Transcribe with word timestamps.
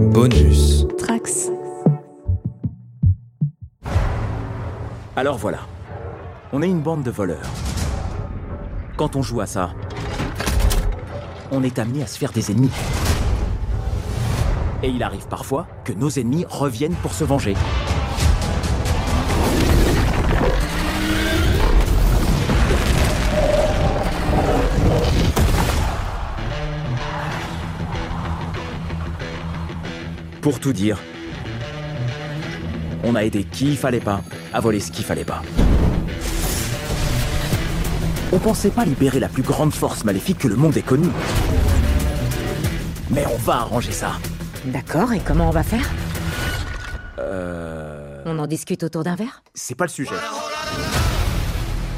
Bonus. 0.00 0.86
Trax. 0.96 1.50
Alors 5.14 5.36
voilà. 5.36 5.58
On 6.54 6.62
est 6.62 6.68
une 6.68 6.80
bande 6.80 7.02
de 7.02 7.10
voleurs. 7.10 7.50
Quand 8.96 9.14
on 9.14 9.22
joue 9.22 9.42
à 9.42 9.46
ça, 9.46 9.74
on 11.52 11.62
est 11.62 11.78
amené 11.78 12.02
à 12.02 12.06
se 12.06 12.18
faire 12.18 12.32
des 12.32 12.50
ennemis. 12.50 12.72
Et 14.82 14.88
il 14.88 15.02
arrive 15.02 15.28
parfois 15.28 15.66
que 15.84 15.92
nos 15.92 16.08
ennemis 16.08 16.46
reviennent 16.48 16.96
pour 17.02 17.12
se 17.12 17.24
venger. 17.24 17.54
Pour 30.50 30.58
tout 30.58 30.72
dire, 30.72 30.98
on 33.04 33.14
a 33.14 33.22
aidé 33.22 33.44
qui 33.44 33.66
il 33.66 33.76
fallait 33.76 34.00
pas 34.00 34.20
à 34.52 34.58
voler 34.58 34.80
ce 34.80 34.90
qu'il 34.90 35.04
fallait 35.04 35.22
pas. 35.22 35.42
On 38.32 38.38
pensait 38.40 38.70
pas 38.70 38.84
libérer 38.84 39.20
la 39.20 39.28
plus 39.28 39.44
grande 39.44 39.72
force 39.72 40.02
maléfique 40.02 40.38
que 40.38 40.48
le 40.48 40.56
monde 40.56 40.76
ait 40.76 40.82
connue. 40.82 41.06
Mais 43.10 43.24
on 43.32 43.36
va 43.36 43.58
arranger 43.58 43.92
ça. 43.92 44.14
D'accord, 44.64 45.12
et 45.12 45.20
comment 45.20 45.46
on 45.46 45.52
va 45.52 45.62
faire? 45.62 45.88
Euh... 47.20 48.20
On 48.26 48.36
en 48.40 48.48
discute 48.48 48.82
autour 48.82 49.04
d'un 49.04 49.14
verre? 49.14 49.44
C'est 49.54 49.76
pas 49.76 49.84
le 49.84 49.90
sujet. 49.90 50.16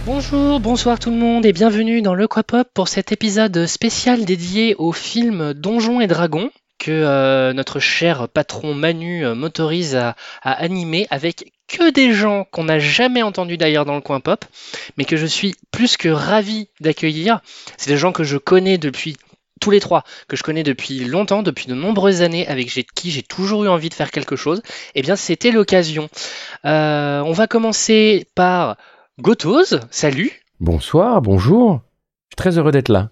Bonjour, 0.04 0.60
bonsoir 0.60 0.98
tout 0.98 1.10
le 1.10 1.16
monde 1.16 1.46
et 1.46 1.54
bienvenue 1.54 2.02
dans 2.02 2.14
le 2.14 2.28
Quapop 2.28 2.68
pour 2.74 2.88
cet 2.88 3.12
épisode 3.12 3.64
spécial 3.64 4.26
dédié 4.26 4.74
au 4.76 4.92
film 4.92 5.54
Donjons 5.54 6.02
et 6.02 6.06
Dragons 6.06 6.50
que 6.82 6.90
euh, 6.90 7.52
notre 7.52 7.78
cher 7.78 8.28
patron 8.28 8.74
Manu 8.74 9.24
euh, 9.24 9.36
m'autorise 9.36 9.94
à, 9.94 10.16
à 10.42 10.52
animer 10.52 11.06
avec 11.10 11.52
que 11.68 11.90
des 11.92 12.12
gens 12.12 12.44
qu'on 12.50 12.64
n'a 12.64 12.80
jamais 12.80 13.22
entendus 13.22 13.56
d'ailleurs 13.56 13.84
dans 13.84 13.94
le 13.94 14.00
coin 14.00 14.18
pop, 14.18 14.44
mais 14.96 15.04
que 15.04 15.16
je 15.16 15.26
suis 15.26 15.54
plus 15.70 15.96
que 15.96 16.08
ravi 16.08 16.68
d'accueillir. 16.80 17.40
C'est 17.76 17.88
des 17.88 17.96
gens 17.96 18.10
que 18.10 18.24
je 18.24 18.36
connais 18.36 18.78
depuis 18.78 19.16
tous 19.60 19.70
les 19.70 19.78
trois, 19.78 20.02
que 20.26 20.34
je 20.34 20.42
connais 20.42 20.64
depuis 20.64 21.04
longtemps, 21.04 21.44
depuis 21.44 21.68
de 21.68 21.74
nombreuses 21.74 22.20
années, 22.20 22.48
avec 22.48 22.68
qui 22.96 23.12
j'ai 23.12 23.22
toujours 23.22 23.62
eu 23.62 23.68
envie 23.68 23.88
de 23.88 23.94
faire 23.94 24.10
quelque 24.10 24.34
chose. 24.34 24.60
Eh 24.96 25.02
bien, 25.02 25.14
c'était 25.14 25.52
l'occasion. 25.52 26.08
Euh, 26.64 27.20
on 27.20 27.32
va 27.32 27.46
commencer 27.46 28.26
par 28.34 28.76
Gotos. 29.20 29.76
Salut. 29.92 30.32
Bonsoir, 30.58 31.22
bonjour. 31.22 31.80
Je 32.30 32.34
suis 32.34 32.36
très 32.36 32.58
heureux 32.58 32.72
d'être 32.72 32.88
là. 32.88 33.10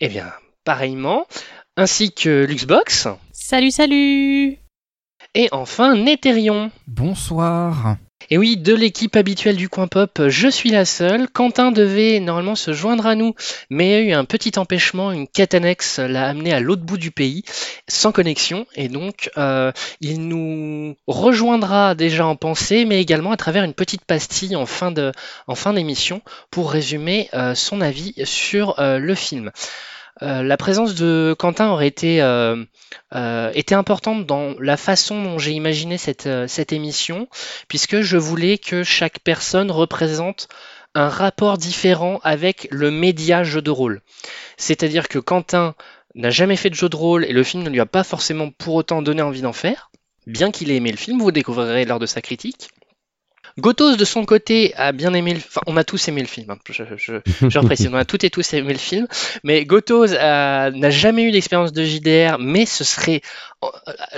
Eh 0.00 0.08
bien, 0.08 0.32
pareillement, 0.64 1.26
ainsi 1.76 2.12
que 2.12 2.44
Luxbox, 2.44 3.08
Salut, 3.32 3.70
salut 3.70 4.58
et 5.34 5.48
enfin 5.52 5.96
Néthérion. 5.96 6.70
Bonsoir. 6.86 7.96
Et 8.28 8.38
oui, 8.38 8.56
de 8.56 8.74
l'équipe 8.74 9.16
habituelle 9.16 9.56
du 9.56 9.68
coin 9.68 9.88
pop, 9.88 10.28
je 10.28 10.48
suis 10.48 10.70
la 10.70 10.84
seule. 10.84 11.28
Quentin 11.28 11.72
devait 11.72 12.20
normalement 12.20 12.54
se 12.54 12.72
joindre 12.72 13.06
à 13.06 13.16
nous, 13.16 13.34
mais 13.70 13.88
il 13.88 13.90
y 13.90 13.94
a 13.94 14.00
eu 14.00 14.12
un 14.12 14.24
petit 14.24 14.58
empêchement, 14.58 15.10
une 15.10 15.26
quête 15.26 15.54
annexe 15.54 15.98
l'a 15.98 16.28
amené 16.28 16.52
à 16.52 16.60
l'autre 16.60 16.82
bout 16.82 16.98
du 16.98 17.10
pays, 17.10 17.42
sans 17.88 18.12
connexion, 18.12 18.66
et 18.76 18.88
donc 18.88 19.30
euh, 19.36 19.72
il 20.00 20.28
nous 20.28 20.94
rejoindra 21.08 21.94
déjà 21.94 22.26
en 22.26 22.36
pensée, 22.36 22.84
mais 22.84 23.00
également 23.00 23.32
à 23.32 23.36
travers 23.36 23.64
une 23.64 23.74
petite 23.74 24.04
pastille 24.04 24.54
en 24.54 24.66
fin 24.66 24.92
de, 24.92 25.12
en 25.48 25.56
fin 25.56 25.72
d'émission 25.72 26.22
pour 26.50 26.70
résumer 26.70 27.30
euh, 27.34 27.54
son 27.54 27.80
avis 27.80 28.14
sur 28.24 28.78
euh, 28.78 28.98
le 28.98 29.14
film. 29.14 29.50
Euh, 30.22 30.42
la 30.42 30.56
présence 30.56 30.94
de 30.94 31.34
Quentin 31.38 31.70
aurait 31.70 31.86
été, 31.86 32.20
euh, 32.20 32.62
euh, 33.14 33.52
importante 33.70 34.26
dans 34.26 34.54
la 34.58 34.76
façon 34.76 35.22
dont 35.22 35.38
j'ai 35.38 35.52
imaginé 35.52 35.96
cette, 35.96 36.26
émission, 36.72 37.28
puisque 37.68 38.00
je 38.00 38.16
voulais 38.16 38.58
que 38.58 38.82
chaque 38.82 39.20
personne 39.20 39.70
représente 39.70 40.48
un 40.94 41.08
rapport 41.08 41.56
différent 41.56 42.20
avec 42.22 42.68
le 42.70 42.90
média 42.90 43.44
jeu 43.44 43.62
de 43.62 43.70
rôle. 43.70 44.02
C'est-à-dire 44.56 45.08
que 45.08 45.18
Quentin 45.18 45.74
n'a 46.14 46.30
jamais 46.30 46.56
fait 46.56 46.70
de 46.70 46.74
jeu 46.74 46.88
de 46.88 46.96
rôle 46.96 47.24
et 47.24 47.32
le 47.32 47.44
film 47.44 47.62
ne 47.62 47.70
lui 47.70 47.80
a 47.80 47.86
pas 47.86 48.02
forcément 48.04 48.50
pour 48.50 48.74
autant 48.74 49.00
donné 49.00 49.22
envie 49.22 49.42
d'en 49.42 49.52
faire, 49.52 49.90
bien 50.26 50.50
qu'il 50.50 50.70
ait 50.70 50.76
aimé 50.76 50.90
le 50.90 50.96
film, 50.96 51.20
vous 51.20 51.32
découvrirez 51.32 51.84
lors 51.84 52.00
de 52.00 52.06
sa 52.06 52.20
critique. 52.20 52.70
Gotos 53.60 53.96
de 53.96 54.04
son 54.04 54.24
côté 54.24 54.74
a 54.76 54.92
bien 54.92 55.14
aimé 55.14 55.34
le 55.34 55.38
enfin 55.40 55.60
on 55.66 55.76
a 55.76 55.84
tous 55.84 56.08
aimé 56.08 56.20
le 56.22 56.26
film, 56.26 56.50
hein, 56.50 56.58
je, 56.70 56.82
je, 56.96 57.14
je 57.48 57.58
reprécise, 57.58 57.88
on 57.92 57.94
a 57.94 58.04
toutes 58.04 58.24
et 58.24 58.30
tous 58.30 58.52
aimé 58.54 58.72
le 58.72 58.78
film, 58.78 59.06
mais 59.44 59.64
Gotos 59.64 60.12
a- 60.18 60.70
n'a 60.70 60.90
jamais 60.90 61.22
eu 61.24 61.30
d'expérience 61.32 61.72
de 61.72 61.84
JDR, 61.84 62.38
mais 62.38 62.66
ce 62.66 62.84
serait 62.84 63.20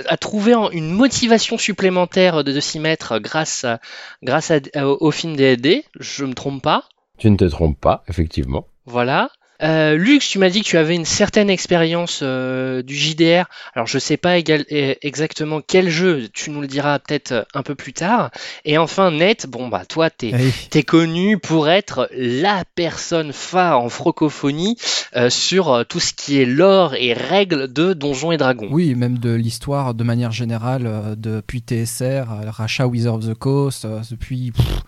a 0.07 0.17
trouvé 0.17 0.55
en- 0.55 0.69
une 0.71 0.89
motivation 0.91 1.57
supplémentaire 1.57 2.43
de, 2.43 2.51
de 2.51 2.59
s'y 2.59 2.79
mettre 2.79 3.19
grâce, 3.19 3.63
à- 3.65 3.79
grâce 4.21 4.51
à- 4.51 4.59
au, 4.87 4.97
au 5.01 5.11
film 5.11 5.35
D&D, 5.35 5.83
je 5.99 6.25
me 6.25 6.33
trompe 6.33 6.61
pas, 6.63 6.83
Tu 7.17 7.29
ne 7.29 7.35
te 7.37 7.45
trompes 7.45 7.79
pas, 7.79 8.03
effectivement. 8.07 8.67
voilà. 8.85 9.29
Euh, 9.61 9.95
Lux, 9.95 10.27
tu 10.27 10.39
m'as 10.39 10.49
dit 10.49 10.61
que 10.61 10.67
tu 10.67 10.77
avais 10.77 10.95
une 10.95 11.05
certaine 11.05 11.49
expérience 11.49 12.19
euh, 12.23 12.81
du 12.81 12.95
JDR. 12.95 13.45
Alors 13.75 13.87
je 13.87 13.99
sais 13.99 14.17
pas 14.17 14.37
égal- 14.37 14.65
eh, 14.69 14.97
exactement 15.05 15.61
quel 15.65 15.89
jeu, 15.89 16.27
tu 16.33 16.49
nous 16.49 16.59
le 16.61 16.67
diras 16.67 16.99
peut-être 16.99 17.31
euh, 17.31 17.43
un 17.53 17.61
peu 17.63 17.75
plus 17.75 17.93
tard. 17.93 18.31
Et 18.65 18.77
enfin 18.77 19.11
Net, 19.11 19.47
bon 19.47 19.67
bah 19.69 19.83
toi 19.87 20.09
t'es 20.09 20.29
Hey. 20.31 20.51
T'es 20.69 20.83
connu 20.83 21.37
pour 21.37 21.69
être 21.69 22.09
la 22.15 22.63
personne 22.75 23.31
phare 23.31 23.79
en 23.79 23.89
francophonie 23.89 24.75
euh, 25.15 25.29
sur 25.29 25.71
euh, 25.71 25.83
tout 25.83 25.99
ce 25.99 26.13
qui 26.13 26.39
est 26.41 26.45
lore 26.45 26.95
et 26.95 27.13
règles 27.13 27.71
de 27.71 27.93
Donjons 27.93 28.31
et 28.31 28.37
Dragons. 28.37 28.67
Oui, 28.71 28.95
même 28.95 29.17
de 29.19 29.31
l'histoire 29.33 29.93
de 29.93 30.03
manière 30.03 30.31
générale, 30.31 30.87
euh, 30.87 31.15
depuis 31.15 31.59
TSR, 31.59 32.01
euh, 32.31 32.49
rachat 32.49 32.87
Wizard 32.87 33.15
of 33.15 33.27
the 33.27 33.33
Coast, 33.35 33.85
euh, 33.85 34.01
depuis. 34.09 34.51
pff, 34.51 34.81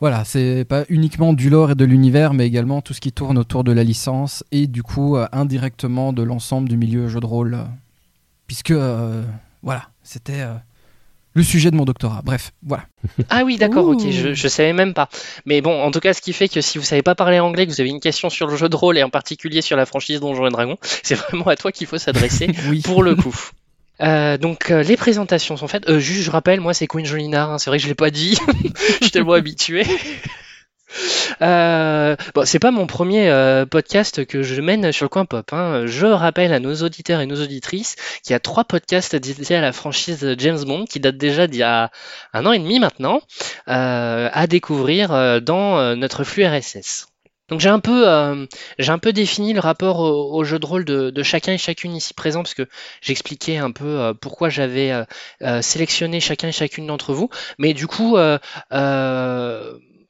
voilà, 0.00 0.24
c'est 0.24 0.64
pas 0.64 0.84
uniquement 0.88 1.32
du 1.32 1.50
lore 1.50 1.72
et 1.72 1.74
de 1.74 1.84
l'univers, 1.84 2.32
mais 2.34 2.46
également 2.46 2.80
tout 2.80 2.94
ce 2.94 3.00
qui 3.00 3.12
tourne 3.12 3.36
autour 3.38 3.64
de 3.64 3.72
la 3.72 3.82
licence 3.84 4.44
et 4.52 4.66
du 4.66 4.82
coup 4.82 5.16
euh, 5.16 5.26
indirectement 5.32 6.12
de 6.12 6.22
l'ensemble 6.22 6.68
du 6.68 6.76
milieu 6.76 7.08
jeu 7.08 7.20
de 7.20 7.26
rôle. 7.26 7.58
puisque, 8.46 8.70
euh, 8.70 9.22
voilà, 9.62 9.88
c'était 10.04 10.40
euh, 10.42 10.54
le 11.34 11.42
sujet 11.42 11.70
de 11.70 11.76
mon 11.76 11.84
doctorat. 11.84 12.22
Bref, 12.24 12.52
voilà. 12.62 12.84
Ah 13.30 13.42
oui, 13.44 13.58
d'accord, 13.58 13.86
ok, 13.86 14.08
je, 14.10 14.34
je 14.34 14.48
savais 14.48 14.72
même 14.72 14.94
pas. 14.94 15.08
Mais 15.46 15.60
bon, 15.60 15.82
en 15.82 15.90
tout 15.90 16.00
cas, 16.00 16.14
ce 16.14 16.20
qui 16.20 16.32
fait 16.32 16.48
que 16.48 16.60
si 16.60 16.78
vous 16.78 16.84
savez 16.84 17.02
pas 17.02 17.14
parler 17.14 17.40
anglais, 17.40 17.66
que 17.66 17.72
vous 17.72 17.80
avez 17.80 17.90
une 17.90 18.00
question 18.00 18.30
sur 18.30 18.46
le 18.46 18.56
jeu 18.56 18.68
de 18.68 18.76
rôle 18.76 18.98
et 18.98 19.02
en 19.02 19.10
particulier 19.10 19.62
sur 19.62 19.76
la 19.76 19.84
franchise 19.86 20.20
Donjons 20.20 20.46
et 20.46 20.50
Dragons, 20.50 20.78
c'est 21.02 21.14
vraiment 21.16 21.46
à 21.48 21.56
toi 21.56 21.72
qu'il 21.72 21.86
faut 21.88 21.98
s'adresser 21.98 22.48
Oui. 22.70 22.82
pour 22.82 23.02
le 23.02 23.14
coup. 23.16 23.36
Euh, 24.00 24.38
donc 24.38 24.70
euh, 24.70 24.82
les 24.82 24.96
présentations 24.96 25.56
sont 25.56 25.68
faites. 25.68 25.88
Euh, 25.88 25.98
juste, 25.98 26.22
je 26.22 26.30
rappelle, 26.30 26.60
moi 26.60 26.74
c'est 26.74 26.86
Queen 26.86 27.04
Jolinar. 27.06 27.50
hein, 27.50 27.58
c'est 27.58 27.70
vrai 27.70 27.78
que 27.78 27.82
je 27.82 27.88
l'ai 27.88 27.94
pas 27.94 28.10
dit. 28.10 28.38
je 29.00 29.04
suis 29.04 29.10
tellement 29.10 29.32
habitué. 29.34 29.84
Euh, 31.42 32.16
bon, 32.34 32.46
c'est 32.46 32.58
pas 32.58 32.70
mon 32.70 32.86
premier 32.86 33.28
euh, 33.28 33.66
podcast 33.66 34.24
que 34.24 34.42
je 34.42 34.60
mène 34.62 34.90
sur 34.90 35.04
le 35.04 35.08
coin 35.10 35.26
pop. 35.26 35.52
hein. 35.52 35.82
Je 35.86 36.06
rappelle 36.06 36.52
à 36.52 36.60
nos 36.60 36.74
auditeurs 36.76 37.20
et 37.20 37.26
nos 37.26 37.40
auditrices 37.42 37.96
qu'il 38.24 38.32
y 38.32 38.34
a 38.34 38.40
trois 38.40 38.64
podcasts 38.64 39.14
dédiés 39.14 39.56
à 39.56 39.60
la 39.60 39.72
franchise 39.72 40.34
James 40.38 40.64
Bond 40.64 40.86
qui 40.86 40.98
datent 40.98 41.18
déjà 41.18 41.46
d'il 41.46 41.60
y 41.60 41.62
a 41.62 41.90
un 42.32 42.46
an 42.46 42.52
et 42.52 42.58
demi 42.58 42.78
maintenant 42.80 43.20
à 43.66 44.46
découvrir 44.48 45.42
dans 45.42 45.94
notre 45.94 46.24
flux 46.24 46.46
RSS. 46.46 47.06
Donc 47.48 47.60
j'ai 47.60 47.68
un 47.68 47.80
peu, 47.80 48.08
euh, 48.08 48.46
j'ai 48.78 48.92
un 48.92 48.98
peu 48.98 49.12
défini 49.12 49.54
le 49.54 49.60
rapport 49.60 50.00
au, 50.00 50.44
jeu 50.44 50.58
de 50.58 50.66
rôle 50.66 50.84
de, 50.84 51.22
chacun 51.22 51.52
et 51.52 51.58
chacune 51.58 51.94
ici 51.94 52.14
présent 52.14 52.42
parce 52.42 52.54
que 52.54 52.68
j'expliquais 53.00 53.56
un 53.56 53.70
peu 53.70 53.86
euh, 53.86 54.14
pourquoi 54.14 54.50
j'avais 54.50 54.92
euh, 54.92 55.04
euh, 55.42 55.62
sélectionné 55.62 56.20
chacun 56.20 56.48
et 56.48 56.52
chacune 56.52 56.86
d'entre 56.86 57.14
vous. 57.14 57.30
Mais 57.58 57.72
du 57.74 57.86
coup, 57.86 58.16
euh, 58.18 58.38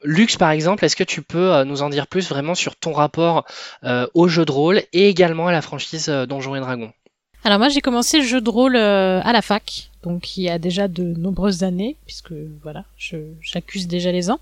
Lux 0.02 0.36
par 0.36 0.50
exemple, 0.50 0.84
est-ce 0.84 0.96
que 0.96 1.04
tu 1.04 1.22
peux 1.22 1.62
nous 1.64 1.82
en 1.82 1.90
dire 1.90 2.06
plus 2.06 2.28
vraiment 2.28 2.54
sur 2.54 2.76
ton 2.76 2.92
rapport 2.92 3.44
au 4.14 4.28
jeu 4.28 4.44
de 4.44 4.52
rôle 4.52 4.82
et 4.92 5.08
également 5.08 5.48
à 5.48 5.52
la 5.52 5.62
franchise 5.62 6.08
Donjons 6.08 6.54
et 6.54 6.60
Dragons? 6.60 6.92
Alors 7.44 7.58
moi 7.58 7.68
j'ai 7.68 7.80
commencé 7.80 8.18
le 8.18 8.24
jeu 8.24 8.40
de 8.40 8.50
rôle 8.50 8.76
euh, 8.76 9.20
à 9.22 9.32
la 9.32 9.42
fac, 9.42 9.90
donc 10.02 10.36
il 10.36 10.42
y 10.42 10.50
a 10.50 10.58
déjà 10.58 10.88
de 10.88 11.02
nombreuses 11.02 11.62
années, 11.62 11.96
puisque 12.04 12.32
voilà, 12.62 12.84
j'accuse 13.40 13.86
déjà 13.86 14.10
les 14.10 14.30
ans. 14.30 14.40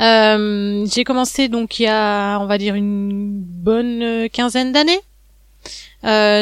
Euh, 0.00 0.84
j'ai 0.92 1.04
commencé 1.04 1.48
donc 1.48 1.78
il 1.78 1.84
y 1.84 1.86
a 1.86 2.38
on 2.40 2.46
va 2.46 2.58
dire 2.58 2.74
une 2.74 3.40
bonne 3.40 4.02
euh, 4.02 4.28
quinzaine 4.28 4.72
d'années. 4.72 5.00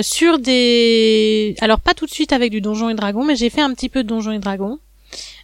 Sur 0.03 0.39
des 0.39 1.55
alors 1.61 1.81
pas 1.81 1.93
tout 1.93 2.07
de 2.07 2.11
suite 2.11 2.33
avec 2.33 2.51
du 2.51 2.63
Donjon 2.63 2.89
et 2.89 2.95
Dragon 2.95 3.25
mais 3.25 3.37
j'ai 3.37 3.51
fait 3.51 3.61
un 3.61 3.75
petit 3.75 3.91
peu 3.91 4.03
de 4.03 4.09
Donjon 4.09 4.33
et 4.33 4.39
Dragon 4.39 4.79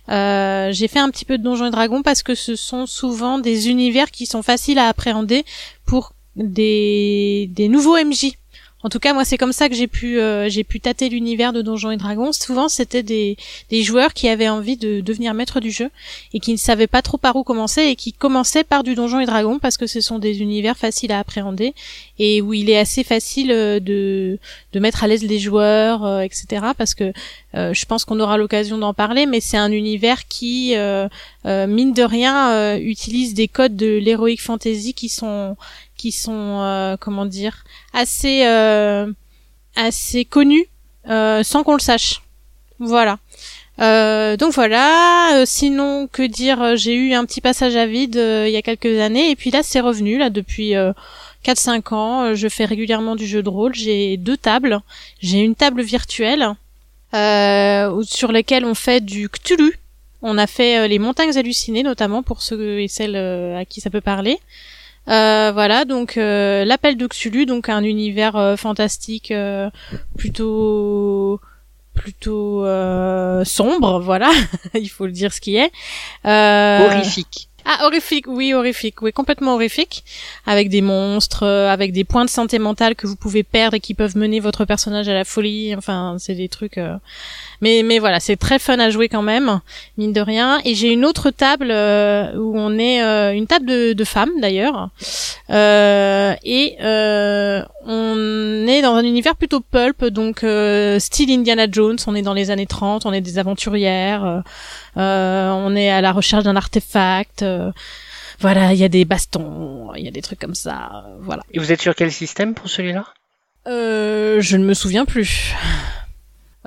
j'ai 0.09 0.89
fait 0.89 0.99
un 0.99 1.11
petit 1.11 1.27
peu 1.27 1.37
de 1.37 1.43
Donjons 1.43 1.67
et 1.67 1.71
Dragons 1.71 2.03
parce 2.03 2.23
que 2.23 2.35
ce 2.35 2.57
sont 2.57 2.87
souvent 2.87 3.39
des 3.39 3.69
univers 3.69 4.11
qui 4.11 4.25
sont 4.25 4.43
faciles 4.43 4.79
à 4.79 4.89
appréhender 4.89 5.45
pour 5.85 6.13
des, 6.37 7.51
des 7.53 7.69
nouveaux 7.69 7.97
MJ. 7.97 8.33
En 8.87 8.89
tout 8.89 9.01
cas, 9.01 9.13
moi, 9.15 9.25
c'est 9.25 9.37
comme 9.37 9.53
ça 9.53 9.69
que 9.69 9.75
j'ai 9.75 9.89
pu 9.89 10.21
euh, 10.21 10.49
tâter 10.81 11.09
l'univers 11.09 11.53
de 11.53 11.61
Donjons 11.61 11.91
et 11.91 11.97
Dragons. 11.97 12.31
Souvent, 12.31 12.69
c'était 12.69 13.03
des 13.03 13.37
joueurs 13.83 14.15
qui 14.15 14.29
avaient 14.29 14.49
envie 14.49 14.77
de 14.77 15.01
devenir 15.01 15.35
maître 15.35 15.59
du 15.59 15.73
jeu 15.73 15.91
et 16.33 16.39
qui 16.39 16.53
ne 16.53 16.57
savaient 16.57 16.87
pas 16.87 17.03
trop 17.03 17.19
par 17.19 17.35
où 17.35 17.43
commencer 17.43 17.83
et 17.83 17.97
qui 17.97 18.13
commençaient 18.13 18.63
par 18.63 18.85
du 18.85 18.95
Donjons 18.95 19.19
et 19.19 19.27
Dragons 19.27 19.59
parce 19.59 19.77
que 19.77 19.89
ce 19.89 20.01
sont 20.01 20.21
des 20.21 20.41
univers 20.41 20.77
faciles 20.77 21.11
à 21.11 21.19
appréhender 21.19 21.75
et 22.21 22.41
où 22.41 22.55
il 22.55 22.71
est 22.71 22.79
assez 22.79 23.03
facile 23.03 23.51
euh, 23.51 23.81
de 23.81 24.39
mettre 24.79 25.03
à 25.03 25.09
l'aise 25.09 25.25
les 25.25 25.41
joueurs, 25.41 26.05
euh, 26.05 26.21
etc. 26.21 26.67
Parce 26.79 26.95
que 26.95 27.13
je 27.55 27.87
pense 27.87 28.05
qu'on 28.05 28.21
aura 28.21 28.37
l'occasion 28.37 28.77
d'en 28.77 28.93
parler, 28.93 29.25
mais 29.25 29.41
c'est 29.41 29.57
un 29.57 29.73
univers 29.73 30.29
qui 30.29 30.75
mine 30.77 31.93
de 31.95 32.03
rien 32.03 32.77
utilise 32.77 33.33
des 33.33 33.49
codes 33.49 33.77
de 33.77 33.99
l'heroic 33.99 34.37
fantasy 34.37 34.93
qui 34.93 35.09
sont 35.09 35.57
qui 35.97 36.13
sont 36.13 36.61
euh, 36.61 36.97
comment 36.99 37.27
dire 37.27 37.65
assez 37.93 38.45
euh, 38.47 39.11
assez 39.75 40.25
connus 40.25 40.67
euh, 41.09 41.43
sans 41.43 41.63
qu'on 41.63 41.75
le 41.75 41.81
sache. 41.81 42.23
Voilà. 42.79 43.19
donc 43.79 44.53
voilà. 44.53 45.45
sinon, 45.47 46.09
que 46.13 46.23
dire 46.23 46.77
J'ai 46.77 46.95
eu 46.95 47.15
un 47.15 47.25
petit 47.25 47.41
passage 47.41 47.75
à 47.77 47.87
vide 47.87 48.17
il 48.17 48.51
y 48.51 48.57
a 48.57 48.63
quelques 48.63 49.01
années 49.01 49.31
et 49.31 49.37
puis 49.37 49.51
là 49.51 49.63
c'est 49.63 49.81
revenu 49.81 50.19
là 50.19 50.29
depuis 50.29 50.75
4-5 51.45 51.95
ans. 51.95 52.35
je 52.35 52.49
fais 52.49 52.67
régulièrement 52.67 53.17
du 53.17 53.27
jeu 53.27 53.43
de 53.43 53.49
rôle. 53.49 53.75
J'ai 53.75 54.19
deux 54.19 54.37
tables. 54.37 54.81
J'ai 55.21 55.39
une 55.39 55.55
table 55.55 55.83
virtuelle 55.83 56.55
sur 57.13 58.31
laquelle 58.31 58.67
on 58.67 58.75
fait 58.75 59.03
du 59.03 59.31
Cthulhu. 59.31 59.79
On 60.21 60.37
a 60.37 60.47
fait 60.47 60.87
les 60.89 60.99
montagnes 60.99 61.37
hallucinées 61.37 61.83
notamment 61.83 62.23
pour 62.23 62.43
ceux 62.43 62.81
et 62.81 62.89
celles 62.89 63.17
à 63.17 63.65
qui 63.65 63.81
ça 63.81 63.89
peut 63.89 64.03
parler. 64.03 64.39
Euh, 65.09 65.53
voilà, 65.53 65.85
donc 65.85 66.17
euh, 66.17 66.65
l'appel 66.65 66.97
d'Oxulu, 66.97 67.47
donc 67.47 67.69
un 67.69 67.83
univers 67.83 68.37
euh, 68.37 68.57
fantastique 68.57 69.33
plutôt 70.17 71.41
plutôt 71.95 72.65
sombre, 73.45 74.01
voilà, 74.01 74.31
il 74.75 74.89
faut 74.89 75.07
le 75.07 75.13
dire 75.13 75.33
ce 75.33 75.41
qui 75.41 75.57
est. 75.57 75.71
Horrifique. 76.25 77.49
Ah, 77.69 77.85
horrifique, 77.85 78.27
oui, 78.29 78.55
horrifique, 78.55 79.03
oui, 79.03 79.13
complètement 79.13 79.55
horrifique, 79.55 80.05
avec 80.47 80.69
des 80.69 80.83
monstres, 80.83 81.45
avec 81.45 81.91
des 81.93 82.05
points 82.05 82.25
de 82.25 82.31
santé 82.31 82.61
mentale 82.61 82.95
que 82.95 83.09
vous 83.09 83.17
pouvez 83.17 83.43
perdre 83.43 83.75
et 83.75 83.81
qui 83.81 83.95
peuvent 83.95 84.17
mener 84.17 84.39
votre 84.39 84.65
personnage 84.65 85.09
à 85.09 85.15
la 85.15 85.25
folie. 85.25 85.75
Enfin, 85.75 86.15
c'est 86.21 86.37
des 86.37 86.49
trucs. 86.49 86.79
Mais 87.63 87.83
mais 87.83 87.99
voilà, 87.99 88.21
c'est 88.21 88.37
très 88.37 88.59
fun 88.59 88.79
à 88.79 88.91
jouer 88.91 89.09
quand 89.09 89.23
même, 89.23 89.61
mine 89.99 90.13
de 90.13 90.21
rien. 90.21 90.61
Et 90.65 90.75
j'ai 90.75 90.93
une 90.93 91.05
autre 91.05 91.31
table 91.31 91.69
euh, 91.71 92.33
où 92.37 92.53
on 92.59 92.79
est 92.79 93.03
euh, 93.03 93.33
une 93.33 93.47
table 93.47 93.67
de, 93.67 93.93
de 93.93 94.05
femmes 94.05 94.31
d'ailleurs, 94.41 94.91
euh, 95.51 96.35
et 96.45 96.77
euh, 96.81 97.63
on 97.85 98.67
est 98.67 98.83
dans 98.83 98.95
un 98.95 99.05
univers 99.05 99.37
plutôt 99.37 99.61
pulp, 99.61 100.05
donc 100.07 100.45
style 101.01 101.31
Indiana 101.31 101.67
Jones. 101.71 101.97
On 102.07 102.15
est 102.15 102.23
dans 102.23 102.35
les 102.35 102.51
années 102.51 102.67
30, 102.67 103.07
on 103.07 103.13
est 103.13 103.21
des 103.21 103.39
aventurières, 103.39 104.43
on 104.97 105.77
est 105.77 105.91
à 105.91 106.01
la 106.01 106.13
recherche 106.13 106.45
d'un 106.45 106.57
artefact. 106.57 107.45
voilà, 108.41 108.73
il 108.73 108.79
y 108.79 108.85
a 108.85 108.89
des 108.89 109.05
bastons, 109.05 109.93
il 109.97 110.05
y 110.05 110.09
a 110.09 110.11
des 110.11 110.23
trucs 110.23 110.39
comme 110.41 110.55
ça, 110.55 111.05
voilà. 111.21 111.43
Et 111.53 111.59
vous 111.59 111.73
êtes 111.73 111.81
sur 111.81 111.95
quel 111.95 112.13
système 112.13 112.55
pour 112.55 112.69
celui-là? 112.69 113.05
Euh, 113.67 114.41
Je 114.41 114.57
ne 114.57 114.65
me 114.65 114.75
souviens 114.75 115.05
plus. 115.05 115.55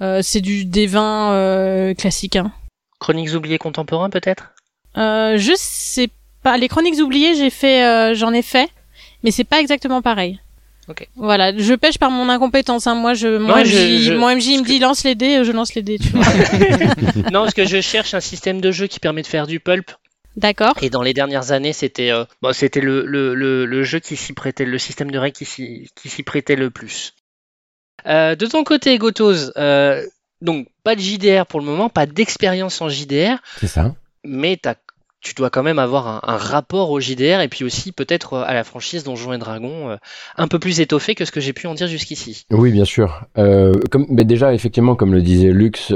Euh, 0.01 0.21
c'est 0.21 0.41
du 0.41 0.65
des 0.65 0.87
vins 0.87 1.33
euh, 1.33 1.93
classiques. 1.93 2.35
Hein. 2.35 2.51
Chroniques 2.99 3.33
oubliées 3.33 3.57
contemporains 3.57 4.09
peut-être? 4.09 4.53
Euh, 4.97 5.37
Je 5.37 5.53
sais 5.55 6.09
pas. 6.43 6.57
Les 6.57 6.67
chroniques 6.67 6.99
oubliées, 6.99 7.35
j'ai 7.35 7.49
fait, 7.49 8.15
j'en 8.15 8.33
ai 8.33 8.41
fait, 8.41 8.69
mais 9.23 9.31
c'est 9.31 9.43
pas 9.43 9.59
exactement 9.59 10.01
pareil. 10.01 10.39
Ok. 10.87 11.07
Voilà, 11.15 11.55
je 11.55 11.75
pêche 11.75 11.99
par 11.99 12.09
mon 12.09 12.29
incompétence. 12.29 12.87
Hein. 12.87 12.95
Moi, 12.95 13.13
je, 13.13 13.37
mon, 13.37 13.55
MJ, 13.55 14.11
mon 14.11 14.35
MJ 14.35 14.47
il 14.47 14.61
me 14.61 14.65
dit 14.65 14.79
lance 14.79 15.03
les 15.03 15.13
dés, 15.13 15.43
je 15.43 15.51
lance 15.51 15.75
les 15.75 15.83
dés. 15.83 15.99
Tu 15.99 16.09
vois. 16.09 16.25
non, 17.31 17.41
parce 17.43 17.53
que 17.53 17.65
je 17.65 17.79
cherche 17.79 18.15
un 18.15 18.19
système 18.19 18.59
de 18.59 18.71
jeu 18.71 18.87
qui 18.87 18.99
permet 18.99 19.21
de 19.21 19.27
faire 19.27 19.45
du 19.45 19.59
pulp. 19.59 19.91
D'accord. 20.35 20.73
Et 20.81 20.89
dans 20.89 21.01
les 21.01 21.13
dernières 21.13 21.51
années, 21.51 21.73
c'était 21.73 22.11
euh, 22.11 22.23
bon, 22.41 22.53
c'était 22.53 22.81
le, 22.81 23.05
le, 23.05 23.35
le, 23.35 23.65
le, 23.65 23.83
jeu 23.83 23.99
qui 23.99 24.15
s'y 24.15 24.33
prêtait, 24.33 24.65
le 24.65 24.77
système 24.77 25.11
de 25.11 25.17
règles 25.17 25.35
qui 25.35 25.45
s'y 25.45 26.23
prêtait 26.23 26.55
le 26.55 26.69
plus. 26.69 27.13
Euh, 28.05 28.35
de 28.35 28.45
ton 28.45 28.63
côté, 28.63 28.97
Gotos, 28.97 29.51
euh, 29.57 30.03
donc 30.41 30.67
pas 30.83 30.95
de 30.95 31.01
JDR 31.01 31.45
pour 31.45 31.59
le 31.59 31.65
moment, 31.65 31.89
pas 31.89 32.05
d'expérience 32.05 32.81
en 32.81 32.89
JDR. 32.89 33.37
C'est 33.57 33.67
ça. 33.67 33.93
Mais 34.23 34.59
tu 35.21 35.33
dois 35.33 35.49
quand 35.49 35.63
même 35.63 35.79
avoir 35.79 36.29
un, 36.29 36.37
rapport 36.37 36.91
au 36.91 36.99
JDR 36.99 37.41
et 37.41 37.47
puis 37.49 37.65
aussi 37.65 37.91
peut-être 37.91 38.37
à 38.37 38.53
la 38.53 38.63
franchise 38.63 39.03
Donjons 39.03 39.33
et 39.33 39.37
Dragons 39.37 39.89
euh, 39.89 39.97
un 40.37 40.47
peu 40.47 40.59
plus 40.59 40.79
étoffé 40.79 41.13
que 41.13 41.25
ce 41.25 41.31
que 41.31 41.41
j'ai 41.41 41.51
pu 41.51 41.67
en 41.67 41.73
dire 41.73 41.87
jusqu'ici. 41.87 42.45
Oui, 42.51 42.71
bien 42.71 42.85
sûr. 42.85 43.25
comme, 43.35 44.05
mais 44.09 44.23
déjà, 44.23 44.53
effectivement, 44.53 44.95
comme 44.95 45.13
le 45.13 45.21
disait 45.21 45.51
Lux, 45.51 45.93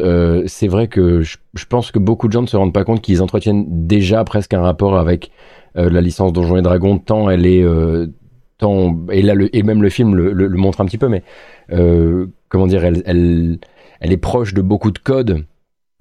c'est 0.48 0.68
vrai 0.68 0.88
que 0.88 1.22
je, 1.22 1.38
pense 1.70 1.92
que 1.92 2.00
beaucoup 2.00 2.28
de 2.28 2.34
gens 2.34 2.42
ne 2.42 2.48
se 2.48 2.58
rendent 2.58 2.74
pas 2.74 2.84
compte 2.84 3.02
qu'ils 3.02 3.22
entretiennent 3.22 3.66
déjà 3.88 4.24
presque 4.24 4.54
un 4.54 4.62
rapport 4.62 4.98
avec 4.98 5.32
la 5.76 6.02
licence 6.02 6.34
Donjons 6.34 6.58
et 6.58 6.62
Dragons, 6.62 7.00
tant 7.00 7.30
elle 7.30 7.46
est 7.46 7.64
et 9.12 9.21
là 9.21 9.33
et 9.51 9.63
même 9.63 9.81
le 9.81 9.89
film 9.89 10.15
le, 10.15 10.50
montre 10.50 10.81
un 10.81 10.86
petit 10.86 10.98
peu, 10.98 11.07
mais 11.07 11.24
euh, 11.71 12.27
comment 12.50 12.68
dire, 12.68 12.83
elle, 12.86 13.60
est 14.01 14.18
proche 14.18 14.54
de 14.54 14.62
beaucoup 14.62 14.92
de 14.92 15.00
codes. 15.00 15.45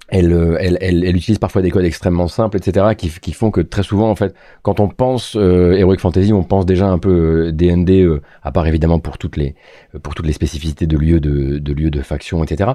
Elle, 0.08 0.58
elle, 0.60 1.16
utilise 1.16 1.38
parfois 1.38 1.62
des 1.62 1.70
codes 1.70 1.86
extrêmement 1.86 2.28
simples, 2.28 2.58
etc., 2.58 2.94
qui, 2.94 3.32
font 3.32 3.50
que 3.50 3.62
très 3.62 3.82
souvent, 3.82 4.10
en 4.10 4.14
fait, 4.14 4.34
quand 4.60 4.78
on 4.78 4.88
pense 4.88 5.36
euh, 5.36 5.72
Heroic 5.72 6.00
Fantasy, 6.00 6.34
on 6.34 6.42
pense 6.42 6.66
déjà 6.66 6.86
un 6.86 6.98
peu 6.98 7.50
D&D, 7.50 8.02
euh, 8.02 8.20
à 8.42 8.52
part 8.52 8.66
évidemment 8.66 8.98
pour 8.98 9.16
toutes 9.16 9.38
les 9.38 9.54
pour 10.02 10.14
toutes 10.14 10.26
les 10.26 10.34
spécificités 10.34 10.86
de 10.86 10.98
lieux 10.98 11.18
de, 11.18 11.58
de 11.58 11.72
lieux 11.72 11.90
de 11.90 12.02
faction, 12.02 12.44
etc. 12.44 12.72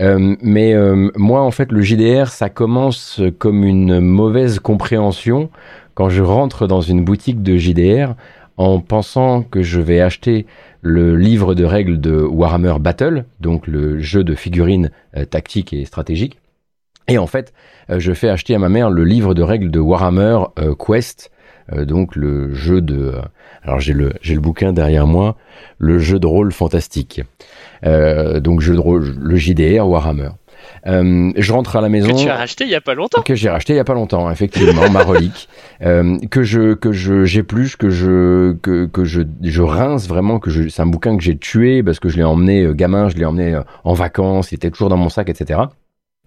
Euh, 0.00 0.36
mais 0.40 0.72
moi, 1.16 1.40
en 1.42 1.50
fait, 1.50 1.72
le 1.72 1.82
JDR, 1.82 2.28
ça 2.28 2.48
commence 2.48 3.20
comme 3.40 3.64
une 3.64 3.98
mauvaise 3.98 4.60
compréhension 4.60 5.50
quand 5.94 6.10
je 6.10 6.22
rentre 6.22 6.68
dans 6.68 6.80
une 6.80 7.02
boutique 7.02 7.42
de 7.42 7.56
JDR 7.56 8.14
en 8.58 8.80
pensant 8.80 9.42
que 9.42 9.62
je 9.62 9.80
vais 9.80 10.00
acheter 10.00 10.44
le 10.82 11.16
livre 11.16 11.54
de 11.54 11.64
règles 11.64 12.00
de 12.00 12.20
Warhammer 12.20 12.74
Battle, 12.80 13.24
donc 13.40 13.66
le 13.66 14.00
jeu 14.00 14.24
de 14.24 14.34
figurines 14.34 14.90
euh, 15.16 15.24
tactiques 15.24 15.72
et 15.72 15.84
stratégiques. 15.84 16.38
Et 17.06 17.18
en 17.18 17.26
fait, 17.26 17.54
euh, 17.88 18.00
je 18.00 18.12
fais 18.12 18.28
acheter 18.28 18.54
à 18.54 18.58
ma 18.58 18.68
mère 18.68 18.90
le 18.90 19.04
livre 19.04 19.32
de 19.32 19.42
règles 19.42 19.70
de 19.70 19.80
Warhammer 19.80 20.40
euh, 20.58 20.74
Quest, 20.74 21.30
donc 21.76 22.16
le 22.16 22.54
jeu 22.54 22.80
de... 22.80 23.12
alors 23.62 23.78
j'ai 23.78 23.92
le, 23.92 24.14
j'ai 24.22 24.34
le 24.34 24.40
bouquin 24.40 24.72
derrière 24.72 25.06
moi, 25.06 25.36
le 25.76 25.98
jeu 25.98 26.18
de 26.18 26.26
rôle 26.26 26.50
fantastique. 26.50 27.20
donc 27.82 28.62
jeu 28.62 28.72
de 28.72 28.80
rôle, 28.80 29.14
le 29.20 29.36
JDR 29.36 29.86
Warhammer. 29.86 30.30
Euh, 30.86 31.32
je 31.36 31.52
rentre 31.52 31.76
à 31.76 31.80
la 31.80 31.88
maison. 31.88 32.14
Que 32.14 32.22
tu 32.22 32.28
as 32.28 32.36
racheté 32.36 32.64
il 32.64 32.70
y 32.70 32.74
a 32.74 32.80
pas 32.80 32.94
longtemps. 32.94 33.22
Que 33.22 33.34
j'ai 33.34 33.48
racheté 33.48 33.74
il 33.74 33.76
y 33.76 33.80
a 33.80 33.84
pas 33.84 33.94
longtemps, 33.94 34.30
effectivement, 34.30 34.88
ma 34.90 35.02
relique. 35.02 35.48
Euh, 35.80 36.18
que 36.28 36.42
je 36.42 36.74
que 36.74 36.90
je 36.90 37.24
j'épluche, 37.24 37.76
que 37.76 37.88
je 37.88 38.54
que 38.54 38.86
que 38.86 39.04
je 39.04 39.22
je 39.42 39.62
rince 39.62 40.08
vraiment, 40.08 40.40
que 40.40 40.50
je 40.50 40.68
c'est 40.68 40.82
un 40.82 40.86
bouquin 40.86 41.16
que 41.16 41.22
j'ai 41.22 41.38
tué 41.38 41.84
parce 41.84 42.00
que 42.00 42.08
je 42.08 42.16
l'ai 42.16 42.24
emmené 42.24 42.64
euh, 42.64 42.74
gamin, 42.74 43.08
je 43.08 43.16
l'ai 43.16 43.24
emmené 43.24 43.60
en 43.84 43.92
vacances, 43.92 44.50
il 44.50 44.56
était 44.56 44.72
toujours 44.72 44.88
dans 44.88 44.96
mon 44.96 45.08
sac, 45.08 45.28
etc. 45.28 45.60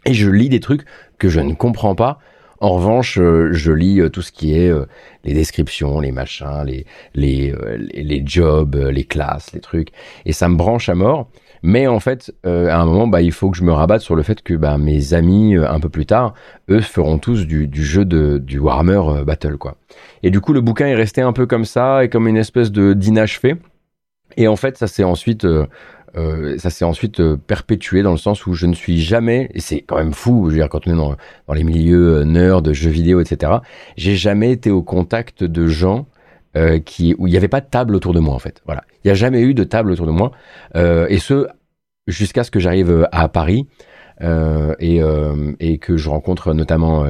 Et 0.06 0.14
je 0.14 0.30
lis 0.30 0.48
des 0.48 0.62
trucs 0.62 0.86
que 1.18 1.28
je 1.28 1.42
ne 1.42 1.54
comprends 1.54 1.96
pas. 1.96 2.20
En 2.62 2.70
revanche, 2.70 3.16
je 3.16 3.72
lis 3.74 4.02
tout 4.14 4.22
ce 4.22 4.32
qui 4.32 4.54
est 4.58 4.72
les 5.26 5.34
descriptions, 5.34 6.00
les 6.00 6.14
machins, 6.14 6.64
les 6.66 6.86
les, 7.14 7.54
les 7.94 8.24
jobs, 8.26 8.76
les 8.76 9.04
classes, 9.04 9.52
les 9.52 9.60
trucs, 9.60 9.90
et 10.26 10.32
ça 10.32 10.48
me 10.48 10.56
branche 10.56 10.88
à 10.88 10.96
mort. 10.96 11.28
Mais 11.64 11.88
en 11.88 12.00
fait, 12.00 12.34
euh, 12.46 12.70
à 12.70 12.78
un 12.78 12.86
moment, 12.86 13.08
bah, 13.08 13.22
il 13.22 13.32
faut 13.32 13.52
que 13.52 13.58
je 13.58 13.64
me 13.64 13.72
rabatte 13.72 14.02
sur 14.02 14.16
le 14.16 14.24
fait 14.24 14.42
que 14.42 14.54
bah, 14.56 14.78
mes 14.78 15.14
amis, 15.14 15.56
euh, 15.56 15.70
un 15.70 15.80
peu 15.80 15.90
plus 15.90 16.06
tard, 16.06 16.34
eux 16.70 16.82
feront 16.82 17.20
tous 17.20 17.46
du, 17.46 17.68
du 17.68 17.84
jeu 17.84 18.04
de, 18.04 18.40
du 18.40 18.58
Warhammer 18.60 19.02
euh, 19.06 19.24
Battle. 19.24 19.58
quoi. 19.58 19.76
Et 20.24 20.32
du 20.32 20.42
coup, 20.42 20.54
le 20.54 20.62
bouquin 20.62 20.88
est 20.88 20.96
resté 20.96 21.22
un 21.22 21.34
peu 21.34 21.46
comme 21.46 21.66
ça, 21.66 22.04
et 22.04 22.10
comme 22.10 22.28
une 22.28 22.38
espèce 22.38 22.72
de 22.72 22.94
d'inachevé. 22.94 23.56
Et 24.38 24.48
en 24.48 24.56
fait, 24.56 24.78
ça 24.78 24.88
s'est 24.88 25.04
ensuite... 25.04 25.46
ça 26.58 26.70
s'est 26.70 26.86
ensuite 26.86 27.22
perpétué 27.48 28.02
dans 28.02 28.12
le 28.12 28.18
sens 28.18 28.46
où 28.46 28.54
je 28.54 28.66
ne 28.66 28.74
suis 28.74 29.00
jamais, 29.00 29.50
et 29.54 29.62
c'est 29.62 29.82
quand 29.82 29.98
même 29.98 30.14
fou, 30.14 30.46
je 30.48 30.52
veux 30.52 30.62
dire, 30.62 30.70
quand 30.70 30.88
on 30.88 30.92
est 30.92 30.98
dans, 30.98 31.16
dans 31.48 31.54
les 31.54 31.64
milieux 31.64 32.24
nerds, 32.24 32.74
jeux 32.74 32.90
vidéo, 32.90 33.20
etc., 33.22 33.54
j'ai 33.98 34.16
jamais 34.16 34.52
été 34.52 34.72
au 34.72 34.82
contact 34.82 35.44
de 35.44 35.68
gens 35.68 36.06
euh, 36.58 36.80
qui, 36.80 37.16
où 37.18 37.28
il 37.28 37.32
n'y 37.32 37.38
avait 37.38 37.48
pas 37.48 37.62
de 37.62 37.68
table 37.70 37.96
autour 37.96 38.14
de 38.14 38.20
moi 38.20 38.34
en 38.34 38.40
fait. 38.40 38.62
Voilà, 38.66 38.84
il 39.04 39.08
n'y 39.08 39.12
a 39.12 39.16
jamais 39.16 39.42
eu 39.42 39.54
de 39.54 39.64
table 39.64 39.92
autour 39.92 40.06
de 40.06 40.12
moi, 40.12 40.32
euh, 40.76 41.08
et 41.10 41.20
ce 41.20 41.48
jusqu'à 42.08 42.44
ce 42.44 42.52
que 42.52 42.60
j'arrive 42.60 42.92
euh, 42.92 43.06
à 43.12 43.28
Paris. 43.30 43.68
Euh, 44.24 44.76
et, 44.80 45.02
euh, 45.02 45.54
et, 45.60 45.80
que 45.80 45.98
je 45.98 46.08
rencontre 46.08 46.54
notamment 46.54 47.06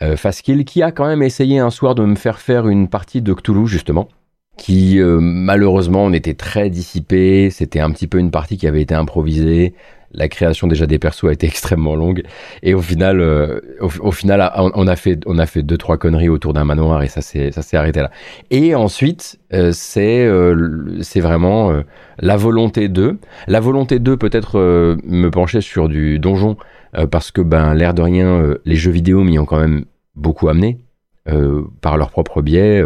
euh, 0.00 0.16
Faskill, 0.16 0.64
qui 0.64 0.82
a 0.82 0.92
quand 0.92 1.06
même 1.06 1.22
essayé 1.22 1.58
un 1.58 1.68
soir 1.68 1.94
de 1.94 2.02
me 2.04 2.14
faire 2.14 2.38
faire 2.38 2.68
une 2.68 2.88
partie 2.88 3.20
de 3.20 3.34
Cthulhu, 3.34 3.66
justement, 3.66 4.08
qui 4.56 4.98
malheureusement 5.00 6.04
on 6.04 6.12
était 6.14 6.32
très 6.32 6.70
dissipé, 6.70 7.50
c'était 7.50 7.80
un 7.80 7.90
petit 7.90 8.06
peu 8.06 8.18
une 8.18 8.30
partie 8.30 8.56
qui 8.56 8.66
avait 8.66 8.80
été 8.80 8.94
improvisée, 8.94 9.74
la 10.14 10.28
création 10.28 10.66
déjà 10.66 10.86
des 10.86 10.98
persos 10.98 11.28
a 11.28 11.32
été 11.32 11.46
extrêmement 11.54 11.94
longue. 11.94 12.22
Et 12.62 12.74
au 12.74 12.80
final 12.80 13.20
euh, 13.20 13.60
au, 13.80 14.12
final 14.12 14.50
on, 14.56 14.86
a 14.86 14.96
fait 14.96 15.20
on 15.26 15.38
a 15.38 15.46
fait 15.46 15.62
deux 15.62 15.76
trois 15.76 15.98
conneries 15.98 16.28
autour 16.28 16.52
d'un 16.52 16.64
manoir 16.64 17.02
et 17.02 17.08
ça 17.08 17.20
s'est 17.20 17.50
ça 17.50 17.62
arrêté 17.78 18.00
là. 18.00 18.10
Et 18.50 18.74
ensuite 18.74 19.38
euh, 19.52 19.70
c'est 19.72 20.24
euh, 20.24 21.02
c'est 21.02 21.20
vraiment 21.20 21.72
la 22.18 22.36
volonté 22.36 22.88
de 22.88 23.18
la 23.46 23.60
volonté 23.60 23.98
de 23.98 24.14
peut-être 24.14 24.58
me 25.04 25.28
pencher 25.30 25.60
sur 25.60 25.88
du 25.88 26.18
donjon 26.18 26.56
parce 27.10 27.30
que 27.30 27.40
ben 27.40 27.74
l'air 27.74 27.92
de 27.94 28.02
rien 28.02 28.54
les 28.64 28.76
jeux 28.76 28.92
vidéo 28.92 29.24
m'y 29.24 29.38
ont 29.38 29.44
quand 29.44 29.58
même 29.58 29.84
beaucoup 30.14 30.48
amené 30.48 30.78
par 31.80 31.96
leur 31.96 32.10
propre 32.10 32.40
biais 32.42 32.82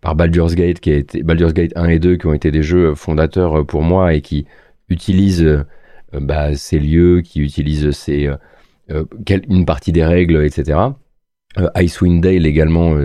par 0.00 0.14
Baldur's 0.14 0.54
Gate 0.54 0.80
qui 0.80 0.92
a 0.92 0.96
été 0.96 1.22
Baldur's 1.22 1.52
Gate 1.52 1.72
1 1.76 1.88
et 1.88 1.98
2 1.98 2.16
qui 2.16 2.26
ont 2.26 2.32
été 2.32 2.50
des 2.50 2.62
jeux 2.62 2.94
fondateurs 2.94 3.66
pour 3.66 3.82
moi 3.82 4.14
et 4.14 4.22
qui 4.22 4.46
utilisent 4.88 5.64
bah, 6.12 6.54
ces 6.54 6.78
lieux, 6.78 7.20
qui 7.20 7.40
utilisent 7.40 7.90
ces, 7.92 8.26
euh, 8.26 8.36
euh, 8.90 9.04
une 9.48 9.64
partie 9.64 9.92
des 9.92 10.04
règles, 10.04 10.44
etc. 10.44 10.78
Icewind 11.76 12.22
Dale 12.22 12.46
également 12.46 12.96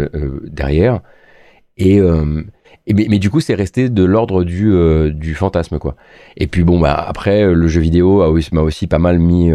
derrière. 0.43 1.01
Et, 1.77 1.99
mais, 1.99 3.07
mais, 3.09 3.17
du 3.17 3.31
coup, 3.31 3.39
c'est 3.39 3.55
resté 3.55 3.89
de 3.89 4.03
l'ordre 4.03 4.43
du, 4.43 4.71
du 5.13 5.33
fantasme, 5.33 5.79
quoi. 5.79 5.95
Et 6.37 6.45
puis 6.45 6.63
bon, 6.63 6.79
bah 6.79 6.93
après, 6.93 7.51
le 7.51 7.67
jeu 7.67 7.81
vidéo 7.81 8.23
m'a 8.51 8.61
aussi 8.61 8.85
pas 8.85 8.99
mal 8.99 9.17
mis, 9.17 9.51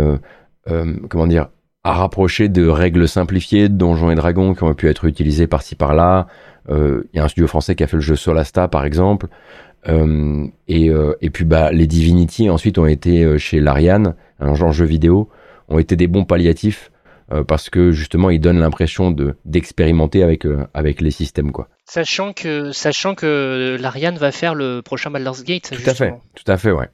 comment 1.09 1.29
dire, 1.29 1.51
à 1.85 1.93
rapprocher 1.93 2.49
de 2.49 2.67
règles 2.67 3.07
simplifiées 3.07 3.69
de 3.69 3.75
Donjons 3.75 4.11
et 4.11 4.17
Dragons 4.17 4.55
qui 4.55 4.65
ont 4.65 4.75
pu 4.75 4.89
être 4.89 5.05
utilisées 5.05 5.47
par-ci 5.47 5.77
par-là. 5.77 6.27
Il 6.69 7.05
y 7.15 7.21
a 7.21 7.25
un 7.25 7.29
studio 7.29 7.47
français 7.47 7.77
qui 7.77 7.85
a 7.85 7.87
fait 7.87 7.97
le 7.97 8.03
jeu 8.03 8.17
Solasta, 8.17 8.67
par 8.67 8.85
exemple. 8.85 9.29
Euh, 9.89 10.47
et, 10.69 10.91
euh, 10.91 11.15
et 11.21 11.31
puis 11.31 11.45
bah, 11.45 11.73
les 11.73 11.87
Divinity 11.87 12.51
ensuite 12.51 12.79
ont 12.79 12.87
été 12.87 13.25
euh, 13.25 13.39
chez 13.39 13.61
Larian, 13.61 14.15
un 14.39 14.55
genre 14.55 14.73
jeu 14.73 14.85
vidéo, 14.85 15.29
ont 15.69 15.79
été 15.79 15.97
des 15.97 16.07
bons 16.07 16.25
palliatifs 16.25 16.91
parce 17.47 17.71
que 17.71 17.93
justement 17.93 18.29
ils 18.31 18.41
donnent 18.41 18.59
l'impression 18.59 19.13
de 19.13 19.37
d'expérimenter 19.45 20.25
avec 20.25 20.45
avec 20.75 21.01
les 21.01 21.13
systèmes 21.13 21.53
quoi. 21.53 21.69
Sachant 21.85 22.33
que 22.33 22.73
sachant 22.73 23.15
que 23.15 23.77
Larian 23.81 24.15
va 24.15 24.33
faire 24.33 24.57
le 24.57 24.83
prochain 24.83 25.13
Baldur's 25.13 25.45
Gate. 25.45 25.71
Tout 25.71 25.89
à 25.89 25.95
fait, 25.95 26.13
tout 26.35 26.51
à 26.51 26.57
fait, 26.57 26.73
ouais. 26.73 26.89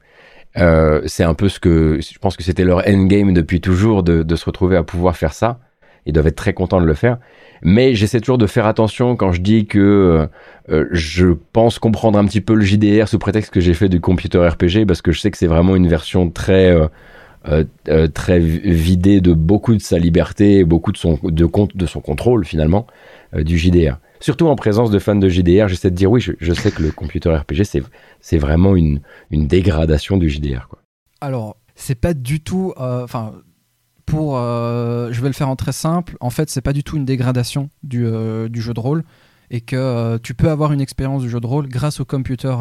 C'est 1.06 1.24
un 1.24 1.32
peu 1.32 1.48
ce 1.48 1.58
que 1.58 2.00
je 2.02 2.18
pense 2.18 2.36
que 2.36 2.42
c'était 2.42 2.64
leur 2.64 2.86
endgame 2.86 3.32
depuis 3.32 3.62
toujours 3.62 4.02
de, 4.02 4.22
de 4.22 4.36
se 4.36 4.44
retrouver 4.44 4.76
à 4.76 4.82
pouvoir 4.82 5.16
faire 5.16 5.32
ça. 5.32 5.58
Ils 6.06 6.12
doivent 6.12 6.28
être 6.28 6.36
très 6.36 6.54
contents 6.54 6.80
de 6.80 6.86
le 6.86 6.94
faire. 6.94 7.18
Mais 7.62 7.94
j'essaie 7.94 8.20
toujours 8.20 8.38
de 8.38 8.46
faire 8.46 8.66
attention 8.66 9.16
quand 9.16 9.32
je 9.32 9.40
dis 9.40 9.66
que 9.66 9.78
euh, 9.78 10.26
euh, 10.70 10.86
je 10.92 11.26
pense 11.52 11.78
comprendre 11.78 12.18
un 12.18 12.24
petit 12.24 12.40
peu 12.40 12.54
le 12.54 12.62
JDR 12.62 13.08
sous 13.08 13.18
prétexte 13.18 13.52
que 13.52 13.60
j'ai 13.60 13.74
fait 13.74 13.88
du 13.88 14.00
computer 14.00 14.38
RPG 14.38 14.86
parce 14.86 15.02
que 15.02 15.12
je 15.12 15.20
sais 15.20 15.30
que 15.30 15.38
c'est 15.38 15.46
vraiment 15.46 15.76
une 15.76 15.88
version 15.88 16.30
très 16.30 16.76
euh, 17.48 18.08
très 18.08 18.40
vidée 18.40 19.20
de 19.20 19.32
beaucoup 19.32 19.74
de 19.74 19.80
sa 19.80 19.98
liberté, 19.98 20.64
beaucoup 20.64 20.92
de 20.92 20.96
son 20.96 21.18
de 21.22 21.48
de 21.74 21.86
son 21.86 22.00
contrôle 22.00 22.44
finalement 22.44 22.86
du 23.34 23.58
JDR. 23.58 23.98
Surtout 24.18 24.46
en 24.46 24.56
présence 24.56 24.90
de 24.90 24.98
fans 24.98 25.14
de 25.14 25.28
JDR, 25.28 25.68
j'essaie 25.68 25.90
de 25.90 25.94
dire 25.94 26.10
oui, 26.10 26.20
je, 26.20 26.52
sais 26.54 26.70
que 26.70 26.82
le 26.82 26.90
computer 26.90 27.34
RPG 27.34 27.64
c'est 27.64 27.82
c'est 28.20 28.38
vraiment 28.38 28.74
une 28.76 29.00
une 29.30 29.46
dégradation 29.46 30.16
du 30.16 30.28
JDR 30.28 30.66
quoi. 30.68 30.80
Alors 31.20 31.56
c'est 31.74 31.94
pas 31.94 32.14
du 32.14 32.40
tout 32.40 32.74
enfin 32.76 33.32
pour, 34.06 34.38
euh, 34.38 35.08
je 35.10 35.20
vais 35.20 35.26
le 35.26 35.34
faire 35.34 35.48
en 35.48 35.56
très 35.56 35.72
simple, 35.72 36.16
en 36.20 36.30
fait 36.30 36.48
c'est 36.48 36.60
pas 36.60 36.72
du 36.72 36.84
tout 36.84 36.96
une 36.96 37.04
dégradation 37.04 37.70
du, 37.82 38.06
euh, 38.06 38.48
jeu 38.54 38.72
de 38.72 38.80
rôle 38.80 39.04
et 39.50 39.60
que 39.60 39.76
euh, 39.76 40.18
tu 40.22 40.34
peux 40.34 40.48
avoir 40.48 40.72
une 40.72 40.80
expérience 40.80 41.22
du 41.22 41.28
jeu 41.28 41.40
de 41.40 41.46
rôle 41.46 41.68
grâce 41.68 42.00
au 42.00 42.04
computer 42.04 42.54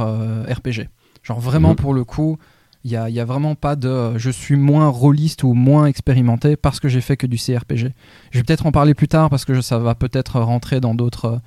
RPG. 0.49 0.89
Genre 1.23 1.39
vraiment 1.39 1.69
mhm. 1.69 1.75
pour 1.75 1.93
le 1.93 2.03
coup, 2.03 2.37
il 2.83 2.91
n'y 2.91 2.97
a, 2.97 3.09
y 3.09 3.19
a, 3.19 3.25
vraiment 3.25 3.55
pas 3.55 3.75
de 3.75 4.17
je 4.17 4.29
suis 4.29 4.55
moins 4.55 4.87
rôliste 4.87 5.43
ou 5.43 5.53
moins 5.53 5.85
expérimenté 5.85 6.55
parce 6.55 6.79
que 6.79 6.87
j'ai 6.87 7.01
fait 7.01 7.17
que 7.17 7.27
du 7.27 7.37
CRPG. 7.37 7.93
Je 8.31 8.39
vais 8.39 8.43
peut-être 8.43 8.65
en 8.65 8.71
parler 8.71 8.93
plus 8.93 9.07
tard 9.07 9.29
parce 9.29 9.45
que 9.45 9.61
ça 9.61 9.77
va 9.77 9.95
peut-être 9.95 10.39
rentrer 10.39 10.81
dans 10.81 10.95
d'autres 10.95 11.41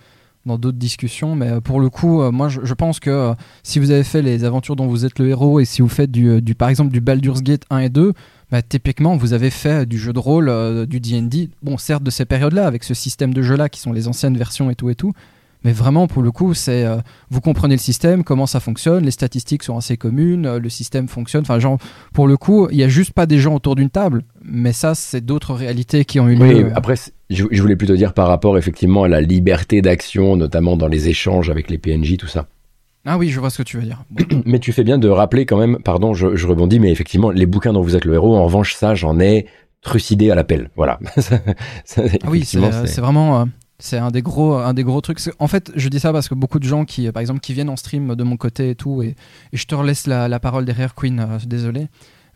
dans 0.47 0.57
d'autres 0.57 0.79
discussions, 0.79 1.35
mais 1.35 1.61
pour 1.61 1.79
le 1.79 1.91
coup, 1.91 2.23
moi 2.31 2.49
je, 2.49 2.73
pense 2.73 3.01
que 3.01 3.35
si 3.63 3.79
vous 3.79 3.91
avez 3.91 4.05
fait 4.05 4.23
les 4.23 4.45
aventures 4.45 4.77
dont 4.77 4.87
vous 4.87 5.05
êtes 5.05 5.19
le 5.19 5.29
héros 5.29 5.61
et 5.61 5.67
si 5.67 5.83
vous 5.83 5.89
faites 5.89 6.11
du, 6.11 6.41
du 6.41 6.55
par 6.55 6.71
exemple 6.71 6.91
du 6.91 7.03
Baldur's 7.03 7.43
Gate 7.43 7.65
1 7.69 7.79
et 7.81 7.89
2, 7.91 8.15
bah, 8.51 8.63
typiquement, 8.63 9.17
vous 9.17 9.33
avez 9.33 9.51
fait 9.51 9.87
du 9.87 9.99
jeu 9.99 10.13
de 10.13 10.19
rôle, 10.19 10.49
euh, 10.49 10.87
du 10.87 11.01
D&D, 11.01 11.51
bon, 11.63 11.77
certes 11.77 12.03
de 12.03 12.11
ces 12.11 12.25
périodes-là, 12.25 12.67
avec 12.67 12.85
ce 12.85 12.95
système 12.95 13.35
de 13.35 13.43
jeu-là, 13.43 13.69
qui 13.69 13.81
sont 13.81 13.93
les 13.93 14.09
anciennes 14.09 14.37
versions 14.37 14.71
et 14.71 14.75
tout 14.75 14.89
et 14.89 14.95
tout, 14.95 15.13
mais 15.65 15.73
vraiment, 15.73 16.07
pour 16.07 16.23
le 16.23 16.31
coup, 16.31 16.55
c'est 16.55 16.85
euh, 16.85 16.99
vous 17.31 17.41
comprenez 17.41 17.75
le 17.75 17.81
système, 17.81 18.23
comment 18.23 18.47
ça 18.47 18.61
fonctionne, 18.61 19.05
les 19.05 19.11
statistiques 19.11 19.65
sont 19.65 19.77
assez 19.77 19.97
communes, 19.97 20.47
euh, 20.47 20.59
le 20.61 20.69
système 20.69 21.09
fonctionne. 21.09 21.43
Enfin, 21.43 21.59
genre, 21.59 21.79
pour 22.15 22.29
le 22.29 22.37
coup, 22.37 22.69
il 22.71 22.77
n'y 22.77 22.85
a 22.85 22.89
juste 22.89 23.13
pas 23.13 23.27
des 23.27 23.39
gens 23.39 23.55
autour 23.55 23.75
d'une 23.75 23.91
table, 23.91 24.23
mais 24.43 24.73
ça, 24.73 24.95
c'est 24.95 25.25
d'autres 25.25 25.55
réalités 25.55 26.05
qui 26.05 26.21
ont 26.21 26.29
eu 26.29 26.37
lieu. 26.37 26.65
Oui, 26.65 26.73
après, 26.75 26.95
je, 27.29 27.45
je, 27.51 27.61
voulais 27.61 27.77
plutôt 27.77 27.97
dire 27.97 28.15
par 28.15 28.29
rapport 28.29 28.57
effectivement 28.57 29.03
à 29.03 29.09
la 29.09 29.21
liberté 29.21 29.83
d'action, 29.83 30.37
notamment 30.37 30.77
dans 30.77 30.89
les 30.89 31.09
échanges 31.09 31.51
avec 31.51 31.69
les 31.71 31.79
PNJ, 31.79 32.17
tout 32.17 32.29
ça. 32.29 32.47
Ah 33.05 33.17
oui, 33.17 33.29
je 33.29 33.41
vois 33.41 33.51
ce 33.51 33.59
que 33.59 33.63
tu 33.63 33.79
veux 33.79 33.85
dire. 33.85 34.05
mais 34.45 34.59
tu 34.59 34.73
fais 34.73 34.85
bien 34.85 34.99
de 34.99 35.09
rappeler 35.09 35.47
quand 35.47 35.59
même, 35.59 35.79
pardon, 35.83 36.15
je, 36.15 36.47
rebondis, 36.47 36.79
mais 36.79 36.91
effectivement, 36.91 37.31
les 37.31 37.47
bouquins 37.47 37.73
dont 37.73 37.83
vous 37.83 37.97
êtes 37.97 38.05
le 38.05 38.15
héros, 38.15 38.37
en 38.37 38.45
revanche, 38.45 38.75
ça, 38.75 38.95
j'en 38.95 39.19
ai 39.21 39.47
trucidé 39.81 40.31
à 40.31 40.35
l'appel. 40.35 40.71
Voilà. 40.77 40.99
ah 41.97 42.03
oui, 42.29 42.45
c'est 42.45 43.01
vraiment. 43.01 43.41
Euh, 43.41 43.45
c'est 43.81 43.99
un 43.99 44.11
des 44.11 44.23
gros, 44.23 44.55
un 44.55 44.75
des 44.75 44.83
gros 44.83 45.01
trucs. 45.01 45.21
En 45.39 45.47
fait, 45.47 45.71
je 45.77 45.89
dis 45.89 46.01
ça 46.01 46.13
parce 46.13 46.29
que 46.29 46.35
beaucoup 46.35 46.59
de 46.59 46.65
gens 46.65 46.85
qui, 46.85 47.11
par 47.13 47.21
exemple, 47.21 47.39
qui 47.39 47.55
viennent 47.55 47.69
en 47.69 47.77
stream 47.77 48.17
de 48.17 48.25
mon 48.25 48.37
côté 48.37 48.71
et 48.71 48.75
tout, 48.75 49.03
et, 49.03 49.15
je 49.53 49.65
te 49.67 49.75
relaisse 49.75 50.09
la, 50.09 50.27
la 50.27 50.41
parole 50.41 50.65
derrière 50.65 50.95
Queen, 50.95 51.21
euh, 51.21 51.39
désolé. 51.47 51.87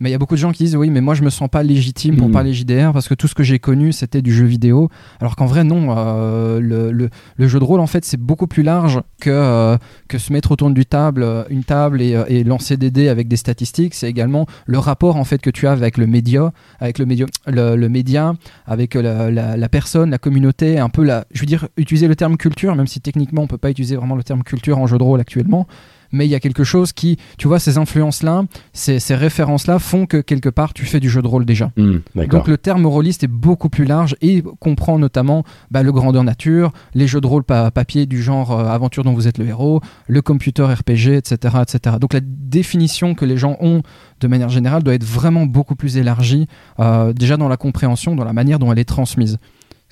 Mais 0.02 0.09
il 0.09 0.12
y 0.12 0.16
a 0.16 0.18
beaucoup 0.18 0.35
de 0.35 0.40
gens 0.40 0.50
qui 0.50 0.64
disent 0.64 0.75
oui, 0.75 0.90
mais 0.90 1.00
moi 1.00 1.14
je 1.14 1.23
me 1.23 1.30
sens 1.30 1.49
pas 1.49 1.62
légitime 1.62 2.16
pour 2.16 2.28
hmm. 2.28 2.32
parler 2.32 2.52
JDR 2.52 2.92
parce 2.92 3.06
que 3.06 3.14
tout 3.14 3.28
ce 3.28 3.37
que 3.37 3.44
j'ai 3.44 3.61
connu 3.61 3.92
c'était 3.92 4.21
du 4.21 4.35
jeu 4.35 4.44
vidéo. 4.44 4.88
Alors 5.21 5.37
qu'en 5.37 5.47
vrai, 5.47 5.62
non. 5.62 5.94
Euh, 5.97 6.59
le, 6.61 6.90
le, 7.37 7.49
jeu 7.49 7.61
de 7.61 7.64
rôle, 7.64 7.78
en 7.78 7.87
fait, 7.87 8.04
c'est 8.04 8.16
beaucoup 8.16 8.49
plus 8.49 8.64
large 8.64 9.00
que, 9.21 9.30
euh, 9.30 9.78
que 10.09 10.18
se 10.18 10.32
mettre 10.32 10.50
autour 10.50 10.71
d'une 10.71 10.85
table, 10.85 11.23
euh, 11.23 11.44
une 11.50 11.62
table 11.62 12.02
et, 12.02 12.21
et, 12.26 12.42
lancer 12.42 12.76
des 12.76 12.90
dés 12.90 13.09
avec 13.09 13.28
des 13.28 13.37
statistiques. 13.37 13.94
C'est 13.94 14.09
également 14.09 14.47
le 14.66 14.78
rapport 14.80 15.16
en 15.16 15.25
fait 15.25 15.38
que 15.38 15.50
tu 15.50 15.68
as 15.68 15.73
avec 15.73 15.97
le 15.99 16.09
média, 16.09 16.52
avec 16.80 16.99
le, 16.99 17.06
média, 17.06 17.26
le, 17.47 17.88
média 17.88 18.35
avec 18.66 18.94
la, 18.94 19.30
la, 19.30 19.68
personne, 19.68 20.11
la 20.11 20.18
communauté, 20.18 20.80
un 20.80 20.88
peu 20.88 21.04
la. 21.04 21.26
Je 21.32 21.40
veux 21.40 21.47
dire, 21.47 21.68
utiliser 21.76 22.09
le 22.09 22.16
terme 22.16 22.37
culture, 22.37 22.75
même 22.75 22.88
si 22.88 23.00
techniquement 23.00 23.42
on 23.42 23.47
peut 23.47 23.59
pas 23.59 23.71
utiliser 23.71 23.94
vraiment 23.94 24.16
le 24.16 24.25
terme 24.25 24.42
culture 24.42 24.78
en 24.78 24.88
jeu 24.88 24.99
de 24.99 25.02
rôle 25.04 25.21
actuellement 25.21 25.68
mais 26.12 26.26
il 26.26 26.31
y 26.31 26.35
a 26.35 26.40
quelque 26.40 26.64
chose 26.64 26.92
qui, 26.92 27.19
tu 27.38 27.49
vois, 27.49 27.59
ces 27.59 27.78
influences-là, 27.78 28.45
ces, 28.73 28.99
références-là 29.14 29.78
font 29.78 30.07
que 30.07 30.19
quelque 30.19 30.49
part 30.49 30.73
tu 30.73 30.87
fais 30.87 31.00
du 31.00 31.11
jeu 31.11 31.23
de 31.23 31.26
rôle 31.26 31.45
déjà. 31.45 31.71
Hmm, 31.76 31.99
Donc 32.14 32.49
le 32.49 32.57
terme 32.57 32.87
rôliste 32.87 33.25
est 33.25 33.28
beaucoup 33.28 33.69
plus 33.69 33.85
large 33.85 34.16
et 34.21 34.42
comprend 34.61 34.99
notamment 34.99 35.45
bah, 35.71 35.83
le 35.83 35.92
grandeur 35.92 36.25
nature, 36.25 36.73
les 36.95 37.07
jeux 37.07 37.21
de 37.21 37.26
rôle 37.26 37.45
papier 37.45 38.07
du 38.07 38.23
genre 38.23 38.52
euh, 38.52 38.66
aventure 38.66 39.04
dont 39.04 39.12
vous 39.12 39.28
êtes 39.28 39.38
le 39.38 39.47
héros, 39.47 39.81
le 40.07 40.23
computer 40.23 40.64
RPG, 40.64 41.14
etc., 41.14 41.57
etc. 41.62 41.97
Donc 42.00 42.14
la 42.14 42.21
définition 42.23 43.14
que 43.14 43.25
les 43.25 43.37
gens 43.37 43.57
ont 43.61 43.83
de 44.21 44.28
manière 44.28 44.49
générale 44.49 44.83
doit 44.83 44.95
être 44.95 45.04
vraiment 45.04 45.47
beaucoup 45.47 45.75
plus 45.75 45.97
élargie, 45.97 46.47
euh, 46.81 47.12
déjà 47.12 47.37
dans 47.37 47.49
la 47.49 47.57
compréhension, 47.57 48.14
dans 48.14 48.25
la 48.25 48.33
manière 48.33 48.59
dont 48.59 48.73
elle 48.73 48.78
est 48.78 48.85
transmise. 48.85 49.38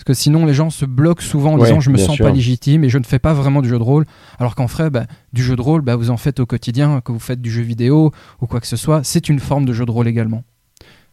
Parce 0.01 0.17
que 0.17 0.23
sinon, 0.23 0.47
les 0.47 0.55
gens 0.55 0.71
se 0.71 0.87
bloquent 0.87 1.23
souvent 1.23 1.53
en 1.53 1.59
disant 1.59 1.79
je 1.79 1.91
me 1.91 1.99
sens 1.99 2.17
pas 2.17 2.31
légitime 2.31 2.85
et 2.85 2.89
je 2.89 2.97
ne 2.97 3.05
fais 3.05 3.19
pas 3.19 3.35
vraiment 3.35 3.61
du 3.61 3.69
jeu 3.69 3.77
de 3.77 3.83
rôle. 3.83 4.07
Alors 4.39 4.55
qu'en 4.55 4.65
vrai, 4.65 4.89
bah, 4.89 5.05
du 5.35 5.43
jeu 5.43 5.57
de 5.57 5.61
rôle, 5.61 5.83
bah, 5.83 5.95
vous 5.95 6.09
en 6.09 6.17
faites 6.17 6.41
au 6.41 6.47
quotidien, 6.47 7.03
que 7.03 7.13
vous 7.13 7.19
faites 7.19 7.43
du 7.43 7.51
jeu 7.51 7.61
vidéo 7.61 8.11
ou 8.41 8.47
quoi 8.47 8.61
que 8.61 8.67
ce 8.67 8.79
soit, 8.79 9.05
c'est 9.05 9.29
une 9.29 9.41
forme 9.41 9.67
de 9.67 9.75
jeu 9.75 9.85
de 9.85 9.91
rôle 9.91 10.09
également. 10.09 10.43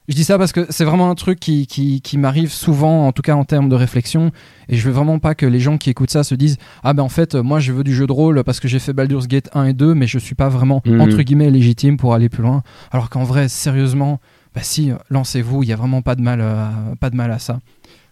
Je 0.07 0.15
dis 0.15 0.23
ça 0.23 0.37
parce 0.37 0.53
que 0.53 0.67
c'est 0.69 0.85
vraiment 0.85 1.09
un 1.09 1.15
truc 1.15 1.37
qui, 1.37 1.67
qui, 1.67 2.17
m'arrive 2.17 2.49
souvent, 2.49 3.07
en 3.07 3.11
tout 3.11 3.21
cas 3.21 3.35
en 3.35 3.43
termes 3.43 3.67
de 3.67 3.75
réflexion, 3.75 4.31
et 4.69 4.77
je 4.77 4.87
veux 4.87 4.93
vraiment 4.93 5.19
pas 5.19 5.35
que 5.35 5.45
les 5.45 5.59
gens 5.59 5.77
qui 5.77 5.89
écoutent 5.89 6.11
ça 6.11 6.23
se 6.23 6.33
disent 6.33 6.55
Ah 6.81 6.93
ben 6.93 7.03
en 7.03 7.09
fait, 7.09 7.35
moi 7.35 7.59
je 7.59 7.73
veux 7.73 7.83
du 7.83 7.93
jeu 7.93 8.07
de 8.07 8.13
rôle 8.13 8.41
parce 8.45 8.61
que 8.61 8.69
j'ai 8.69 8.79
fait 8.79 8.93
Baldur's 8.93 9.27
Gate 9.27 9.49
1 9.53 9.65
et 9.65 9.73
2, 9.73 9.95
mais 9.95 10.07
je 10.07 10.17
suis 10.17 10.33
pas 10.33 10.47
vraiment, 10.47 10.81
mhm. 10.85 11.01
entre 11.01 11.21
guillemets, 11.23 11.49
légitime 11.49 11.97
pour 11.97 12.13
aller 12.13 12.29
plus 12.29 12.41
loin. 12.41 12.63
Alors 12.91 13.09
qu'en 13.09 13.25
vrai, 13.25 13.49
sérieusement, 13.49 14.21
bah 14.55 14.61
si, 14.63 14.91
lancez-vous, 15.09 15.63
il 15.63 15.69
y 15.69 15.73
a 15.73 15.75
vraiment 15.75 16.01
pas 16.01 16.15
de 16.15 16.21
mal, 16.21 16.41
pas 17.01 17.09
de 17.09 17.17
mal 17.17 17.29
à 17.29 17.39
ça. 17.39 17.59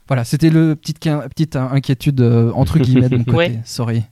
Voilà, 0.08 0.24
c'était 0.24 0.50
le 0.50 0.76
petite, 0.76 1.00
petite 1.00 1.56
inquiétude 1.56 2.22
euh, 2.22 2.52
entre 2.54 2.78
guillemets 2.80 3.10
de 3.10 3.18
mon 3.18 3.24
côté. 3.26 3.60
Sorry. 3.66 4.04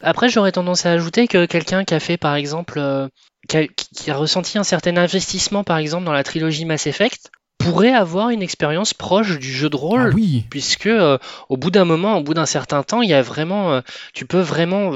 Après, 0.00 0.28
j'aurais 0.28 0.52
tendance 0.52 0.86
à 0.86 0.92
ajouter 0.92 1.26
que 1.28 1.46
quelqu'un 1.46 1.84
qui 1.84 1.94
a 1.94 2.00
fait, 2.00 2.16
par 2.16 2.34
exemple, 2.34 2.78
euh, 2.78 3.08
qui, 3.48 4.10
a, 4.10 4.14
ressenti 4.14 4.58
un 4.58 4.64
certain 4.64 4.96
investissement, 4.96 5.64
par 5.64 5.78
exemple, 5.78 6.04
dans 6.04 6.12
la 6.12 6.22
trilogie 6.22 6.64
Mass 6.64 6.86
Effect, 6.86 7.30
pourrait 7.58 7.92
avoir 7.92 8.30
une 8.30 8.42
expérience 8.42 8.94
proche 8.94 9.38
du 9.38 9.52
jeu 9.52 9.68
de 9.68 9.76
rôle, 9.76 10.10
ah 10.12 10.14
oui. 10.14 10.44
puisque 10.50 10.86
euh, 10.86 11.18
au 11.48 11.56
bout 11.56 11.70
d'un 11.70 11.84
moment, 11.84 12.16
au 12.16 12.22
bout 12.22 12.34
d'un 12.34 12.46
certain 12.46 12.82
temps, 12.82 13.02
il 13.02 13.10
y 13.10 13.14
a 13.14 13.20
vraiment, 13.20 13.82
tu 14.14 14.26
peux 14.26 14.40
vraiment 14.40 14.92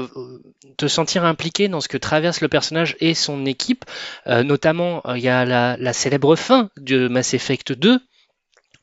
te 0.77 0.87
sentir 0.87 1.25
impliqué 1.25 1.67
dans 1.67 1.79
ce 1.79 1.87
que 1.87 1.97
traverse 1.97 2.41
le 2.41 2.47
personnage 2.47 2.95
et 2.99 3.13
son 3.13 3.45
équipe. 3.45 3.85
notamment, 4.25 5.03
il 5.15 5.21
y 5.21 5.29
a 5.29 5.45
la, 5.45 5.77
la 5.77 5.93
célèbre 5.93 6.35
fin 6.35 6.69
de 6.77 7.07
Mass 7.07 7.33
Effect 7.33 7.73
2 7.73 7.99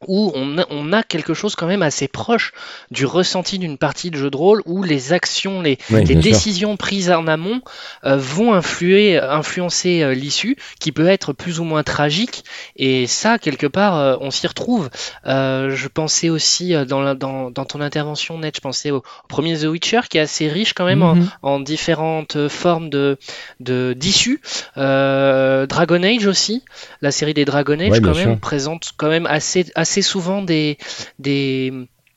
où 0.09 0.33
on 0.35 0.59
a, 0.59 0.67
on 0.71 0.93
a, 0.93 1.03
quelque 1.03 1.35
chose 1.35 1.55
quand 1.55 1.67
même 1.67 1.83
assez 1.83 2.09
proche 2.09 2.53
du 2.91 3.07
ressenti 3.07 3.59
d'une 3.59 3.79
partie 3.79 4.11
de 4.11 4.17
jeu 4.17 4.31
de 4.31 4.37
rôle 4.37 4.63
où 4.67 4.83
les 4.83 5.13
actions, 5.13 5.63
les, 5.63 5.79
les 5.91 6.15
décisions 6.15 6.77
prises 6.77 7.11
en 7.11 7.27
amont 7.27 7.61
euh, 8.05 8.17
vont 8.17 8.55
influer, 8.55 9.19
influencer 9.19 10.03
euh, 10.03 10.15
l'issue, 10.15 10.57
qui 10.81 10.93
peut 10.93 11.07
être 11.07 11.33
plus 11.33 11.61
ou 11.61 11.65
moins 11.65 11.83
tragique. 11.83 12.45
Et 12.77 13.07
ça, 13.07 13.39
quelque 13.39 13.67
part, 13.67 13.97
euh, 13.97 14.17
on 14.21 14.31
s'y 14.31 14.47
retrouve. 14.47 14.91
je 15.25 15.89
pensais 15.89 16.29
aussi 16.29 16.73
dans, 16.87 17.15
dans, 17.15 17.51
dans, 17.51 17.65
ton 17.65 17.81
intervention, 17.81 18.39
Ned, 18.39 18.55
je 18.55 18.61
pensais 18.61 18.91
au, 18.91 19.03
premier 19.29 19.59
The 19.59 19.65
Witcher, 19.65 20.01
qui 20.09 20.19
est 20.19 20.23
assez 20.23 20.49
riche 20.49 20.73
quand 20.73 20.85
même 20.85 21.03
en, 21.03 21.15
mhm. 21.15 21.31
en, 21.43 21.61
différentes 21.61 22.49
formes 22.49 22.91
de 22.91 23.19
d'issues. 23.61 24.41
Dragon 24.77 26.03
Age 26.03 26.27
aussi, 26.27 26.63
la 27.01 27.11
série 27.11 27.35
des 27.35 27.45
Dragon 27.45 27.79
Age 27.79 28.01
quand 28.01 28.15
même 28.15 28.39
présente 28.39 28.93
quand 28.97 29.09
même 29.09 29.27
assez, 29.27 29.67
assez 29.75 29.92
c'est 29.93 30.03
souvent 30.03 30.43
des, 30.43 30.79
des 31.19 31.73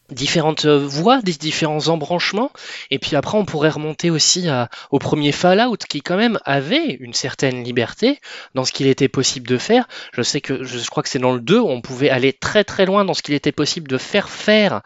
différentes 0.10 0.66
voies, 0.66 1.22
des 1.22 1.34
différents 1.34 1.88
embranchements. 1.88 2.52
Et 2.92 3.00
puis 3.00 3.16
après, 3.16 3.38
on 3.38 3.46
pourrait 3.46 3.70
remonter 3.70 4.10
aussi 4.10 4.48
au 4.92 5.00
premier 5.00 5.32
Fallout 5.32 5.78
qui 5.90 6.02
quand 6.02 6.18
même 6.18 6.40
avait 6.46 6.94
une 7.00 7.14
certaine 7.14 7.64
liberté 7.64 8.20
dans 8.54 8.66
ce 8.66 8.72
qu'il 8.72 8.88
était 8.88 9.08
possible 9.08 9.48
de 9.48 9.58
faire. 9.58 9.88
Je 10.14 10.22
sais 10.22 10.42
que 10.42 10.64
je 10.64 10.86
crois 10.90 11.04
que 11.04 11.10
c'est 11.10 11.20
dans 11.20 11.34
le 11.34 11.42
2 11.42 11.60
où 11.60 11.70
on 11.70 11.82
pouvait 11.82 12.10
aller 12.10 12.34
très 12.34 12.64
très 12.64 12.86
loin 12.86 13.06
dans 13.06 13.14
ce 13.14 13.22
qu'il 13.22 13.36
était 13.36 13.52
possible 13.52 13.88
de 13.88 13.98
faire 13.98 14.30
faire 14.30 14.82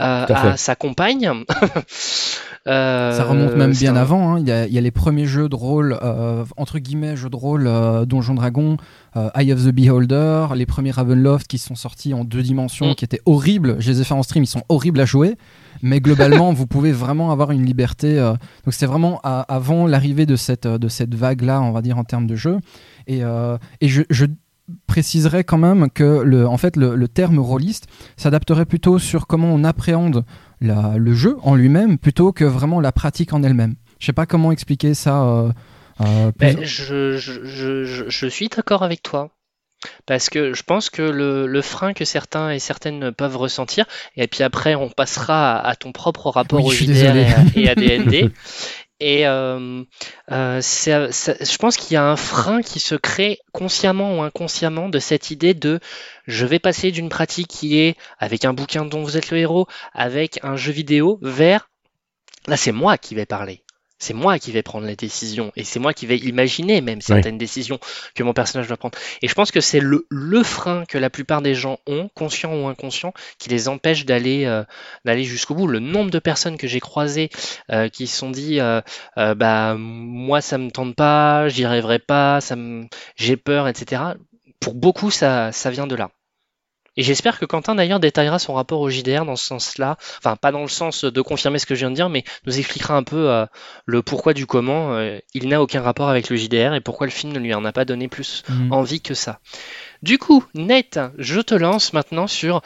euh, 0.00 0.26
à, 0.28 0.56
sa 0.56 0.74
compagne. 0.74 1.44
Euh, 2.66 3.12
ça 3.12 3.24
remonte 3.24 3.54
même 3.54 3.72
bien 3.72 3.94
avant. 3.94 4.34
Hein. 4.34 4.40
Il, 4.40 4.48
y 4.48 4.52
a, 4.52 4.66
il, 4.66 4.72
y 4.72 4.78
a, 4.78 4.80
les 4.80 4.90
premiers 4.90 5.26
jeux 5.26 5.48
de 5.48 5.54
rôle, 5.54 5.96
euh, 6.02 6.44
entre 6.56 6.78
guillemets, 6.78 7.16
jeux 7.16 7.30
de 7.30 7.36
rôle 7.36 7.66
euh, 7.66 8.04
Donjon 8.04 8.34
Dragon, 8.34 8.76
euh, 9.16 9.30
Eye 9.36 9.52
of 9.52 9.64
the 9.64 9.68
Beholder, 9.68 10.48
les 10.54 10.66
premiers 10.66 10.90
Ravenloft 10.90 11.46
qui 11.46 11.58
sont 11.58 11.76
sortis 11.76 12.12
en 12.12 12.24
deux 12.24 12.42
dimensions, 12.42 12.90
mm. 12.90 12.94
qui 12.96 13.04
étaient 13.04 13.20
horribles. 13.24 13.76
Je 13.78 13.90
les 13.92 14.00
ai 14.00 14.04
fait 14.04 14.14
en 14.14 14.22
stream, 14.22 14.42
ils 14.42 14.48
sont 14.48 14.64
horribles 14.68 15.00
à 15.00 15.04
jouer. 15.04 15.36
Mais 15.82 16.00
globalement, 16.00 16.52
vous 16.54 16.66
pouvez 16.66 16.90
vraiment 16.90 17.30
avoir 17.30 17.52
une 17.52 17.64
liberté. 17.64 18.16
donc 18.16 18.72
c'était 18.72 18.86
vraiment 18.86 19.20
avant 19.22 19.86
l'arrivée 19.86 20.26
de 20.26 20.36
cette, 20.36 20.66
de 20.66 20.88
cette 20.88 21.14
vague-là, 21.14 21.60
on 21.60 21.70
va 21.70 21.82
dire, 21.82 21.98
en 21.98 22.04
termes 22.04 22.26
de 22.26 22.34
jeu. 22.34 22.58
Et, 23.06 23.20
et 23.80 23.88
je, 23.88 24.02
je 24.10 24.26
préciserai 24.86 25.44
quand 25.44 25.58
même 25.58 25.90
que 25.90 26.22
le, 26.24 26.48
en 26.48 26.56
fait, 26.56 26.76
le, 26.76 26.96
le 26.96 27.08
terme 27.08 27.38
rôliste 27.38 27.86
s'adapterait 28.16 28.64
plutôt 28.64 28.98
sur 28.98 29.26
comment 29.26 29.48
on 29.48 29.64
appréhende 29.64 30.24
le 30.60 31.14
jeu 31.14 31.36
en 31.42 31.54
lui-même 31.54 31.98
plutôt 31.98 32.32
que 32.32 32.44
vraiment 32.44 32.80
la 32.80 32.92
pratique 32.92 33.32
en 33.32 33.42
elle-même. 33.42 33.76
Je 33.98 34.06
sais 34.06 34.12
pas 34.12 34.26
comment 34.26 34.52
expliquer 34.52 34.94
ça. 34.94 35.22
Euh, 35.22 35.52
euh, 36.00 36.32
ben, 36.38 36.62
je, 36.62 37.16
je, 37.16 37.84
je, 38.08 38.26
suis 38.26 38.48
d'accord 38.48 38.82
avec 38.82 39.02
toi. 39.02 39.30
Parce 40.06 40.30
que 40.30 40.52
je 40.52 40.62
pense 40.62 40.90
que 40.90 41.02
le, 41.02 41.46
le, 41.46 41.62
frein 41.62 41.92
que 41.92 42.04
certains 42.04 42.50
et 42.50 42.58
certaines 42.58 43.12
peuvent 43.12 43.36
ressentir, 43.36 43.84
et 44.16 44.26
puis 44.26 44.42
après 44.42 44.74
on 44.74 44.88
passera 44.88 45.58
à, 45.58 45.76
ton 45.76 45.92
propre 45.92 46.30
rapport 46.30 46.64
au 46.64 46.72
JDR 46.72 47.14
et 47.54 47.68
à, 47.68 47.74
DND, 47.74 48.32
Et 48.98 49.26
euh, 49.26 49.82
euh 50.30 50.60
je 50.60 51.56
pense 51.58 51.76
qu'il 51.76 51.92
y 51.92 51.96
a 51.96 52.04
un 52.04 52.16
frein 52.16 52.62
qui 52.62 52.80
se 52.80 52.94
crée 52.94 53.38
consciemment 53.52 54.18
ou 54.18 54.22
inconsciemment 54.22 54.88
de 54.88 54.98
cette 54.98 55.30
idée 55.30 55.52
de 55.52 55.80
je 56.26 56.46
vais 56.46 56.58
passer 56.58 56.92
d'une 56.92 57.10
pratique 57.10 57.48
qui 57.48 57.78
est 57.78 57.96
avec 58.18 58.44
un 58.44 58.54
bouquin 58.54 58.84
dont 58.86 59.02
vous 59.02 59.16
êtes 59.16 59.30
le 59.30 59.38
héros, 59.38 59.66
avec 59.92 60.40
un 60.42 60.56
jeu 60.56 60.72
vidéo, 60.72 61.18
vers 61.20 61.68
là 62.46 62.56
c'est 62.56 62.72
moi 62.72 62.96
qui 62.96 63.14
vais 63.14 63.26
parler. 63.26 63.65
C'est 63.98 64.14
moi 64.14 64.38
qui 64.38 64.52
vais 64.52 64.62
prendre 64.62 64.86
les 64.86 64.96
décisions 64.96 65.52
et 65.56 65.64
c'est 65.64 65.78
moi 65.78 65.94
qui 65.94 66.06
vais 66.06 66.18
imaginer 66.18 66.80
même 66.80 67.00
certaines 67.00 67.38
décisions 67.38 67.78
que 68.14 68.22
mon 68.22 68.34
personnage 68.34 68.66
va 68.66 68.76
prendre. 68.76 68.98
Et 69.22 69.28
je 69.28 69.34
pense 69.34 69.50
que 69.50 69.60
c'est 69.60 69.80
le, 69.80 70.06
le, 70.10 70.42
frein 70.42 70.84
que 70.86 70.98
la 70.98 71.08
plupart 71.08 71.40
des 71.40 71.54
gens 71.54 71.78
ont, 71.86 72.10
conscient 72.14 72.54
ou 72.54 72.66
inconscient, 72.66 73.14
qui 73.38 73.48
les 73.48 73.68
empêche 73.68 74.04
d'aller 74.04 74.44
euh, 74.44 74.64
d'aller 75.04 75.24
jusqu'au 75.24 75.54
bout. 75.54 75.66
Le 75.66 75.78
nombre 75.78 76.10
de 76.10 76.18
personnes 76.18 76.58
que 76.58 76.66
j'ai 76.66 76.80
croisées 76.80 77.30
euh, 77.70 77.88
qui 77.88 78.06
se 78.06 78.16
sont 78.16 78.30
dit 78.30 78.60
euh, 78.60 78.80
bah 79.16 79.74
moi 79.78 80.40
ça 80.40 80.58
me 80.58 80.70
tente 80.70 80.94
pas, 80.94 81.48
j'y 81.48 81.64
arriverai 81.64 81.98
pas, 81.98 82.40
ça 82.40 82.56
me 82.56 82.86
j'ai 83.16 83.36
peur, 83.36 83.66
etc. 83.68 84.02
Pour 84.60 84.74
beaucoup 84.74 85.10
ça 85.10 85.52
ça 85.52 85.70
vient 85.70 85.86
de 85.86 85.94
là. 85.94 86.10
Et 86.96 87.02
j'espère 87.02 87.38
que 87.38 87.44
Quentin 87.44 87.74
d'ailleurs 87.74 88.00
détaillera 88.00 88.38
son 88.38 88.54
rapport 88.54 88.80
au 88.80 88.90
JDR 88.90 89.24
dans 89.24 89.36
ce 89.36 89.44
sens-là, 89.44 89.96
enfin 90.18 90.36
pas 90.36 90.52
dans 90.52 90.62
le 90.62 90.68
sens 90.68 91.04
de 91.04 91.20
confirmer 91.20 91.58
ce 91.58 91.66
que 91.66 91.74
je 91.74 91.80
viens 91.80 91.90
de 91.90 91.94
dire, 91.94 92.08
mais 92.08 92.24
nous 92.46 92.58
expliquera 92.58 92.96
un 92.96 93.02
peu 93.02 93.30
euh, 93.30 93.46
le 93.84 94.02
pourquoi 94.02 94.32
du 94.32 94.46
comment 94.46 94.94
euh, 94.94 95.18
il 95.34 95.48
n'a 95.48 95.60
aucun 95.60 95.82
rapport 95.82 96.08
avec 96.08 96.30
le 96.30 96.36
JDR 96.36 96.74
et 96.74 96.80
pourquoi 96.80 97.06
le 97.06 97.12
film 97.12 97.32
ne 97.32 97.38
lui 97.38 97.52
en 97.54 97.64
a 97.64 97.72
pas 97.72 97.84
donné 97.84 98.08
plus 98.08 98.44
mhm. 98.48 98.72
envie 98.72 99.00
que 99.00 99.14
ça. 99.14 99.40
Du 100.02 100.18
coup, 100.18 100.44
Nate, 100.54 100.98
je 101.18 101.40
te 101.40 101.54
lance 101.54 101.92
maintenant 101.92 102.26
sur 102.26 102.62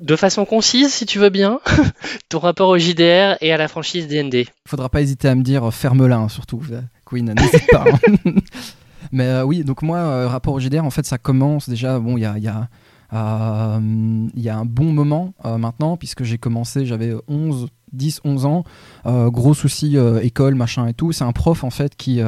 de 0.00 0.16
façon 0.16 0.44
concise, 0.44 0.92
si 0.92 1.06
tu 1.06 1.18
veux 1.18 1.30
bien, 1.30 1.60
ton 2.28 2.38
rapport 2.38 2.70
au 2.70 2.78
JDR 2.78 3.36
et 3.40 3.52
à 3.52 3.56
la 3.56 3.68
franchise 3.68 4.08
DND. 4.08 4.46
Faudra 4.66 4.88
pas 4.88 5.02
hésiter 5.02 5.28
à 5.28 5.34
me 5.34 5.42
dire 5.42 5.72
ferme-la, 5.72 6.16
hein, 6.16 6.28
surtout, 6.28 6.62
Queen, 7.04 7.32
n'hésite 7.32 7.70
pas. 7.70 7.84
Hein. 7.84 8.32
Mais 9.12 9.26
euh, 9.26 9.44
oui, 9.44 9.62
donc 9.62 9.82
moi, 9.82 10.26
rapport 10.28 10.54
au 10.54 10.60
JDR, 10.60 10.84
en 10.84 10.90
fait, 10.90 11.06
ça 11.06 11.18
commence 11.18 11.68
déjà, 11.68 11.98
bon, 12.00 12.16
il 12.16 12.22
y 12.22 12.26
a, 12.26 12.38
y 12.38 12.48
a 12.48 12.56
euh, 12.56 12.64
il 13.12 14.42
y 14.42 14.48
a 14.48 14.56
un 14.56 14.64
bon 14.64 14.92
moment 14.92 15.34
euh, 15.44 15.58
maintenant, 15.58 15.96
puisque 15.96 16.24
j'ai 16.24 16.38
commencé, 16.38 16.86
j'avais 16.86 17.14
11, 17.28 17.68
10, 17.92 18.20
11 18.24 18.46
ans, 18.46 18.64
euh, 19.06 19.30
gros 19.30 19.54
souci 19.54 19.96
école, 20.22 20.54
machin 20.54 20.86
et 20.86 20.94
tout. 20.94 21.12
C'est 21.12 21.24
un 21.24 21.32
prof 21.32 21.64
en 21.64 21.70
fait 21.70 21.96
qui, 21.96 22.20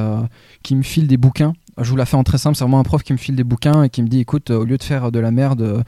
qui 0.62 0.76
me 0.76 0.82
file 0.82 1.06
des 1.06 1.16
bouquins 1.16 1.52
je 1.80 1.90
vous 1.90 1.96
la 1.96 2.06
fais 2.06 2.16
en 2.16 2.24
très 2.24 2.38
simple, 2.38 2.56
c'est 2.56 2.64
vraiment 2.64 2.80
un 2.80 2.84
prof 2.84 3.02
qui 3.02 3.12
me 3.12 3.18
file 3.18 3.36
des 3.36 3.44
bouquins 3.44 3.84
et 3.84 3.88
qui 3.88 4.02
me 4.02 4.08
dit 4.08 4.18
écoute, 4.20 4.50
au 4.50 4.64
lieu 4.64 4.76
de 4.76 4.82
faire 4.82 5.12
de 5.12 5.18
la 5.20 5.30
merde 5.30 5.84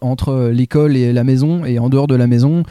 entre 0.00 0.50
l'école 0.52 0.96
et 0.96 1.12
la 1.12 1.24
maison 1.24 1.64
et 1.64 1.78
en 1.78 1.88
dehors 1.88 2.06
de 2.06 2.14
la 2.14 2.26
maison, 2.26 2.62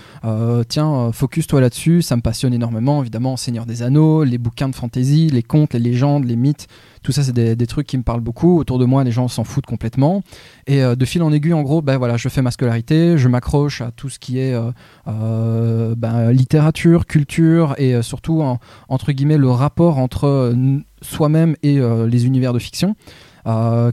tiens, 0.67 1.11
focus-toi 1.11 1.61
là-dessus, 1.61 2.01
ça 2.01 2.15
me 2.15 2.21
passionne 2.21 2.53
énormément, 2.53 3.01
évidemment, 3.01 3.37
Seigneur 3.37 3.65
des 3.65 3.83
Anneaux, 3.83 4.23
les 4.23 4.37
bouquins 4.37 4.69
de 4.69 4.75
fantasy, 4.75 5.29
les 5.29 5.43
contes, 5.43 5.73
les 5.73 5.79
légendes, 5.79 6.25
les 6.25 6.35
mythes, 6.35 6.67
tout 7.07 7.13
ça, 7.13 7.23
c'est 7.23 7.31
des, 7.31 7.67
trucs 7.67 7.87
qui 7.87 7.97
me 7.97 8.03
parlent 8.03 8.19
beaucoup. 8.19 8.59
Autour 8.59 8.79
de 8.79 8.85
moi, 8.85 9.05
les 9.05 9.13
gens 9.13 9.29
s'en 9.29 9.45
foutent 9.45 9.65
complètement. 9.65 10.23
Et 10.67 10.83
euh, 10.83 10.95
de 10.95 11.05
fil 11.05 11.23
en 11.23 11.31
aiguille, 11.31 11.53
en 11.53 11.61
gros, 11.61 11.81
ben 11.81 11.97
voilà, 11.97 12.17
je 12.17 12.27
fais 12.27 12.41
ma 12.41 12.51
scolarité, 12.51 13.17
je 13.17 13.29
m'accroche 13.29 13.79
à 13.79 13.91
tout 13.91 14.09
ce 14.09 14.19
qui 14.19 14.39
est 14.39 14.53
euh, 14.53 14.71
euh, 15.07 15.95
ben, 15.95 16.33
littérature, 16.33 17.05
culture 17.05 17.75
et 17.77 18.01
surtout, 18.01 18.43
entre 18.89 19.13
guillemets, 19.13 19.37
le 19.37 19.49
rapport 19.49 19.99
entre 19.99 20.53
soi-même 21.01 21.55
et 21.63 21.79
les 21.79 22.25
univers 22.25 22.51
de 22.51 22.59
fiction. 22.59 22.95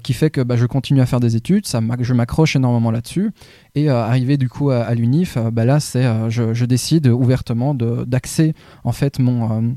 Qui 0.02 0.12
fait 0.14 0.30
que 0.30 0.40
ben, 0.40 0.56
je 0.56 0.66
continue 0.66 1.00
à 1.00 1.06
faire 1.06 1.20
des 1.20 1.36
études, 1.36 1.66
ça 1.66 1.80
je 2.00 2.12
m'accroche 2.12 2.56
énormément 2.56 2.90
là-dessus. 2.90 3.30
Et 3.74 3.88
arrivé 3.88 4.36
du 4.36 4.48
coup 4.48 4.70
à, 4.70 4.92
l'UNIF, 4.94 5.38
ben 5.52 5.64
là 5.64 5.80
c'est 5.80 6.04
je, 6.30 6.64
décide 6.64 7.06
ouvertement 7.06 7.74
d'axer 7.74 8.54
en 8.82 8.92
fait 8.92 9.18
mon 9.18 9.74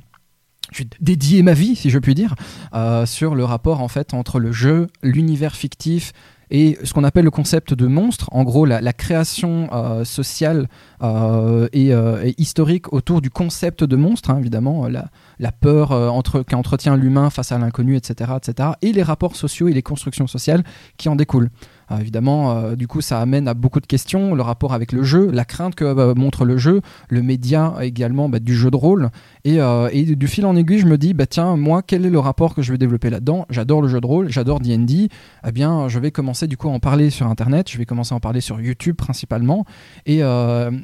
je 0.71 0.83
vais 0.83 0.89
dédier 0.99 1.43
ma 1.43 1.53
vie, 1.53 1.75
si 1.75 1.89
je 1.89 1.99
puis 1.99 2.15
dire, 2.15 2.35
euh, 2.73 3.05
sur 3.05 3.35
le 3.35 3.43
rapport 3.43 3.81
en 3.81 3.87
fait 3.87 4.13
entre 4.13 4.39
le 4.39 4.51
jeu, 4.51 4.87
l'univers 5.01 5.55
fictif 5.55 6.13
et 6.49 6.77
ce 6.83 6.93
qu'on 6.93 7.03
appelle 7.03 7.25
le 7.25 7.31
concept 7.31 7.73
de 7.73 7.87
monstre, 7.87 8.29
en 8.31 8.43
gros 8.43 8.65
la, 8.65 8.93
création 8.93 9.69
euh, 9.73 10.05
sociale 10.05 10.67
euh, 11.03 11.67
et, 11.73 11.93
historique 12.37 12.91
autour 12.93 13.21
du 13.21 13.29
concept 13.29 13.83
de 13.83 13.95
monstre, 13.95 14.31
hein, 14.31 14.39
évidemment, 14.39 14.87
la, 14.87 15.51
peur 15.51 15.91
entre, 15.91 16.43
qu'entretient 16.43 16.95
l'humain 16.95 17.29
face 17.29 17.51
à 17.51 17.57
l'inconnu, 17.57 17.95
etc., 17.95 18.31
etc., 18.37 18.69
et 18.81 18.91
les 18.91 19.03
rapports 19.03 19.35
sociaux 19.35 19.67
et 19.67 19.73
les 19.73 19.83
constructions 19.83 20.27
sociales 20.27 20.63
qui 20.97 21.09
en 21.09 21.15
découlent. 21.15 21.49
Euh, 21.91 21.99
évidemment, 21.99 22.51
euh, 22.51 22.75
du 22.75 22.87
coup, 22.87 23.01
ça 23.01 23.19
amène 23.19 23.47
à 23.47 23.53
beaucoup 23.53 23.79
de 23.79 23.85
questions, 23.85 24.35
le 24.35 24.41
rapport 24.41 24.73
avec 24.73 24.91
le 24.91 25.03
jeu, 25.03 25.29
la 25.31 25.45
crainte 25.45 25.75
que 25.75 25.85
euh, 25.85 26.13
montre 26.15 26.45
le 26.45 26.57
jeu, 26.57 26.81
le 27.09 27.21
média 27.21 27.75
également 27.81 28.29
bah, 28.29 28.39
du 28.39 28.55
jeu 28.55 28.71
de 28.71 28.75
rôle. 28.75 29.09
Et, 29.45 29.57
du 30.17 30.27
fil 30.27 30.45
en 30.45 30.55
aiguille, 30.55 30.79
je 30.79 30.85
me 30.85 30.97
dis, 30.97 31.13
bah, 31.13 31.25
tiens, 31.25 31.55
moi, 31.55 31.81
quel 31.81 32.05
est 32.05 32.09
le 32.09 32.19
rapport 32.19 32.53
que 32.53 32.61
je 32.61 32.71
vais 32.71 32.77
développer 32.77 33.09
là-dedans? 33.09 33.45
J'adore 33.49 33.81
le 33.81 33.87
jeu 33.87 34.01
de 34.01 34.05
rôle, 34.05 34.29
j'adore 34.29 34.59
D&D. 34.59 35.09
Eh 35.45 35.51
bien, 35.51 35.87
je 35.87 35.99
vais 35.99 36.11
commencer 36.11 36.47
du 36.47 36.57
coup 36.57 36.67
à 36.67 36.71
en 36.71 36.79
parler 36.79 37.09
sur 37.09 37.27
Internet, 37.27 37.69
je 37.69 37.77
vais 37.77 37.85
commencer 37.85 38.13
à 38.13 38.17
en 38.17 38.19
parler 38.19 38.41
sur 38.41 38.59
YouTube 38.59 38.95
principalement, 38.95 39.65
et, 40.05 40.21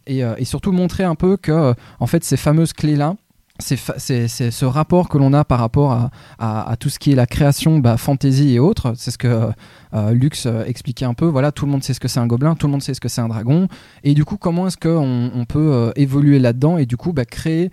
et 0.07 0.45
surtout 0.45 0.71
montrer 0.71 1.03
un 1.03 1.15
peu 1.15 1.37
que, 1.37 1.73
en 1.99 2.07
fait, 2.07 2.23
ces 2.23 2.37
fameuses 2.37 2.73
clés-là, 2.73 3.15
c'est 3.59 3.77
ce 3.77 4.65
rapport 4.65 5.09
que 5.09 5.17
l'on 5.19 5.31
a 5.31 5.45
par 5.45 5.59
rapport 5.59 6.09
à, 6.39 6.75
tout 6.79 6.89
ce 6.89 6.97
qui 6.97 7.11
est 7.11 7.15
la 7.15 7.27
création 7.27 7.77
bah, 7.77 7.97
fantasy 7.97 8.53
et 8.53 8.59
autres. 8.59 8.93
C'est 8.97 9.11
ce 9.11 9.17
que 9.19 9.51
euh, 9.93 10.11
Lux 10.11 10.47
euh, 10.47 10.65
expliquait 10.65 11.05
un 11.05 11.13
peu. 11.13 11.27
Voilà, 11.27 11.51
tout 11.51 11.65
le 11.65 11.71
monde 11.71 11.83
sait 11.83 11.93
ce 11.93 11.99
que 11.99 12.07
c'est 12.07 12.19
un 12.19 12.25
gobelin, 12.25 12.55
tout 12.55 12.65
le 12.65 12.71
monde 12.71 12.81
sait 12.81 12.95
ce 12.95 13.01
que 13.01 13.09
c'est 13.09 13.21
un 13.21 13.27
dragon. 13.27 13.67
Et 14.03 14.15
du 14.15 14.25
coup, 14.25 14.37
comment 14.37 14.67
est-ce 14.67 14.77
qu'on 14.77 15.31
on 15.33 15.45
peut 15.45 15.71
euh, 15.71 15.91
évoluer 15.95 16.39
là-dedans 16.39 16.79
et 16.79 16.87
du 16.87 16.97
coup 16.97 17.13
bah, 17.13 17.25
créer 17.25 17.69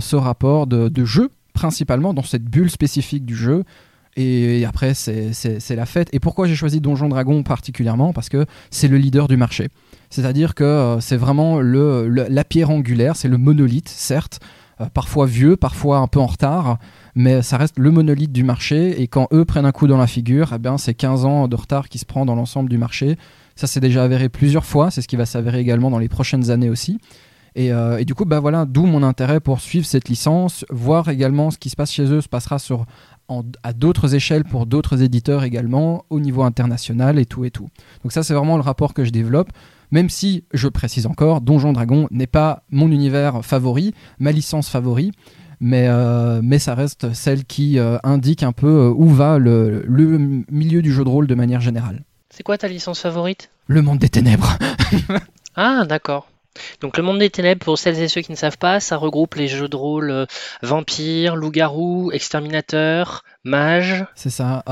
ce 0.00 0.16
rapport 0.16 0.66
de, 0.66 1.04
jeu, 1.04 1.30
principalement 1.54 2.12
dans 2.12 2.22
cette 2.22 2.44
bulle 2.44 2.70
spécifique 2.70 3.24
du 3.24 3.34
jeu? 3.34 3.64
Et, 4.16 4.66
après, 4.66 4.92
c'est 4.92 5.32
la 5.70 5.86
fête. 5.86 6.08
Et 6.12 6.20
pourquoi 6.20 6.46
j'ai 6.46 6.54
choisi 6.54 6.82
Donjon 6.82 7.08
Dragon 7.08 7.42
particulièrement? 7.42 8.12
Parce 8.12 8.28
que 8.28 8.44
c'est 8.70 8.88
le 8.88 8.98
leader 8.98 9.28
du 9.28 9.38
marché. 9.38 9.70
C'est-à-dire 10.10 10.54
que 10.54 10.98
c'est 11.00 11.16
vraiment 11.16 11.58
le, 11.58 12.06
la 12.06 12.44
pierre 12.44 12.68
angulaire, 12.68 13.16
c'est 13.16 13.28
le 13.28 13.38
monolithe, 13.38 13.88
certes, 13.88 14.40
parfois 14.90 15.26
vieux, 15.26 15.56
parfois 15.56 15.98
un 15.98 16.06
peu 16.06 16.20
en 16.20 16.26
retard, 16.26 16.78
mais 17.14 17.42
ça 17.42 17.56
reste 17.56 17.78
le 17.78 17.90
monolithe 17.90 18.32
du 18.32 18.44
marché. 18.44 19.00
Et 19.00 19.08
quand 19.08 19.28
eux 19.32 19.44
prennent 19.44 19.66
un 19.66 19.72
coup 19.72 19.86
dans 19.86 19.98
la 19.98 20.06
figure, 20.06 20.52
eh 20.54 20.58
bien, 20.58 20.78
c'est 20.78 20.94
15 20.94 21.24
ans 21.24 21.48
de 21.48 21.56
retard 21.56 21.88
qui 21.88 21.98
se 21.98 22.06
prend 22.06 22.24
dans 22.24 22.34
l'ensemble 22.34 22.68
du 22.68 22.78
marché. 22.78 23.16
Ça 23.56 23.66
s'est 23.66 23.80
déjà 23.80 24.04
avéré 24.04 24.28
plusieurs 24.28 24.64
fois, 24.64 24.90
c'est 24.90 25.02
ce 25.02 25.08
qui 25.08 25.16
va 25.16 25.26
s'avérer 25.26 25.60
également 25.60 25.90
dans 25.90 25.98
les 25.98 26.08
prochaines 26.08 26.50
années 26.50 26.70
aussi. 26.70 26.98
Et, 27.54 27.66
et, 27.66 28.04
du 28.06 28.14
coup, 28.14 28.24
bah 28.24 28.40
voilà, 28.40 28.64
d'où 28.64 28.86
mon 28.86 29.02
intérêt 29.02 29.38
pour 29.38 29.60
suivre 29.60 29.84
cette 29.84 30.08
licence, 30.08 30.64
voir 30.70 31.10
également 31.10 31.50
ce 31.50 31.58
qui 31.58 31.68
se 31.68 31.76
passe 31.76 31.92
chez 31.92 32.04
eux 32.04 32.22
se 32.22 32.28
passera 32.28 32.56
à 33.62 33.72
d'autres 33.72 34.14
échelles 34.14 34.44
pour 34.44 34.66
d'autres 34.66 35.02
éditeurs 35.02 35.44
également, 35.44 36.04
au 36.10 36.20
niveau 36.20 36.42
international 36.42 37.18
et 37.18 37.26
tout 37.26 37.44
et 37.44 37.50
tout. 37.50 37.68
Donc 38.02 38.12
ça 38.12 38.22
c'est 38.22 38.34
vraiment 38.34 38.56
le 38.56 38.62
rapport 38.62 38.94
que 38.94 39.04
je 39.04 39.10
développe, 39.10 39.50
même 39.92 40.08
si, 40.08 40.44
je 40.52 40.68
précise 40.68 41.06
encore, 41.06 41.42
Donjon 41.42 41.72
Dragon 41.72 42.08
n'est 42.10 42.26
pas 42.26 42.64
mon 42.70 42.90
univers 42.90 43.44
favori, 43.44 43.94
ma 44.18 44.32
licence 44.32 44.68
favori, 44.68 45.12
mais, 45.60 45.86
euh, 45.86 46.40
mais 46.42 46.58
ça 46.58 46.74
reste 46.74 47.12
celle 47.12 47.44
qui 47.44 47.78
euh, 47.78 47.98
indique 48.02 48.42
un 48.42 48.52
peu 48.52 48.66
euh, 48.66 48.88
où 48.88 49.06
va 49.06 49.38
le, 49.38 49.84
le 49.86 50.44
milieu 50.50 50.82
du 50.82 50.92
jeu 50.92 51.04
de 51.04 51.08
rôle 51.08 51.26
de 51.26 51.34
manière 51.34 51.60
générale. 51.60 52.02
C'est 52.30 52.42
quoi 52.42 52.56
ta 52.56 52.68
licence 52.68 53.00
favorite? 53.00 53.50
Le 53.66 53.82
monde 53.82 53.98
des 53.98 54.08
ténèbres. 54.08 54.58
ah 55.56 55.84
d'accord. 55.86 56.26
Donc 56.80 56.96
le 56.96 57.02
monde 57.02 57.18
des 57.18 57.30
ténèbres, 57.30 57.62
pour 57.62 57.78
celles 57.78 58.00
et 58.00 58.08
ceux 58.08 58.22
qui 58.22 58.32
ne 58.32 58.36
savent 58.36 58.58
pas, 58.58 58.80
ça 58.80 58.96
regroupe 58.96 59.34
les 59.34 59.46
jeux 59.46 59.68
de 59.68 59.76
rôle 59.76 60.10
euh, 60.10 60.26
vampires, 60.62 61.36
loups-garous, 61.36 62.10
exterminateurs, 62.12 63.24
mages. 63.44 64.06
C'est 64.14 64.30
ça. 64.30 64.64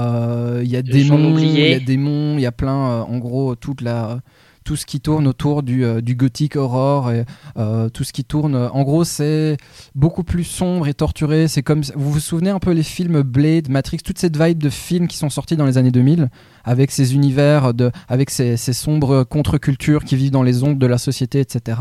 Il 0.62 0.70
y 0.70 0.76
a 0.76 0.82
des 0.82 1.04
démons, 1.04 1.38
il 1.38 1.60
y 1.60 1.74
a 1.74 1.78
démons, 1.78 2.38
il 2.38 2.40
y 2.40 2.46
a 2.46 2.52
plein. 2.52 3.02
en 3.02 3.18
gros, 3.18 3.54
toute 3.54 3.82
la 3.82 4.20
tout 4.64 4.76
ce 4.76 4.86
qui 4.86 5.00
tourne 5.00 5.26
autour 5.26 5.62
du, 5.62 5.84
euh, 5.84 6.00
du 6.00 6.14
gothique 6.14 6.56
horror 6.56 7.10
et 7.10 7.24
euh, 7.56 7.88
tout 7.88 8.04
ce 8.04 8.12
qui 8.12 8.24
tourne. 8.24 8.54
En 8.54 8.82
gros, 8.82 9.04
c'est 9.04 9.56
beaucoup 9.94 10.24
plus 10.24 10.44
sombre 10.44 10.86
et 10.88 10.94
torturé. 10.94 11.48
C'est 11.48 11.62
comme 11.62 11.82
vous 11.94 12.12
vous 12.12 12.20
souvenez 12.20 12.50
un 12.50 12.58
peu 12.58 12.72
les 12.72 12.82
films 12.82 13.22
Blade, 13.22 13.68
Matrix, 13.68 13.98
toute 13.98 14.18
cette 14.18 14.36
vibe 14.40 14.62
de 14.62 14.70
films 14.70 15.08
qui 15.08 15.16
sont 15.16 15.30
sortis 15.30 15.56
dans 15.56 15.66
les 15.66 15.78
années 15.78 15.90
2000 15.90 16.28
avec 16.64 16.90
ces 16.90 17.14
univers 17.14 17.72
de, 17.74 17.90
avec 18.08 18.30
ces, 18.30 18.56
ces 18.56 18.72
sombres 18.72 19.24
contre-cultures 19.24 20.04
qui 20.04 20.16
vivent 20.16 20.30
dans 20.30 20.42
les 20.42 20.62
ombres 20.62 20.78
de 20.78 20.86
la 20.86 20.98
société, 20.98 21.40
etc. 21.40 21.78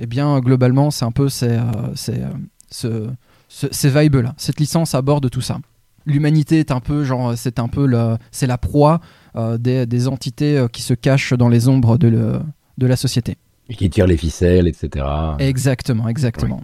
Eh 0.00 0.06
bien, 0.06 0.40
globalement, 0.40 0.90
c'est 0.90 1.04
un 1.04 1.12
peu 1.12 1.28
ces, 1.28 1.58
euh, 1.58 2.30
ce, 2.70 3.10
ces 3.48 3.90
vibes 3.90 4.16
là. 4.16 4.34
Cette 4.36 4.60
licence 4.60 4.94
aborde 4.94 5.28
tout 5.30 5.40
ça. 5.40 5.58
L'humanité 6.06 6.58
est 6.58 6.70
un 6.70 6.80
peu 6.80 7.04
genre, 7.04 7.32
c'est 7.36 7.58
un 7.58 7.68
peu 7.68 7.88
c'est 8.30 8.46
la 8.46 8.58
proie 8.58 9.00
euh, 9.36 9.58
des, 9.58 10.08
entités 10.08 10.58
euh, 10.58 10.68
qui 10.68 10.82
se 10.82 10.94
cachent 10.94 11.32
dans 11.32 11.48
les 11.48 11.68
ombres 11.68 11.98
de, 11.98 12.40
de 12.78 12.86
la 12.86 12.96
société. 12.96 13.36
Et 13.68 13.74
qui 13.74 13.88
tirent 13.90 14.06
les 14.06 14.16
ficelles, 14.16 14.68
etc. 14.68 15.04
Exactement, 15.38 16.08
exactement. 16.08 16.60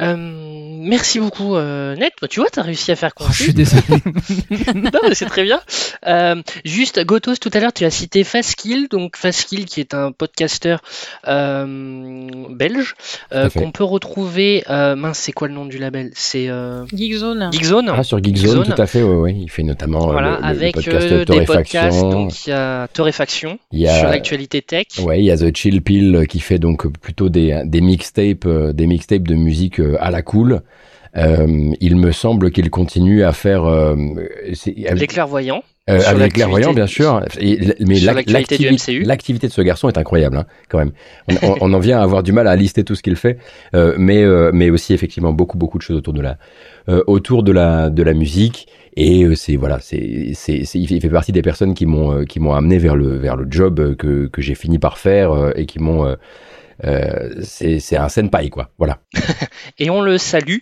Euh, 0.00 0.67
merci 0.88 1.20
beaucoup, 1.20 1.56
euh, 1.56 1.94
Net. 1.96 2.12
Tu 2.28 2.40
vois, 2.40 2.48
tu 2.50 2.58
as 2.58 2.62
réussi 2.62 2.90
à 2.90 2.96
faire 2.96 3.14
quoi 3.14 3.26
oh, 3.28 3.32
Je 3.32 3.42
suis 3.44 3.54
désolé. 3.54 3.82
non, 4.74 5.00
mais 5.08 5.14
c'est 5.14 5.26
très 5.26 5.44
bien. 5.44 5.60
Euh, 6.06 6.42
juste, 6.64 7.04
Gotos, 7.04 7.36
tout 7.36 7.50
à 7.52 7.60
l'heure, 7.60 7.72
tu 7.72 7.84
as 7.84 7.90
cité 7.90 8.24
Faskill, 8.24 8.88
donc 8.88 9.16
Faskill 9.16 9.64
qui 9.64 9.80
est 9.80 9.94
un 9.94 10.12
podcasteur 10.12 10.80
euh, 11.26 12.26
belge 12.50 12.94
euh, 13.32 13.48
qu'on 13.50 13.70
peut 13.70 13.84
retrouver. 13.84 14.64
Euh, 14.70 14.96
mince, 14.96 15.18
c'est 15.18 15.32
quoi 15.32 15.48
le 15.48 15.54
nom 15.54 15.66
du 15.66 15.78
label? 15.78 16.10
C'est 16.14 16.48
Geekzone. 16.92 17.50
Geekzone. 17.52 17.90
Ah, 17.94 18.02
sur 18.02 18.22
Geekzone, 18.22 18.64
tout 18.64 18.80
à 18.80 18.86
fait. 18.86 19.02
Ouais, 19.02 19.16
ouais. 19.16 19.36
Il 19.38 19.50
fait 19.50 19.62
notamment 19.62 20.10
voilà, 20.10 20.38
le, 20.38 20.44
avec 20.44 20.74
podcast 20.74 21.08
des 21.08 21.44
podcasts. 21.44 22.00
Donc 22.00 22.46
il 22.46 22.50
y 22.50 22.52
a 22.52 22.88
Torréfaction 22.88 23.58
il 23.72 23.80
y 23.80 23.88
a, 23.88 23.98
sur 23.98 24.08
l'actualité 24.08 24.62
tech. 24.62 24.86
Ouais, 25.02 25.20
il 25.20 25.24
y 25.24 25.30
a 25.30 25.36
The 25.36 25.54
Chill 25.56 25.82
Pill 25.82 26.26
qui 26.28 26.40
fait 26.40 26.58
donc 26.58 26.90
plutôt 26.98 27.28
des, 27.28 27.62
des 27.64 27.80
mixtapes, 27.80 28.48
des 28.48 28.86
mixtapes 28.86 29.26
de 29.28 29.34
musique 29.34 29.80
à 30.00 30.10
la 30.10 30.22
cool. 30.22 30.62
Euh, 31.18 31.72
il 31.80 31.96
me 31.96 32.12
semble 32.12 32.50
qu'il 32.50 32.70
continue 32.70 33.24
à 33.24 33.32
faire 33.32 33.64
euh, 33.64 33.96
les 34.64 35.06
clairvoyants. 35.06 35.62
Euh, 35.90 36.00
avec 36.06 36.24
les 36.24 36.28
clairvoyants, 36.30 36.74
bien 36.74 36.86
sûr. 36.86 37.22
Et, 37.40 37.74
mais 37.80 37.98
l'activité 37.98 39.48
de 39.48 39.52
ce 39.52 39.62
garçon 39.62 39.88
est 39.88 39.96
incroyable, 39.96 40.36
hein, 40.36 40.44
quand 40.68 40.78
même. 40.78 40.92
On, 41.42 41.56
on, 41.62 41.72
en 41.72 41.78
vient 41.78 41.98
à 41.98 42.02
avoir 42.02 42.22
du 42.22 42.32
mal 42.32 42.46
à 42.46 42.56
lister 42.56 42.84
tout 42.84 42.94
ce 42.94 43.02
qu'il 43.02 43.16
fait, 43.16 43.38
euh, 43.74 43.94
mais 43.96 44.22
euh, 44.22 44.50
mais 44.52 44.68
aussi 44.68 44.92
effectivement 44.92 45.32
beaucoup 45.32 45.56
beaucoup 45.56 45.78
de 45.78 45.82
choses 45.82 45.96
autour 45.96 46.12
de 46.12 46.20
la 46.20 46.36
euh, 46.90 47.02
autour 47.06 47.42
de 47.42 47.52
la 47.52 47.88
de 47.88 48.02
la 48.02 48.12
musique. 48.12 48.68
Et 48.96 49.34
c'est 49.34 49.56
voilà, 49.56 49.78
c'est 49.80 50.32
c'est 50.34 50.62
il 50.74 51.00
fait 51.00 51.08
partie 51.08 51.32
des 51.32 51.42
personnes 51.42 51.72
qui 51.72 51.86
m'ont 51.86 52.24
qui 52.24 52.38
m'ont 52.38 52.52
amené 52.52 52.76
vers 52.76 52.94
le 52.94 53.16
vers 53.16 53.36
le 53.36 53.46
job 53.48 53.96
que 53.96 54.26
que 54.26 54.42
j'ai 54.42 54.54
fini 54.54 54.78
par 54.78 54.98
faire 54.98 55.52
et 55.56 55.64
qui 55.64 55.78
m'ont 55.78 56.16
euh, 56.84 57.40
c'est 57.42 57.96
un 57.96 58.28
paille 58.28 58.50
quoi. 58.50 58.70
Voilà. 58.78 58.98
et 59.78 59.90
on 59.90 60.00
le 60.00 60.18
salue 60.18 60.58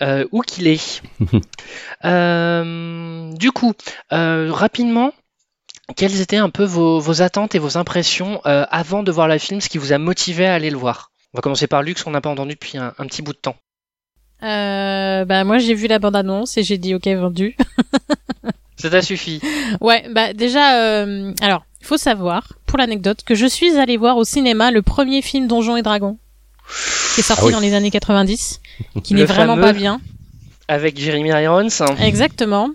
euh, 0.00 0.26
où 0.32 0.42
qu'il 0.42 0.66
est. 0.68 1.02
euh, 2.04 3.32
du 3.32 3.52
coup, 3.52 3.74
euh, 4.12 4.50
rapidement, 4.52 5.12
quelles 5.96 6.20
étaient 6.20 6.36
un 6.36 6.50
peu 6.50 6.64
vos, 6.64 7.00
vos 7.00 7.22
attentes 7.22 7.54
et 7.54 7.58
vos 7.58 7.76
impressions 7.76 8.40
euh, 8.46 8.64
avant 8.70 9.02
de 9.02 9.12
voir 9.12 9.28
le 9.28 9.38
film, 9.38 9.60
ce 9.60 9.68
qui 9.68 9.78
vous 9.78 9.92
a 9.92 9.98
motivé 9.98 10.46
à 10.46 10.54
aller 10.54 10.70
le 10.70 10.78
voir? 10.78 11.10
On 11.32 11.38
va 11.38 11.42
commencer 11.42 11.66
par 11.66 11.82
Lux, 11.82 12.02
qu'on 12.02 12.10
n'a 12.10 12.20
pas 12.20 12.30
entendu 12.30 12.54
depuis 12.54 12.78
un, 12.78 12.92
un, 12.98 13.06
petit 13.06 13.22
bout 13.22 13.32
de 13.32 13.38
temps. 13.38 13.56
Euh, 14.42 15.26
bah 15.26 15.44
moi 15.44 15.58
j'ai 15.58 15.74
vu 15.74 15.86
la 15.86 15.98
bande 15.98 16.16
annonce 16.16 16.56
et 16.56 16.62
j'ai 16.62 16.78
dit 16.78 16.94
ok 16.94 17.06
vendu. 17.08 17.56
Ça 18.76 18.88
t'a 18.88 19.02
suffi? 19.02 19.40
Ouais, 19.80 20.06
bah 20.10 20.32
déjà, 20.32 20.80
euh, 20.80 21.32
alors 21.42 21.64
il 21.80 21.86
faut 21.86 21.96
savoir, 21.96 22.52
pour 22.66 22.78
l'anecdote, 22.78 23.20
que 23.24 23.34
je 23.34 23.46
suis 23.46 23.76
allée 23.76 23.96
voir 23.96 24.16
au 24.16 24.24
cinéma 24.24 24.70
le 24.70 24.82
premier 24.82 25.22
film 25.22 25.46
Donjons 25.48 25.76
et 25.76 25.82
Dragons, 25.82 26.18
qui 27.14 27.20
est 27.20 27.24
sorti 27.24 27.42
Ah 27.44 27.46
oui. 27.46 27.52
dans 27.52 27.60
les 27.60 27.74
années 27.74 27.90
90, 27.90 28.60
qui 29.02 29.14
n'est 29.14 29.24
vraiment 29.24 29.56
pas 29.56 29.72
bien. 29.72 30.00
Avec 30.68 30.98
Jeremy 31.00 31.30
Irons. 31.30 31.68
Exactement. 32.00 32.70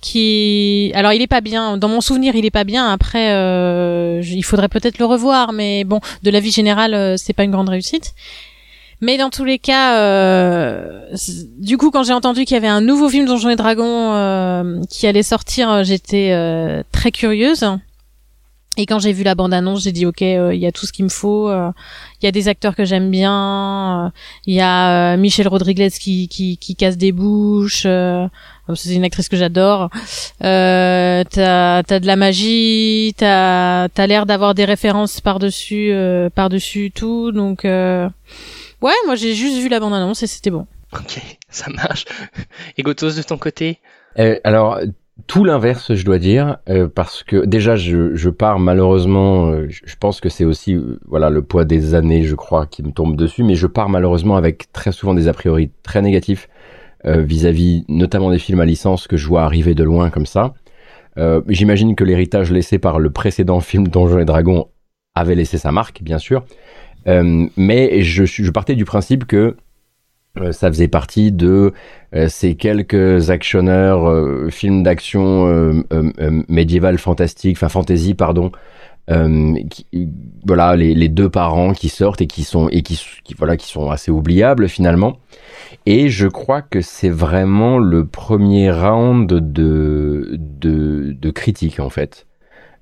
Qui, 0.00 0.92
alors 0.94 1.12
il 1.12 1.20
est 1.22 1.26
pas 1.26 1.40
bien. 1.40 1.76
Dans 1.76 1.88
mon 1.88 2.00
souvenir, 2.00 2.34
il 2.34 2.44
est 2.46 2.50
pas 2.50 2.64
bien. 2.64 2.90
Après, 2.90 3.32
euh, 3.32 4.22
il 4.24 4.42
faudrait 4.44 4.68
peut-être 4.68 4.98
le 4.98 5.04
revoir, 5.04 5.52
mais 5.52 5.84
bon, 5.84 6.00
de 6.22 6.30
la 6.30 6.40
vie 6.40 6.50
générale, 6.50 6.94
euh, 6.94 7.16
c'est 7.18 7.32
pas 7.32 7.44
une 7.44 7.50
grande 7.50 7.68
réussite. 7.68 8.14
Mais 9.02 9.18
dans 9.18 9.28
tous 9.28 9.44
les 9.44 9.58
cas, 9.58 9.98
euh, 9.98 11.00
du 11.58 11.76
coup, 11.76 11.90
quand 11.90 12.02
j'ai 12.04 12.14
entendu 12.14 12.44
qu'il 12.46 12.54
y 12.54 12.58
avait 12.58 12.66
un 12.66 12.80
nouveau 12.80 13.10
film 13.10 13.26
Donjons 13.26 13.50
et 13.50 13.56
Dragons 13.56 14.14
euh, 14.14 14.80
qui 14.88 15.06
allait 15.06 15.22
sortir, 15.22 15.84
j'étais 15.84 16.30
euh, 16.32 16.82
très 16.92 17.10
curieuse. 17.10 17.66
Et 18.76 18.86
quand 18.86 18.98
j'ai 18.98 19.12
vu 19.12 19.22
la 19.22 19.34
bande-annonce, 19.34 19.82
j'ai 19.82 19.92
dit 19.92 20.06
ok, 20.06 20.20
il 20.20 20.58
y 20.58 20.66
a 20.66 20.72
tout 20.72 20.86
ce 20.86 20.92
qu'il 20.92 21.04
me 21.04 21.10
faut. 21.10 21.50
Il 21.50 22.24
y 22.24 22.26
a 22.26 22.32
des 22.32 22.48
acteurs 22.48 22.76
que 22.76 22.84
j'aime 22.84 23.10
bien. 23.10 24.12
Il 24.46 24.54
y 24.54 24.60
a 24.60 25.16
Michel 25.16 25.48
Rodriguez 25.48 25.90
qui, 25.90 26.28
qui, 26.28 26.58
qui 26.58 26.76
casse 26.76 26.96
des 26.96 27.12
bouches. 27.12 27.82
c'est 27.82 28.94
une 28.94 29.04
actrice 29.04 29.28
que 29.28 29.36
j'adore. 29.36 29.90
Euh, 30.44 31.24
t'as 31.30 31.78
as 31.78 32.00
de 32.00 32.06
la 32.06 32.16
magie. 32.16 33.14
T'as 33.16 33.88
as, 33.96 34.06
l'air 34.06 34.26
d'avoir 34.26 34.54
des 34.54 34.64
références 34.64 35.20
par 35.20 35.38
dessus 35.38 35.92
par 36.34 36.48
dessus 36.48 36.92
tout. 36.94 37.32
Donc 37.32 37.64
Ouais, 38.82 38.92
moi 39.06 39.14
j'ai 39.14 39.34
juste 39.34 39.58
vu 39.58 39.68
la 39.68 39.80
bande-annonce 39.80 40.22
et 40.22 40.26
c'était 40.26 40.50
bon. 40.50 40.66
Ok, 40.92 41.20
ça 41.48 41.70
marche. 41.70 42.04
Et 42.76 42.82
Gotos 42.82 43.16
de 43.16 43.22
ton 43.22 43.38
côté? 43.38 43.80
Euh, 44.18 44.38
Alors, 44.44 44.80
tout 45.26 45.44
l'inverse, 45.44 45.94
je 45.94 46.04
dois 46.04 46.18
dire, 46.18 46.58
euh, 46.68 46.88
parce 46.88 47.22
que 47.22 47.44
déjà, 47.46 47.74
je, 47.74 48.14
je 48.14 48.28
pars 48.28 48.58
malheureusement, 48.58 49.48
euh, 49.48 49.66
je 49.68 49.96
pense 49.98 50.20
que 50.20 50.28
c'est 50.28 50.44
aussi 50.44 50.74
euh, 50.74 51.00
voilà 51.06 51.30
le 51.30 51.42
poids 51.42 51.64
des 51.64 51.94
années, 51.94 52.24
je 52.24 52.34
crois, 52.34 52.66
qui 52.66 52.82
me 52.82 52.92
tombe 52.92 53.16
dessus, 53.16 53.42
mais 53.42 53.54
je 53.54 53.66
pars 53.66 53.88
malheureusement 53.88 54.36
avec 54.36 54.70
très 54.72 54.92
souvent 54.92 55.14
des 55.14 55.26
a 55.26 55.32
priori 55.32 55.70
très 55.82 56.02
négatifs 56.02 56.48
euh, 57.06 57.22
vis-à-vis 57.22 57.84
notamment 57.88 58.30
des 58.30 58.38
films 58.38 58.60
à 58.60 58.66
licence 58.66 59.06
que 59.06 59.16
je 59.16 59.26
vois 59.26 59.42
arriver 59.42 59.74
de 59.74 59.84
loin 59.84 60.10
comme 60.10 60.26
ça. 60.26 60.54
J'imagine 61.48 61.94
que 61.94 62.04
l'héritage 62.04 62.52
laissé 62.52 62.78
par 62.78 62.98
le 62.98 63.08
précédent 63.08 63.60
film 63.60 63.88
Donjons 63.88 64.18
et 64.18 64.26
Dragons 64.26 64.68
avait 65.14 65.34
laissé 65.34 65.56
sa 65.56 65.72
marque, 65.72 66.02
bien 66.02 66.18
sûr. 66.18 66.44
Mais 67.06 68.02
je, 68.02 68.26
je 68.26 68.50
partais 68.50 68.74
du 68.74 68.84
principe 68.84 69.24
que 69.24 69.56
ça 70.52 70.68
faisait 70.68 70.88
partie 70.88 71.32
de 71.32 71.72
euh, 72.14 72.28
ces 72.28 72.54
quelques 72.54 73.30
actionneurs, 73.30 74.50
films 74.50 74.82
d'action 74.82 75.82
médiéval 76.48 76.98
fantastique, 76.98 77.56
enfin 77.56 77.68
fantasy 77.68 78.14
pardon, 78.14 78.52
voilà 79.08 80.76
les, 80.76 80.94
les, 80.94 81.08
deux 81.08 81.28
parents 81.28 81.72
qui 81.72 81.88
sortent 81.88 82.20
et 82.20 82.26
qui 82.26 82.42
sont 82.42 82.68
et 82.70 82.82
qui, 82.82 83.00
qui, 83.24 83.34
voilà 83.34 83.56
qui 83.56 83.68
sont 83.68 83.90
assez 83.90 84.10
oubliables 84.10 84.68
finalement. 84.68 85.18
Et 85.86 86.08
je 86.08 86.26
crois 86.26 86.62
que 86.62 86.80
c'est 86.80 87.10
vraiment 87.10 87.78
le 87.78 88.06
premier 88.06 88.70
round 88.70 89.28
de 89.28 90.36
de, 90.38 91.16
de 91.18 91.30
critique 91.30 91.80
en 91.80 91.90
fait. 91.90 92.26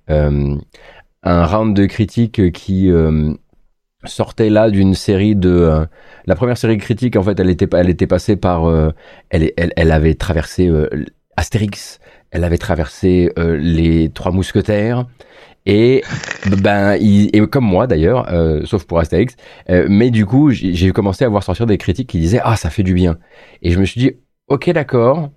un 0.09 1.47
round 1.47 1.75
de 1.77 1.87
critique 1.87 2.53
qui 2.53 2.91
sortait 4.07 4.51
là 4.51 4.71
d'une 4.71 4.95
série 4.95 5.37
de 5.37 5.51
euh, 5.51 5.87
la 6.27 6.35
première 6.35 6.59
série 6.59 6.79
critique 6.79 7.17
en 7.17 7.23
fait 7.23 7.39
elle 7.41 7.51
était 7.51 7.69
elle 7.77 7.91
était 7.91 8.07
passée 8.07 8.37
par 8.37 8.67
euh, 8.69 8.91
elle, 9.31 9.53
elle 9.57 9.73
elle 9.77 9.93
avait 9.93 10.15
traversé 10.15 10.69
euh, 10.69 10.89
Astérix 11.37 12.01
elle 12.31 12.45
avait 12.45 12.59
traversé 12.59 13.31
les 13.37 14.11
trois 14.11 14.33
mousquetaires 14.33 15.07
Et 15.67 16.03
ben, 16.63 16.97
il, 17.01 17.31
et 17.35 17.41
comme 17.47 17.65
moi 17.65 17.87
d'ailleurs, 17.87 18.31
euh, 18.33 18.65
sauf 18.67 18.85
pour 18.85 18.99
Astérix. 18.99 19.37
Euh, 19.71 19.87
mais 19.89 20.11
du 20.11 20.27
coup, 20.27 20.51
j'ai 20.51 20.93
commencé 20.93 21.25
à 21.25 21.29
voir 21.29 21.43
sortir 21.43 21.67
des 21.67 21.79
critiques 21.79 22.09
qui 22.09 22.19
disaient 22.19 22.41
ah 22.45 22.57
ça 22.57 22.71
fait 22.71 22.83
du 22.83 22.95
bien. 22.95 23.19
Et 23.63 23.71
je 23.71 23.79
me 23.81 23.85
suis 23.85 24.01
dit 24.01 24.13
ok 24.49 24.71
d'accord. 24.71 25.31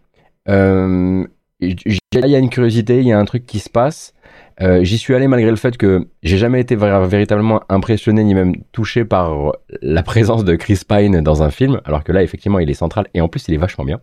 Euh, 0.50 1.26
il 1.60 1.76
y 2.14 2.36
a 2.36 2.40
une 2.40 2.50
curiosité, 2.50 3.00
il 3.00 3.08
y 3.08 3.12
a 3.12 3.20
un 3.20 3.26
truc 3.26 3.46
qui 3.46 3.60
se 3.60 3.70
passe. 3.70 4.14
Euh, 4.62 4.84
J'y 4.84 4.98
suis 4.98 5.14
allé 5.14 5.28
malgré 5.28 5.50
le 5.52 5.56
fait 5.56 5.78
que 5.78 6.08
j'ai 6.24 6.38
jamais 6.38 6.60
été 6.60 6.76
véritablement 6.76 7.62
impressionné 7.70 8.24
ni 8.24 8.34
même 8.34 8.56
touché 8.72 9.06
par 9.06 9.54
la 9.82 10.02
présence 10.04 10.44
de 10.44 10.56
Chris 10.56 10.82
Pine 10.88 11.22
dans 11.22 11.44
un 11.44 11.52
film, 11.52 11.80
alors 11.86 12.04
que 12.04 12.12
là 12.12 12.24
effectivement 12.24 12.60
il 12.60 12.70
est 12.70 12.74
central 12.74 13.08
et 13.14 13.22
en 13.22 13.28
plus 13.28 13.48
il 13.48 13.54
est 13.54 13.58
vachement 13.58 13.86
bien. 13.86 14.00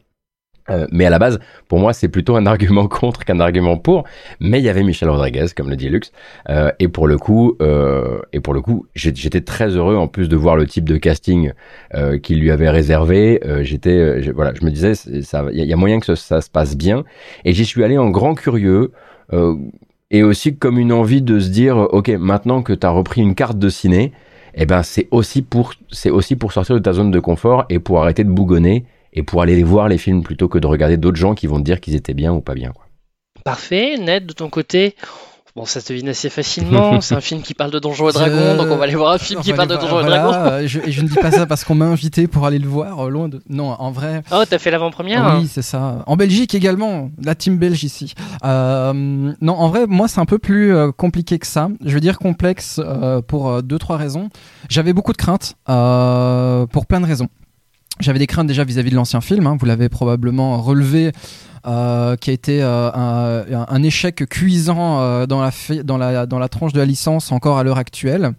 Euh, 0.71 0.87
mais 0.90 1.05
à 1.05 1.11
la 1.11 1.19
base, 1.19 1.40
pour 1.69 1.79
moi, 1.79 1.93
c'est 1.93 2.09
plutôt 2.09 2.37
un 2.37 2.47
argument 2.55 2.88
contre 2.88 3.27
qu'un 3.27 3.38
argument 3.38 3.77
pour. 3.77 4.05
Mais 4.40 4.61
il 4.61 4.64
y 4.64 4.71
avait 4.71 4.83
Michel 4.83 5.11
Rodriguez, 5.11 5.45
comme 5.55 5.69
le 5.69 5.77
dit 5.77 5.90
Lux, 5.90 6.11
euh, 6.49 6.71
et 6.79 6.88
pour 6.88 7.07
le 7.07 7.19
coup, 7.19 7.55
euh, 7.61 8.21
et 8.33 8.40
pour 8.40 8.55
le 8.55 8.62
coup, 8.62 8.87
j'étais 8.95 9.43
très 9.43 9.69
heureux 9.77 9.97
en 9.97 10.09
plus 10.09 10.27
de 10.27 10.37
voir 10.37 10.57
le 10.57 10.67
type 10.67 10.88
de 10.88 10.97
casting 10.97 11.53
euh, 11.95 12.17
qu'il 12.19 12.40
lui 12.40 12.51
avait 12.51 12.71
réservé. 12.71 13.40
Euh, 13.45 13.62
j'étais, 13.62 14.23
voilà, 14.31 14.55
je 14.59 14.64
me 14.64 14.71
disais, 14.71 14.93
il 15.07 15.64
y 15.64 15.73
a 15.73 15.77
moyen 15.77 16.01
que 16.01 16.07
ça, 16.07 16.17
ça 16.17 16.40
se 16.40 16.49
passe 16.49 16.79
bien. 16.79 17.05
Et 17.45 17.53
j'y 17.53 17.67
suis 17.67 17.85
allé 17.85 17.99
en 17.99 18.09
grand 18.09 18.35
curieux. 18.35 18.93
euh, 19.35 19.57
et 20.11 20.23
aussi 20.23 20.57
comme 20.57 20.79
une 20.79 20.93
envie 20.93 21.23
de 21.23 21.38
se 21.40 21.49
dire, 21.49 21.77
ok, 21.77 22.09
maintenant 22.11 22.62
que 22.62 22.73
tu 22.73 22.87
as 22.87 22.90
repris 22.90 23.21
une 23.21 23.35
carte 23.35 23.59
de 23.59 23.69
ciné, 23.69 24.12
eh 24.55 24.67
ben 24.67 24.83
c'est 24.83 25.09
aussi 25.11 25.43
pour 25.43 25.75
c'est 25.90 26.11
aussi 26.11 26.37
pour 26.37 26.53
sortir 26.53 26.77
de 26.77 26.81
ta 26.81 26.93
zone 26.93 27.11
de 27.11 27.21
confort 27.21 27.64
et 27.71 27.79
pour 27.79 28.01
arrêter 28.01 28.25
de 28.25 28.31
bougonner 28.31 28.85
et 29.12 29.23
pour 29.23 29.43
aller 29.43 29.62
voir 29.62 29.88
les 29.88 29.99
films 29.99 30.23
plutôt 30.23 30.49
que 30.49 30.59
de 30.59 30.67
regarder 30.67 30.97
d'autres 30.97 31.17
gens 31.17 31.35
qui 31.35 31.47
vont 31.47 31.59
te 31.59 31.64
dire 31.64 31.81
qu'ils 31.81 31.95
étaient 31.95 32.14
bien 32.14 32.33
ou 32.33 32.40
pas 32.40 32.55
bien. 32.55 32.73
Parfait. 33.45 33.97
Ned, 33.99 34.27
de 34.27 34.33
ton 34.33 34.49
côté, 34.49 34.95
bon, 35.57 35.64
ça 35.64 35.81
se 35.81 35.88
devine 35.93 36.09
assez 36.09 36.31
facilement. 36.31 37.01
C'est 37.03 37.14
un 37.14 37.21
film 37.21 37.43
qui 37.43 37.55
parle 37.55 37.71
de 37.71 37.79
Donjons 37.79 38.09
et 38.11 38.12
Dragons, 38.12 38.57
donc 38.57 38.69
on 38.71 38.77
va 38.77 38.85
aller 38.85 38.95
voir 38.95 39.12
un 39.12 39.19
film 39.19 39.40
On 39.40 39.43
qui 39.43 39.53
parle 39.53 39.69
de 39.69 39.77
Donjons 39.77 40.01
et 40.01 40.05
Dragons. 40.07 40.33
euh, 40.35 40.67
je, 40.67 40.81
et 40.81 40.93
je 40.93 41.03
ne 41.03 41.09
dis 41.09 41.14
pas 41.14 41.31
ça 41.31 41.47
parce 41.47 41.64
qu'on 41.64 41.75
m'a 41.75 41.85
invité 41.87 42.27
pour 42.27 42.47
aller 42.47 42.59
le 42.59 42.69
voir, 42.69 43.07
euh, 43.07 43.11
loin 43.11 43.29
de. 43.29 43.40
Non, 43.49 43.71
en 43.71 43.90
vrai. 43.90 44.23
Oh, 44.33 44.43
t'as 44.49 44.59
fait 44.59 44.71
l'avant-première 44.71 45.25
hein 45.25 45.38
Oui, 45.40 45.49
c'est 45.51 45.62
ça. 45.62 46.03
En 46.07 46.17
Belgique 46.17 46.55
également, 46.55 47.11
la 47.23 47.35
team 47.35 47.59
belge 47.59 47.85
ici. 47.85 48.14
Euh, 48.45 48.93
non, 49.40 49.55
en 49.55 49.69
vrai, 49.69 49.87
moi, 49.87 50.09
c'est 50.09 50.21
un 50.21 50.27
peu 50.27 50.38
plus 50.38 50.75
compliqué 50.97 51.38
que 51.38 51.47
ça. 51.47 51.69
Je 51.85 51.93
veux 51.95 52.01
dire 52.01 52.19
complexe 52.19 52.81
euh, 52.85 53.21
pour 53.23 53.62
deux, 53.62 53.79
trois 53.79 53.97
raisons. 53.97 54.29
J'avais 54.69 54.93
beaucoup 54.93 55.12
de 55.12 55.19
craintes 55.19 55.55
pour 55.67 56.87
plein 56.87 57.01
de 57.01 57.07
raisons. 57.07 57.29
J'avais 58.01 58.19
des 58.19 58.27
craintes 58.27 58.49
déjà 58.49 58.64
vis-à-vis 58.64 58.90
de 58.90 58.97
l'ancien 58.97 59.21
film, 59.21 59.47
hein, 59.47 59.57
vous 59.59 59.67
l'avez 59.67 59.88
probablement 59.88 60.61
relevé, 60.61 61.12
euh, 61.66 62.16
qui 62.16 62.29
a 62.29 62.33
été 62.35 62.62
euh, 62.62 62.90
un, 62.92 63.83
échec 63.83 64.16
cuisant 64.29 65.00
euh, 65.00 65.24
dans, 65.27 65.40
la 65.40 65.50
dans, 66.27 66.38
la, 66.38 66.48
tranche 66.48 66.74
de 66.74 66.79
la 66.79 66.85
licence 66.85 67.33
encore 67.33 67.57
à 67.57 67.64
l'heure 67.64 67.79
actuelle. 67.79 68.33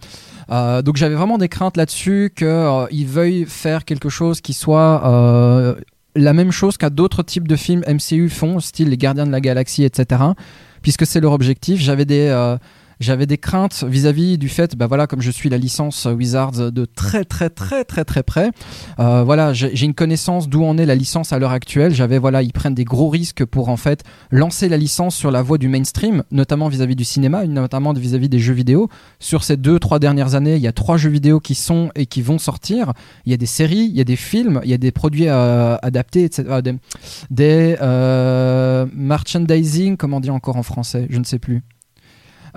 Donc 0.50 0.96
j'avais 0.96 1.16
vraiment 1.16 1.40
des 1.40 1.50
craintes 1.50 1.76
là-dessus 1.76 2.32
qu'ils 2.36 3.08
veuillent 3.08 3.46
faire 3.46 3.84
quelque 3.84 4.10
chose 4.10 4.42
qui 4.42 4.54
soit 4.54 5.02
la 6.16 6.34
même 6.34 6.52
chose 6.52 6.78
qu'à 6.78 6.92
d'autres 6.92 7.24
types 7.24 7.48
de 7.48 7.56
films 7.56 7.84
MCU 7.88 8.30
font, 8.30 8.60
style 8.60 8.90
les 8.90 8.98
Gardiens 8.98 9.26
de 9.26 9.32
la 9.32 9.42
Galaxie, 9.42 9.84
etc. 9.84 10.22
Puisque 10.84 11.08
c'est 11.08 11.20
leur 11.20 11.32
objectif. 11.32 11.82
J'avais 11.82 12.06
des, 12.06 12.30
j'avais 13.00 13.26
des 13.26 13.38
craintes 13.38 13.84
vis-à-vis 13.88 14.38
du 14.38 14.50
fait, 14.50 14.76
bah 14.76 14.88
voilà, 14.88 15.08
comme 15.08 15.22
je 15.22 15.32
suis 15.32 15.50
la 15.50 15.58
licence 15.58 16.06
Wizards 16.06 16.72
de 16.72 16.86
très 16.86 17.26
très 17.26 17.50
très 17.50 17.84
très 17.84 18.06
très 18.06 18.24
près, 18.24 18.52
euh, 19.00 19.24
voilà, 19.24 19.54
j'ai 19.54 19.86
une 19.86 19.94
connaissance 19.94 20.50
d'où 20.50 20.64
en 20.64 20.78
est 20.78 20.86
la 20.86 20.96
licence 20.96 21.34
à 21.34 21.40
l'heure 21.40 21.52
actuelle. 21.52 21.94
J'avais 21.94 22.18
voilà, 22.18 22.42
ils 22.42 22.54
prennent 22.54 22.76
des 22.76 22.86
gros 22.86 23.10
risques 23.10 23.46
pour 23.46 23.70
en 23.70 23.78
fait 23.78 24.04
lancer 24.32 24.70
la 24.70 24.78
licence 24.78 25.16
sur 25.16 25.32
la 25.32 25.42
voie 25.42 25.58
du 25.58 25.68
mainstream, 25.68 26.24
notamment 26.32 26.68
vis-à-vis 26.68 26.96
du 26.96 27.06
cinéma, 27.06 27.46
notamment 27.46 27.94
vis-à-vis 27.94 28.30
des 28.30 28.40
jeux 28.40 28.54
vidéo. 28.54 28.90
Sur 29.20 29.44
ces 29.44 29.58
deux 29.58 29.80
trois 29.80 30.00
dernières 30.00 30.36
années, 30.36 30.56
il 30.56 30.62
y 30.62 30.68
a 30.68 30.74
trois 30.74 30.98
jeux 30.98 31.10
vidéo 31.10 31.40
qui 31.40 31.56
sont 31.56 31.90
et 31.96 32.06
qui 32.06 32.22
vont 32.22 32.38
sortir. 32.38 32.94
Il 33.26 33.32
y 33.32 33.34
a 33.34 33.38
des 33.38 33.46
séries, 33.46 33.88
il 33.90 33.96
y 33.96 34.02
a 34.02 34.06
des 34.06 34.16
films, 34.16 34.62
il 34.64 34.70
y 34.70 34.74
a 34.74 34.78
des 34.78 34.92
produits 34.92 35.28
euh, 35.28 35.78
adaptés, 35.82 36.24
etc. 36.24 36.62
des 36.64 36.76
des, 37.30 37.78
euh, 37.82 38.86
merchandising, 38.94 39.98
comment 39.98 40.18
on 40.18 40.20
dit 40.20 40.30
encore 40.30 40.58
en 40.58 40.64
français, 40.64 41.08
je 41.10 41.20
ne 41.20 41.24
sais 41.24 41.40
plus. 41.40 41.64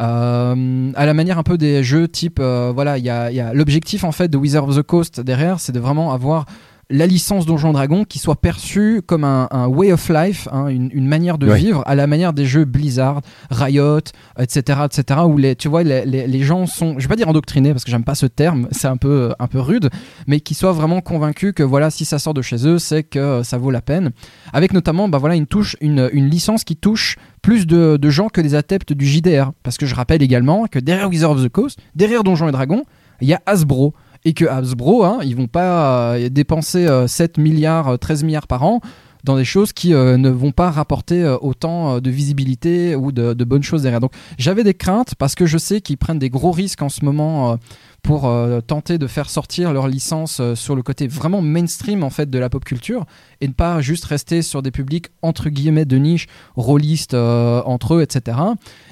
Euh, 0.01 0.93
à 0.95 1.07
la 1.07 1.15
manière 1.15 1.39
un 1.39 1.43
peu 1.43 1.59
des 1.59 1.83
jeux 1.83 2.07
type 2.07 2.39
euh, 2.39 2.71
voilà 2.73 2.99
il 2.99 3.05
y 3.05 3.11
a, 3.11 3.33
y 3.33 3.41
a 3.41 3.53
l'objectif 3.53 4.05
en 4.05 4.13
fait 4.13 4.29
de 4.29 4.37
Wizard 4.39 4.69
of 4.69 4.77
the 4.77 4.83
Coast 4.83 5.21
derrière 5.21 5.59
c'est 5.59 5.73
de 5.73 5.81
vraiment 5.81 6.13
avoir 6.13 6.47
la 6.91 7.07
licence 7.07 7.45
Donjon 7.45 7.73
Dragon 7.73 8.05
qui 8.05 8.19
soit 8.19 8.41
perçue 8.41 9.03
comme 9.05 9.25
un, 9.25 9.49
un 9.51 9.67
way 9.67 9.93
of 9.93 10.09
life, 10.09 10.49
hein, 10.53 10.69
une, 10.69 10.91
une 10.93 11.07
manière 11.07 11.37
de 11.37 11.53
vivre 11.53 11.83
à 11.87 11.95
la 11.95 12.07
manière 12.07 12.33
des 12.33 12.47
jeux 12.47 12.65
Blizzard, 12.65 13.21
Riot, 13.51 14.01
etc., 14.39 14.81
etc. 14.87 15.21
Où 15.27 15.37
les, 15.37 15.55
tu 15.55 15.69
vois, 15.69 15.83
les, 15.83 16.05
les, 16.07 16.27
les 16.27 16.43
gens 16.43 16.67
sont, 16.67 16.99
je 16.99 17.05
vais 17.05 17.09
pas 17.09 17.17
dire 17.17 17.29
endoctrinés 17.29 17.73
parce 17.73 17.85
que 17.85 17.91
j'aime 17.91 18.05
pas 18.05 18.15
ce 18.15 18.27
terme, 18.27 18.69
c'est 18.73 18.89
un 18.89 18.97
peu, 18.97 19.35
un 19.39 19.47
peu 19.47 19.61
rude, 19.61 19.91
mais 20.27 20.41
qui 20.41 20.55
soient 20.55 20.73
vraiment 20.73 21.01
convaincus 21.01 21.53
que 21.55 21.63
voilà, 21.63 21.91
si 21.91 22.05
ça 22.05 22.19
sort 22.19 22.35
de 22.35 22.43
chez 22.43 22.67
eux, 22.67 22.79
c'est 22.79 23.03
que 23.03 23.19
euh, 23.19 23.43
ça 23.43 23.59
vaut 23.59 23.71
la 23.71 23.83
peine. 23.83 24.11
Avec 24.53 24.73
notamment, 24.73 25.09
bah 25.09 25.19
voilà, 25.19 25.35
une 25.35 25.47
touche, 25.47 25.77
une, 25.81 26.09
une 26.13 26.31
licence 26.31 26.65
qui 26.65 26.77
touche 26.77 27.17
plus 27.43 27.67
de, 27.67 27.99
de 28.01 28.11
gens 28.11 28.29
que 28.29 28.41
des 28.41 28.55
adeptes 28.55 28.93
du 28.93 29.07
JDR. 29.07 29.53
Parce 29.63 29.77
que 29.77 29.87
je 29.87 29.95
rappelle 29.95 30.23
également 30.23 30.67
que 30.67 30.79
derrière 30.79 31.09
Wizard 31.09 31.33
of 31.33 31.45
the 31.45 31.49
Coast, 31.49 31.79
derrière 31.95 32.25
Donjons 32.25 32.49
et 32.49 32.53
Dragons, 32.53 32.85
il 33.21 33.29
y 33.29 33.35
a 33.35 33.41
Hasbro. 33.47 33.95
Et 34.29 34.35
que 34.35 34.45
Hasbro, 34.45 35.05
hein, 35.05 35.21
ils 35.25 35.35
vont 35.35 35.47
pas 35.47 36.13
euh, 36.13 36.29
dépenser 36.29 36.87
euh, 36.87 37.07
7 37.07 37.39
milliards, 37.39 37.89
euh, 37.89 37.97
13 37.97 38.25
milliards 38.25 38.47
par 38.47 38.63
an 38.63 38.83
dans 39.25 39.37
des 39.37 39.45
choses 39.45 39.73
qui 39.73 39.95
euh, 39.95 40.17
ne 40.19 40.29
vont 40.29 40.53
pas 40.53 40.71
rapporter 40.71 41.23
euh, 41.23 41.39
autant 41.41 41.95
euh, 41.95 42.01
de 42.01 42.11
visibilité 42.11 42.95
ou 42.95 43.11
de, 43.11 43.33
bonnes 43.45 43.63
choses 43.63 43.83
derrière. 43.83 44.01
Donc 44.01 44.13
j'avais 44.39 44.65
des 44.65 44.75
craintes 44.75 45.15
parce 45.15 45.35
que 45.35 45.47
je 45.47 45.59
sais 45.59 45.81
qu'ils 45.81 45.99
prennent 45.99 46.19
des 46.19 46.31
gros 46.31 46.53
risques 46.53 46.83
en 46.83 46.89
ce 46.91 47.05
moment 47.05 47.53
euh, 47.53 47.57
pour 48.03 48.27
euh, 48.27 48.61
tenter 48.61 48.99
de 48.99 49.07
faire 49.07 49.29
sortir 49.29 49.73
leur 49.73 49.89
licence 49.89 50.39
euh, 50.41 50.55
sur 50.55 50.75
le 50.75 50.83
côté 50.83 51.07
vraiment 51.07 51.43
mainstream 51.43 52.05
en 52.05 52.11
fait 52.11 52.31
de 52.31 52.39
la 52.39 52.49
pop 52.49 52.65
culture 52.65 53.05
et 53.41 53.49
ne 53.49 53.53
pas 53.53 53.81
juste 53.81 54.05
rester 54.05 54.43
sur 54.43 54.63
des 54.63 54.71
publics 54.71 55.07
entre 55.23 55.49
guillemets 55.49 55.85
de 55.85 55.97
niche, 55.97 56.27
rôlistes 56.57 57.15
euh, 57.15 57.63
entre 57.65 57.95
eux, 57.95 58.03
etc. 58.03 58.39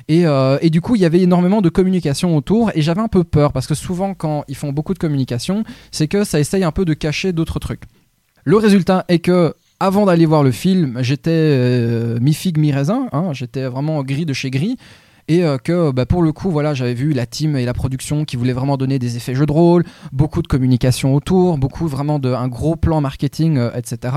Et, 0.09 0.71
du 0.71 0.81
coup, 0.81 0.95
il 0.95 1.03
y 1.03 1.05
avait 1.05 1.21
énormément 1.21 1.61
de 1.61 1.69
communication 1.69 2.37
autour 2.37 2.71
et 2.75 2.83
j'avais 2.83 3.01
un 3.01 3.09
peu 3.09 3.25
peur 3.25 3.53
parce 3.53 3.67
que 3.67 3.75
souvent, 3.75 4.15
quand 4.15 4.45
ils 4.47 4.55
font 4.55 4.73
beaucoup 4.73 4.95
de 4.95 4.99
communication, 4.99 5.65
c'est 5.91 6.07
que 6.07 6.23
ça 6.23 6.39
essaye 6.39 6.63
un 6.63 6.73
peu 6.73 6.85
de 6.85 6.95
cacher 6.95 7.33
d'autres 7.33 7.59
trucs. 7.59 7.83
Le 8.45 8.57
résultat 8.57 9.05
est 9.09 9.19
que 9.19 9.55
avant 9.81 10.07
d'aller 10.07 10.25
voir 10.25 10.43
le 10.43 10.53
film, 10.53 10.99
j'étais 11.03 11.31
euh, 11.33 12.19
mi-figue, 12.21 12.59
mi-raisin, 12.59 13.09
hein, 13.13 13.33
j'étais 13.33 13.67
vraiment 13.67 14.03
gris 14.03 14.25
de 14.25 14.33
chez 14.33 14.51
gris. 14.51 14.77
Et 15.29 15.43
euh, 15.43 15.59
que 15.59 15.91
bah, 15.91 16.07
pour 16.07 16.23
le 16.23 16.33
coup, 16.33 16.51
voilà, 16.51 16.73
j'avais 16.73 16.95
vu 16.95 17.13
la 17.13 17.27
team 17.27 17.57
et 17.57 17.65
la 17.65 17.75
production 17.75 18.25
qui 18.25 18.37
voulaient 18.37 18.53
vraiment 18.53 18.77
donner 18.77 18.99
des 18.99 19.17
effets 19.17 19.35
jeux 19.35 19.47
de 19.47 19.53
rôle, 19.53 19.85
beaucoup 20.13 20.41
de 20.41 20.47
communication 20.47 21.15
autour, 21.15 21.59
beaucoup 21.59 21.89
vraiment 21.89 22.19
de 22.19 22.33
un 22.33 22.47
gros 22.47 22.77
plan 22.77 23.01
marketing, 23.01 23.59
euh, 23.59 23.71
etc. 23.75 24.15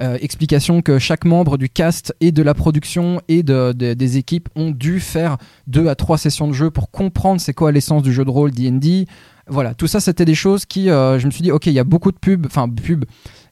Euh, 0.00 0.18
explication 0.20 0.82
que 0.82 0.98
chaque 0.98 1.24
membre 1.24 1.56
du 1.56 1.70
cast 1.70 2.14
et 2.20 2.32
de 2.32 2.42
la 2.42 2.52
production 2.52 3.20
et 3.28 3.42
de, 3.42 3.72
de- 3.72 3.94
des 3.94 4.16
équipes 4.18 4.48
ont 4.54 4.70
dû 4.70 5.00
faire 5.00 5.38
deux 5.66 5.88
à 5.88 5.94
trois 5.94 6.18
sessions 6.18 6.48
de 6.48 6.52
jeu 6.52 6.70
pour 6.70 6.90
comprendre 6.90 7.40
c'est 7.40 7.54
quoi 7.54 7.72
l'essence 7.72 8.02
du 8.02 8.12
jeu 8.12 8.24
de 8.24 8.30
rôle 8.30 8.50
D&D. 8.50 9.06
Voilà, 9.48 9.74
tout 9.74 9.86
ça 9.86 10.00
c'était 10.00 10.24
des 10.24 10.34
choses 10.36 10.66
qui, 10.66 10.86
je 10.86 11.26
me 11.26 11.30
suis 11.30 11.42
dit, 11.42 11.50
ok, 11.50 11.66
il 11.66 11.72
y 11.72 11.78
a 11.80 11.84
beaucoup 11.84 12.12
de 12.12 12.16
pubs, 12.16 12.46
enfin 12.46 12.68
pub, 12.68 13.04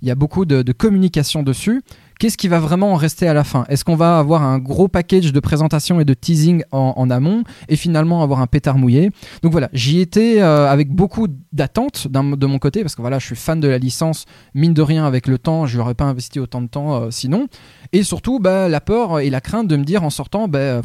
il 0.02 0.08
y 0.08 0.10
a 0.10 0.14
beaucoup 0.14 0.44
de 0.44 0.72
communication 0.72 1.42
dessus. 1.42 1.82
Qu'est-ce 2.20 2.37
qui 2.37 2.48
va 2.48 2.61
vraiment 2.61 2.92
en 2.92 2.96
rester 2.96 3.26
à 3.28 3.33
la 3.33 3.44
fin? 3.44 3.64
Est-ce 3.70 3.83
qu'on 3.83 3.96
va 3.96 4.18
avoir 4.18 4.42
un 4.42 4.59
gros 4.59 4.88
package 4.88 5.33
de 5.33 5.40
présentation 5.40 6.00
et 6.00 6.04
de 6.04 6.12
teasing 6.12 6.62
en, 6.70 7.09
amont 7.09 7.44
et 7.70 7.76
finalement 7.76 8.22
avoir 8.22 8.42
un 8.42 8.46
pétard 8.46 8.76
mouillé? 8.76 9.11
Donc 9.42 9.52
voilà, 9.52 9.70
j'y 9.72 10.00
étais 10.00 10.42
euh, 10.42 10.68
avec 10.68 10.90
beaucoup 10.90 11.28
d'attentes 11.54 12.09
de 12.09 12.46
mon 12.46 12.59
côté 12.59 12.83
parce 12.83 12.94
que 12.94 13.00
voilà, 13.00 13.18
je 13.18 13.24
suis 13.24 13.37
fan 13.37 13.59
de 13.59 13.68
la 13.68 13.78
licence. 13.78 14.26
Mine 14.52 14.74
de 14.74 14.83
rien, 14.83 15.06
avec 15.06 15.28
le 15.28 15.38
temps, 15.38 15.64
je 15.64 15.78
n'aurais 15.78 15.94
pas 15.94 16.04
investi 16.04 16.38
autant 16.40 16.61
de 16.61 16.66
temps 16.66 17.04
euh, 17.04 17.11
sinon. 17.11 17.46
Et 17.92 18.02
surtout, 18.02 18.38
bah, 18.38 18.68
la 18.68 18.83
peur 18.83 19.20
et 19.20 19.30
la 19.30 19.40
crainte 19.40 19.66
de 19.66 19.76
me 19.76 19.85
dire 19.85 20.04
en 20.04 20.11
sortant, 20.11 20.46
bah, 20.46 20.83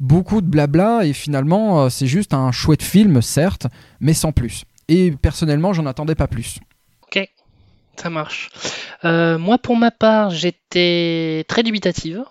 beaucoup 0.00 0.40
de 0.40 0.46
blabla 0.46 1.04
et 1.04 1.12
finalement, 1.12 1.82
euh, 1.82 1.88
c'est 1.90 2.06
juste 2.06 2.32
un 2.32 2.50
chouette 2.50 2.82
film, 2.82 3.20
certes, 3.20 3.66
mais 4.00 4.14
sans 4.14 4.32
plus. 4.32 4.64
Et 4.88 5.10
personnellement, 5.10 5.74
j'en 5.74 5.84
attendais 5.84 6.14
pas 6.14 6.28
plus. 6.28 6.60
Ça 7.96 8.10
marche. 8.10 8.50
Euh, 9.04 9.38
moi, 9.38 9.58
pour 9.58 9.76
ma 9.76 9.90
part, 9.90 10.30
j'étais 10.30 11.44
très 11.48 11.62
dubitative. 11.62 12.24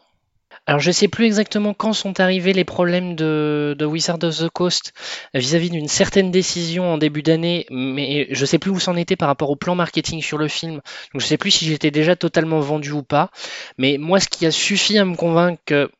Alors, 0.68 0.80
je 0.80 0.92
sais 0.92 1.08
plus 1.08 1.26
exactement 1.26 1.76
quand 1.76 1.94
sont 1.94 2.20
arrivés 2.20 2.52
les 2.52 2.64
problèmes 2.64 3.16
de, 3.16 3.76
de 3.78 3.86
Wizard 3.86 4.18
of 4.24 4.36
the 4.38 4.50
Coast 4.50 4.94
vis-à-vis 5.36 5.70
d'une 5.70 5.88
certaine 5.88 6.32
décision 6.32 6.92
en 6.94 6.98
début 6.98 7.22
d'année, 7.22 7.68
mais 7.70 8.28
je 8.32 8.46
sais 8.46 8.58
plus 8.58 8.72
où 8.72 8.80
c'en 8.80 8.96
était 8.96 9.16
par 9.16 9.28
rapport 9.28 9.52
au 9.52 9.56
plan 9.56 9.76
marketing 9.76 10.24
sur 10.24 10.40
le 10.40 10.48
film. 10.48 10.82
Donc, 11.14 11.22
je 11.22 11.26
sais 11.26 11.38
plus 11.38 11.52
si 11.52 11.66
j'étais 11.66 11.92
déjà 11.92 12.16
totalement 12.16 12.62
vendu 12.62 12.92
ou 12.92 13.04
pas. 13.04 13.30
Mais 13.78 13.98
moi, 14.00 14.20
ce 14.20 14.28
qui 14.28 14.46
a 14.48 14.52
suffi 14.52 14.98
à 14.98 15.06
me 15.06 15.16
convaincre 15.16 15.62
que 15.66 15.92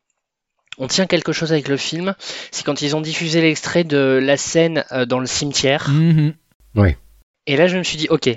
on 0.78 0.88
tient 0.88 1.06
quelque 1.06 1.32
chose 1.32 1.52
avec 1.52 1.68
le 1.68 1.78
film, 1.78 2.16
c'est 2.52 2.66
quand 2.66 2.82
ils 2.82 2.96
ont 2.96 3.02
diffusé 3.02 3.42
l'extrait 3.42 3.84
de 3.84 4.20
la 4.22 4.36
scène 4.36 4.84
euh, 4.92 5.06
dans 5.06 5.20
le 5.20 5.26
cimetière. 5.26 5.90
Mhm. 5.90 6.34
Et 7.48 7.56
là, 7.56 7.68
je 7.68 7.78
me 7.78 7.84
suis 7.84 7.98
dit, 7.98 8.08
ok, 8.10 8.30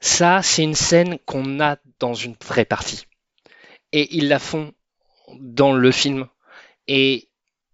ça, 0.00 0.42
c'est 0.42 0.62
une 0.62 0.74
scène 0.74 1.18
qu'on 1.26 1.60
a 1.60 1.76
dans 1.98 2.14
une 2.14 2.36
vraie 2.46 2.64
partie. 2.64 3.06
Et 3.92 4.16
ils 4.16 4.28
la 4.28 4.38
font 4.38 4.72
dans 5.38 5.72
le 5.72 5.90
film. 5.90 6.26
Et 6.86 7.28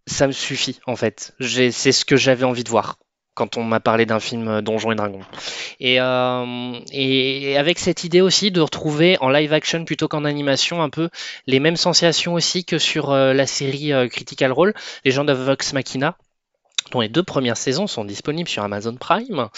ça 0.06 0.26
me 0.26 0.32
suffit 0.32 0.80
en 0.86 0.96
fait. 0.96 1.34
C'est 1.40 1.92
ce 1.92 2.04
que 2.04 2.16
j'avais 2.16 2.44
envie 2.44 2.64
de 2.64 2.70
voir 2.70 2.98
quand 3.34 3.56
on 3.56 3.64
m'a 3.64 3.80
parlé 3.80 4.06
d'un 4.06 4.20
film 4.20 4.48
euh, 4.48 4.62
Donjons 4.62 4.92
et 4.92 4.94
Dragons. 4.94 5.20
Et, 5.80 6.00
euh, 6.00 6.78
et, 6.92 7.56
avec 7.58 7.78
cette 7.78 8.04
idée 8.04 8.20
aussi 8.20 8.50
de 8.50 8.60
retrouver 8.60 9.18
en 9.20 9.28
live 9.28 9.52
action 9.52 9.84
plutôt 9.84 10.08
qu'en 10.08 10.24
animation 10.24 10.82
un 10.82 10.90
peu 10.90 11.08
les 11.46 11.58
mêmes 11.58 11.76
sensations 11.76 12.34
aussi 12.34 12.64
que 12.64 12.78
sur 12.78 13.10
euh, 13.10 13.32
la 13.32 13.46
série 13.46 13.92
Critical 14.08 14.52
Role, 14.52 14.74
les 15.04 15.10
gens 15.10 15.24
de 15.24 15.32
Vox 15.32 15.72
Machina 15.72 16.16
les 17.00 17.08
deux 17.08 17.22
premières 17.22 17.56
saisons 17.56 17.86
sont 17.86 18.04
disponibles 18.04 18.48
sur 18.48 18.62
Amazon 18.62 18.96
Prime, 18.96 19.48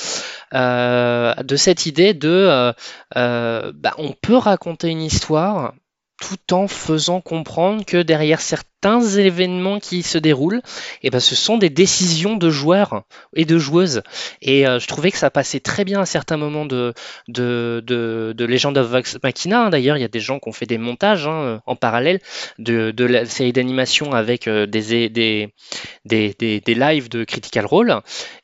de 0.52 1.56
cette 1.56 1.86
idée 1.86 2.14
de 2.14 2.72
bah, 3.14 3.94
on 3.98 4.12
peut 4.12 4.36
raconter 4.36 4.88
une 4.88 5.02
histoire 5.02 5.74
tout 6.20 6.54
en 6.54 6.66
faisant 6.66 7.20
comprendre 7.20 7.84
que 7.84 7.98
derrière 7.98 8.40
certains 8.40 9.00
événements 9.00 9.80
qui 9.80 10.02
se 10.02 10.18
déroulent, 10.18 10.62
eh 11.02 11.10
ben, 11.10 11.20
ce 11.20 11.34
sont 11.34 11.58
des 11.58 11.70
décisions 11.70 12.36
de 12.36 12.48
joueurs 12.50 13.02
et 13.34 13.44
de 13.44 13.58
joueuses. 13.58 14.02
Et 14.40 14.66
euh, 14.66 14.78
je 14.78 14.86
trouvais 14.86 15.10
que 15.10 15.18
ça 15.18 15.30
passait 15.30 15.60
très 15.60 15.84
bien 15.84 16.00
à 16.00 16.06
certains 16.06 16.36
moments 16.36 16.64
de, 16.64 16.94
de, 17.28 17.82
de, 17.84 18.44
Legend 18.44 18.76
of 18.78 18.90
Machina. 19.22 19.70
D'ailleurs, 19.70 19.96
il 19.96 20.00
y 20.00 20.04
a 20.04 20.08
des 20.08 20.20
gens 20.20 20.38
qui 20.38 20.48
ont 20.48 20.52
fait 20.52 20.66
des 20.66 20.78
montages 20.78 21.26
hein, 21.26 21.60
en 21.66 21.76
parallèle 21.76 22.20
de, 22.58 22.92
de 22.92 23.04
la 23.04 23.26
série 23.26 23.52
d'animation 23.52 24.12
avec 24.12 24.46
euh, 24.46 24.66
des, 24.66 25.08
des, 25.08 25.52
des, 26.04 26.60
des 26.60 26.74
lives 26.74 27.08
de 27.08 27.24
Critical 27.24 27.66
Role. 27.66 28.00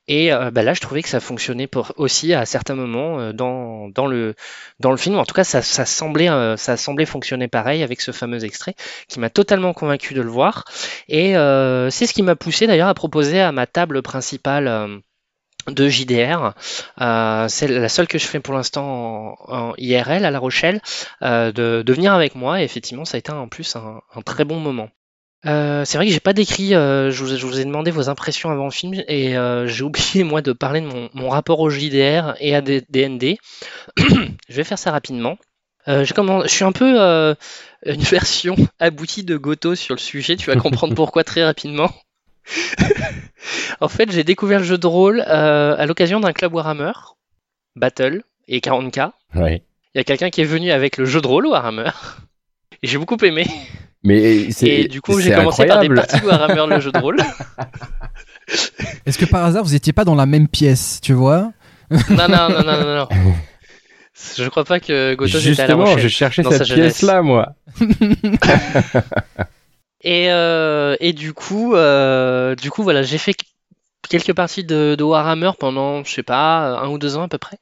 Et 0.08 0.32
euh, 0.32 0.50
bah 0.50 0.62
là, 0.62 0.74
je 0.74 0.80
trouvais 0.80 1.02
que 1.02 1.08
ça 1.08 1.20
fonctionnait 1.20 1.68
pour, 1.68 1.92
aussi 1.96 2.34
à 2.34 2.44
certains 2.44 2.74
moments 2.74 3.20
euh, 3.20 3.32
dans, 3.32 3.88
dans, 3.88 4.06
le, 4.06 4.34
dans 4.80 4.90
le 4.90 4.96
film. 4.96 5.16
En 5.18 5.24
tout 5.24 5.34
cas, 5.34 5.44
ça, 5.44 5.62
ça, 5.62 5.86
semblait, 5.86 6.28
euh, 6.28 6.56
ça 6.56 6.76
semblait 6.76 7.06
fonctionner 7.06 7.46
pareil 7.48 7.82
avec 7.82 8.00
ce 8.00 8.10
fameux 8.10 8.44
extrait 8.44 8.74
qui 9.08 9.20
m'a 9.20 9.30
totalement 9.30 9.72
convaincu 9.72 10.14
de 10.14 10.22
le 10.22 10.30
voir. 10.30 10.64
Et 11.08 11.32
c'est 11.90 12.06
ce 12.06 12.12
qui 12.12 12.22
m'a 12.22 12.36
poussé 12.36 12.66
d'ailleurs 12.66 12.88
à 12.88 12.94
proposer 12.94 13.40
à 13.40 13.52
ma 13.52 13.66
table 13.66 14.02
principale 14.02 15.02
de 15.68 15.88
JDR. 15.88 16.54
c'est 17.48 17.68
la 17.68 17.88
seule 17.88 18.08
que 18.08 18.18
je 18.18 18.26
fais 18.26 18.40
pour 18.40 18.54
l'instant 18.54 19.36
en, 19.48 19.74
IRL 19.78 20.24
à 20.24 20.30
La 20.30 20.38
Rochelle, 20.38 20.80
de, 21.20 21.82
de, 21.82 21.92
venir 21.92 22.12
avec 22.12 22.34
moi. 22.34 22.60
Et 22.60 22.64
effectivement, 22.64 23.04
ça 23.04 23.16
a 23.16 23.18
été 23.18 23.32
en 23.32 23.48
plus 23.48 23.76
un, 23.76 24.00
un 24.14 24.22
très 24.22 24.44
bon 24.44 24.58
moment. 24.58 24.90
Euh, 25.44 25.85
c'est 25.85 25.98
vrai 25.98 26.07
que 26.07 26.12
j'ai 26.12 26.20
pas 26.20 26.33
décrit, 26.33 26.74
euh, 26.74 27.11
je, 27.11 27.24
vous, 27.24 27.61
ai 27.61 27.64
demandé 27.64 27.90
vos 27.90 28.09
impressions 28.09 28.50
avant 28.50 28.66
le 28.66 28.70
film 28.70 29.02
et 29.09 29.37
euh, 29.37 29.66
j'ai 29.66 29.83
oublié 29.83 30.22
moi 30.22 30.40
de 30.42 30.52
parler 30.52 30.81
de 30.81 30.87
mon, 31.14 31.28
rapport 31.28 31.61
au 31.61 31.70
JDR 31.70 32.35
et 32.38 32.55
à 32.55 32.61
DND. 32.61 33.37
je 33.98 34.55
vais 34.55 34.64
faire 34.64 34.78
ça 34.78 34.92
rapidement. 34.92 35.37
je, 35.87 36.05
je 36.05 36.48
suis 36.48 36.64
un 36.64 36.72
peu 36.72 37.35
une 37.87 38.02
version 38.02 38.57
aboutie 38.78 39.24
de 39.24 39.37
Goto 39.37 39.74
sur 39.74 39.94
le 39.94 40.00
sujet, 40.00 40.37
tu 40.37 40.46
vas 40.46 40.57
comprendre 40.57 40.94
pourquoi 40.94 41.24
très 41.24 41.44
rapidement. 41.44 41.90
en 43.81 43.88
fait, 43.88 44.11
j'ai 44.11 44.24
découvert 44.24 44.61
le 44.61 44.64
jeu 44.64 44.78
de 44.78 44.87
rôle 44.87 45.20
à 45.22 45.87
l'occasion 45.87 46.20
d'un 46.20 46.33
club 46.33 46.55
Warhammer, 46.55 46.92
Battle 47.74 48.22
et 48.46 48.61
40K. 48.61 49.11
Il 49.94 49.98
y 49.98 50.00
a 50.00 50.05
quelqu'un 50.05 50.31
qui 50.31 50.40
est 50.40 50.44
venu 50.44 50.70
avec 50.70 50.96
le 50.96 51.05
jeu 51.05 51.20
de 51.20 51.26
rôle 51.26 51.46
Warhammer 51.46 51.90
et 52.83 52.87
j'ai 52.87 52.98
beaucoup 52.98 53.16
aimé. 53.24 53.46
Mais 54.04 54.48
et 54.62 54.88
du 54.88 55.00
coup, 55.00 55.20
j'ai 55.20 55.32
commencé 55.32 55.64
par 55.66 55.80
des 55.80 55.88
parties 55.88 56.24
Warhammer 56.24 56.74
le 56.74 56.80
jeu 56.80 56.92
de 56.92 56.98
rôle. 56.98 57.18
Est-ce 59.06 59.18
que 59.18 59.24
par 59.24 59.44
hasard 59.44 59.62
vous 59.64 59.74
étiez 59.74 59.92
pas 59.92 60.04
dans 60.04 60.14
la 60.14 60.26
même 60.26 60.48
pièce, 60.48 61.00
tu 61.00 61.12
vois? 61.12 61.52
Non, 61.90 62.28
non, 62.28 62.48
non, 62.48 62.64
non, 62.64 62.80
non, 62.80 62.96
non. 62.96 63.08
Je 64.36 64.48
crois 64.48 64.64
pas 64.64 64.78
que 64.78 65.14
Goto 65.14 65.38
était 65.38 65.60
à 65.60 65.66
la 65.66 65.74
Justement, 65.74 65.98
je 65.98 66.08
cherchais 66.08 66.42
cette 66.42 66.64
pièce-là, 66.64 67.22
moi. 67.22 67.54
et, 70.02 70.30
euh, 70.30 70.96
et 71.00 71.12
du 71.12 71.32
coup, 71.32 71.74
euh, 71.74 72.54
du 72.54 72.70
coup, 72.70 72.82
voilà, 72.82 73.02
j'ai 73.02 73.18
fait 73.18 73.34
quelques 74.12 74.35
parties 74.35 74.62
de, 74.62 75.03
Warhammer 75.03 75.53
pendant, 75.59 76.05
je 76.05 76.12
sais 76.12 76.22
pas, 76.22 76.79
un 76.79 76.88
ou 76.88 76.98
deux 76.98 77.16
ans 77.16 77.22
à 77.22 77.29
peu 77.29 77.38
près. 77.38 77.57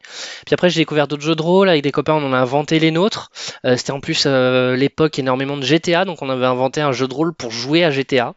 Puis 0.44 0.52
après, 0.52 0.68
j'ai 0.68 0.80
découvert 0.80 1.06
d'autres 1.06 1.22
jeux 1.22 1.36
de 1.36 1.42
rôle 1.42 1.68
avec 1.68 1.82
des 1.82 1.92
copains, 1.92 2.14
on 2.14 2.26
en 2.26 2.32
a 2.32 2.38
inventé 2.38 2.80
les 2.80 2.90
nôtres. 2.90 3.30
Euh, 3.64 3.76
c'était 3.76 3.92
en 3.92 4.00
plus 4.00 4.24
euh, 4.26 4.74
l'époque 4.74 5.18
énormément 5.20 5.56
de 5.56 5.62
GTA, 5.62 6.04
donc 6.04 6.22
on 6.22 6.28
avait 6.28 6.46
inventé 6.46 6.80
un 6.80 6.90
jeu 6.90 7.06
de 7.06 7.14
rôle 7.14 7.32
pour 7.34 7.52
jouer 7.52 7.84
à 7.84 7.90
GTA. 7.92 8.34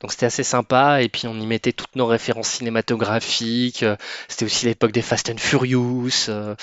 Donc 0.00 0.12
c'était 0.12 0.26
assez 0.26 0.44
sympa 0.44 1.02
et 1.02 1.08
puis 1.10 1.26
on 1.26 1.38
y 1.38 1.46
mettait 1.46 1.72
toutes 1.72 1.94
nos 1.94 2.06
références 2.06 2.48
cinématographiques. 2.48 3.84
C'était 4.28 4.46
aussi 4.46 4.66
l'époque 4.66 4.92
des 4.92 5.02
Fast 5.02 5.28
and 5.28 5.38
Furious. 5.38 6.28
Euh, 6.30 6.54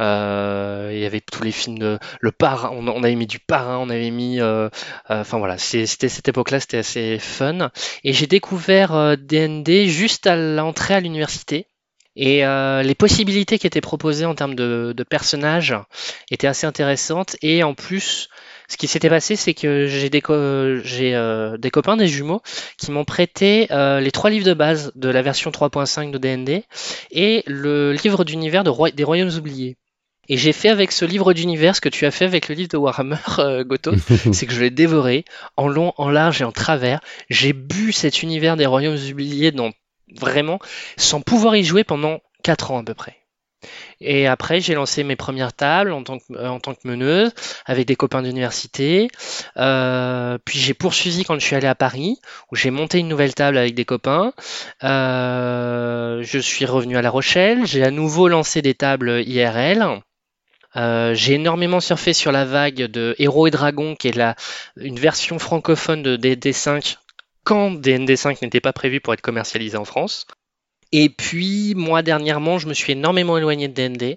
euh, 0.00 0.90
il 0.92 0.98
y 0.98 1.04
avait 1.04 1.20
tous 1.20 1.42
les 1.42 1.52
films 1.52 1.78
de 1.78 1.98
le 2.20 2.32
parrain. 2.32 2.70
On, 2.72 3.02
avait 3.02 3.14
mis 3.14 3.26
du 3.26 3.38
parrain, 3.38 3.76
on 3.78 3.90
avait 3.90 4.10
mis. 4.10 4.40
Euh, 4.40 4.70
enfin 5.08 5.38
voilà, 5.38 5.58
c'était 5.58 6.08
cette 6.08 6.28
époque-là, 6.28 6.58
c'était 6.58 6.78
assez 6.78 7.18
fun. 7.18 7.70
Et 8.02 8.14
j'ai 8.14 8.26
découvert 8.26 9.16
D&D 9.18 9.88
juste 9.88 10.26
à 10.26 10.36
l'entrée 10.36 10.94
à 10.94 11.00
l'université. 11.00 11.66
Et 12.18 12.44
les 12.82 12.94
possibilités 12.94 13.58
qui 13.58 13.66
étaient 13.66 13.82
proposées 13.82 14.24
en 14.24 14.34
termes 14.34 14.54
de, 14.54 14.94
de 14.96 15.02
personnages 15.02 15.74
étaient 16.30 16.46
assez 16.46 16.66
intéressantes. 16.66 17.36
Et 17.42 17.62
en 17.62 17.74
plus, 17.74 18.30
ce 18.68 18.76
qui 18.76 18.86
s'était 18.88 19.08
passé, 19.08 19.36
c'est 19.36 19.54
que 19.54 19.86
j'ai 19.86 20.10
des, 20.10 20.22
euh, 20.30 21.56
des, 21.56 21.70
copains, 21.70 21.96
des 21.96 22.08
jumeaux, 22.08 22.42
qui 22.78 22.90
m'ont 22.90 23.04
prêté 23.04 23.68
euh, 23.70 24.00
les 24.00 24.10
trois 24.10 24.30
livres 24.30 24.46
de 24.46 24.54
base 24.54 24.92
de 24.94 25.08
la 25.08 25.22
version 25.22 25.50
3.5 25.50 26.10
de 26.10 26.18
DND 26.18 26.64
et 27.10 27.42
le 27.46 27.92
livre 27.92 28.24
d'univers 28.24 28.64
de 28.64 28.90
des 28.90 29.04
Royaumes 29.04 29.36
oubliés. 29.36 29.76
Et 30.28 30.36
j'ai 30.36 30.52
fait 30.52 30.68
avec 30.68 30.90
ce 30.90 31.04
livre 31.04 31.32
d'univers 31.32 31.76
ce 31.76 31.80
que 31.80 31.88
tu 31.88 32.04
as 32.04 32.10
fait 32.10 32.24
avec 32.24 32.48
le 32.48 32.54
livre 32.54 32.68
de 32.68 32.76
Warhammer, 32.76 33.16
euh, 33.38 33.64
Goto, 33.64 33.92
c'est 34.32 34.46
que 34.46 34.52
je 34.52 34.60
l'ai 34.60 34.70
dévoré 34.70 35.24
en 35.56 35.68
long, 35.68 35.92
en 35.96 36.08
large 36.08 36.40
et 36.40 36.44
en 36.44 36.52
travers. 36.52 37.00
J'ai 37.30 37.52
bu 37.52 37.92
cet 37.92 38.22
univers 38.22 38.56
des 38.56 38.66
Royaumes 38.66 38.98
oubliés 39.10 39.52
dans, 39.52 39.70
vraiment 40.14 40.58
sans 40.96 41.20
pouvoir 41.20 41.56
y 41.56 41.64
jouer 41.64 41.84
pendant 41.84 42.20
4 42.42 42.72
ans 42.72 42.78
à 42.78 42.84
peu 42.84 42.94
près. 42.94 43.16
Et 44.00 44.26
après, 44.26 44.60
j'ai 44.60 44.74
lancé 44.74 45.04
mes 45.04 45.16
premières 45.16 45.52
tables 45.52 45.92
en 45.92 46.02
tant 46.02 46.18
que, 46.18 46.24
euh, 46.34 46.58
meneuse 46.84 47.32
avec 47.64 47.86
des 47.86 47.96
copains 47.96 48.22
d'université. 48.22 49.08
Euh, 49.56 50.38
puis 50.44 50.58
j'ai 50.58 50.74
poursuivi 50.74 51.24
quand 51.24 51.34
je 51.34 51.44
suis 51.44 51.56
allé 51.56 51.66
à 51.66 51.74
Paris, 51.74 52.18
où 52.50 52.56
j'ai 52.56 52.70
monté 52.70 52.98
une 52.98 53.08
nouvelle 53.08 53.34
table 53.34 53.58
avec 53.58 53.74
des 53.74 53.84
copains. 53.84 54.32
Euh, 54.84 56.22
je 56.22 56.38
suis 56.38 56.64
revenu 56.64 56.96
à 56.96 57.02
La 57.02 57.10
Rochelle. 57.10 57.66
J'ai 57.66 57.82
à 57.82 57.90
nouveau 57.90 58.28
lancé 58.28 58.62
des 58.62 58.74
tables 58.74 59.22
IRL. 59.26 60.02
j'ai 61.14 61.34
énormément 61.34 61.80
surfé 61.80 62.12
sur 62.12 62.32
la 62.32 62.44
vague 62.44 62.82
de 62.82 63.14
Héros 63.18 63.46
et 63.46 63.50
Dragons, 63.50 63.96
qui 63.96 64.08
est 64.08 64.20
une 64.76 64.98
version 64.98 65.38
francophone 65.38 66.02
de 66.02 66.16
DD5 66.16 66.96
quand 67.46 67.70
DND5 67.70 68.38
n'était 68.42 68.60
pas 68.60 68.72
prévu 68.72 69.00
pour 69.00 69.14
être 69.14 69.20
commercialisé 69.22 69.76
en 69.76 69.84
France. 69.84 70.26
Et 70.98 71.10
puis, 71.10 71.74
moi, 71.76 72.00
dernièrement, 72.00 72.56
je 72.56 72.66
me 72.68 72.72
suis 72.72 72.92
énormément 72.92 73.36
éloigné 73.36 73.68
de 73.68 73.74
D&D. 73.74 74.16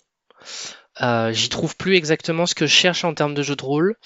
Euh, 1.02 1.34
J'y 1.34 1.50
trouve 1.50 1.76
plus 1.76 1.98
exactement 1.98 2.46
ce 2.46 2.56
que 2.56 2.68
je 2.68 2.72
cherche 2.72 3.04
en 3.04 3.14
termes 3.14 3.34
de 3.34 3.44
jeu 3.44 3.58
de 3.58 3.64
rôle, 3.64 3.98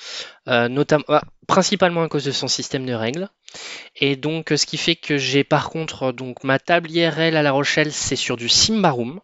euh, 0.48 0.70
notamment, 0.70 1.04
ah, 1.08 1.22
principalement 1.48 2.02
à 2.02 2.08
cause 2.08 2.26
de 2.26 2.32
son 2.32 2.48
système 2.48 2.88
de 2.88 2.94
règles. 2.94 3.30
Et 3.98 4.16
donc, 4.16 4.52
ce 4.58 4.66
qui 4.66 4.78
fait 4.78 4.96
que 4.96 5.18
j'ai 5.18 5.44
par 5.44 5.70
contre 5.70 6.12
donc 6.12 6.44
ma 6.44 6.58
table 6.58 6.90
IRL 6.90 7.38
à 7.38 7.44
La 7.44 7.52
Rochelle, 7.52 7.92
c'est 7.92 8.16
sur 8.16 8.38
du 8.38 8.50
Simbarum. 8.50 9.20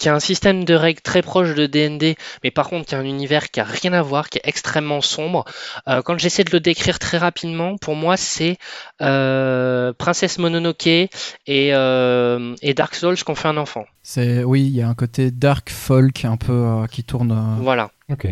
Qui 0.00 0.08
a 0.08 0.14
un 0.14 0.20
système 0.20 0.64
de 0.64 0.72
règles 0.72 1.02
très 1.02 1.20
proche 1.20 1.54
de 1.54 1.66
DND, 1.66 2.16
mais 2.42 2.50
par 2.50 2.70
contre 2.70 2.86
qui 2.86 2.94
a 2.94 2.98
un 2.98 3.04
univers 3.04 3.50
qui 3.50 3.60
a 3.60 3.64
rien 3.64 3.92
à 3.92 4.00
voir, 4.00 4.30
qui 4.30 4.38
est 4.38 4.48
extrêmement 4.48 5.02
sombre. 5.02 5.44
Euh, 5.88 6.00
quand 6.00 6.18
j'essaie 6.18 6.42
de 6.42 6.50
le 6.52 6.58
décrire 6.58 6.98
très 6.98 7.18
rapidement, 7.18 7.76
pour 7.76 7.94
moi 7.94 8.16
c'est 8.16 8.56
euh, 9.02 9.92
Princesse 9.92 10.38
Mononoke 10.38 10.86
et, 10.86 11.10
euh, 11.46 12.54
et 12.62 12.72
Dark 12.72 12.94
Souls 12.94 13.22
qu'on 13.22 13.34
fait 13.34 13.48
un 13.48 13.58
enfant. 13.58 13.84
C'est 14.02 14.42
oui, 14.42 14.62
il 14.62 14.74
y 14.74 14.80
a 14.80 14.88
un 14.88 14.94
côté 14.94 15.30
dark 15.30 15.68
folk 15.68 16.24
un 16.24 16.38
peu 16.38 16.52
euh, 16.52 16.86
qui 16.86 17.04
tourne. 17.04 17.58
Voilà. 17.60 17.90
Ok. 18.10 18.26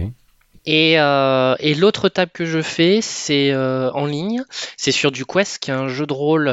Et, 0.65 0.93
et 0.93 1.75
l'autre 1.75 2.11
table 2.11 2.31
que 2.35 2.45
je 2.45 2.61
fais, 2.61 3.01
c'est 3.01 3.55
en 3.57 4.05
ligne. 4.05 4.43
C'est 4.77 4.93
sur 4.93 5.11
du 5.11 5.25
Quest, 5.25 5.59
qui 5.61 5.71
est 5.71 5.75
un 5.75 5.89
jeu 5.89 6.07
de 6.07 6.13
rôle 6.13 6.51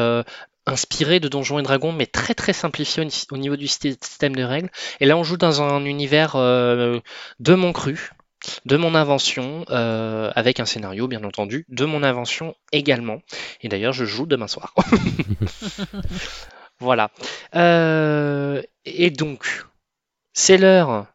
inspiré 0.65 1.19
de 1.19 1.27
Donjons 1.27 1.59
et 1.59 1.63
Dragons, 1.63 1.91
mais 1.91 2.05
très 2.05 2.33
très 2.33 2.53
simplifié 2.53 3.07
au 3.31 3.37
niveau 3.37 3.55
du 3.55 3.67
système 3.67 4.35
de 4.35 4.43
règles. 4.43 4.69
Et 4.99 5.05
là, 5.05 5.17
on 5.17 5.23
joue 5.23 5.37
dans 5.37 5.61
un 5.61 5.85
univers 5.85 6.35
euh, 6.35 6.99
de 7.39 7.53
mon 7.53 7.71
cru, 7.71 8.11
de 8.65 8.77
mon 8.77 8.95
invention, 8.95 9.65
euh, 9.69 10.31
avec 10.35 10.59
un 10.59 10.65
scénario 10.65 11.07
bien 11.07 11.23
entendu, 11.23 11.65
de 11.69 11.85
mon 11.85 12.03
invention 12.03 12.55
également. 12.71 13.21
Et 13.61 13.69
d'ailleurs, 13.69 13.93
je 13.93 14.05
joue 14.05 14.25
demain 14.25 14.47
soir. 14.47 14.73
voilà. 16.79 17.11
Euh, 17.55 18.61
et 18.85 19.11
donc, 19.11 19.65
c'est 20.33 20.57
l'heure 20.57 21.07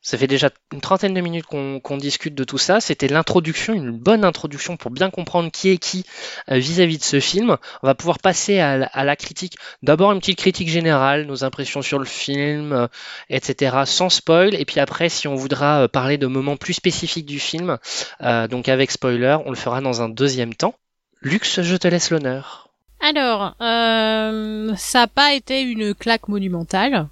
ça 0.00 0.16
fait 0.16 0.26
déjà 0.26 0.50
une 0.72 0.80
trentaine 0.80 1.14
de 1.14 1.20
minutes 1.20 1.46
qu'on 1.46 1.96
discute 1.96 2.34
de 2.34 2.44
tout 2.44 2.58
ça. 2.58 2.80
C'était 2.80 3.08
l'introduction, 3.08 3.74
une 3.74 3.90
bonne 3.90 4.24
introduction 4.24 4.76
pour 4.76 4.90
bien 4.90 5.10
comprendre 5.10 5.50
qui 5.50 5.70
est 5.70 5.78
qui 5.78 6.04
euh, 6.50 6.58
vis-à-vis 6.58 6.98
de 6.98 7.02
ce 7.02 7.20
film. 7.20 7.56
On 7.82 7.86
va 7.86 7.94
pouvoir 7.94 8.18
passer 8.18 8.60
à, 8.60 9.04
la 9.04 9.16
critique. 9.16 9.56
D'abord 9.82 10.12
une 10.12 10.20
petite 10.20 10.38
critique 10.38 10.68
générale, 10.68 11.26
nos 11.26 11.44
impressions 11.44 11.82
sur 11.82 11.98
le 11.98 12.04
film, 12.04 12.72
euh, 12.72 12.86
etc. 13.28 13.82
Sans 13.86 14.08
spoil. 14.08 14.54
Et 14.54 14.64
puis 14.64 14.80
après, 14.80 15.08
si 15.08 15.28
on 15.28 15.34
voudra 15.34 15.82
euh, 15.82 15.88
parler 15.88 16.16
de 16.16 16.26
moments 16.26 16.56
plus 16.56 16.74
spécifiques 16.74 17.26
du 17.26 17.38
film, 17.38 17.78
donc 18.20 18.68
avec 18.68 18.90
spoiler, 18.90 19.36
on 19.44 19.50
le 19.50 19.56
fera 19.56 19.80
dans 19.80 20.02
un 20.02 20.08
deuxième 20.08 20.54
temps. 20.54 20.74
Lux, 21.20 21.60
je 21.62 21.76
te 21.76 21.88
laisse 21.88 22.10
l'honneur. 22.10 22.68
Alors, 23.00 23.54
euh, 23.60 24.74
ça 24.76 25.00
n'a 25.00 25.06
pas 25.06 25.32
été 25.34 25.62
une 25.62 25.94
claque 25.94 26.28
monumentale, 26.28 27.08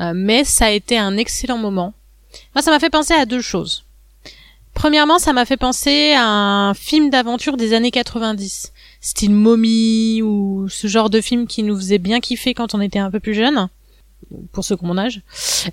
euh, 0.00 0.12
mais 0.14 0.44
ça 0.44 0.66
a 0.66 0.70
été 0.70 0.96
un 0.96 1.16
excellent 1.16 1.58
moment. 1.58 1.94
Moi, 2.54 2.62
ça 2.62 2.70
m'a 2.70 2.78
fait 2.78 2.90
penser 2.90 3.14
à 3.14 3.26
deux 3.26 3.40
choses. 3.40 3.84
Premièrement, 4.74 5.18
ça 5.18 5.32
m'a 5.32 5.44
fait 5.44 5.56
penser 5.56 6.12
à 6.12 6.24
un 6.24 6.74
film 6.74 7.10
d'aventure 7.10 7.56
des 7.56 7.74
années 7.74 7.90
90, 7.90 8.72
style 9.00 9.34
Mommy 9.34 10.22
ou 10.22 10.68
ce 10.68 10.86
genre 10.86 11.10
de 11.10 11.20
film 11.20 11.46
qui 11.46 11.62
nous 11.62 11.76
faisait 11.76 11.98
bien 11.98 12.20
kiffer 12.20 12.54
quand 12.54 12.74
on 12.74 12.80
était 12.80 12.98
un 12.98 13.10
peu 13.10 13.20
plus 13.20 13.34
jeune, 13.34 13.68
pour 14.52 14.64
ceux 14.64 14.76
qui 14.76 14.84
ont 14.84 14.88
mon 14.88 14.98
âge. 14.98 15.20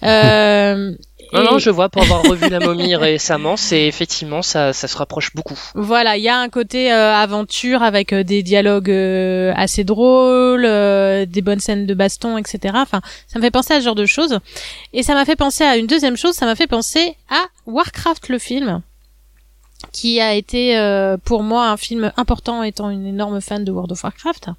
Euh, 0.03 0.93
Non, 1.33 1.43
non, 1.43 1.59
je 1.59 1.69
vois, 1.69 1.89
pour 1.89 2.03
avoir 2.03 2.23
revu 2.23 2.47
la 2.47 2.59
momie 2.59 2.95
récemment, 2.95 3.57
c'est 3.57 3.85
effectivement, 3.85 4.41
ça, 4.41 4.71
ça 4.71 4.87
se 4.87 4.95
rapproche 4.95 5.35
beaucoup. 5.35 5.59
Voilà, 5.75 6.15
il 6.15 6.23
y 6.23 6.29
a 6.29 6.37
un 6.37 6.47
côté 6.49 6.91
euh, 6.91 7.13
aventure 7.13 7.83
avec 7.83 8.13
euh, 8.13 8.23
des 8.23 8.43
dialogues 8.43 8.89
euh, 8.89 9.51
assez 9.55 9.83
drôles, 9.83 10.63
euh, 10.65 11.25
des 11.25 11.41
bonnes 11.41 11.59
scènes 11.59 11.85
de 11.85 11.93
baston, 11.93 12.37
etc. 12.37 12.75
Enfin, 12.77 13.01
ça 13.27 13.39
me 13.39 13.43
fait 13.43 13.51
penser 13.51 13.73
à 13.73 13.79
ce 13.79 13.85
genre 13.85 13.95
de 13.95 14.05
choses. 14.05 14.39
Et 14.93 15.03
ça 15.03 15.15
m'a 15.15 15.25
fait 15.25 15.35
penser 15.35 15.63
à 15.65 15.75
une 15.75 15.87
deuxième 15.87 16.15
chose, 16.15 16.33
ça 16.33 16.45
m'a 16.45 16.55
fait 16.55 16.67
penser 16.67 17.15
à 17.29 17.43
Warcraft 17.65 18.29
le 18.29 18.39
film, 18.39 18.81
qui 19.91 20.21
a 20.21 20.33
été 20.33 20.77
euh, 20.77 21.17
pour 21.17 21.43
moi 21.43 21.67
un 21.67 21.77
film 21.77 22.11
important 22.15 22.63
étant 22.63 22.89
une 22.89 23.05
énorme 23.05 23.41
fan 23.41 23.65
de 23.65 23.71
World 23.71 23.91
of 23.91 24.01
Warcraft, 24.03 24.49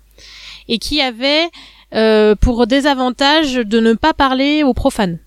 et 0.68 0.78
qui 0.78 1.01
avait 1.01 1.49
euh, 1.95 2.34
pour 2.34 2.66
désavantage 2.66 3.55
de 3.55 3.80
ne 3.80 3.95
pas 3.95 4.12
parler 4.12 4.62
aux 4.62 4.74
profanes. 4.74 5.18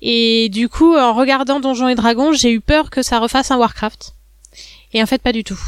Et 0.00 0.48
du 0.50 0.68
coup, 0.68 0.94
en 0.96 1.14
regardant 1.14 1.60
Donjons 1.60 1.88
et 1.88 1.94
Dragons, 1.94 2.32
j'ai 2.32 2.52
eu 2.52 2.60
peur 2.60 2.90
que 2.90 3.02
ça 3.02 3.18
refasse 3.18 3.50
un 3.50 3.56
Warcraft. 3.56 4.14
Et 4.92 5.02
en 5.02 5.06
fait, 5.06 5.20
pas 5.20 5.32
du 5.32 5.42
tout. 5.42 5.58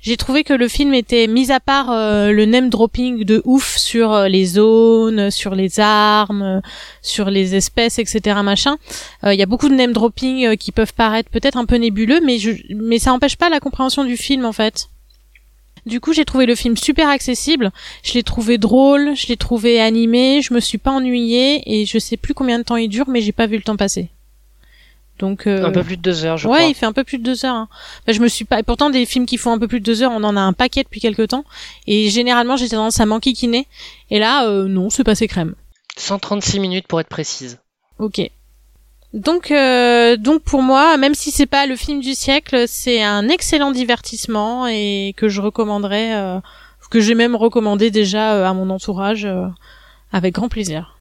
J'ai 0.00 0.16
trouvé 0.16 0.44
que 0.44 0.54
le 0.54 0.68
film 0.68 0.94
était, 0.94 1.26
mis 1.26 1.50
à 1.50 1.58
part 1.58 1.90
euh, 1.90 2.30
le 2.30 2.46
name 2.46 2.70
dropping 2.70 3.24
de 3.24 3.42
ouf 3.44 3.76
sur 3.76 4.12
euh, 4.12 4.28
les 4.28 4.46
zones, 4.46 5.30
sur 5.30 5.56
les 5.56 5.80
armes, 5.80 6.62
sur 7.02 7.30
les 7.30 7.56
espèces, 7.56 7.98
etc. 7.98 8.40
Machin. 8.44 8.76
Il 9.24 9.34
y 9.34 9.42
a 9.42 9.46
beaucoup 9.46 9.68
de 9.68 9.74
name 9.74 9.92
dropping 9.92 10.56
qui 10.56 10.70
peuvent 10.70 10.94
paraître 10.94 11.30
peut-être 11.30 11.58
un 11.58 11.66
peu 11.66 11.76
nébuleux, 11.76 12.20
mais 12.24 12.38
je, 12.38 12.52
mais 12.74 12.98
ça 13.00 13.12
empêche 13.12 13.36
pas 13.36 13.50
la 13.50 13.60
compréhension 13.60 14.04
du 14.04 14.16
film 14.16 14.44
en 14.44 14.52
fait. 14.52 14.88
Du 15.88 16.00
coup, 16.00 16.12
j'ai 16.12 16.24
trouvé 16.24 16.46
le 16.46 16.54
film 16.54 16.76
super 16.76 17.08
accessible. 17.08 17.72
Je 18.04 18.12
l'ai 18.14 18.22
trouvé 18.22 18.58
drôle, 18.58 19.16
je 19.16 19.26
l'ai 19.28 19.36
trouvé 19.36 19.80
animé, 19.80 20.42
je 20.42 20.54
me 20.54 20.60
suis 20.60 20.78
pas 20.78 20.90
ennuyée 20.92 21.62
et 21.66 21.86
je 21.86 21.98
sais 21.98 22.16
plus 22.16 22.34
combien 22.34 22.58
de 22.58 22.64
temps 22.64 22.76
il 22.76 22.88
dure, 22.88 23.08
mais 23.08 23.20
j'ai 23.20 23.32
pas 23.32 23.46
vu 23.46 23.56
le 23.56 23.62
temps 23.62 23.76
passer. 23.76 24.08
Donc 25.18 25.48
euh, 25.48 25.64
Un 25.64 25.72
peu 25.72 25.82
plus 25.82 25.96
de 25.96 26.02
deux 26.02 26.24
heures, 26.24 26.36
je 26.36 26.46
ouais, 26.46 26.54
crois. 26.58 26.68
il 26.68 26.74
fait 26.74 26.86
un 26.86 26.92
peu 26.92 27.02
plus 27.02 27.18
de 27.18 27.24
deux 27.24 27.44
heures. 27.44 27.54
hein. 27.54 27.68
Enfin, 28.02 28.12
je 28.12 28.20
me 28.20 28.28
suis 28.28 28.44
pas. 28.44 28.60
Et 28.60 28.62
pourtant, 28.62 28.88
des 28.90 29.04
films 29.04 29.26
qui 29.26 29.36
font 29.36 29.50
un 29.50 29.58
peu 29.58 29.66
plus 29.66 29.80
de 29.80 29.84
deux 29.84 30.02
heures, 30.02 30.12
on 30.12 30.22
en 30.22 30.36
a 30.36 30.40
un 30.40 30.52
paquet 30.52 30.84
depuis 30.84 31.00
quelques 31.00 31.28
temps. 31.28 31.44
Et 31.88 32.08
généralement, 32.08 32.56
j'ai 32.56 32.68
tendance 32.68 33.00
à 33.00 33.06
m'enquiquiner. 33.06 33.66
Et 34.10 34.20
là, 34.20 34.46
euh, 34.46 34.68
non, 34.68 34.90
c'est 34.90 35.02
passé 35.02 35.26
crème. 35.26 35.54
136 35.96 36.60
minutes 36.60 36.86
pour 36.86 37.00
être 37.00 37.08
précise. 37.08 37.58
Ok. 37.98 38.20
Donc, 39.14 39.50
euh, 39.50 40.16
donc 40.16 40.42
pour 40.42 40.62
moi, 40.62 40.96
même 40.98 41.14
si 41.14 41.30
c'est 41.30 41.46
pas 41.46 41.66
le 41.66 41.76
film 41.76 42.00
du 42.00 42.14
siècle, 42.14 42.64
c'est 42.66 43.02
un 43.02 43.28
excellent 43.28 43.70
divertissement 43.70 44.66
et 44.66 45.14
que 45.16 45.28
je 45.28 45.40
recommanderais, 45.40 46.14
euh, 46.14 46.40
que 46.90 47.00
j'ai 47.00 47.14
même 47.14 47.34
recommandé 47.34 47.90
déjà 47.90 48.34
euh, 48.34 48.44
à 48.44 48.52
mon 48.52 48.68
entourage 48.70 49.24
euh, 49.24 49.46
avec 50.12 50.34
grand 50.34 50.48
plaisir. 50.48 50.97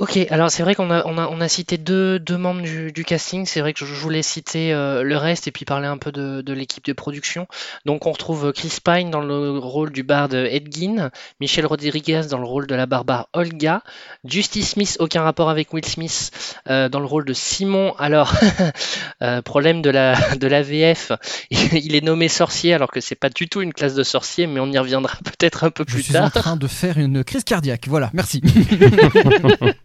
Ok, 0.00 0.16
alors 0.30 0.48
c'est 0.48 0.62
vrai 0.62 0.76
qu'on 0.76 0.92
a, 0.92 1.04
on 1.06 1.18
a, 1.18 1.26
on 1.26 1.40
a 1.40 1.48
cité 1.48 1.76
deux, 1.76 2.20
deux 2.20 2.36
membres 2.38 2.62
du, 2.62 2.92
du 2.92 3.04
casting. 3.04 3.46
C'est 3.46 3.60
vrai 3.60 3.72
que 3.72 3.80
je, 3.80 3.84
je 3.84 3.94
voulais 4.00 4.22
citer 4.22 4.72
euh, 4.72 5.02
le 5.02 5.16
reste 5.16 5.48
et 5.48 5.50
puis 5.50 5.64
parler 5.64 5.88
un 5.88 5.98
peu 5.98 6.12
de, 6.12 6.40
de 6.40 6.52
l'équipe 6.52 6.84
de 6.84 6.92
production. 6.92 7.48
Donc 7.84 8.06
on 8.06 8.12
retrouve 8.12 8.52
Chris 8.52 8.78
Pine 8.84 9.10
dans 9.10 9.20
le 9.20 9.58
rôle 9.58 9.90
du 9.90 10.04
barde 10.04 10.34
Edgin, 10.34 11.10
Michel 11.40 11.66
Rodriguez 11.66 12.22
dans 12.30 12.38
le 12.38 12.44
rôle 12.46 12.68
de 12.68 12.76
la 12.76 12.86
barbare 12.86 13.28
Olga, 13.32 13.82
Justice 14.24 14.70
Smith, 14.70 14.96
aucun 15.00 15.22
rapport 15.22 15.50
avec 15.50 15.72
Will 15.72 15.84
Smith, 15.84 16.30
euh, 16.70 16.88
dans 16.88 17.00
le 17.00 17.06
rôle 17.06 17.24
de 17.24 17.32
Simon. 17.32 17.92
Alors, 17.98 18.32
euh, 19.22 19.42
problème 19.42 19.82
de 19.82 19.90
la, 19.90 20.14
de 20.36 20.46
la 20.46 20.62
VF, 20.62 21.10
il 21.50 21.96
est 21.96 22.04
nommé 22.04 22.28
sorcier 22.28 22.72
alors 22.72 22.92
que 22.92 23.00
c'est 23.00 23.16
pas 23.16 23.30
du 23.30 23.48
tout 23.48 23.62
une 23.62 23.72
classe 23.72 23.94
de 23.94 24.04
sorcier, 24.04 24.46
mais 24.46 24.60
on 24.60 24.70
y 24.70 24.78
reviendra 24.78 25.18
peut-être 25.24 25.64
un 25.64 25.70
peu 25.70 25.84
Je 25.88 25.94
plus 25.94 26.02
suis 26.04 26.12
tard. 26.12 26.26
en 26.26 26.30
train 26.30 26.56
de 26.56 26.68
faire 26.68 26.98
une 26.98 27.24
crise 27.24 27.42
cardiaque. 27.42 27.88
Voilà, 27.88 28.10
merci. 28.12 28.40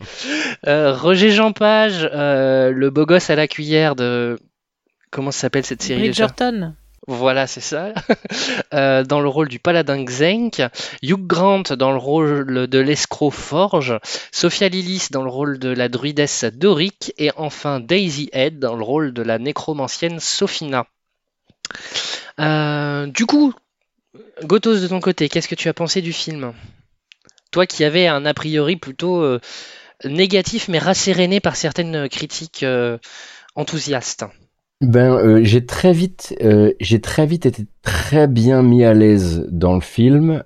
Euh, 0.65 0.95
Roger 0.95 1.29
Jean 1.29 1.51
Page, 1.51 2.09
euh, 2.13 2.71
le 2.71 2.89
beau 2.89 3.05
gosse 3.05 3.29
à 3.29 3.35
la 3.35 3.49
cuillère 3.49 3.95
de. 3.95 4.39
Comment 5.11 5.31
s'appelle 5.31 5.65
cette 5.65 5.81
série 5.81 5.99
Bridgerton. 5.99 6.73
Voilà, 7.07 7.47
c'est 7.47 7.61
ça. 7.61 7.93
Euh, 8.73 9.03
dans 9.03 9.19
le 9.19 9.27
rôle 9.27 9.49
du 9.49 9.59
paladin 9.59 10.03
Xenk. 10.03 10.63
Hugh 11.03 11.27
Grant 11.27 11.63
dans 11.77 11.91
le 11.91 11.97
rôle 11.97 12.67
de 12.67 12.79
l'escroc 12.79 13.29
Forge. 13.29 13.99
Sophia 14.31 14.67
Lillis 14.67 15.09
dans 15.11 15.21
le 15.21 15.29
rôle 15.29 15.59
de 15.59 15.69
la 15.69 15.89
druidesse 15.89 16.45
Doric. 16.45 17.13
Et 17.19 17.29
enfin 17.35 17.79
Daisy 17.79 18.29
Head 18.33 18.57
dans 18.57 18.75
le 18.75 18.83
rôle 18.83 19.13
de 19.13 19.21
la 19.21 19.37
nécromancienne 19.37 20.19
Sophina. 20.19 20.87
Euh, 22.39 23.05
du 23.07 23.27
coup, 23.27 23.53
Gotos 24.43 24.79
de 24.79 24.87
ton 24.87 24.99
côté, 24.99 25.29
qu'est-ce 25.29 25.47
que 25.47 25.55
tu 25.55 25.69
as 25.69 25.73
pensé 25.73 26.01
du 26.01 26.13
film? 26.13 26.53
Toi 27.51 27.67
qui 27.67 27.83
avais 27.83 28.07
un 28.07 28.25
a 28.25 28.33
priori 28.33 28.75
plutôt 28.75 29.21
euh, 29.21 29.39
négatif 30.05 30.67
mais 30.69 30.79
rasséréné 30.79 31.39
par 31.39 31.55
certaines 31.55 32.07
critiques 32.09 32.63
euh, 32.63 32.97
enthousiastes. 33.55 34.25
Ben, 34.81 35.13
euh, 35.13 35.39
j'ai 35.43 35.65
très 35.65 35.93
vite, 35.93 36.35
euh, 36.43 36.73
j'ai 36.81 36.99
très 36.99 37.25
vite 37.25 37.45
été 37.45 37.65
très 37.83 38.27
bien 38.27 38.61
mis 38.61 38.83
à 38.83 38.93
l'aise 38.93 39.47
dans 39.49 39.75
le 39.75 39.81
film, 39.81 40.43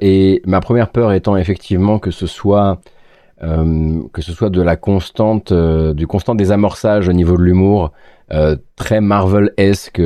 et 0.00 0.42
ma 0.44 0.60
première 0.60 0.90
peur 0.90 1.12
étant 1.12 1.36
effectivement 1.36 1.98
que 1.98 2.10
ce 2.10 2.26
soit, 2.26 2.80
de 3.40 4.62
la 4.62 4.76
constante, 4.76 5.52
du 5.52 6.06
constant 6.06 6.34
désamorçage 6.34 7.08
au 7.08 7.12
niveau 7.12 7.36
de 7.36 7.42
l'humour, 7.42 7.92
très 8.74 9.00
Marvel-esque 9.00 10.02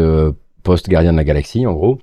post 0.63 0.89
Gardien 0.91 1.13
de 1.13 1.17
la 1.17 1.25
Galaxie, 1.25 1.67
en 1.67 1.73
gros. 1.73 1.99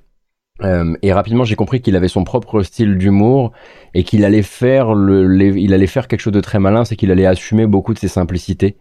Euh, 0.64 0.96
et 1.02 1.14
rapidement, 1.14 1.44
j'ai 1.44 1.56
compris 1.56 1.82
qu'il 1.82 1.96
avait 1.96 2.08
son 2.08 2.24
propre 2.24 2.64
style 2.64 2.98
d'humour 2.98 3.52
et 3.94 4.04
qu'il 4.04 4.26
allait 4.26 4.42
faire 4.42 4.94
le, 4.94 5.58
il 5.58 5.74
allait 5.74 5.88
faire 5.88 6.08
quelque 6.08 6.22
chose 6.22 6.34
de 6.34 6.42
très 6.42 6.60
malin, 6.60 6.86
c'est 6.86 6.96
qu'il 6.96 7.12
allait 7.12 7.26
assumer 7.26 7.68
beaucoup 7.68 7.94
de 7.94 8.00
ses 8.00 8.08
simplicités. 8.08 8.78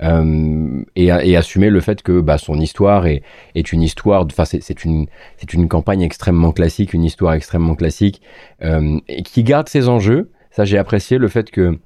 Euh, 0.00 0.82
et, 0.96 1.36
assumer 1.36 1.70
le 1.70 1.80
fait 1.80 2.02
que 2.02 2.20
bah, 2.20 2.38
son 2.38 2.58
histoire 2.58 3.06
est, 3.06 3.22
est 3.54 3.72
une 3.72 3.82
histoire, 3.82 4.24
enfin 4.24 4.44
c'est 4.46 4.62
c'est 4.62 4.84
une 4.84 5.06
c'est 5.36 5.52
une 5.52 5.68
campagne 5.68 6.00
extrêmement 6.00 6.50
classique, 6.50 6.92
une 6.92 7.04
histoire 7.04 7.34
extrêmement 7.34 7.76
classique 7.76 8.20
euh, 8.64 8.98
et 9.08 9.22
qui 9.22 9.44
garde 9.44 9.68
ses 9.68 9.88
enjeux. 9.88 10.30
Ça 10.50 10.64
j'ai 10.64 10.78
apprécié 10.78 11.18
le 11.18 11.28
fait 11.28 11.50
que 11.50 11.78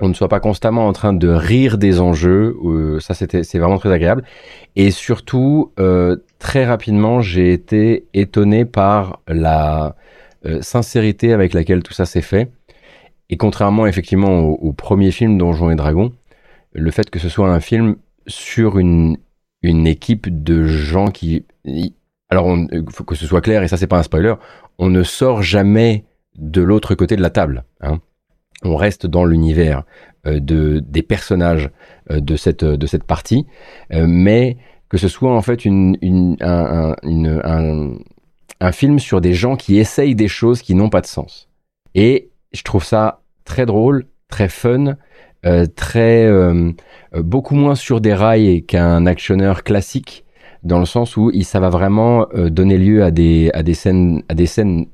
on 0.00 0.08
ne 0.08 0.14
soit 0.14 0.28
pas 0.28 0.40
constamment 0.40 0.86
en 0.86 0.92
train 0.92 1.12
de 1.12 1.28
rire 1.28 1.78
des 1.78 2.00
enjeux. 2.00 2.56
euh, 2.62 3.00
ça 3.00 3.14
c'était 3.14 3.42
c'est 3.42 3.58
vraiment 3.58 3.78
très 3.78 3.90
agréable. 3.90 4.22
Et 4.76 4.90
surtout 4.90 5.72
euh, 5.80 6.16
très 6.38 6.64
rapidement 6.64 7.20
j'ai 7.20 7.52
été 7.52 8.06
étonné 8.14 8.64
par 8.64 9.20
la 9.28 9.96
euh, 10.44 10.60
sincérité 10.62 11.32
avec 11.32 11.54
laquelle 11.54 11.82
tout 11.82 11.92
ça 11.92 12.06
s'est 12.06 12.22
fait. 12.22 12.50
Et 13.28 13.36
contrairement 13.36 13.86
effectivement 13.86 14.40
au, 14.40 14.72
premier 14.72 15.10
film 15.10 15.36
Donjons 15.38 15.70
et 15.70 15.76
Dragons, 15.76 16.12
le 16.72 16.90
fait 16.90 17.10
que 17.10 17.18
ce 17.18 17.28
soit 17.28 17.48
un 17.48 17.60
film 17.60 17.96
sur 18.26 18.78
une, 18.78 19.16
une 19.62 19.86
équipe 19.86 20.42
de 20.42 20.64
gens 20.66 21.08
qui... 21.08 21.44
Alors, 22.28 22.46
on, 22.46 22.66
faut 22.90 23.04
que 23.04 23.14
ce 23.14 23.26
soit 23.26 23.40
clair, 23.40 23.62
et 23.62 23.68
ça 23.68 23.76
c'est 23.76 23.86
pas 23.86 23.98
un 23.98 24.02
spoiler, 24.02 24.34
on 24.78 24.90
ne 24.90 25.02
sort 25.02 25.42
jamais 25.42 26.04
de 26.36 26.62
l'autre 26.62 26.94
côté 26.94 27.16
de 27.16 27.22
la 27.22 27.30
table. 27.30 27.64
Hein. 27.80 28.00
On 28.62 28.76
reste 28.76 29.06
dans 29.06 29.24
l'univers 29.24 29.84
euh, 30.26 30.40
de, 30.40 30.80
des 30.80 31.02
personnages 31.02 31.70
euh, 32.10 32.20
de, 32.20 32.36
cette, 32.36 32.64
de 32.64 32.86
cette 32.86 33.04
partie, 33.04 33.46
euh, 33.92 34.06
mais 34.08 34.56
que 34.88 34.98
ce 34.98 35.08
soit 35.08 35.34
en 35.34 35.42
fait 35.42 35.64
une, 35.64 36.36
un, 36.40 36.94
un, 38.60 38.72
film 38.72 38.98
sur 38.98 39.20
des 39.20 39.34
gens 39.34 39.56
qui 39.56 39.78
essayent 39.78 40.14
des 40.14 40.28
choses 40.28 40.62
qui 40.62 40.74
n'ont 40.74 40.90
pas 40.90 41.00
de 41.00 41.06
sens. 41.06 41.48
Et 41.94 42.30
je 42.52 42.62
trouve 42.62 42.84
ça 42.84 43.22
très 43.44 43.66
drôle, 43.66 44.06
très 44.28 44.48
fun, 44.48 44.96
euh, 45.46 45.66
très 45.66 46.24
euh, 46.24 46.72
beaucoup 47.14 47.54
moins 47.54 47.76
sur 47.76 48.00
des 48.00 48.14
rails 48.14 48.64
qu'un 48.64 49.06
actionneur 49.06 49.62
classique 49.62 50.24
dans 50.64 50.80
le 50.80 50.86
sens 50.86 51.16
où 51.16 51.30
ça 51.42 51.60
va 51.60 51.68
vraiment 51.68 52.26
euh, 52.34 52.50
donner 52.50 52.78
lieu 52.78 53.04
à 53.04 53.12
des 53.12 53.50
à 53.54 53.62
des 53.62 53.74
scènes 53.74 54.24
à 54.28 54.34
des 54.34 54.46
scènes 54.46 54.86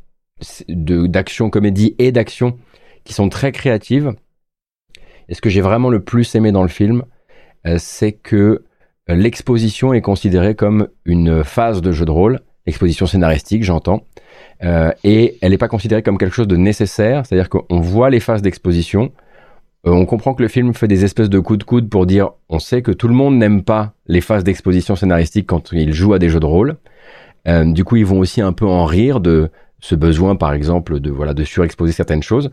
d'action 0.68 1.48
comédie 1.48 1.94
et 1.98 2.12
d'action 2.12 2.58
qui 3.04 3.14
sont 3.14 3.28
très 3.28 3.52
créatives 3.52 4.12
et 5.28 5.34
ce 5.34 5.40
que 5.40 5.48
j'ai 5.48 5.60
vraiment 5.60 5.88
le 5.88 6.00
plus 6.00 6.34
aimé 6.34 6.50
dans 6.50 6.62
le 6.62 6.68
film 6.68 7.04
c'est 7.78 8.10
que 8.10 8.64
l'exposition 9.08 9.92
est 9.92 10.00
considérée 10.00 10.54
comme 10.54 10.88
une 11.04 11.44
phase 11.44 11.82
de 11.82 11.92
jeu 11.92 12.04
de 12.04 12.10
rôle 12.10 12.40
l'exposition 12.66 13.06
scénaristique 13.06 13.64
j'entends 13.64 14.02
euh, 14.62 14.92
et 15.02 15.38
elle 15.40 15.50
n'est 15.50 15.58
pas 15.58 15.68
considérée 15.68 16.02
comme 16.02 16.18
quelque 16.18 16.34
chose 16.34 16.48
de 16.48 16.56
nécessaire 16.56 17.26
c'est 17.26 17.34
à 17.34 17.38
dire 17.38 17.48
qu'on 17.48 17.80
voit 17.80 18.10
les 18.10 18.20
phases 18.20 18.42
d'exposition 18.42 19.12
euh, 19.84 19.90
on 19.90 20.06
comprend 20.06 20.34
que 20.34 20.42
le 20.42 20.48
film 20.48 20.74
fait 20.74 20.86
des 20.86 21.04
espèces 21.04 21.28
de 21.28 21.40
coups 21.40 21.58
de 21.58 21.64
coude 21.64 21.88
pour 21.88 22.06
dire 22.06 22.30
on 22.48 22.60
sait 22.60 22.82
que 22.82 22.92
tout 22.92 23.08
le 23.08 23.14
monde 23.14 23.36
n'aime 23.36 23.62
pas 23.62 23.94
les 24.06 24.20
phases 24.20 24.44
d'exposition 24.44 24.94
scénaristique 24.94 25.46
quand 25.46 25.72
il 25.72 25.92
joue 25.92 26.14
à 26.14 26.18
des 26.18 26.28
jeux 26.28 26.40
de 26.40 26.46
rôle. 26.46 26.76
Euh, 27.48 27.64
du 27.64 27.82
coup, 27.82 27.96
ils 27.96 28.06
vont 28.06 28.20
aussi 28.20 28.40
un 28.40 28.52
peu 28.52 28.66
en 28.66 28.84
rire 28.84 29.18
de 29.18 29.50
ce 29.80 29.96
besoin, 29.96 30.36
par 30.36 30.52
exemple, 30.52 31.00
de 31.00 31.10
voilà 31.10 31.34
de 31.34 31.42
surexposer 31.42 31.92
certaines 31.92 32.22
choses. 32.22 32.50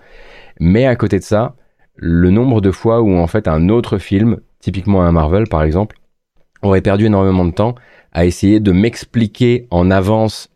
Mais 0.59 0.87
à 0.87 0.95
côté 0.95 1.19
de 1.19 1.23
ça, 1.23 1.55
le 1.95 2.31
nombre 2.31 2.61
de 2.61 2.71
fois 2.71 3.01
où 3.01 3.15
en 3.15 3.27
fait 3.27 3.47
un 3.47 3.69
autre 3.69 3.99
film, 3.99 4.37
typiquement 4.59 5.03
un 5.03 5.11
Marvel 5.11 5.47
par 5.47 5.61
exemple, 5.61 5.98
aurait 6.61 6.81
perdu 6.81 7.05
énormément 7.05 7.45
de 7.45 7.51
temps 7.51 7.75
à 8.11 8.25
essayer 8.25 8.59
de 8.59 8.71
m'expliquer 8.71 9.67
en 9.71 9.91
avance 9.91 10.49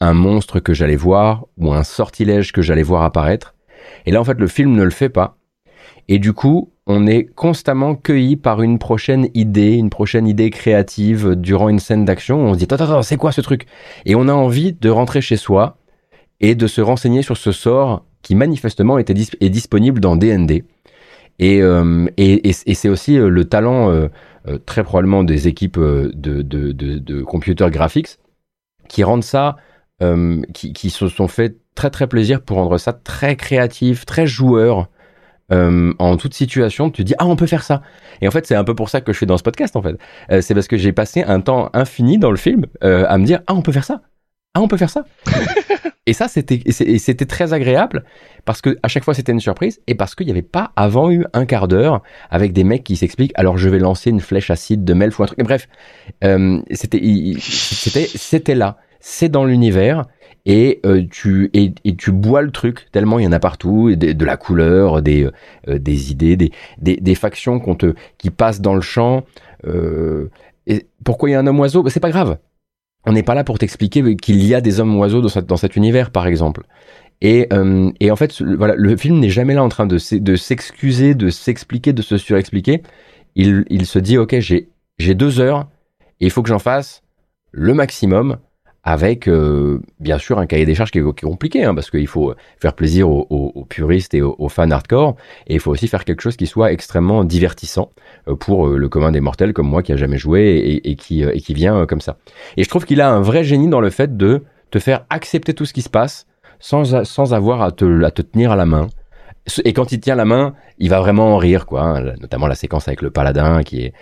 un 0.00 0.14
monstre 0.14 0.60
que 0.60 0.72
j'allais 0.72 0.96
voir 0.96 1.46
ou 1.58 1.72
un 1.72 1.82
sortilège 1.82 2.52
que 2.52 2.62
j'allais 2.62 2.82
voir 2.82 3.02
apparaître. 3.02 3.54
Et 4.06 4.12
là, 4.12 4.20
en 4.20 4.24
fait, 4.24 4.38
le 4.38 4.46
film 4.46 4.72
ne 4.72 4.84
le 4.84 4.90
fait 4.90 5.08
pas. 5.08 5.36
Et 6.08 6.18
du 6.18 6.32
coup, 6.32 6.72
on 6.86 7.06
est 7.06 7.24
constamment 7.24 7.94
cueilli 7.94 8.36
par 8.36 8.62
une 8.62 8.78
prochaine 8.78 9.28
idée, 9.34 9.74
une 9.74 9.90
prochaine 9.90 10.26
idée 10.26 10.50
créative 10.50 11.34
durant 11.36 11.68
une 11.68 11.78
scène 11.78 12.04
d'action. 12.04 12.38
On 12.40 12.54
se 12.54 12.58
dit, 12.58 12.64
attends, 12.64 12.82
attends, 12.84 13.02
c'est 13.02 13.16
quoi 13.16 13.32
ce 13.32 13.40
truc? 13.40 13.66
Et 14.06 14.14
on 14.14 14.26
a 14.28 14.32
envie 14.32 14.72
de 14.72 14.90
rentrer 14.90 15.20
chez 15.20 15.36
soi 15.36 15.76
et 16.40 16.54
de 16.54 16.66
se 16.66 16.80
renseigner 16.80 17.22
sur 17.22 17.36
ce 17.36 17.52
sort 17.52 18.04
qui 18.22 18.34
manifestement 18.34 18.98
était 18.98 19.14
est 19.40 19.50
disponible 19.50 20.00
dans. 20.00 20.18
Et, 20.18 21.62
euh, 21.62 22.06
et, 22.16 22.48
et, 22.48 22.74
c'est 22.74 22.88
aussi 22.88 23.18
euh, 23.18 23.28
le 23.28 23.44
talent 23.46 23.90
euh, 23.90 24.08
très 24.66 24.84
probablement 24.84 25.22
des 25.24 25.48
équipes 25.48 25.78
de, 25.78 26.12
de, 26.14 26.42
de, 26.42 26.72
de 26.72 27.22
computer 27.22 27.68
graphics 27.70 28.18
qui 28.88 29.04
rendent 29.04 29.24
ça, 29.24 29.56
qui, 30.54 30.72
qui 30.72 30.90
se 30.90 31.08
sont 31.08 31.28
fait 31.28 31.56
très 31.74 31.90
très 31.90 32.06
plaisir 32.06 32.40
pour 32.42 32.56
rendre 32.56 32.78
ça 32.78 32.92
très 32.92 33.36
créatif, 33.36 34.06
très 34.06 34.26
joueur. 34.26 34.88
en 35.50 36.16
toute 36.16 36.34
situation, 36.34 36.90
tu 36.90 37.04
dis 37.04 37.14
ah 37.18 37.26
on 37.26 37.36
peut 37.36 37.46
faire 37.46 37.62
ça. 37.62 37.82
Et 38.22 38.28
en 38.28 38.30
fait 38.30 38.46
c'est 38.46 38.54
un 38.54 38.64
peu 38.64 38.74
pour 38.74 38.88
ça 38.88 39.00
que 39.00 39.12
je 39.12 39.16
suis 39.18 39.26
dans 39.26 39.38
ce 39.38 39.42
podcast 39.42 39.76
en 39.76 39.82
fait. 39.82 39.96
c'est 40.42 40.54
parce 40.54 40.68
que 40.68 40.76
j'ai 40.76 40.92
passé 40.92 41.22
un 41.22 41.40
temps 41.40 41.70
infini 41.74 42.18
dans 42.18 42.30
le 42.30 42.36
film 42.36 42.66
à 42.80 43.18
me 43.18 43.24
dire 43.24 43.40
ah 43.46 43.54
on 43.54 43.62
peut 43.62 43.72
faire 43.72 43.84
ça, 43.84 44.00
ah 44.54 44.60
on 44.60 44.68
peut 44.68 44.78
faire 44.78 44.90
ça. 44.90 45.04
Et 46.06 46.12
ça, 46.14 46.28
c'était, 46.28 46.60
c'était 46.72 47.26
très 47.26 47.52
agréable 47.52 48.04
parce 48.46 48.62
que 48.62 48.78
à 48.82 48.88
chaque 48.88 49.04
fois 49.04 49.12
c'était 49.12 49.32
une 49.32 49.40
surprise 49.40 49.80
et 49.86 49.94
parce 49.94 50.14
qu'il 50.14 50.26
n'y 50.26 50.32
avait 50.32 50.40
pas 50.42 50.72
avant 50.74 51.10
eu 51.10 51.26
un 51.34 51.44
quart 51.44 51.68
d'heure 51.68 52.02
avec 52.30 52.54
des 52.54 52.64
mecs 52.64 52.84
qui 52.84 52.96
s'expliquent. 52.96 53.32
Alors 53.34 53.58
je 53.58 53.68
vais 53.68 53.78
lancer 53.78 54.08
une 54.08 54.20
flèche 54.20 54.50
acide 54.50 54.84
de 54.84 54.94
Melf 54.94 55.18
ou 55.18 55.24
un 55.24 55.26
truc. 55.26 55.38
bref, 55.40 55.68
euh, 56.24 56.60
c'était, 56.70 57.00
c'était, 57.38 58.06
c'était 58.06 58.54
là. 58.54 58.78
C'est 58.98 59.28
dans 59.28 59.44
l'univers 59.44 60.06
et 60.46 60.80
euh, 60.86 61.04
tu 61.10 61.50
et, 61.52 61.74
tu 61.96 62.12
bois 62.12 62.40
le 62.40 62.50
truc 62.50 62.88
tellement 62.92 63.18
il 63.18 63.26
y 63.26 63.28
en 63.28 63.32
a 63.32 63.38
partout, 63.38 63.94
de, 63.94 64.24
la 64.24 64.38
couleur, 64.38 65.02
des 65.02 65.28
euh, 65.68 65.78
des 65.78 66.12
idées, 66.12 66.36
des, 66.36 66.50
des, 66.78 67.14
factions 67.14 67.60
te 67.74 67.94
qui 68.16 68.30
passent 68.30 68.62
dans 68.62 68.74
le 68.74 68.80
champ. 68.80 69.24
et 70.66 70.86
pourquoi 71.04 71.28
il 71.28 71.32
y 71.32 71.34
a 71.34 71.40
un 71.40 71.46
homme 71.46 71.60
oiseau? 71.60 71.82
Bah, 71.82 71.90
C'est 71.90 72.00
pas 72.00 72.10
grave 72.10 72.38
on 73.06 73.12
n'est 73.12 73.22
pas 73.22 73.34
là 73.34 73.44
pour 73.44 73.58
t'expliquer 73.58 74.16
qu'il 74.16 74.44
y 74.44 74.54
a 74.54 74.60
des 74.60 74.80
hommes 74.80 74.96
oiseaux 74.98 75.22
dans, 75.22 75.56
cet 75.56 75.76
univers, 75.76 76.10
par 76.10 76.26
exemple. 76.26 76.64
Et, 77.22 77.46
euh, 77.52 77.90
en 78.10 78.16
fait, 78.16 78.40
voilà, 78.42 78.74
le 78.76 78.96
film 78.96 79.18
n'est 79.18 79.30
jamais 79.30 79.54
là 79.54 79.62
en 79.62 79.68
train 79.68 79.86
de, 79.86 79.98
s'excuser, 79.98 81.14
de 81.14 81.30
s'expliquer, 81.30 81.92
de 81.92 82.02
se 82.02 82.16
surexpliquer. 82.16 82.82
Il, 83.36 83.64
il 83.70 83.86
se 83.86 83.98
dit, 83.98 84.18
ok, 84.18 84.38
j'ai 84.38 85.14
deux 85.14 85.40
heures 85.40 85.68
et 86.20 86.26
il 86.26 86.30
faut 86.30 86.42
que 86.42 86.48
j'en 86.48 86.58
fasse 86.58 87.02
le 87.52 87.74
maximum 87.74 88.38
avec 88.82 89.28
euh, 89.28 89.80
bien 89.98 90.18
sûr 90.18 90.38
un 90.38 90.46
cahier 90.46 90.64
des 90.64 90.74
charges 90.74 90.90
qui 90.90 90.98
est, 90.98 91.20
compliqué 91.22 91.64
hein, 91.64 91.74
parce 91.74 91.90
qu'il 91.90 92.06
faut 92.06 92.34
faire 92.58 92.72
plaisir 92.72 93.10
aux, 93.10 93.66
puristes 93.68 94.14
et 94.14 94.22
aux, 94.22 94.48
fans 94.48 94.70
hardcore 94.70 95.16
et 95.46 95.54
il 95.54 95.60
faut 95.60 95.70
aussi 95.70 95.86
faire 95.86 96.04
quelque 96.04 96.22
chose 96.22 96.36
qui 96.36 96.46
soit 96.46 96.72
extrêmement 96.72 97.24
divertissant 97.24 97.92
euh, 98.28 98.36
pour 98.36 98.68
euh, 98.68 98.78
le 98.78 98.88
commun 98.88 99.12
des 99.12 99.20
mortels 99.20 99.52
comme 99.52 99.68
moi 99.68 99.82
qui 99.82 99.92
a 99.92 99.96
jamais 99.96 100.18
joué 100.18 100.80
et, 100.82 100.96
qui, 100.96 101.22
et 101.22 101.40
qui 101.40 101.54
vient 101.54 101.84
comme 101.86 102.00
ça. 102.00 102.16
Et 102.56 102.64
je 102.64 102.68
trouve 102.68 102.86
qu'il 102.86 103.00
a 103.00 103.10
un 103.10 103.20
vrai 103.20 103.44
génie 103.44 103.68
dans 103.68 103.80
le 103.80 103.90
fait 103.90 104.16
de 104.16 104.44
te 104.70 104.78
faire 104.78 105.04
accepter 105.10 105.52
tout 105.52 105.66
ce 105.66 105.72
qui 105.72 105.82
se 105.82 105.90
passe 105.90 106.26
sans, 106.58 107.04
sans 107.04 107.34
avoir 107.34 107.62
à 107.62 107.72
te, 107.72 108.02
à 108.04 108.10
te 108.10 108.22
tenir 108.22 108.52
à 108.52 108.56
la 108.56 108.66
main. 108.66 108.88
Et 109.64 109.72
quand 109.72 109.90
il 109.90 110.00
tient 110.00 110.14
la 110.14 110.26
main, 110.26 110.54
il 110.78 110.90
va 110.90 111.00
vraiment 111.00 111.34
en 111.34 111.38
rire, 111.38 111.66
quoi. 111.66 111.82
Hein, 111.82 112.14
notamment 112.20 112.46
la 112.46 112.54
séquence 112.54 112.86
avec 112.88 113.00
le 113.00 113.10
paladin, 113.10 113.62
qui 113.62 113.84
est, 113.84 113.94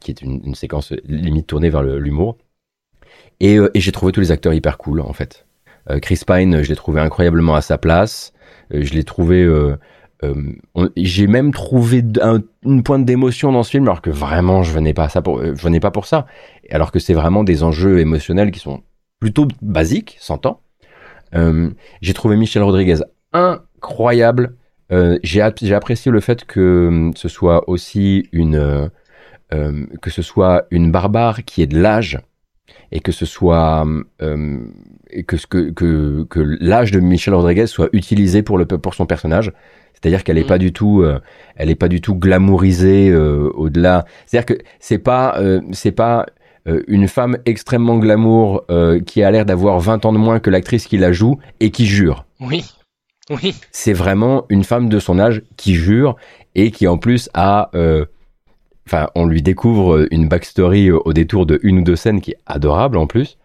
qui 0.00 0.10
est 0.10 0.22
une 0.22 0.54
séquence 0.54 0.92
limite 1.04 1.46
tournée 1.46 1.68
vers 1.68 1.82
l'humour. 1.82 2.38
Et, 3.40 3.56
euh, 3.56 3.70
et 3.74 3.80
j'ai 3.80 3.92
trouvé 3.92 4.12
tous 4.12 4.20
les 4.20 4.32
acteurs 4.32 4.54
hyper 4.54 4.78
cool, 4.78 5.00
en 5.00 5.12
fait. 5.12 5.46
Euh, 5.90 5.98
Chris 6.00 6.20
Pine, 6.26 6.62
je 6.62 6.68
l'ai 6.68 6.76
trouvé 6.76 7.00
incroyablement 7.00 7.54
à 7.54 7.60
sa 7.60 7.78
place. 7.78 8.32
Euh, 8.74 8.82
je 8.82 8.94
l'ai 8.94 9.04
trouvé... 9.04 9.48
j'ai 10.96 11.26
même 11.26 11.52
trouvé 11.52 12.02
une 12.64 12.82
pointe 12.82 13.04
d'émotion 13.04 13.52
dans 13.52 13.62
ce 13.62 13.70
film, 13.70 13.84
alors 13.84 14.02
que 14.02 14.10
vraiment, 14.10 14.62
je 14.62 14.72
venais 14.72 14.94
pas, 14.94 15.08
ça 15.08 15.22
pour, 15.22 15.42
je 15.42 15.62
venais 15.62 15.80
pas 15.80 15.90
pour 15.90 16.06
ça. 16.06 16.26
Alors 16.70 16.90
que 16.90 16.98
c'est 16.98 17.14
vraiment 17.14 17.44
des 17.44 17.62
enjeux 17.62 18.00
émotionnels 18.00 18.50
qui 18.50 18.58
sont 18.58 18.82
plutôt 19.20 19.46
basiques, 19.62 20.16
s'entend. 20.20 20.62
j'ai 21.32 22.14
trouvé 22.14 22.36
Michel 22.36 22.62
Rodriguez 22.62 23.00
incroyable. 23.32 24.56
j'ai 25.22 25.42
apprécié 25.42 26.10
le 26.10 26.20
fait 26.20 26.44
que 26.44 27.10
ce 27.14 27.28
soit 27.28 27.68
aussi 27.68 28.28
une 28.32 28.90
que 29.50 30.10
ce 30.10 30.22
soit 30.22 30.64
une 30.70 30.90
barbare 30.90 31.44
qui 31.44 31.62
est 31.62 31.66
de 31.66 31.78
l'âge 31.78 32.18
et 32.92 33.00
que 33.00 33.12
ce 33.12 33.26
soit 33.26 33.86
euh, 34.22 34.58
et 35.10 35.24
que, 35.24 35.36
que, 35.46 35.70
que, 35.70 36.24
que 36.28 36.40
l'âge 36.60 36.90
de 36.90 37.00
Michelle 37.00 37.34
Rodriguez 37.34 37.66
soit 37.66 37.88
utilisé 37.92 38.42
pour, 38.42 38.58
le, 38.58 38.66
pour 38.66 38.94
son 38.94 39.06
personnage. 39.06 39.52
C'est-à-dire 39.94 40.24
qu'elle 40.24 40.36
n'est 40.36 40.44
mm. 40.44 40.48
pas 40.48 40.58
du 40.58 40.72
tout, 40.72 41.02
euh, 41.02 41.20
elle 41.56 41.70
est 41.70 41.76
pas 41.76 41.88
du 41.88 42.00
tout 42.00 42.14
glamourisée 42.14 43.08
euh, 43.08 43.50
au-delà. 43.54 44.04
C'est-à-dire 44.26 44.56
que 44.56 44.62
c'est 44.78 44.98
pas, 44.98 45.40
c'est 45.72 45.92
pas 45.92 46.26
une 46.88 47.06
femme 47.06 47.38
extrêmement 47.44 47.96
glamour 47.98 48.66
qui 49.06 49.22
a 49.22 49.30
l'air 49.30 49.46
d'avoir 49.46 49.78
20 49.78 50.04
ans 50.04 50.12
de 50.12 50.18
moins 50.18 50.40
que 50.40 50.50
l'actrice 50.50 50.86
qui 50.86 50.98
la 50.98 51.12
joue 51.12 51.38
et 51.60 51.70
qui 51.70 51.86
jure. 51.86 52.26
Oui, 52.40 52.64
oui. 53.30 53.54
C'est 53.70 53.92
vraiment 53.92 54.46
une 54.48 54.64
femme 54.64 54.88
de 54.88 54.98
son 54.98 55.20
âge 55.20 55.42
qui 55.56 55.76
jure 55.76 56.16
et 56.56 56.72
qui 56.72 56.88
en 56.88 56.98
plus 56.98 57.30
a 57.34 57.70
enfin, 58.86 59.08
on 59.14 59.26
lui 59.26 59.42
découvre 59.42 60.06
une 60.10 60.28
backstory 60.28 60.90
au 60.90 61.12
détour 61.12 61.46
de 61.46 61.58
une 61.62 61.80
ou 61.80 61.82
deux 61.82 61.96
scènes 61.96 62.20
qui 62.20 62.32
est 62.32 62.38
adorable 62.46 62.96
en 62.96 63.06
plus. 63.06 63.38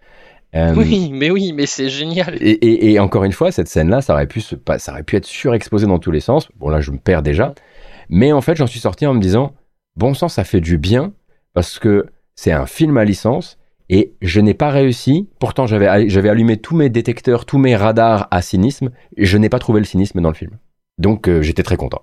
Euh, 0.54 0.74
oui, 0.76 1.12
mais 1.14 1.32
oui, 1.32 1.54
mais 1.54 1.66
c'est 1.66 1.90
génial. 1.90 2.38
Et, 2.42 3.00
encore 3.00 3.24
une 3.24 3.32
fois, 3.32 3.52
cette 3.52 3.68
scène-là, 3.68 4.02
ça 4.02 4.14
aurait 4.14 4.28
pu 4.28 4.42
ça 4.42 4.92
aurait 4.92 5.04
pu 5.04 5.16
être 5.16 5.26
surexposé 5.26 5.88
dans 5.88 6.00
tous 6.00 6.12
les 6.12 6.20
sens. 6.20 6.50
Bon 6.58 6.70
là, 6.70 6.82
je 6.82 6.92
me 6.92 6.98
perds 6.98 7.22
déjà. 7.22 7.54
Mais 8.10 8.34
en 8.34 8.42
fait, 8.42 8.56
j'en 8.56 8.68
suis 8.68 8.80
sorti 8.80 9.06
en 9.06 9.14
me 9.14 9.22
disant, 9.22 9.54
bon 9.96 10.14
sang, 10.14 10.28
ça 10.28 10.44
fait 10.44 10.60
du 10.60 10.78
bien 10.78 11.14
parce 11.54 11.80
que 11.80 12.08
c'est 12.36 12.52
un 12.52 12.66
film 12.66 12.98
à 12.98 13.06
licence 13.06 13.58
et 13.90 14.14
je 14.22 14.42
n'ai 14.42 14.54
pas 14.54 14.70
réussi. 14.70 15.30
Pourtant, 15.40 15.68
j'avais 15.68 16.10
j'avais 16.10 16.30
allumé 16.30 16.58
tous 16.58 16.76
mes 16.76 16.90
détecteurs, 16.90 17.46
tous 17.46 17.58
mes 17.58 17.76
radars 17.76 18.28
à 18.32 18.42
cynisme. 18.42 18.92
Et 19.16 19.26
je 19.26 19.38
n'ai 19.38 19.50
pas 19.50 19.60
trouvé 19.60 19.80
le 19.80 19.86
cynisme 19.86 20.20
dans 20.22 20.30
le 20.30 20.36
film. 20.36 20.58
Donc, 20.98 21.30
euh, 21.30 21.42
j'étais 21.42 21.64
très 21.64 21.78
content. 21.78 22.02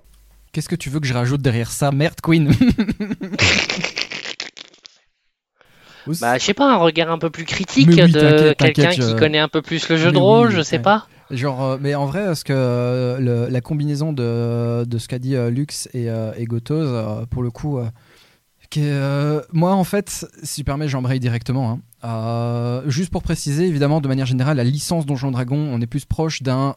Qu'est-ce 0.53 0.69
que 0.69 0.77
tu 0.77 0.91
veux 0.91 1.01
que 1.01 1.07
je 1.07 1.15
rajoute 1.15 1.43
derrière 1.43 1.71
ça? 1.71 1.91
Merde, 1.93 2.21
Queen 2.23 2.51
Bah, 6.21 6.39
je 6.39 6.45
sais 6.45 6.55
pas, 6.55 6.73
un 6.73 6.77
regard 6.77 7.11
un 7.11 7.19
peu 7.19 7.29
plus 7.29 7.45
critique 7.45 7.91
de 7.91 8.55
quelqu'un 8.55 8.91
qui 8.91 9.15
connaît 9.17 9.39
un 9.39 9.49
peu 9.49 9.61
plus 9.61 9.89
le 9.89 9.97
jeu 9.97 10.11
de 10.11 10.19
rôle, 10.19 10.51
je 10.51 10.63
sais 10.63 10.79
pas. 10.79 11.07
Genre, 11.31 11.63
euh, 11.63 11.79
mais 11.81 11.95
en 11.95 12.07
vrai, 12.07 12.33
est-ce 12.33 12.45
que 12.45 12.55
euh, 12.55 13.51
la 13.51 13.61
combinaison 13.61 14.13
de, 14.13 14.85
de 14.85 14.99
ce 14.99 15.09
qu'a 15.09 15.19
dit 15.19 15.37
euh, 15.37 15.51
Lux 15.51 15.89
et, 15.93 16.07
et 16.07 16.45
Gotos, 16.45 17.27
pour 17.31 17.43
le 17.43 17.51
coup, 17.51 17.81
moi 19.53 19.75
en 19.75 19.85
fait, 19.85 20.27
si 20.43 20.61
tu 20.61 20.65
permets, 20.65 20.89
j'embraye 20.89 21.21
directement. 21.21 21.81
Hein. 22.03 22.83
juste 22.87 23.11
pour 23.11 23.23
préciser, 23.23 23.67
évidemment, 23.67 24.01
de 24.01 24.09
manière 24.09 24.27
générale, 24.27 24.57
la 24.57 24.65
licence 24.65 25.07
Donjon 25.07 25.31
Dragon, 25.31 25.57
on 25.57 25.81
est 25.81 25.87
plus 25.87 26.05
proche 26.05 26.43
d'un 26.43 26.77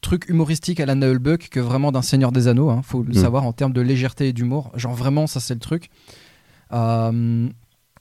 truc 0.00 0.28
humoristique 0.28 0.80
à 0.80 0.86
la 0.86 0.94
Nullbuck 0.94 1.48
que 1.50 1.60
vraiment 1.60 1.92
d'un 1.92 2.02
Seigneur 2.02 2.32
des 2.32 2.48
Anneaux. 2.48 2.70
Hein, 2.70 2.82
faut 2.82 3.02
le 3.02 3.10
mm. 3.10 3.22
savoir 3.22 3.44
en 3.44 3.52
termes 3.52 3.72
de 3.72 3.80
légèreté 3.80 4.28
et 4.28 4.32
d'humour. 4.32 4.70
Genre 4.74 4.94
vraiment, 4.94 5.26
ça 5.26 5.40
c'est 5.40 5.54
le 5.54 5.60
truc. 5.60 5.90
Euh, 6.72 7.48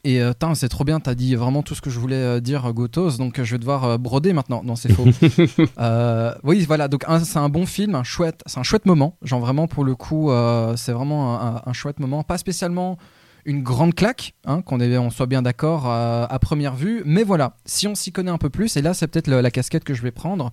et 0.06 0.22
euh, 0.22 0.32
c'est 0.54 0.70
trop 0.70 0.86
bien, 0.86 1.02
t'as 1.02 1.14
dit 1.14 1.36
vraiment 1.36 1.62
tout 1.62 1.76
ce 1.76 1.82
que 1.82 1.90
je 1.90 2.00
voulais 2.00 2.16
euh, 2.16 2.40
dire, 2.40 2.72
Gotos, 2.72 3.18
donc 3.18 3.42
je 3.42 3.52
vais 3.52 3.58
devoir 3.58 4.00
broder 4.00 4.32
maintenant. 4.32 4.62
Non, 4.64 4.76
c'est 4.76 4.92
faux. 4.92 5.04
oui, 6.44 6.66
voilà, 6.66 6.88
donc 6.88 7.04
c'est 7.24 7.40
un 7.40 7.50
bon 7.50 7.66
film, 7.66 7.96
un 7.96 8.04
chouette, 8.04 8.42
c'est 8.46 8.60
un 8.60 8.64
chouette 8.64 8.86
moment. 8.86 9.18
Genre 9.22 9.42
vraiment, 9.42 9.68
pour 9.68 9.84
le 9.84 9.96
coup, 9.96 10.32
c'est 10.76 10.94
vraiment 10.94 11.68
un, 11.68 11.74
chouette 11.74 12.00
moment. 12.00 12.24
Pas 12.24 12.38
spécialement 12.38 12.98
une 13.46 13.64
grande 13.64 13.96
claque, 13.96 14.36
hein, 14.46 14.62
qu'on 14.62 14.80
on 14.80 15.10
soit 15.10 15.26
bien 15.26 15.42
d'accord 15.42 15.88
à 15.88 16.40
première 16.40 16.76
vue, 16.76 17.02
mais 17.06 17.24
voilà, 17.24 17.58
si 17.66 17.88
on 17.88 17.96
s'y 17.96 18.12
connaît 18.12 18.32
un 18.32 18.38
peu 18.38 18.50
plus, 18.50 18.78
et 18.78 18.82
là 18.82 18.94
c'est 18.94 19.08
peut-être 19.08 19.30
la 19.30 19.52
casquette 19.52 19.84
que 19.84 19.94
je 19.94 20.02
vais 20.02 20.12
prendre, 20.12 20.52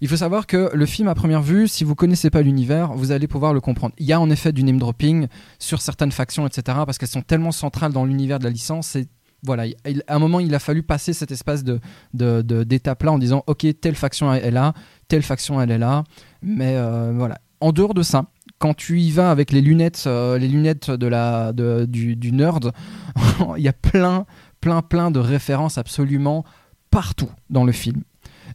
il 0.00 0.08
faut 0.08 0.16
savoir 0.16 0.46
que 0.46 0.70
le 0.74 0.86
film 0.86 1.08
à 1.08 1.14
première 1.14 1.42
vue, 1.42 1.68
si 1.68 1.84
vous 1.84 1.94
connaissez 1.94 2.30
pas 2.30 2.40
l'univers, 2.42 2.92
vous 2.94 3.12
allez 3.12 3.28
pouvoir 3.28 3.52
le 3.52 3.60
comprendre. 3.60 3.94
Il 3.98 4.06
y 4.06 4.12
a 4.12 4.20
en 4.20 4.30
effet 4.30 4.52
du 4.52 4.64
name 4.64 4.78
dropping 4.78 5.26
sur 5.58 5.82
certaines 5.82 6.12
factions, 6.12 6.46
etc., 6.46 6.78
parce 6.86 6.96
qu'elles 6.96 7.08
sont 7.08 7.22
tellement 7.22 7.52
centrales 7.52 7.92
dans 7.92 8.06
l'univers 8.06 8.38
de 8.38 8.44
la 8.44 8.50
licence. 8.50 8.96
Et 8.96 9.08
voilà, 9.42 9.64
à 10.06 10.14
un 10.14 10.18
moment, 10.18 10.40
il 10.40 10.54
a 10.54 10.58
fallu 10.58 10.82
passer 10.82 11.12
cet 11.12 11.30
espace 11.30 11.64
de, 11.64 11.80
d'étape 12.12 13.02
là 13.02 13.12
en 13.12 13.18
disant, 13.18 13.44
ok, 13.46 13.66
telle 13.80 13.94
faction 13.94 14.32
est 14.32 14.50
là, 14.50 14.72
telle 15.08 15.22
faction 15.22 15.60
elle 15.60 15.70
est 15.70 15.78
là, 15.78 16.04
mais 16.42 16.76
euh, 16.76 17.12
voilà. 17.14 17.38
En 17.60 17.72
dehors 17.72 17.92
de 17.92 18.02
ça, 18.02 18.24
quand 18.58 18.72
tu 18.72 19.00
y 19.00 19.10
vas 19.10 19.30
avec 19.30 19.52
les 19.52 19.60
lunettes, 19.60 20.04
euh, 20.06 20.38
les 20.38 20.48
lunettes 20.48 20.90
de 20.90 21.06
la, 21.06 21.52
du, 21.52 22.16
du 22.16 22.32
nerd, 22.32 22.72
il 23.58 23.62
y 23.62 23.68
a 23.68 23.74
plein, 23.74 24.24
plein, 24.62 24.80
plein 24.80 25.10
de 25.10 25.18
références 25.18 25.76
absolument 25.76 26.44
partout 26.90 27.30
dans 27.50 27.64
le 27.64 27.72
film 27.72 28.02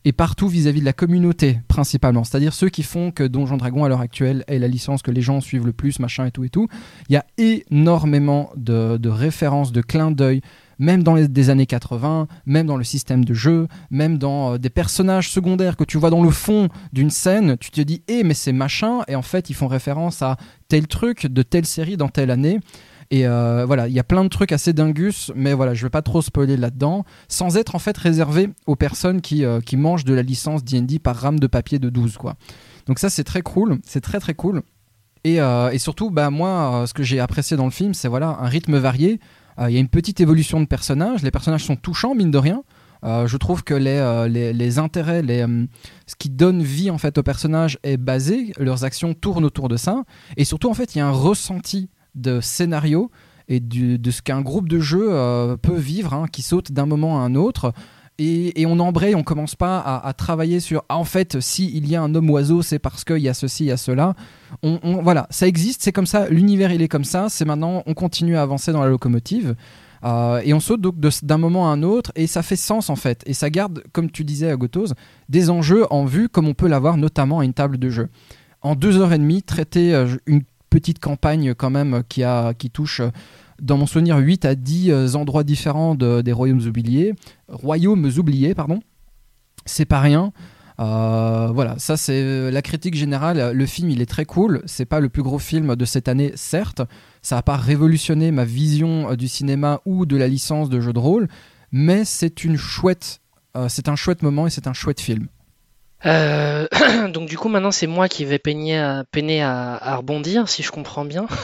et 0.05 0.13
partout 0.13 0.47
vis-à-vis 0.47 0.81
de 0.81 0.85
la 0.85 0.93
communauté 0.93 1.59
principalement, 1.67 2.23
c'est-à-dire 2.23 2.53
ceux 2.53 2.69
qui 2.69 2.83
font 2.83 3.11
que 3.11 3.23
Donjon 3.23 3.57
Dragon 3.57 3.83
à 3.83 3.89
l'heure 3.89 4.01
actuelle 4.01 4.43
est 4.47 4.59
la 4.59 4.67
licence 4.67 5.01
que 5.01 5.09
les 5.09 5.21
gens 5.21 5.41
suivent 5.41 5.65
le 5.65 5.73
plus, 5.73 5.99
machin 5.99 6.27
et 6.27 6.31
tout 6.31 6.43
et 6.43 6.49
tout. 6.49 6.67
Il 7.09 7.13
y 7.13 7.15
a 7.17 7.25
énormément 7.37 8.51
de, 8.55 9.09
références, 9.09 9.71
de 9.71 9.81
clins 9.81 10.11
d'œil, 10.11 10.41
même 10.77 11.01
dans 11.01 11.15
les 11.15 11.27
des 11.27 11.49
années 11.49 11.65
80, 11.65 12.27
même 12.45 12.67
dans 12.67 12.77
le 12.77 12.83
système 12.83 13.25
de 13.25 13.33
jeu, 13.33 13.67
même 13.89 14.17
dans 14.19 14.53
euh, 14.53 14.57
des 14.57 14.69
personnages 14.69 15.29
secondaires 15.29 15.75
que 15.75 15.85
tu 15.85 15.97
vois 15.97 16.09
dans 16.09 16.21
le 16.21 16.29
fond 16.29 16.67
d'une 16.93 17.09
scène, 17.09 17.57
tu 17.57 17.71
te 17.71 17.81
dis 17.81 18.03
eh 18.07 18.23
mais 18.23 18.33
c'est 18.33 18.51
machin 18.51 18.99
et 19.07 19.15
en 19.15 19.21
fait 19.21 19.49
ils 19.49 19.53
font 19.53 19.67
référence 19.67 20.21
à 20.21 20.35
tel 20.67 20.87
truc 20.87 21.27
de 21.27 21.41
telle 21.41 21.65
série 21.65 21.97
dans 21.97 22.09
telle 22.09 22.29
année. 22.29 22.59
Et 23.11 23.27
euh, 23.27 23.65
voilà, 23.65 23.87
il 23.87 23.93
y 23.93 23.99
a 23.99 24.03
plein 24.03 24.23
de 24.23 24.29
trucs 24.29 24.51
assez 24.51 24.73
dingus, 24.73 25.31
mais 25.35 25.53
voilà, 25.53 25.73
je 25.73 25.83
vais 25.83 25.89
pas 25.89 26.01
trop 26.01 26.21
spoiler 26.21 26.57
là-dedans, 26.57 27.05
sans 27.27 27.57
être 27.57 27.75
en 27.75 27.79
fait 27.79 27.97
réservé 27.97 28.49
aux 28.65 28.75
personnes 28.75 29.21
qui, 29.21 29.45
euh, 29.45 29.61
qui 29.61 29.77
mangent 29.77 30.05
de 30.05 30.13
la 30.13 30.23
licence 30.23 30.63
D&D 30.63 30.99
par 30.99 31.15
rame 31.15 31.39
de 31.39 31.47
papier 31.47 31.79
de 31.79 31.89
12, 31.89 32.17
quoi. 32.17 32.35
Donc 32.87 32.99
ça, 32.99 33.09
c'est 33.09 33.23
très 33.23 33.41
cool, 33.41 33.79
c'est 33.85 34.01
très 34.01 34.19
très 34.19 34.33
cool. 34.33 34.63
Et, 35.23 35.39
euh, 35.39 35.71
et 35.71 35.79
surtout, 35.79 36.11
bah, 36.11 36.29
moi, 36.29 36.85
ce 36.87 36.93
que 36.93 37.03
j'ai 37.03 37.19
apprécié 37.19 37.57
dans 37.57 37.65
le 37.65 37.71
film, 37.71 37.93
c'est 37.93 38.07
voilà, 38.07 38.37
un 38.39 38.47
rythme 38.47 38.77
varié. 38.77 39.19
Il 39.57 39.73
y 39.73 39.77
a 39.77 39.79
une 39.79 39.87
petite 39.87 40.19
évolution 40.19 40.59
de 40.59 40.65
personnages, 40.65 41.23
les 41.23 41.31
personnages 41.31 41.63
sont 41.63 41.77
touchants, 41.77 42.13
mine 42.13 42.29
de 42.29 42.37
rien. 42.37 42.63
je 43.03 43.37
trouve 43.37 43.63
que 43.63 43.73
les, 43.73 44.53
les, 44.53 44.79
intérêts, 44.79 45.21
les, 45.21 45.45
ce 46.07 46.15
qui 46.19 46.29
donne 46.29 46.61
vie 46.61 46.91
en 46.91 46.97
fait 46.97 47.17
aux 47.17 47.23
personnages 47.23 47.79
est 47.83 47.95
basé, 47.95 48.51
leurs 48.59 48.83
actions 48.83 49.13
tournent 49.13 49.45
autour 49.45 49.69
de 49.69 49.77
ça, 49.77 50.03
et 50.35 50.43
surtout 50.43 50.69
en 50.69 50.73
fait 50.73 50.93
il 50.93 50.97
y 50.97 51.01
a 51.01 51.07
un 51.07 51.11
ressenti 51.11 51.89
de 52.15 52.41
scénario 52.41 53.11
et 53.47 53.59
de 53.59 54.11
ce 54.11 54.21
qu'un 54.21 54.41
groupe 54.41 54.67
de 54.67 54.79
jeu 54.79 55.07
euh, 55.09 55.55
peut 55.57 55.75
vivre, 55.75 56.13
hein, 56.13 56.25
qui 56.31 56.41
saute 56.41 56.71
d'un 56.71 56.85
moment 56.85 57.21
à 57.21 57.25
un 57.25 57.35
autre. 57.35 57.73
Et, 58.17 58.65
on 58.65 58.79
embraye, 58.79 59.13
on 59.13 59.23
commence 59.23 59.55
pas 59.55 59.79
à, 59.79 60.13
travailler 60.13 60.61
sur 60.61 60.85
ah, 60.87 60.97
en 60.97 61.03
fait 61.03 61.41
s'il 61.41 61.85
y 61.85 61.97
a 61.97 62.01
un 62.01 62.15
homme 62.15 62.29
oiseau 62.29 62.61
c'est 62.61 62.79
parce 62.79 63.03
qu'il 63.03 63.17
y 63.17 63.27
a 63.27 63.33
ceci 63.33 63.65
il 63.65 63.67
y 63.67 63.71
a 63.71 63.77
cela. 63.77 64.15
On, 64.63 65.01
voilà 65.01 65.27
ça 65.31 65.47
existe 65.47 65.83
c'est 65.83 65.91
comme 65.91 66.05
ça 66.05 66.29
l'univers 66.29 66.71
il 66.71 66.81
est 66.81 66.87
comme 66.87 67.03
ça 67.03 67.27
c'est 67.27 67.43
maintenant 67.43 67.83
on 67.85 67.93
continue 67.93 68.37
à 68.37 68.41
avancer 68.41 68.71
dans 68.71 68.81
la 68.81 68.87
locomotive 68.87 69.55
euh, 70.05 70.39
et 70.45 70.53
on 70.53 70.61
saute 70.61 70.79
donc 70.79 70.95
d'un 71.23 71.37
moment 71.37 71.69
à 71.69 71.73
un 71.73 71.83
autre 71.83 72.13
et 72.15 72.25
ça 72.25 72.41
fait 72.41 72.55
sens 72.55 72.89
en 72.89 72.95
fait. 72.95 73.21
Et 73.25 73.33
ça 73.33 73.49
garde 73.49 73.83
comme 73.91 74.09
tu 74.09 74.23
disais 74.23 74.49
à 74.49 74.55
Gotos 74.55 74.93
des 75.27 75.49
enjeux 75.49 75.85
en 75.91 76.05
vue 76.05 76.29
comme 76.29 76.47
on 76.47 76.53
peut 76.53 76.67
l'avoir 76.67 76.95
notamment 76.95 77.39
à 77.39 77.45
une 77.45 77.53
table 77.53 77.77
de 77.77 77.89
jeu. 77.89 78.07
En 78.61 78.75
deux 78.75 78.97
heures 78.97 79.11
et 79.11 79.17
demie 79.17 79.43
traiter 79.43 79.93
euh, 79.93 80.07
une 80.25 80.43
petite 80.75 80.99
campagne 80.99 81.53
quand 81.53 81.69
même 81.69 82.03
qui, 82.09 82.21
a, 82.21 82.53
qui 82.53 82.69
touche 82.69 83.01
dans 83.61 83.77
mon 83.77 83.85
souvenir 83.85 84.17
8 84.17 84.43
à 84.43 84.55
10 84.55 84.91
euh, 84.91 85.13
endroits 85.13 85.45
différents 85.45 85.95
des 85.95 86.31
royaumes 86.33 86.67
oubliés. 86.67 87.13
Royaumes 87.47 88.11
oubliés, 88.17 88.53
pardon. 88.53 88.81
C'est 89.65 89.85
pas 89.85 90.01
rien. 90.01 90.33
Euh, 90.81 91.49
voilà, 91.53 91.79
ça 91.79 91.95
c'est 91.95 92.51
la 92.51 92.61
critique 92.61 92.95
générale. 92.95 93.53
Le 93.55 93.65
film, 93.65 93.89
il 93.89 94.01
est 94.01 94.05
très 94.05 94.25
cool. 94.25 94.63
C'est 94.65 94.83
pas 94.83 94.99
le 94.99 95.07
plus 95.07 95.23
gros 95.23 95.39
film 95.39 95.77
de 95.77 95.85
cette 95.85 96.09
année, 96.09 96.33
certes. 96.35 96.81
Ça 97.21 97.37
n'a 97.37 97.41
pas 97.41 97.55
révolutionné 97.55 98.31
ma 98.31 98.43
vision 98.43 99.11
euh, 99.11 99.15
du 99.15 99.29
cinéma 99.29 99.79
ou 99.85 100.05
de 100.05 100.17
la 100.17 100.27
licence 100.27 100.67
de 100.67 100.81
jeu 100.81 100.91
de 100.91 100.99
rôle, 100.99 101.29
mais 101.71 102.03
c'est 102.03 102.43
une 102.43 102.57
chouette, 102.57 103.21
c'est 103.69 103.87
un 103.87 103.95
chouette 103.95 104.23
moment 104.23 104.45
et 104.45 104.49
c'est 104.49 104.67
un 104.67 104.73
chouette 104.73 104.99
film. 104.99 105.27
Euh, 106.05 106.67
donc 107.09 107.27
du 107.27 107.37
coup 107.37 107.49
maintenant 107.49 107.71
c'est 107.71 107.87
moi 107.87 108.07
qui 108.07 108.25
vais 108.25 108.39
peiner 108.39 108.77
à, 108.77 109.95
rebondir 109.95 110.47
si 110.49 110.63
je 110.63 110.71
comprends 110.71 111.05
bien. 111.05 111.27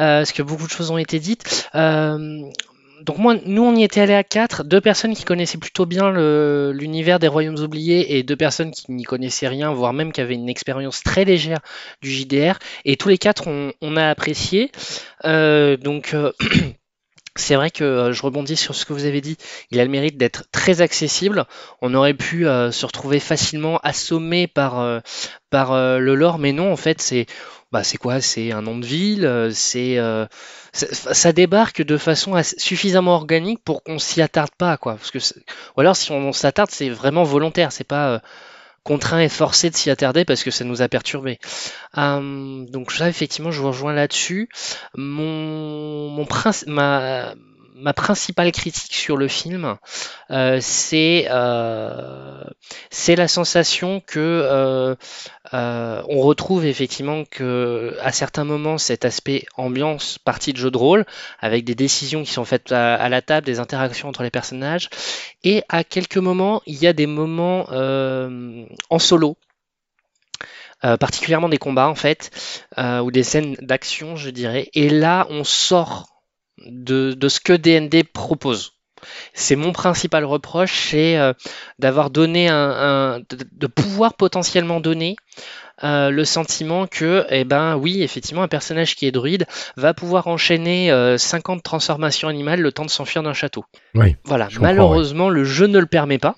Euh, 0.00 0.20
parce 0.20 0.32
que 0.32 0.42
beaucoup 0.42 0.66
de 0.66 0.72
choses 0.72 0.90
ont 0.90 0.98
été 0.98 1.20
dites. 1.20 1.68
Euh, 1.74 2.40
donc 3.02 3.18
moi, 3.18 3.36
nous 3.44 3.62
on 3.62 3.76
y 3.76 3.84
était 3.84 4.00
allé 4.00 4.14
à 4.14 4.24
quatre, 4.24 4.64
deux 4.64 4.80
personnes 4.80 5.14
qui 5.14 5.24
connaissaient 5.24 5.58
plutôt 5.58 5.84
bien 5.84 6.10
l'univers 6.72 7.18
des 7.18 7.28
Royaumes 7.28 7.58
oubliés 7.58 8.16
et 8.16 8.22
deux 8.22 8.34
personnes 8.34 8.70
qui 8.70 8.90
n'y 8.90 9.04
connaissaient 9.04 9.46
rien, 9.46 9.72
voire 9.72 9.92
même 9.92 10.10
qui 10.10 10.22
avaient 10.22 10.34
une 10.34 10.48
expérience 10.48 11.02
très 11.02 11.24
légère 11.26 11.60
du 12.00 12.10
JDR. 12.10 12.58
Et 12.86 12.96
tous 12.96 13.10
les 13.10 13.18
quatre 13.18 13.46
on, 13.46 13.72
on 13.82 13.96
a 13.96 14.08
apprécié. 14.08 14.72
donc 15.22 16.16
C'est 17.36 17.56
vrai 17.56 17.70
que 17.70 17.82
euh, 17.82 18.12
je 18.12 18.22
rebondis 18.22 18.56
sur 18.56 18.74
ce 18.74 18.84
que 18.84 18.92
vous 18.92 19.06
avez 19.06 19.20
dit. 19.20 19.36
Il 19.70 19.80
a 19.80 19.84
le 19.84 19.90
mérite 19.90 20.16
d'être 20.16 20.44
très 20.52 20.80
accessible. 20.82 21.46
On 21.82 21.92
aurait 21.94 22.14
pu 22.14 22.46
euh, 22.46 22.70
se 22.70 22.86
retrouver 22.86 23.18
facilement 23.18 23.78
assommé 23.82 24.46
par, 24.46 24.78
euh, 24.78 25.00
par 25.50 25.74
le 25.74 26.14
lore, 26.14 26.38
mais 26.38 26.52
non, 26.52 26.72
en 26.72 26.76
fait, 26.76 27.00
c'est 27.00 27.26
bah, 27.72 27.82
c'est 27.82 27.98
quoi? 27.98 28.20
C'est 28.20 28.52
un 28.52 28.62
nom 28.62 28.78
de 28.78 28.86
ville. 28.86 29.50
C'est 29.52 29.98
ça 30.72 31.32
débarque 31.32 31.82
de 31.82 31.96
façon 31.96 32.40
suffisamment 32.56 33.14
organique 33.14 33.62
pour 33.64 33.82
qu'on 33.82 33.98
s'y 33.98 34.22
attarde 34.22 34.50
pas, 34.56 34.76
quoi. 34.76 34.94
Parce 34.94 35.10
que 35.10 35.18
ou 35.76 35.80
alors 35.80 35.96
si 35.96 36.12
on, 36.12 36.32
s'attarde, 36.32 36.70
c'est 36.70 36.88
vraiment 36.88 37.24
volontaire. 37.24 37.72
C'est 37.72 37.84
pas 37.84 38.22
contraint 38.84 39.20
et 39.20 39.28
forcé 39.28 39.70
de 39.70 39.74
s'y 39.74 39.90
attarder 39.90 40.24
parce 40.24 40.44
que 40.44 40.50
ça 40.50 40.64
nous 40.64 40.82
a 40.82 40.88
perturbé. 40.88 41.38
Euh, 41.98 42.64
donc 42.66 42.92
ça, 42.92 43.08
effectivement, 43.08 43.50
je 43.50 43.60
vous 43.60 43.68
rejoins 43.68 43.94
là-dessus. 43.94 44.48
Mon, 44.94 46.10
mon 46.10 46.26
ma, 46.66 47.34
ma 47.74 47.92
principale 47.92 48.52
critique 48.52 48.94
sur 48.94 49.16
le 49.16 49.26
film, 49.26 49.76
euh, 50.30 50.58
c'est 50.60 51.26
euh, 51.28 52.44
c'est 52.90 53.16
la 53.16 53.26
sensation 53.26 54.00
que 54.00 54.20
euh, 54.20 54.94
on 55.52 56.20
retrouve 56.20 56.64
effectivement 56.64 57.24
que 57.24 57.96
à 58.00 58.12
certains 58.12 58.44
moments 58.44 58.78
cet 58.78 59.04
aspect 59.04 59.44
ambiance 59.56 60.18
partie 60.18 60.52
de 60.52 60.58
jeu 60.58 60.70
de 60.70 60.78
rôle 60.78 61.04
avec 61.40 61.64
des 61.64 61.74
décisions 61.74 62.22
qui 62.22 62.32
sont 62.32 62.44
faites 62.44 62.72
à, 62.72 63.08
la 63.08 63.22
table, 63.22 63.46
des 63.46 63.60
interactions 63.60 64.08
entre 64.08 64.22
les 64.22 64.30
personnages, 64.30 64.88
et 65.42 65.62
à 65.68 65.84
quelques 65.84 66.16
moments 66.16 66.62
il 66.66 66.76
y 66.76 66.86
a 66.86 66.92
des 66.92 67.06
moments 67.06 67.66
en 67.70 68.98
solo. 68.98 69.36
particulièrement 70.80 71.48
des 71.48 71.58
combats 71.58 71.88
en 71.88 71.94
fait, 71.94 72.30
ou 72.78 73.10
des 73.10 73.22
scènes 73.22 73.56
d'action 73.60 74.16
je 74.16 74.30
dirais, 74.30 74.70
et 74.74 74.88
là 74.88 75.26
on 75.30 75.44
sort 75.44 76.13
de, 76.58 77.28
ce 77.28 77.40
que 77.40 77.52
DND 77.52 78.04
propose. 78.04 78.72
C'est 79.34 79.56
mon 79.56 79.72
principal 79.72 80.24
reproche, 80.24 80.88
c'est 80.90 81.18
euh, 81.18 81.34
d'avoir 81.78 82.10
donné 82.10 82.48
un, 82.48 83.20
de, 83.28 83.66
pouvoir 83.66 84.14
potentiellement 84.14 84.80
donner 84.80 85.16
euh, 85.82 86.08
le 86.08 86.24
sentiment 86.24 86.86
que, 86.86 87.26
eh 87.28 87.44
ben 87.44 87.76
oui, 87.76 88.02
effectivement, 88.02 88.42
un 88.42 88.48
personnage 88.48 88.96
qui 88.96 89.06
est 89.06 89.12
druide 89.12 89.46
va 89.76 89.92
pouvoir 89.92 90.28
enchaîner 90.28 90.88
50 91.18 91.58
euh, 91.58 91.62
transformations 91.62 92.28
animales 92.28 92.60
le 92.60 92.72
temps 92.72 92.84
de 92.86 92.90
s'enfuir 92.90 93.22
d'un 93.22 93.34
château. 93.34 93.64
Oui, 93.94 94.16
voilà, 94.24 94.48
malheureusement, 94.58 95.28
le 95.28 95.44
jeu 95.44 95.66
ne 95.66 95.78
le 95.78 95.86
permet 95.86 96.18
pas. 96.18 96.36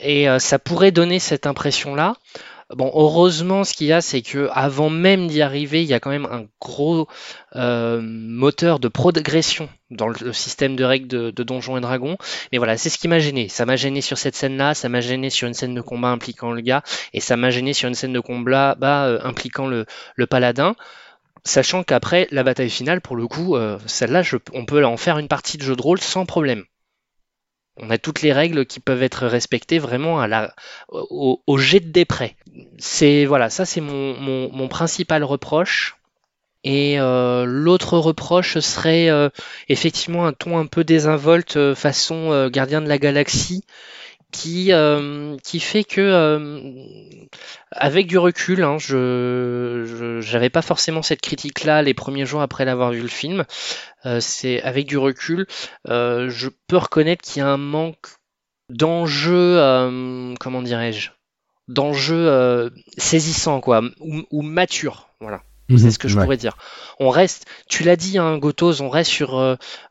Et 0.00 0.26
ça 0.40 0.58
pourrait 0.58 0.90
donner 0.90 1.20
cette 1.20 1.46
impression-là. 1.46 2.16
Bon, 2.70 2.90
heureusement, 2.94 3.62
ce 3.62 3.74
qu'il 3.74 3.88
y 3.88 3.92
a, 3.92 4.00
c'est 4.00 4.22
que 4.22 4.48
avant 4.52 4.88
même 4.88 5.28
d'y 5.28 5.42
arriver, 5.42 5.82
il 5.82 5.88
y 5.88 5.92
a 5.92 6.00
quand 6.00 6.10
même 6.10 6.26
un 6.26 6.46
gros 6.60 7.06
euh, 7.56 8.00
moteur 8.02 8.80
de 8.80 8.88
progression 8.88 9.68
dans 9.90 10.08
le 10.08 10.32
système 10.32 10.74
de 10.74 10.82
règles 10.82 11.06
de, 11.06 11.42
Donjons 11.42 11.76
et 11.76 11.80
Dragons. 11.80 12.16
Mais 12.52 12.58
voilà, 12.58 12.78
c'est 12.78 12.88
ce 12.88 12.96
qui 12.96 13.06
m'a 13.06 13.18
gêné. 13.18 13.48
Ça 13.48 13.66
m'a 13.66 13.76
gêné 13.76 14.00
sur 14.00 14.16
cette 14.16 14.34
scène-là, 14.34 14.72
ça 14.74 14.88
m'a 14.88 15.00
gêné 15.00 15.28
sur 15.28 15.46
une 15.46 15.54
scène 15.54 15.74
de 15.74 15.82
combat 15.82 16.08
impliquant 16.08 16.52
le 16.52 16.62
gars, 16.62 16.82
et 17.12 17.20
ça 17.20 17.36
m'a 17.36 17.50
gêné 17.50 17.74
sur 17.74 17.88
une 17.88 17.94
scène 17.94 18.14
de 18.14 18.20
combat 18.20 18.74
bah, 18.76 19.06
euh, 19.06 19.20
impliquant 19.22 19.66
le, 19.66 19.84
paladin. 20.26 20.74
Sachant 21.44 21.82
qu'après 21.82 22.26
la 22.30 22.42
bataille 22.42 22.70
finale, 22.70 23.02
pour 23.02 23.16
le 23.16 23.28
coup, 23.28 23.56
euh, 23.56 23.78
celle-là, 23.86 24.22
on 24.54 24.64
peut 24.64 24.82
en 24.86 24.96
faire 24.96 25.18
une 25.18 25.28
partie 25.28 25.58
de 25.58 25.62
jeu 25.62 25.76
de 25.76 25.82
rôle 25.82 26.00
sans 26.00 26.24
problème. 26.24 26.64
On 27.76 27.90
a 27.90 27.98
toutes 27.98 28.22
les 28.22 28.32
règles 28.32 28.66
qui 28.66 28.78
peuvent 28.78 29.02
être 29.02 29.26
respectées 29.26 29.78
vraiment 29.78 30.24
au, 30.90 31.58
jet 31.58 31.80
de 31.80 31.90
dés 31.90 32.06
C'est 32.78 33.24
voilà, 33.24 33.50
ça 33.50 33.64
c'est 33.64 33.80
mon, 33.80 34.68
principal 34.68 35.24
reproche. 35.24 35.96
Et 36.66 36.98
euh, 36.98 37.44
l'autre 37.46 37.98
reproche 37.98 38.58
serait 38.58 39.10
euh, 39.10 39.28
effectivement 39.68 40.26
un 40.26 40.32
ton 40.32 40.56
un 40.56 40.64
peu 40.64 40.82
désinvolte 40.82 41.58
euh, 41.58 41.74
façon 41.74 42.48
gardien 42.48 42.80
de 42.80 42.88
la 42.88 42.96
galaxie 42.96 43.64
qui, 44.34 44.72
qui 45.42 45.60
fait 45.60 45.84
que 45.84 47.28
avec 47.70 48.06
du 48.06 48.18
recul, 48.18 48.62
hein, 48.62 48.78
je 48.78 50.18
j'avais 50.20 50.50
pas 50.50 50.62
forcément 50.62 51.02
cette 51.02 51.20
critique-là 51.20 51.82
les 51.82 51.94
premiers 51.94 52.26
jours 52.26 52.40
après 52.42 52.64
l'avoir 52.64 52.92
vu 52.92 53.00
le 53.00 53.08
film. 53.08 53.44
Euh, 54.06 54.20
c'est 54.20 54.62
avec 54.62 54.86
du 54.86 54.98
recul, 54.98 55.46
euh, 55.88 56.28
je 56.28 56.48
peux 56.66 56.76
reconnaître 56.76 57.22
qu'il 57.22 57.40
y 57.40 57.42
a 57.42 57.48
un 57.48 57.56
manque 57.56 58.08
d'enjeux, 58.68 59.58
euh, 59.58 60.34
comment 60.40 60.62
dirais-je, 60.62 61.10
d'enjeux 61.68 62.70
saisissants 62.98 63.60
quoi, 63.60 63.82
ou, 64.00 64.42
matures, 64.42 65.08
voilà. 65.20 65.42
Mhm, 65.68 65.78
c'est 65.78 65.90
ce 65.90 65.98
que 65.98 66.08
je 66.08 66.18
pourrais 66.18 66.36
dire. 66.36 66.56
On 67.00 67.10
reste, 67.10 67.46
tu 67.68 67.84
l'as 67.84 67.96
dit, 67.96 68.18
hein, 68.18 68.36
Gotos, 68.38 68.80
on 68.80 68.90
reste 68.90 69.10
sur. 69.10 69.34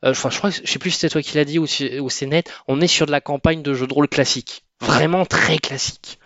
enfin, 0.03 0.30
je 0.30 0.38
crois 0.38 0.51
que 0.51 0.57
je 0.63 0.71
sais 0.71 0.80
plus 0.80 0.91
si 0.91 0.99
c'est 0.99 1.09
toi 1.09 1.21
qui 1.21 1.36
l'as 1.38 1.45
dit 1.45 1.59
ou, 1.59 1.63
ou 1.63 2.09
c'est 2.09 2.26
net. 2.26 2.51
On 2.67 2.82
est 2.82 2.88
sur 2.88 3.05
de 3.05 3.11
la 3.11 3.21
campagne 3.21 3.63
de 3.63 3.74
jeu 3.74 3.88
de 3.88 3.93
rôle 3.93 4.07
classique, 4.07 4.63
vraiment 4.82 5.26
très 5.26 5.57
classique. 5.57 6.19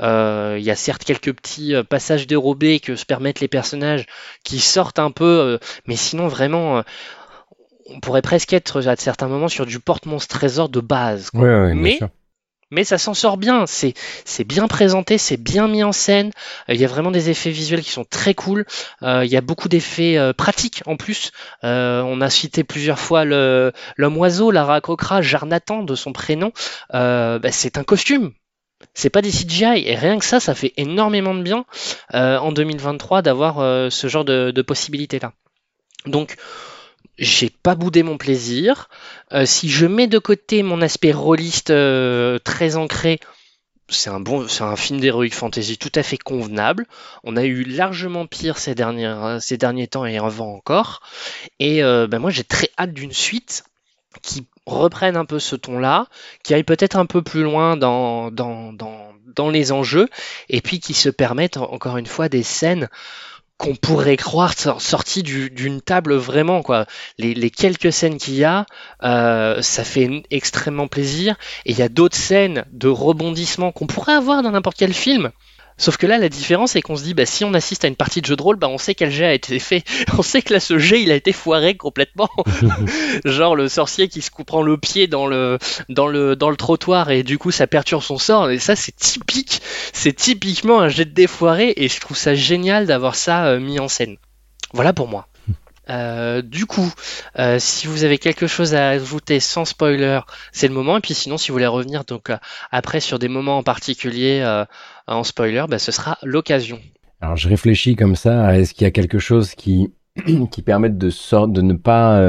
Euh, 0.00 0.56
il 0.58 0.64
y 0.64 0.70
a 0.70 0.76
certes 0.76 1.04
quelques 1.04 1.32
petits 1.32 1.74
euh, 1.74 1.82
passages 1.84 2.26
dérobés 2.26 2.80
que 2.80 2.96
se 2.96 3.04
permettent 3.04 3.40
les 3.40 3.48
personnages 3.48 4.06
qui 4.42 4.58
sortent 4.58 4.98
un 4.98 5.10
peu, 5.10 5.24
euh, 5.24 5.58
mais 5.86 5.96
sinon 5.96 6.28
vraiment 6.28 6.82
on 7.86 8.00
pourrait 8.00 8.22
presque 8.22 8.52
être 8.52 8.86
à 8.86 8.96
certains 8.96 9.28
moments 9.28 9.48
sur 9.48 9.66
du 9.66 9.78
porte-monstre 9.78 10.34
trésor 10.36 10.68
de 10.68 10.80
base. 10.80 11.30
quoi. 11.30 11.42
Ouais, 11.42 11.60
ouais, 11.60 11.74
Mais. 11.74 11.98
Mais 12.72 12.84
ça 12.84 12.98
s'en 12.98 13.14
sort 13.14 13.36
bien. 13.36 13.66
C'est 13.66 14.44
bien 14.44 14.66
présenté, 14.66 15.18
c'est 15.18 15.36
bien 15.36 15.68
mis 15.68 15.84
en 15.84 15.92
scène. 15.92 16.30
Euh, 16.68 16.74
Il 16.74 16.80
y 16.80 16.84
a 16.84 16.88
vraiment 16.88 17.10
des 17.12 17.30
effets 17.30 17.50
visuels 17.50 17.82
qui 17.82 17.90
sont 17.90 18.04
très 18.04 18.34
cool. 18.34 18.64
Euh, 19.02 19.24
il 19.24 19.30
y 19.30 19.36
a 19.36 19.42
beaucoup 19.42 19.68
d'effets 19.68 20.16
euh, 20.18 20.32
pratiques 20.32 20.82
en 20.86 20.96
plus. 20.96 21.30
On 21.62 22.20
a 22.20 22.30
cité 22.30 22.64
plusieurs 22.64 22.98
fois 22.98 23.24
l'homme 23.24 24.16
oiseau, 24.16 24.50
Lara 24.50 24.80
Croca, 24.80 25.20
Jarnatan 25.20 25.82
de 25.82 25.94
son 25.94 26.12
prénom. 26.12 26.52
Bah, 26.90 27.40
c'est 27.50 27.78
un 27.78 27.84
costume. 27.84 28.32
C'est 28.94 29.10
pas 29.10 29.22
des 29.22 29.30
CGI 29.30 29.84
et 29.86 29.94
rien 29.94 30.18
que 30.18 30.24
ça, 30.24 30.40
ça 30.40 30.54
fait 30.54 30.72
énormément 30.76 31.34
de 31.34 31.42
bien 31.42 31.64
en 32.12 32.52
2023 32.52 33.22
d'avoir 33.22 33.90
ce 33.92 34.06
genre 34.08 34.24
de, 34.24 34.50
de 34.50 34.62
possibilités 34.62 35.18
là. 35.20 35.32
Donc 36.06 36.36
j'ai 37.22 37.50
pas 37.50 37.74
boudé 37.74 38.02
mon 38.02 38.18
plaisir. 38.18 38.88
Euh, 39.32 39.46
si 39.46 39.70
je 39.70 39.86
mets 39.86 40.08
de 40.08 40.18
côté 40.18 40.62
mon 40.62 40.82
aspect 40.82 41.12
rôliste 41.12 41.70
euh, 41.70 42.38
très 42.40 42.76
ancré, 42.76 43.20
c'est 43.88 44.10
un 44.10 44.20
bon, 44.20 44.48
c'est 44.48 44.64
un 44.64 44.76
film 44.76 45.00
d'heroic 45.00 45.30
fantasy 45.30 45.78
tout 45.78 45.92
à 45.94 46.02
fait 46.02 46.18
convenable. 46.18 46.86
On 47.24 47.36
a 47.36 47.44
eu 47.44 47.62
largement 47.62 48.26
pire 48.26 48.58
ces 48.58 48.74
derniers 48.74 49.86
temps 49.86 50.04
et 50.04 50.18
avant 50.18 50.54
encore. 50.54 51.00
Et 51.60 51.82
euh, 51.84 52.06
ben 52.08 52.18
moi 52.18 52.30
j'ai 52.30 52.44
très 52.44 52.70
hâte 52.78 52.92
d'une 52.92 53.12
suite 53.12 53.64
qui 54.20 54.46
reprenne 54.66 55.16
un 55.16 55.24
peu 55.24 55.38
ce 55.38 55.56
ton-là, 55.56 56.06
qui 56.42 56.54
aille 56.54 56.64
peut-être 56.64 56.96
un 56.96 57.06
peu 57.06 57.22
plus 57.22 57.42
loin 57.42 57.76
dans, 57.76 58.30
dans, 58.30 59.50
les 59.50 59.72
enjeux, 59.72 60.08
et 60.48 60.60
puis 60.60 60.78
qui 60.80 60.94
se 60.94 61.08
permettent 61.08 61.56
en- 61.56 61.72
encore 61.72 61.96
une 61.96 62.06
fois 62.06 62.28
des 62.28 62.42
scènes 62.42 62.88
qu'on 63.62 63.76
pourrait 63.76 64.16
croire 64.16 64.58
sor- 64.58 64.82
sorties 64.82 65.22
du- 65.22 65.48
d'une 65.50 65.80
table 65.80 66.14
vraiment 66.16 66.62
quoi. 66.62 66.84
Les, 67.18 67.50
quelques 67.50 67.92
scènes 67.92 68.18
qu'il 68.18 68.34
y 68.34 68.42
a, 68.44 68.66
euh, 69.04 69.62
ça 69.62 69.84
fait 69.84 70.24
extrêmement 70.32 70.88
plaisir. 70.88 71.36
Et 71.64 71.70
il 71.70 71.78
y 71.78 71.82
a 71.82 71.88
d'autres 71.88 72.16
scènes 72.16 72.64
de 72.72 72.88
rebondissement 72.88 73.70
qu'on 73.70 73.86
pourrait 73.86 74.14
avoir 74.14 74.42
dans 74.42 74.50
n'importe 74.50 74.76
quel 74.78 74.92
film. 74.92 75.30
Sauf 75.76 75.96
que 75.96 76.06
là, 76.06 76.18
la 76.18 76.28
différence, 76.28 76.72
c'est 76.72 76.82
qu'on 76.82 76.96
se 76.96 77.02
dit, 77.02 77.14
bah, 77.14 77.26
si 77.26 77.44
on 77.44 77.54
assiste 77.54 77.84
à 77.84 77.88
une 77.88 77.96
partie 77.96 78.20
de 78.20 78.26
jeu 78.26 78.36
de 78.36 78.42
rôle, 78.42 78.56
bah, 78.56 78.68
on 78.68 78.78
sait 78.78 78.94
quel 78.94 79.10
jet 79.10 79.26
a 79.26 79.34
été 79.34 79.58
fait. 79.58 79.84
On 80.18 80.22
sait 80.22 80.42
que 80.42 80.52
là, 80.52 80.60
ce 80.60 80.78
jet, 80.78 81.02
il 81.02 81.10
a 81.10 81.14
été 81.14 81.32
foiré 81.32 81.76
complètement. 81.76 82.28
Genre 83.24 83.56
le 83.56 83.68
sorcier 83.68 84.08
qui 84.08 84.20
se 84.20 84.30
prend 84.30 84.62
le 84.62 84.76
pied 84.76 85.06
dans 85.06 85.26
le, 85.26 85.58
dans 85.88 86.06
le, 86.06 86.36
dans 86.36 86.50
le 86.50 86.56
trottoir 86.56 87.10
et 87.10 87.22
du 87.22 87.38
coup, 87.38 87.50
ça 87.50 87.66
perturbe 87.66 88.02
son 88.02 88.18
sort. 88.18 88.50
Et 88.50 88.58
ça, 88.58 88.76
c'est 88.76 88.94
typique. 88.94 89.62
C'est 89.92 90.14
typiquement 90.14 90.80
un 90.80 90.88
jet 90.88 91.04
de 91.04 91.10
défoiré 91.10 91.72
et 91.76 91.88
je 91.88 92.00
trouve 92.00 92.16
ça 92.16 92.34
génial 92.34 92.86
d'avoir 92.86 93.14
ça 93.14 93.46
euh, 93.46 93.60
mis 93.60 93.80
en 93.80 93.88
scène. 93.88 94.16
Voilà 94.72 94.92
pour 94.92 95.08
moi. 95.08 95.26
Euh, 95.90 96.42
du 96.42 96.66
coup, 96.66 96.92
euh, 97.38 97.58
si 97.58 97.86
vous 97.86 98.04
avez 98.04 98.18
quelque 98.18 98.46
chose 98.46 98.74
à 98.74 98.90
ajouter 98.90 99.40
sans 99.40 99.64
spoiler, 99.64 100.20
c'est 100.52 100.68
le 100.68 100.74
moment. 100.74 100.96
Et 100.96 101.00
puis 101.00 101.14
sinon, 101.14 101.36
si 101.38 101.48
vous 101.48 101.54
voulez 101.54 101.66
revenir 101.66 102.04
donc 102.04 102.30
euh, 102.30 102.36
après 102.70 103.00
sur 103.00 103.18
des 103.18 103.28
moments 103.28 103.58
en 103.58 103.62
particulier 103.62 104.40
euh, 104.44 104.64
en 105.06 105.24
spoiler, 105.24 105.64
bah, 105.68 105.78
ce 105.78 105.90
sera 105.92 106.18
l'occasion. 106.22 106.78
Alors 107.20 107.36
je 107.36 107.48
réfléchis 107.48 107.96
comme 107.96 108.16
ça, 108.16 108.56
est-ce 108.56 108.74
qu'il 108.74 108.84
y 108.84 108.88
a 108.88 108.90
quelque 108.90 109.18
chose 109.18 109.54
qui 109.54 109.92
qui 110.50 110.62
permette 110.62 110.98
de 110.98 111.10
sort, 111.10 111.48
de 111.48 111.62
ne 111.62 111.74
pas 111.74 112.20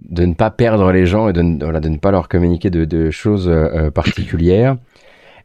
de 0.00 0.26
ne 0.26 0.34
pas 0.34 0.50
perdre 0.50 0.90
les 0.92 1.06
gens 1.06 1.28
et 1.28 1.32
de, 1.32 1.42
ne- 1.42 1.62
voilà, 1.62 1.80
de 1.80 1.88
ne 1.88 1.98
pas 1.98 2.10
leur 2.10 2.28
communiquer 2.28 2.70
de, 2.70 2.84
de 2.84 3.10
choses 3.10 3.50
particulières. 3.94 4.76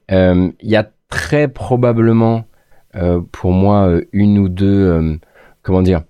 Il 0.09 0.53
y 0.61 0.76
a 0.76 0.89
très 1.09 1.47
probablement 1.47 2.45
pour 3.32 3.51
moi 3.51 4.01
une 4.11 4.39
ou 4.39 4.49
deux 4.49 5.20
comment 5.61 5.84
dire 5.84 6.01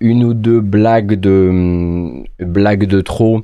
une 0.00 0.24
ou 0.24 0.34
deux 0.34 0.60
blagues 0.60 1.14
de 1.14 1.48
hum, 1.48 2.24
blagues 2.38 2.86
de 2.86 3.00
trop 3.00 3.42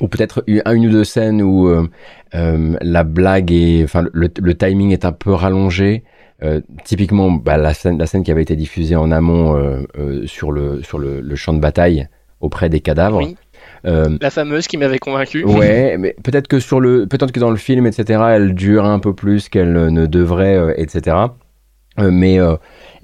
ou 0.00 0.08
peut-être 0.08 0.42
une, 0.46 0.62
une 0.66 0.86
ou 0.86 0.90
deux 0.90 1.04
scènes 1.04 1.42
où 1.42 1.68
euh, 1.68 1.86
euh, 2.34 2.76
la 2.80 3.04
blague 3.04 3.52
est 3.52 3.84
enfin 3.84 4.04
le, 4.12 4.30
le 4.40 4.54
timing 4.54 4.92
est 4.92 5.04
un 5.04 5.12
peu 5.12 5.32
rallongé 5.32 6.04
euh, 6.42 6.60
typiquement, 6.84 7.30
bah, 7.30 7.56
la, 7.56 7.74
scène, 7.74 7.98
la 7.98 8.06
scène 8.06 8.22
qui 8.22 8.30
avait 8.30 8.42
été 8.42 8.56
diffusée 8.56 8.96
en 8.96 9.10
amont 9.10 9.56
euh, 9.56 9.82
euh, 9.98 10.26
sur, 10.26 10.52
le, 10.52 10.82
sur 10.82 10.98
le, 10.98 11.20
le 11.20 11.36
champ 11.36 11.52
de 11.52 11.60
bataille 11.60 12.08
auprès 12.40 12.68
des 12.68 12.80
cadavres. 12.80 13.18
Oui. 13.18 13.36
Euh, 13.84 14.16
La 14.20 14.30
fameuse 14.30 14.66
qui 14.66 14.78
m'avait 14.78 14.98
convaincu. 14.98 15.44
ouais, 15.44 15.96
mais 15.98 16.16
peut-être 16.22 16.48
que 16.48 16.58
sur 16.58 16.80
le, 16.80 17.06
peut-être 17.06 17.32
que 17.32 17.40
dans 17.40 17.50
le 17.50 17.56
film, 17.56 17.86
etc., 17.86 18.22
elle 18.30 18.54
dure 18.54 18.86
un 18.86 18.98
peu 18.98 19.14
plus 19.14 19.48
qu'elle 19.48 19.72
ne 19.72 20.06
devrait, 20.06 20.56
euh, 20.56 20.72
etc. 20.76 21.16
Euh, 21.98 22.10
mais 22.10 22.38
euh, 22.38 22.56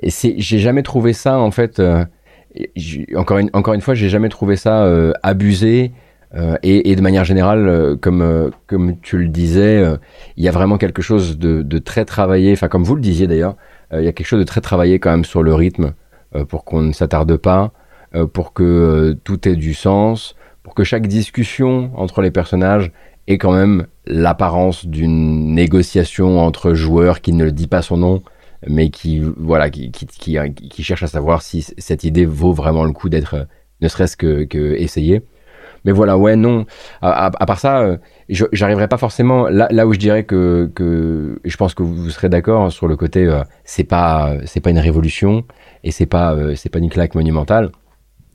j'ai 0.03 0.59
jamais 0.59 0.83
trouvé 0.83 1.13
ça 1.13 1.39
en 1.39 1.51
fait. 1.51 1.83
Encore 3.15 3.39
une, 3.75 3.81
fois, 3.81 3.95
j'ai 3.95 4.09
jamais 4.09 4.29
trouvé 4.29 4.57
ça 4.57 4.85
euh, 4.85 5.13
abusé. 5.23 5.93
Euh, 6.35 6.57
et, 6.63 6.95
de 6.97 7.01
manière 7.01 7.25
générale, 7.25 7.69
euh, 7.69 7.97
comme 7.97 9.01
tu 9.01 9.19
le 9.19 9.29
disais, 9.29 9.85
il 10.37 10.45
y 10.45 10.49
a 10.49 10.51
vraiment 10.51 10.77
quelque 10.77 11.03
chose 11.03 11.39
de, 11.39 11.63
de 11.63 11.79
très 11.79 12.05
travaillé. 12.05 12.53
Enfin, 12.53 12.69
comme 12.69 12.85
vous 12.85 12.95
le 12.95 13.01
disiez 13.01 13.27
d'ailleurs, 13.27 13.57
il 13.93 14.03
y 14.03 14.09
a 14.09 14.13
quelque 14.13 14.27
chose 14.27 14.41
de 14.41 14.45
très 14.45 14.61
travaillé 14.61 14.99
quand 14.99 15.11
même 15.11 15.25
sur 15.25 15.43
le 15.43 15.55
rythme 15.55 15.93
pour 16.49 16.65
qu'on 16.65 16.83
ne 16.83 16.93
s'attarde 16.93 17.37
pas, 17.37 17.73
pour 18.33 18.53
que 18.53 19.17
tout 19.25 19.49
ait 19.49 19.57
du 19.57 19.75
sens, 19.75 20.35
pour 20.63 20.75
que 20.75 20.85
chaque 20.85 21.07
discussion 21.07 21.93
entre 21.95 22.21
les 22.21 22.33
personnages 22.33 22.91
ait 23.29 23.39
quand 23.39 23.53
même 23.53 23.87
l'apparence 24.07 24.87
d'une 24.87 25.55
négociation 25.55 26.41
entre 26.41 26.75
joueurs 26.75 27.21
qui 27.21 27.33
ne 27.33 27.49
dit 27.51 27.69
pas 27.69 27.83
son 27.83 27.97
nom, 27.97 28.23
mais 28.69 28.91
qui 28.91 29.21
voilà 29.37 29.71
qui 29.71 29.91
qui, 29.91 30.09
qui, 30.55 30.83
cherche 30.83 31.03
à 31.03 31.07
savoir 31.07 31.43
si 31.43 31.62
cette 31.62 32.05
idée 32.05 32.27
vaut 32.27 32.53
vraiment 32.53 32.85
le 32.85 32.93
coup 32.93 33.09
d'être 33.09 33.35
euh, 33.35 33.45
ne 33.81 33.89
serait-ce 33.89 34.17
que, 34.17 34.45
que 34.45 34.75
essayée. 34.75 35.23
Mais 35.85 35.93
voilà, 35.93 36.19
ouais, 36.19 36.35
non. 36.35 36.67
À, 37.01 37.31
part 37.31 37.61
ça, 37.61 37.81
euh, 37.81 37.97
j'arriverai 38.29 38.89
pas 38.89 38.97
forcément 38.97 39.49
là, 39.49 39.87
où 39.87 39.93
je 39.93 39.99
dirais 39.99 40.25
que, 40.25 40.71
que 40.75 41.41
je 41.45 41.57
pense 41.57 41.75
que 41.75 41.85
vous 41.85 42.11
serez 42.11 42.29
d'accord 42.29 42.64
hein, 42.64 42.71
sur 42.71 42.89
le 42.89 42.97
côté, 42.97 43.25
euh, 43.25 43.45
c'est 43.64 43.85
pas, 43.85 44.35
c'est 44.47 44.61
pas 44.61 44.71
une 44.71 44.81
révolution 44.81 45.45
et 45.85 45.93
c'est 45.93 46.07
pas, 46.07 46.35
euh, 46.35 46.57
c'est 46.57 46.71
pas 46.71 46.81
une 46.81 46.91
claque 46.91 47.14
monumentale. 47.14 47.71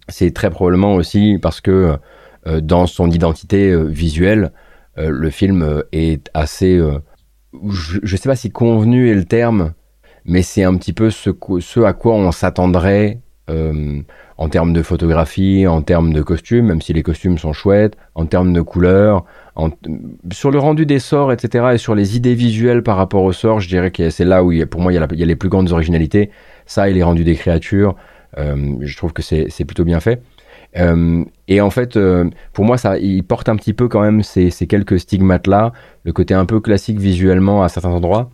C'est 0.08 0.34
très 0.34 0.50
probablement 0.50 0.94
aussi 0.96 1.40
parce 1.42 1.62
que 1.62 1.98
dans 2.46 2.88
son 2.88 3.12
identité 3.12 3.74
visuelle, 3.86 4.52
le 4.98 5.30
film 5.30 5.84
est 5.92 6.28
assez, 6.34 6.82
je, 7.70 8.00
je 8.02 8.16
sais 8.18 8.28
pas 8.28 8.36
si 8.36 8.50
convenu 8.50 9.10
est 9.10 9.14
le 9.14 9.26
terme, 9.26 9.74
mais 10.26 10.42
c'est 10.42 10.64
un 10.64 10.76
petit 10.76 10.94
peu 10.94 11.10
ce, 11.10 11.30
à 11.84 11.94
quoi 11.94 12.14
on 12.14 12.32
s'attendrait 12.32 13.20
euh, 13.50 14.02
en 14.38 14.50
termes 14.50 14.74
de 14.74 14.82
photographie, 14.82 15.68
en 15.68 15.82
termes 15.82 16.14
de 16.14 16.22
costumes, 16.22 16.66
même 16.66 16.82
si 16.82 16.94
les 16.94 17.04
costumes 17.04 17.38
sont 17.38 17.54
chouettes, 17.54 17.96
en 18.16 18.26
termes 18.26 18.54
de 18.54 18.62
couleurs, 18.62 19.26
sur 20.32 20.50
le 20.50 20.58
rendu 20.58 20.86
des 20.86 21.00
sorts, 21.00 21.32
etc., 21.32 21.66
et 21.74 21.78
sur 21.78 21.94
les 21.94 22.18
idées 22.18 22.34
visuelles 22.34 22.82
par 22.82 22.98
rapport 22.98 23.24
aux 23.24 23.34
sorts, 23.34 23.60
je 23.60 23.68
dirais 23.68 23.92
que 23.92 24.10
c'est 24.10 24.26
là 24.26 24.44
où 24.44 24.52
pour 24.66 24.82
moi 24.82 24.94
il 24.94 24.96
y, 24.96 25.24
a 25.24 25.26
les 25.26 25.36
plus 25.36 25.50
grandes 25.50 25.72
originalités. 25.72 26.32
Ça 26.66 26.90
et 26.90 26.94
les 26.94 27.04
rendus 27.04 27.24
des 27.24 27.36
créatures, 27.36 27.96
euh, 28.40 28.76
je 28.80 28.98
trouve 28.98 29.14
que 29.14 29.22
c'est 29.22 29.66
plutôt 29.66 29.84
bien 29.84 30.00
fait. 30.00 30.24
Euh, 30.78 31.24
et 31.48 31.62
en 31.62 31.70
fait, 31.70 32.00
pour 32.54 32.66
moi, 32.66 32.78
ça, 32.78 32.98
il 32.98 33.24
porte 33.24 33.48
un 33.50 33.56
petit 33.58 33.74
peu 33.74 33.90
quand 33.90 34.02
même 34.02 34.24
ces 34.24 34.50
quelques 34.68 35.00
stigmates-là, 35.00 35.72
le 36.04 36.14
côté 36.14 36.34
un 36.34 36.46
peu 36.46 36.60
classique 36.62 37.00
visuellement 37.00 37.62
à 37.62 37.70
certains 37.70 37.90
endroits, 37.92 38.32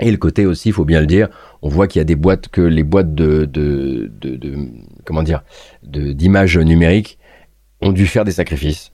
et 0.00 0.10
le 0.10 0.16
côté 0.16 0.46
aussi, 0.46 0.68
il 0.68 0.72
faut 0.72 0.84
bien 0.84 1.00
le 1.00 1.06
dire, 1.06 1.28
on 1.62 1.68
voit 1.68 1.86
qu'il 1.88 1.98
y 1.98 2.02
a 2.02 2.04
des 2.04 2.16
boîtes 2.16 2.48
que 2.48 2.60
les 2.60 2.84
boîtes 2.84 3.14
de, 3.14 3.44
de, 3.44 4.10
de, 4.20 4.36
de 4.36 4.56
comment 5.04 5.22
dire, 5.22 5.42
d'images 5.82 6.56
numériques 6.58 7.18
ont 7.80 7.92
dû 7.92 8.06
faire 8.06 8.24
des 8.24 8.32
sacrifices. 8.32 8.92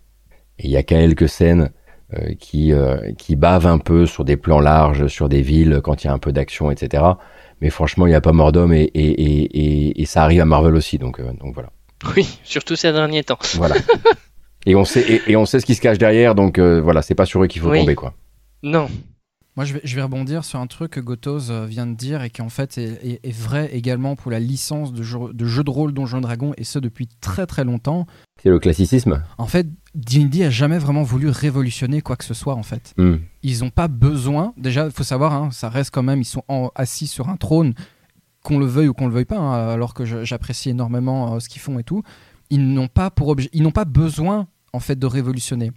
Et 0.59 0.67
il 0.67 0.71
y 0.71 0.77
a 0.77 0.83
quelques 0.83 1.29
scènes 1.29 1.71
euh, 2.15 2.35
qui 2.39 2.73
euh, 2.73 3.13
qui 3.19 3.35
bavent 3.37 3.67
un 3.67 3.79
peu 3.79 4.07
sur 4.07 4.25
des 4.25 4.37
plans 4.37 4.61
larges, 4.61 5.09
sur 5.09 5.29
des 5.29 5.43
villes 5.43 5.81
quand 5.83 6.05
il 6.05 6.07
y 6.07 6.11
a 6.11 6.13
un 6.13 6.19
peu 6.19 6.33
d'action, 6.33 6.71
etc. 6.71 7.03
Mais 7.61 7.71
franchement, 7.71 8.07
il 8.07 8.11
n'y 8.11 8.15
a 8.17 8.21
pas 8.21 8.33
mort 8.33 8.53
d'homme 8.53 8.73
et, 8.73 8.83
et, 8.83 9.11
et, 9.11 10.01
et, 10.03 10.07
ça 10.07 10.23
arrive 10.23 10.41
à 10.41 10.45
Marvel 10.45 10.75
aussi, 10.75 10.99
donc 10.99 11.19
euh, 11.21 11.33
donc 11.41 11.55
voilà. 11.55 11.71
Oui, 12.17 12.39
surtout 12.45 12.77
ces 12.77 12.93
derniers 12.93 13.25
temps. 13.25 13.39
Voilà. 13.55 13.77
et 14.67 14.75
on 14.75 14.85
sait 14.85 15.23
et, 15.27 15.37
on 15.37 15.47
sait 15.47 15.61
ce 15.61 15.67
qui 15.67 15.75
se 15.75 15.81
cache 15.81 15.99
derrière, 15.99 16.35
donc 16.35 16.59
euh, 16.59 16.81
voilà, 16.81 17.01
c'est 17.03 17.15
pas 17.15 17.27
sur 17.27 17.43
eux 17.43 17.47
qu'il 17.47 17.63
faut 17.63 17.71
Oui. 17.71 17.81
tomber 17.81 17.95
quoi. 17.95 18.13
Non. 18.63 18.89
Moi, 19.57 19.65
je 19.65 19.75
vais, 19.75 19.81
je 19.85 19.95
vais 19.95 20.03
rebondir 20.03 20.45
sur 20.45 20.59
un 20.59 20.67
truc 20.67 20.93
que 20.93 21.01
Gotos 21.01 21.51
euh, 21.51 21.65
vient 21.67 21.87
de 21.87 21.95
dire 21.95 22.23
et 22.23 22.31
qui 22.31 22.43
en 22.43 22.49
fait 22.49 22.77
est, 22.77 22.99
est- 23.07 23.21
est 23.23 23.31
vrai 23.37 23.71
également 23.73 24.17
pour 24.17 24.33
la 24.33 24.41
licence 24.41 24.93
de 24.93 25.03
jeu 25.05 25.19
de, 25.33 25.45
jeu 25.47 25.63
de 25.63 25.71
rôle 25.71 25.93
Donjons 25.93 26.19
et 26.19 26.23
Dragons 26.23 26.53
et 26.57 26.65
ce 26.65 26.81
depuis 26.81 27.07
très 27.21 27.47
très 27.47 27.63
longtemps. 27.65 28.07
C'est 28.43 28.49
le 28.51 28.59
classicisme. 28.59 29.23
En 29.39 29.47
fait, 29.47 29.69
D&D 29.95 30.43
a 30.45 30.51
jamais 30.51 30.79
vraiment 30.79 31.05
voulu 31.05 31.29
révolutionner 31.29 32.01
quoi 32.03 32.17
que 32.17 32.25
ce 32.25 32.35
soit 32.35 32.55
en 32.57 32.65
fait. 32.65 32.95
Hmm. 32.99 33.17
Ils 33.45 33.61
n'ont 33.61 33.71
pas 33.71 33.87
besoin. 33.87 34.53
Déjà, 34.57 34.87
il 34.87 34.91
faut 34.91 35.05
savoir, 35.05 35.33
hein, 35.35 35.51
ça 35.53 35.69
reste 35.69 35.93
quand 35.93 36.03
même, 36.03 36.21
ils 36.21 36.25
sont 36.27 36.43
en- 36.49 36.71
assis 36.75 37.07
sur 37.07 37.29
un 37.29 37.37
trône, 37.37 37.75
qu'on 38.43 38.59
le 38.59 38.67
veuille 38.67 38.89
ou 38.89 38.93
qu'on 38.93 39.07
le 39.07 39.15
veuille 39.15 39.25
pas, 39.25 39.39
hein, 39.39 39.69
alors 39.71 39.95
que 39.95 40.05
j'apprécie 40.25 40.71
énormément 40.71 41.35
euh, 41.37 41.39
ce 41.41 41.49
qu'ils 41.49 41.63
font 41.63 41.79
et 41.79 41.85
tout. 41.85 42.03
Ils 42.51 42.75
n'ont 42.75 42.89
pas 42.89 43.11
pour 43.11 43.29
objet, 43.29 43.49
ils 43.53 43.63
n'ont 43.63 43.71
pas 43.71 43.85
besoin 43.87 44.49
en 44.73 44.81
fait 44.81 44.99
de 44.99 45.07
révolutionner. 45.07 45.71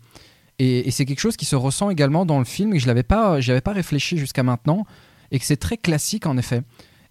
Et, 0.60 0.90
c'est 0.92 1.06
quelque 1.06 1.20
chose 1.20 1.38
qui 1.38 1.46
se 1.46 1.56
ressent 1.56 1.90
également 1.90 2.26
dans 2.26 2.40
le 2.40 2.46
film 2.46 2.74
et 2.74 2.80
je 2.80 2.88
l'avais 2.88 3.04
pas, 3.04 3.40
pas 3.64 3.72
réfléchi 3.74 4.18
jusqu'à 4.18 4.44
maintenant 4.44 4.86
et 5.32 5.40
que 5.40 5.46
c'est 5.46 5.58
très 5.58 5.78
classique 5.78 6.26
en 6.26 6.38
effet. 6.38 6.62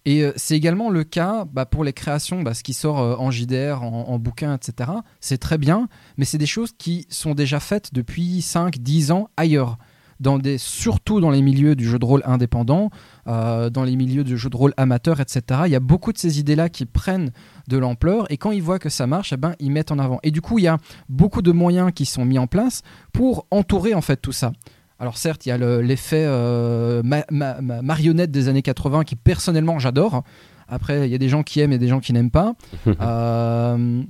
Et 0.05 0.23
euh, 0.23 0.31
c'est 0.37 0.55
également 0.55 0.89
le 0.89 1.03
cas 1.03 1.45
bah, 1.45 1.65
pour 1.65 1.83
les 1.83 1.91
créations, 1.91 2.41
bah, 2.41 2.53
ce 2.53 2.63
qui 2.63 2.73
sort 2.73 2.99
euh, 2.99 3.15
en 3.17 3.29
JDR, 3.29 3.83
en, 3.83 4.07
en 4.07 4.19
bouquin, 4.19 4.55
etc. 4.55 4.91
C'est 5.19 5.37
très 5.37 5.57
bien, 5.57 5.89
mais 6.17 6.23
c'est 6.23 6.37
des 6.37 6.45
choses 6.45 6.71
qui 6.77 7.05
sont 7.09 7.35
déjà 7.35 7.59
faites 7.59 7.93
depuis 7.93 8.39
5-10 8.39 9.11
ans 9.11 9.29
ailleurs. 9.35 9.77
Dans 10.19 10.39
des, 10.39 10.57
surtout 10.57 11.19
dans 11.21 11.29
les 11.29 11.41
milieux 11.43 11.75
du 11.75 11.87
jeu 11.87 11.99
de 11.99 12.05
rôle 12.05 12.23
indépendant, 12.25 12.89
euh, 13.27 13.69
dans 13.69 13.83
les 13.83 13.95
milieux 13.95 14.23
du 14.23 14.35
jeu 14.37 14.49
de 14.49 14.57
rôle 14.57 14.73
amateur, 14.77 15.19
etc. 15.19 15.61
Il 15.65 15.71
y 15.71 15.75
a 15.75 15.79
beaucoup 15.79 16.11
de 16.11 16.17
ces 16.17 16.39
idées-là 16.39 16.69
qui 16.69 16.85
prennent 16.85 17.31
de 17.67 17.77
l'ampleur 17.77 18.25
et 18.31 18.37
quand 18.37 18.51
ils 18.51 18.63
voient 18.63 18.79
que 18.79 18.89
ça 18.89 19.05
marche, 19.05 19.31
eh 19.33 19.37
ben, 19.37 19.53
ils 19.59 19.69
mettent 19.71 19.91
en 19.91 19.99
avant. 19.99 20.19
Et 20.23 20.31
du 20.31 20.41
coup, 20.41 20.57
il 20.57 20.63
y 20.63 20.67
a 20.67 20.77
beaucoup 21.07 21.41
de 21.43 21.51
moyens 21.51 21.91
qui 21.93 22.05
sont 22.05 22.25
mis 22.25 22.39
en 22.39 22.47
place 22.47 22.81
pour 23.13 23.45
entourer 23.51 23.93
en 23.93 24.01
fait 24.01 24.17
tout 24.17 24.31
ça. 24.31 24.51
Alors 24.99 25.17
certes, 25.17 25.45
il 25.45 25.49
y 25.49 25.51
a 25.51 25.59
le- 25.59 25.81
l'effet 25.81 26.23
euh, 26.25 27.03
ma- 27.03 27.25
ma- 27.29 27.61
ma- 27.61 27.83
marionnette 27.83 28.31
des 28.31 28.47
années 28.47 28.63
80 28.63 29.03
qui 29.03 29.15
personnellement 29.15 29.77
j'adore. 29.77 30.23
Après, 30.67 31.07
il 31.07 31.11
y 31.11 31.15
a 31.15 31.19
des 31.19 31.29
gens 31.29 31.43
qui 31.43 31.59
aiment 31.59 31.71
et 31.73 31.77
des 31.77 31.87
gens 31.87 31.99
qui 31.99 32.11
n'aiment 32.13 32.31
pas. 32.31 32.55
Euh, 33.01 34.01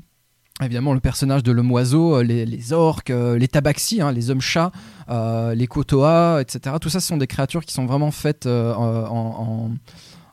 évidemment, 0.61 0.93
le 0.93 0.99
personnage 0.99 1.43
de 1.43 1.51
l'homme 1.51 1.71
oiseau, 1.71 2.17
euh, 2.17 2.23
les, 2.23 2.45
les 2.45 2.73
orques, 2.73 3.09
euh, 3.11 3.37
les 3.37 3.47
tabaxis, 3.47 4.01
hein, 4.01 4.11
les 4.11 4.29
hommes 4.31 4.41
chats, 4.41 4.71
euh, 5.09 5.53
les 5.55 5.67
kotoas, 5.67 6.41
etc. 6.41 6.75
Tout 6.81 6.89
ça, 6.89 6.99
ce 6.99 7.07
sont 7.07 7.17
des 7.17 7.27
créatures 7.27 7.63
qui 7.65 7.73
sont 7.73 7.85
vraiment 7.85 8.11
faites 8.11 8.45
en... 8.47 9.71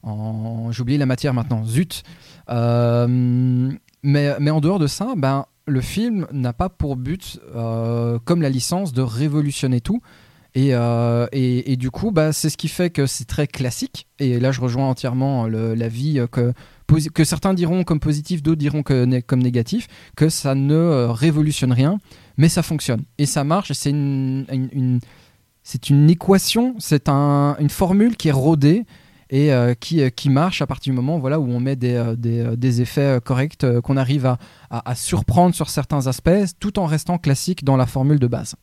en- 0.02 0.70
J'ai 0.72 0.82
oublié 0.82 0.98
la 0.98 1.06
matière 1.06 1.32
maintenant, 1.34 1.64
zut. 1.64 2.02
Mais, 4.06 4.34
mais 4.38 4.50
en 4.50 4.60
dehors 4.60 4.78
de 4.78 4.86
ça, 4.86 5.14
ben, 5.16 5.46
le 5.66 5.80
film 5.80 6.26
n'a 6.32 6.52
pas 6.52 6.68
pour 6.68 6.96
but, 6.96 7.40
comme 8.24 8.42
la 8.42 8.50
licence, 8.50 8.92
de 8.92 9.02
révolutionner 9.02 9.80
tout. 9.80 10.00
Et, 10.54 10.72
et, 11.32 11.76
du 11.76 11.90
coup, 11.90 12.10
bah, 12.12 12.32
c'est 12.32 12.50
ce 12.50 12.56
qui 12.56 12.68
fait 12.68 12.90
que 12.90 13.06
c'est 13.06 13.24
très 13.24 13.46
classique. 13.46 14.06
Et 14.18 14.38
là, 14.40 14.52
je 14.52 14.60
rejoins 14.60 14.88
entièrement 14.88 15.46
l'avis 15.46 16.20
que, 16.30 16.52
que 17.14 17.24
certains 17.24 17.54
diront 17.54 17.84
comme 17.84 18.00
positif, 18.00 18.42
d'autres 18.42 18.58
diront 18.58 18.82
comme 18.82 19.42
négatif, 19.42 19.88
que 20.16 20.28
ça 20.28 20.54
ne 20.54 20.74
euh, 20.74 21.12
révolutionne 21.12 21.72
rien, 21.72 21.98
mais 22.36 22.48
ça 22.48 22.62
fonctionne. 22.62 23.02
Et 23.18 23.26
ça 23.26 23.44
marche, 23.44 23.72
c'est 23.72 23.90
une, 23.90 24.98
équation, 26.08 26.74
c'est 26.78 27.08
un- 27.08 27.56
une 27.58 27.70
formule 27.70 28.16
qui 28.16 28.28
est 28.28 28.32
rodée 28.32 28.84
et 29.30 29.52
euh, 29.52 29.74
qui, 29.74 30.02
euh, 30.02 30.10
qui 30.10 30.28
marche 30.28 30.60
à 30.62 30.66
partir 30.66 30.92
du 30.92 30.96
moment 30.96 31.16
où 31.16 31.50
on 31.50 31.60
met 31.60 31.76
des, 31.76 32.80
effets 32.80 33.18
corrects, 33.24 33.64
qu'on 33.82 33.96
arrive 33.96 34.36
à 34.70 34.94
surprendre 34.94 35.54
sur 35.54 35.70
certains 35.70 36.06
aspects, 36.06 36.30
tout 36.60 36.78
en 36.78 36.86
restant 36.86 37.18
classique 37.18 37.64
dans 37.64 37.76
la 37.76 37.86
formule 37.86 38.18
de 38.18 38.26
base. 38.26 38.54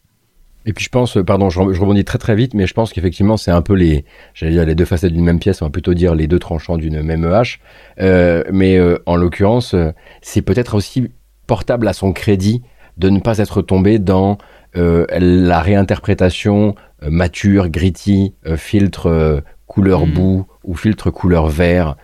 Et 0.66 0.74
puis 0.74 0.86
je 0.86 0.90
pense, 0.90 1.18
euh, 1.18 1.24
pardon, 1.24 1.50
je, 1.50 1.60
re- 1.60 1.74
je 1.74 1.80
rebondis 1.82 2.04
très 2.06 2.18
très 2.20 2.36
vite, 2.36 2.54
mais 2.54 2.68
je 2.68 2.74
pense 2.74 2.94
qu'effectivement 2.94 3.36
c'est 3.38 3.52
un 3.52 3.62
peu 3.64 3.74
les, 3.74 4.06
j'allais 4.34 4.52
dire 4.52 4.66
les 4.66 4.76
deux 4.76 4.86
facettes 4.86 5.12
d'une 5.14 5.24
même 5.24 5.40
pièce, 5.40 5.62
on 5.62 5.66
va 5.66 5.72
plutôt 5.72 5.94
dire 5.96 6.14
les 6.14 6.28
deux 6.28 6.40
tranchants 6.40 6.78
d'une 6.78 7.02
même 7.02 7.26
hache. 7.26 7.60
Euh, 8.00 8.44
mais 8.52 8.78
euh, 8.78 8.98
en 9.08 9.16
l'occurrence, 9.16 9.76
c'est 10.22 10.42
peut-être 10.44 10.76
aussi 10.76 11.10
portable 11.48 11.88
à 11.88 11.94
son 11.94 12.14
crédit 12.14 12.62
de 12.98 13.10
ne 13.10 13.20
pas 13.20 13.40
être 13.40 13.62
tombé 13.62 13.98
dans 14.00 14.38
euh, 14.78 15.06
la 15.10 15.60
réinterprétation 15.62 16.76
mature, 17.02 17.70
gritty, 17.70 18.34
filtre 18.58 19.42
couleur 19.66 20.06
Mm. 20.06 20.12
boue 20.14 20.46
ou 20.64 20.76
filtre 20.76 21.10
couleur 21.10 21.48
vert 21.48 21.96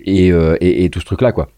et, 0.00 0.28
et, 0.28 0.84
et 0.84 0.90
tout 0.90 1.00
ce 1.00 1.04
truc-là 1.04 1.32
quoi. 1.32 1.48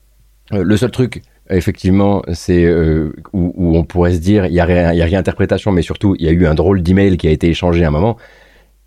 Euh, 0.53 0.62
le 0.62 0.76
seul 0.76 0.90
truc 0.90 1.22
effectivement, 1.51 2.22
c'est 2.32 2.64
euh, 2.64 3.12
où, 3.32 3.53
où 3.57 3.76
on 3.76 3.84
pourrait 3.84 4.12
se 4.14 4.18
dire 4.18 4.46
il 4.46 4.53
y 4.53 4.61
a, 4.61 4.64
ré- 4.64 4.90
il 4.92 4.99
y 4.99 5.03
a 5.03 5.05
réinterprétation, 5.05 5.72
mais 5.72 5.82
surtout 5.82 6.14
il 6.18 6.26
y 6.26 6.28
a 6.28 6.32
eu 6.32 6.46
un 6.46 6.55
drôle 6.55 6.82
d'email 6.82 7.16
qui 7.16 7.28
a 7.28 7.30
été 7.30 7.49
échangé 7.49 7.84
à 7.84 7.88
un 7.88 7.90
moment. 7.90 8.16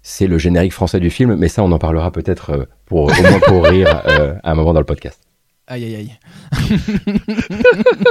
C'est 0.03 0.27
le 0.27 0.37
générique 0.37 0.73
français 0.73 0.99
du 0.99 1.09
film, 1.11 1.35
mais 1.35 1.47
ça 1.47 1.63
on 1.63 1.71
en 1.71 1.79
parlera 1.79 2.11
peut-être 2.11 2.49
euh, 2.51 2.65
pour 2.85 3.03
au 3.03 3.21
moins 3.21 3.39
pour 3.45 3.65
rire 3.65 4.01
euh, 4.07 4.33
à 4.43 4.51
un 4.51 4.55
moment 4.55 4.73
dans 4.73 4.79
le 4.79 4.85
podcast. 4.85 5.19
Aïe 5.67 5.85
aïe 5.85 5.95
aïe. 5.95 6.11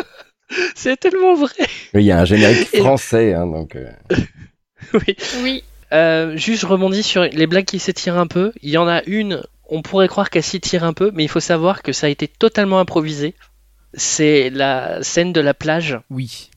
C'est 0.74 0.98
tellement 0.98 1.34
vrai. 1.34 1.66
Il 1.94 2.02
y 2.02 2.10
a 2.10 2.20
un 2.20 2.24
générique 2.24 2.76
français, 2.76 3.34
hein, 3.34 3.46
donc. 3.46 3.76
euh, 3.76 3.88
oui. 4.94 5.16
Oui. 5.42 5.64
Euh, 5.92 6.36
juste, 6.36 6.62
je 6.62 6.66
rebondis 6.66 7.02
sur 7.02 7.22
les 7.22 7.46
blagues 7.46 7.64
qui 7.64 7.78
s'étirent 7.78 8.18
un 8.18 8.26
peu. 8.26 8.52
Il 8.62 8.70
y 8.70 8.78
en 8.78 8.88
a 8.88 9.02
une, 9.06 9.42
on 9.68 9.82
pourrait 9.82 10.08
croire 10.08 10.30
qu'elle 10.30 10.42
s'étire 10.42 10.84
un 10.84 10.92
peu, 10.92 11.10
mais 11.14 11.24
il 11.24 11.28
faut 11.28 11.40
savoir 11.40 11.82
que 11.82 11.92
ça 11.92 12.06
a 12.06 12.10
été 12.10 12.28
totalement 12.28 12.78
improvisé. 12.80 13.34
C'est 13.94 14.50
la 14.50 15.02
scène 15.02 15.32
de 15.32 15.40
la 15.40 15.54
plage 15.54 15.98
Oui. 16.10 16.50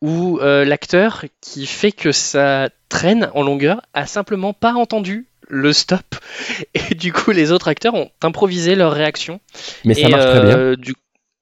où 0.00 0.38
euh, 0.40 0.64
l'acteur 0.64 1.24
qui 1.40 1.66
fait 1.66 1.92
que 1.92 2.12
ça 2.12 2.68
traîne 2.88 3.30
en 3.34 3.42
longueur 3.42 3.80
a 3.94 4.06
simplement 4.06 4.52
pas 4.52 4.74
entendu 4.74 5.26
le 5.48 5.72
stop 5.72 6.02
et 6.74 6.94
du 6.94 7.12
coup 7.12 7.30
les 7.30 7.52
autres 7.52 7.68
acteurs 7.68 7.94
ont 7.94 8.10
improvisé 8.22 8.74
leur 8.74 8.92
réaction 8.92 9.40
Mais 9.84 9.94
ça 9.94 10.08
Et, 10.08 10.10
marche 10.10 10.24
très 10.24 10.40
bien. 10.40 10.58
euh, 10.58 10.76
du- 10.76 10.94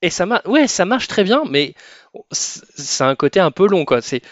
Et 0.03 0.11
ça 0.11 0.27
marche, 0.27 0.47
ouais, 0.47 0.67
ça 0.69 0.85
marche 0.85 1.09
très 1.09 1.25
bien, 1.25 1.43
mais 1.51 1.75
c'est 2.33 3.05
un 3.05 3.15
côté 3.17 3.39
un 3.41 3.51
peu 3.51 3.69
long, 3.69 3.85
quoi. 3.85 4.01
C'est, 4.01 4.23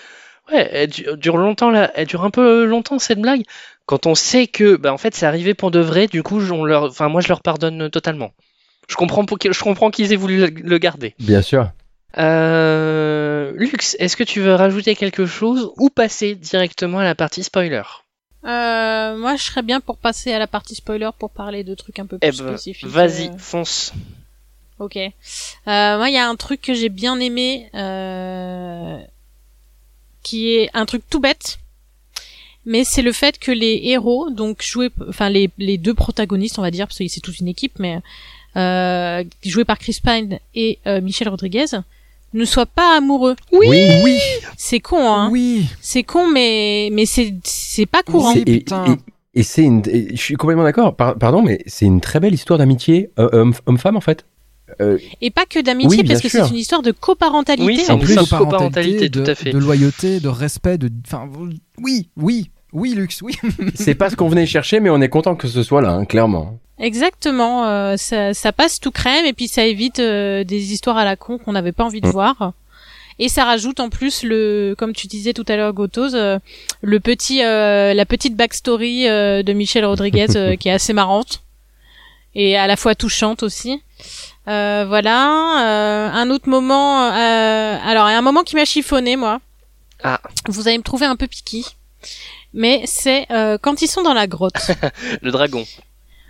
ouais, 0.51 0.69
elle 0.73 0.89
du- 0.91 1.07
dure 1.17 1.37
longtemps, 1.37 1.71
là, 1.71 1.91
elle 1.95 2.07
dure 2.07 2.25
un 2.25 2.31
peu 2.31 2.65
longtemps 2.65 2.99
cette 2.99 3.21
blague. 3.21 3.43
Quand 3.87 4.07
on 4.07 4.15
sait 4.15 4.47
que, 4.47 4.77
bah, 4.77 4.93
en 4.93 4.99
fait, 4.99 5.15
c'est 5.15 5.27
arrivé 5.27 5.53
pour 5.55 5.71
de 5.71 5.79
vrai, 5.81 6.07
du 6.07 6.23
coup, 6.23 6.41
on 6.51 6.65
leur, 6.65 6.85
enfin, 6.85 7.09
moi, 7.09 7.21
je 7.21 7.29
leur 7.29 7.43
pardonne 7.43 7.91
totalement. 7.91 8.33
Je 8.89 8.97
comprends, 8.97 9.25
pour 9.25 9.39
je 9.43 9.63
comprends 9.63 9.91
qu'ils 9.91 10.13
aient 10.13 10.17
voulu 10.17 10.51
le- 10.51 10.79
garder. 10.79 11.15
Bien 11.19 11.43
sûr. 11.43 11.71
Euh, 12.17 13.53
Lux, 13.57 13.97
est-ce 13.99 14.17
que 14.17 14.25
tu 14.25 14.41
veux 14.41 14.55
rajouter 14.55 14.97
quelque 14.97 15.27
chose 15.27 15.71
ou 15.77 15.91
passer 15.91 16.35
directement 16.35 16.99
à 17.01 17.05
la 17.05 17.15
partie 17.15 17.45
spoiler? 17.45 17.83
Euh, 18.45 19.17
moi, 19.19 19.37
je 19.37 19.43
serais 19.45 19.63
bien 19.63 19.81
pour 19.81 19.99
passer 19.99 20.33
à 20.33 20.39
la 20.39 20.47
partie 20.47 20.75
spoiler 20.75 21.11
pour 21.19 21.31
parler 21.31 21.65
de 21.65 21.75
trucs 21.75 21.99
un 21.99 22.07
peu 22.07 22.19
Eh 22.23 22.29
plus 22.31 22.39
ben, 22.43 22.49
spécifiques. 22.57 22.89
vas-y, 22.89 23.29
euh. 23.29 23.39
fonce. 23.39 23.93
Ok. 24.79 24.97
Euh, 24.97 25.11
moi, 25.67 26.09
il 26.09 26.15
y 26.15 26.19
a 26.19 26.27
un 26.29 26.37
truc 26.37 26.63
que 26.63 26.73
j'ai 26.73 26.89
bien 26.89 27.19
aimé, 27.21 27.69
euh, 27.75 28.99
qui 30.23 30.55
est 30.55 30.71
un 30.73 30.87
truc 30.87 31.03
tout 31.11 31.21
bête, 31.21 31.59
mais 32.65 32.85
c'est 32.85 33.03
le 33.03 33.13
fait 33.13 33.39
que 33.39 33.51
les 33.53 33.81
héros, 33.85 34.31
donc 34.31 34.63
joués, 34.63 34.91
enfin 35.09 35.31
les, 35.31 35.51
les 35.59 35.79
deux 35.79 35.95
protagonistes, 35.95 36.59
on 36.59 36.63
va 36.63 36.71
dire, 36.71 36.87
parce 36.87 36.99
que 36.99 37.09
c'est 37.09 37.21
toute 37.21 37.39
une 37.41 37.49
équipe, 37.49 37.79
mais 37.79 38.01
euh, 38.57 39.23
joués 39.45 39.65
par 39.65 39.79
Chris 39.79 39.99
Pine 40.05 40.39
et 40.55 40.79
euh, 40.87 41.01
Michel 41.01 41.29
Rodriguez, 41.29 41.67
ne 42.35 42.45
soient 42.45 42.67
pas 42.67 42.97
amoureux. 42.99 43.37
Oui. 43.53 43.69
Oui. 44.05 44.19
C'est 44.57 44.81
con, 44.81 45.11
hein. 45.13 45.29
Oui. 45.33 45.67
C'est 45.81 46.03
con, 46.03 46.29
mais 46.29 46.91
mais 46.93 47.07
c'est 47.07 47.35
c'est 47.45 47.87
pas 47.87 48.03
courant. 48.03 48.33
Oui. 48.35 48.43
Et, 48.47 48.59
putain. 48.59 48.85
et- 49.35 49.41
et 49.41 49.43
c'est 49.43 49.63
une. 49.63 49.83
et 49.87 50.09
je 50.17 50.21
suis 50.21 50.35
complètement 50.35 50.65
d'accord. 50.65 50.97
Par- 50.97 51.17
pardon, 51.17 51.43
mais 51.43 51.61
c'est 51.67 51.87
une 51.87 52.01
très 52.01 52.19
belle 52.21 52.35
histoire 52.35 52.59
d'amitié 52.59 53.11
euh, 53.19 53.29
homme- 53.33 53.55
homme-femme 53.67 53.97
en 53.97 54.01
fait. 54.01 54.25
Euh, 54.83 54.99
Et 55.23 55.31
pas 55.31 55.47
que 55.47 55.59
d'amitié, 55.61 56.03
Oui, 56.03 56.07
parce 56.07 56.21
que 56.21 56.29
c'est 56.29 56.47
une 56.49 56.57
histoire 56.57 56.83
de 56.83 56.91
coparentalité. 56.93 57.65
Oui, 57.67 57.81
c'est 57.83 57.91
en 57.93 57.97
une 57.99 58.05
plus. 58.05 58.15
histoire 58.21 58.43
de 58.43 58.45
coparentalité, 58.47 59.09
tout 59.11 59.25
à 59.27 59.35
fait. 59.35 59.51
de 59.53 59.59
loyauté, 59.59 60.21
de 60.21 60.29
respect, 60.29 60.77
de. 60.77 60.91
Enfin, 61.07 61.27
oui, 61.83 62.09
oui, 62.19 62.51
oui, 62.73 62.95
Lux, 62.95 63.23
oui. 63.23 63.37
c'est 63.75 63.95
pas 63.95 64.11
ce 64.11 64.17
qu'on 64.17 64.29
venait 64.29 64.47
chercher, 64.47 64.81
mais 64.81 64.91
on 64.91 65.01
est 65.01 65.09
content 65.09 65.35
que 65.37 65.49
ce 65.49 65.63
soit 65.63 65.83
là, 65.83 65.91
hein, 65.91 66.05
clairement. 66.05 66.59
Exactement, 66.79 67.67
euh, 67.67 67.97
ça, 67.97 68.35
ça 68.35 68.53
passe 68.53 68.79
tout 68.79 68.91
crème 68.93 69.25
et 69.25 69.33
puis 69.33 69.49
ça 69.49 69.65
évite 69.65 69.99
euh, 69.99 70.45
des 70.45 70.73
histoires 70.73 70.97
à 70.97 71.05
la 71.05 71.17
con 71.17 71.39
qu'on 71.39 71.53
n'avait 71.53 71.73
pas 71.73 71.85
envie 71.85 72.01
de 72.01 72.07
Mm. 72.09 72.13
voir. 72.13 72.53
Et 73.21 73.29
ça 73.29 73.45
rajoute 73.45 73.81
en 73.81 73.89
plus 73.89 74.23
le, 74.23 74.77
comme 74.79 74.93
tu 74.93 75.09
disais 75.09 75.33
tout 75.33 75.45
à 75.49 75.57
l'heure, 75.57 75.73
Gotos, 75.73 76.15
euh, 76.15 76.39
le 76.83 77.01
petit, 77.01 77.43
euh, 77.43 77.93
la 77.93 78.07
petite 78.07 78.37
backstory 78.37 79.09
euh, 79.09 79.43
de 79.43 79.53
Michel 79.55 79.85
Rodriguez 79.85 80.37
euh, 80.37 80.55
qui 80.61 80.69
est 80.69 80.73
assez 80.73 80.93
marrante 80.93 81.43
et 82.37 82.57
à 82.57 82.69
la 82.69 82.77
fois 82.77 82.95
touchante 82.95 83.43
aussi. 83.43 83.83
Euh, 84.47 84.85
voilà, 84.87 85.33
euh, 85.67 86.11
un 86.13 86.31
autre 86.31 86.49
moment. 86.49 87.07
euh, 87.13 87.77
alors, 87.85 88.09
il 88.09 88.13
y 88.13 88.15
a 88.15 88.19
un 88.19 88.23
moment 88.23 88.45
qui 88.45 88.55
m'a 88.55 88.65
chiffonné 88.65 89.17
moi. 89.17 89.41
Ah. 90.05 90.21
Vous 90.47 90.69
allez 90.69 90.79
me 90.79 90.85
trouver 90.85 91.07
un 91.07 91.17
peu 91.17 91.27
piqué, 91.27 91.65
mais 92.55 92.83
c'est 92.87 93.27
euh, 93.31 93.59
quand 93.61 93.83
ils 93.83 93.89
sont 93.89 94.03
dans 94.03 94.15
la 94.15 94.27
grotte. 94.27 94.71
Le 95.23 95.31
dragon. 95.31 95.65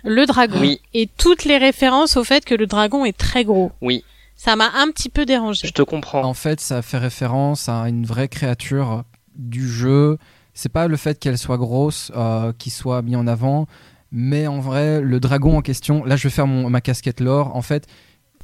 Le 0.03 0.25
dragon. 0.25 0.59
Oui. 0.59 0.81
Et 0.93 1.07
toutes 1.17 1.45
les 1.45 1.57
références 1.57 2.15
au 2.17 2.23
fait 2.23 2.45
que 2.45 2.55
le 2.55 2.67
dragon 2.67 3.03
est 3.05 3.17
très 3.17 3.43
gros. 3.43 3.71
Oui, 3.81 4.03
Ça 4.35 4.55
m'a 4.55 4.71
un 4.75 4.91
petit 4.91 5.09
peu 5.09 5.25
dérangé. 5.25 5.67
je 5.67 5.73
te 5.73 5.81
comprends. 5.81 6.23
En 6.23 6.33
fait, 6.33 6.61
ça 6.61 6.81
fait 6.81 6.97
référence 6.97 7.67
à 7.67 7.89
une 7.89 8.05
vraie 8.05 8.29
créature 8.29 9.03
du 9.35 9.67
jeu. 9.67 10.17
C'est 10.53 10.71
pas 10.71 10.87
le 10.87 10.97
fait 10.97 11.19
qu'elle 11.19 11.37
soit 11.37 11.57
grosse 11.57 12.11
euh, 12.15 12.53
qui 12.57 12.69
soit 12.69 13.01
mis 13.01 13.15
en 13.15 13.27
avant, 13.27 13.67
mais 14.11 14.47
en 14.47 14.59
vrai, 14.59 15.01
le 15.01 15.19
dragon 15.19 15.57
en 15.57 15.61
question. 15.61 16.03
Là, 16.05 16.15
je 16.15 16.23
vais 16.23 16.33
faire 16.33 16.47
mon, 16.47 16.69
ma 16.69 16.81
casquette 16.81 17.19
lore. 17.19 17.55
En 17.55 17.61
fait, 17.61 17.85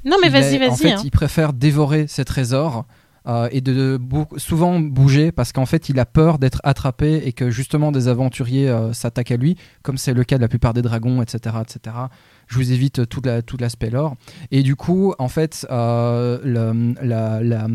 Non 0.04 0.18
mais 0.22 0.30
vas-y, 0.30 0.58
vas-y. 0.58 0.70
En 0.70 0.76
fait, 0.76 0.92
hein. 0.92 1.02
il 1.04 1.12
préfère 1.12 1.54
dévorer 1.54 2.08
ses 2.08 2.26
trésors 2.26 2.86
euh, 3.28 3.48
et 3.52 3.62
de 3.62 4.00
souvent 4.38 4.80
bouger 4.80 5.32
parce 5.32 5.52
qu'en 5.52 5.66
fait, 5.66 5.90
il 5.90 6.00
a 6.00 6.06
peur 6.06 6.38
d'être 6.40 6.62
attrapé 6.64 7.22
et 7.26 7.34
que 7.34 7.50
justement 7.50 7.92
des 7.92 8.08
aventuriers 8.08 8.70
euh, 8.70 8.94
s'attaquent 8.94 9.32
à 9.32 9.38
lui, 9.38 9.58
comme 9.84 9.98
c'est 9.98 10.14
le 10.14 10.24
cas 10.24 10.38
de 10.38 10.42
la 10.42 10.48
plupart 10.48 10.74
des 10.74 10.82
dragons, 10.82 11.22
etc., 11.22 11.56
etc. 11.62 11.96
Je 12.48 12.56
vous 12.58 12.72
évite 12.72 13.08
tout, 13.10 13.22
la, 13.26 13.42
tout 13.42 13.58
l'aspect 13.58 13.90
lore. 13.90 14.16
Et 14.52 14.62
du 14.64 14.76
coup, 14.76 15.14
en 15.20 15.28
fait, 15.28 15.66
euh, 15.72 16.40
la, 16.44 17.42
la- 17.42 17.68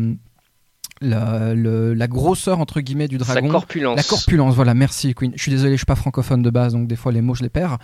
la, 1.03 1.53
le- 1.55 1.95
la 1.95 2.07
grosseur 2.07 2.59
entre 2.59 2.79
guillemets 2.79 3.07
du 3.07 3.17
Sa 3.19 3.33
dragon. 3.33 3.49
corpulence. 3.49 3.97
La 3.97 4.03
corpulence, 4.03 4.53
voilà, 4.53 4.75
merci 4.75 5.15
Queen. 5.15 5.31
Je 5.35 5.41
suis 5.41 5.51
désolé, 5.51 5.71
je 5.73 5.77
suis 5.77 5.85
pas 5.85 5.95
francophone 5.95 6.43
de 6.43 6.49
base, 6.51 6.73
donc 6.73 6.87
des 6.87 6.95
fois 6.95 7.11
les 7.11 7.21
mots 7.21 7.33
je 7.33 7.41
les 7.41 7.49
perds. 7.49 7.79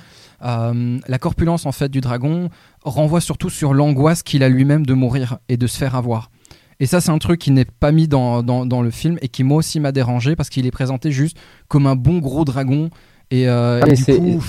Euh, 0.45 0.99
la 1.07 1.17
corpulence 1.17 1.65
en 1.65 1.71
fait 1.71 1.89
du 1.89 1.99
dragon 1.99 2.49
renvoie 2.83 3.19
surtout 3.19 3.49
sur 3.49 3.73
l'angoisse 3.73 4.21
qu'il 4.21 4.43
a 4.43 4.49
lui-même 4.49 4.85
de 4.85 4.93
mourir 4.93 5.39
et 5.49 5.57
de 5.57 5.65
se 5.65 5.77
faire 5.79 5.95
avoir. 5.95 6.29
Et 6.79 6.85
ça, 6.85 7.01
c'est 7.01 7.09
un 7.11 7.17
truc 7.17 7.39
qui 7.39 7.51
n'est 7.51 7.65
pas 7.65 7.91
mis 7.91 8.07
dans, 8.07 8.43
dans, 8.43 8.65
dans 8.65 8.81
le 8.81 8.91
film 8.91 9.17
et 9.21 9.29
qui 9.29 9.43
moi 9.43 9.57
aussi 9.57 9.79
m'a 9.79 9.91
dérangé 9.91 10.35
parce 10.35 10.49
qu'il 10.49 10.65
est 10.67 10.71
présenté 10.71 11.11
juste 11.11 11.37
comme 11.67 11.87
un 11.87 11.95
bon 11.95 12.19
gros 12.19 12.45
dragon. 12.45 12.89
Et, 13.31 13.47
euh, 13.49 13.81
Ah, 13.83 13.87
et 13.87 13.93
du 13.93 14.03
c'est- 14.03 14.17
coup, 14.17 14.41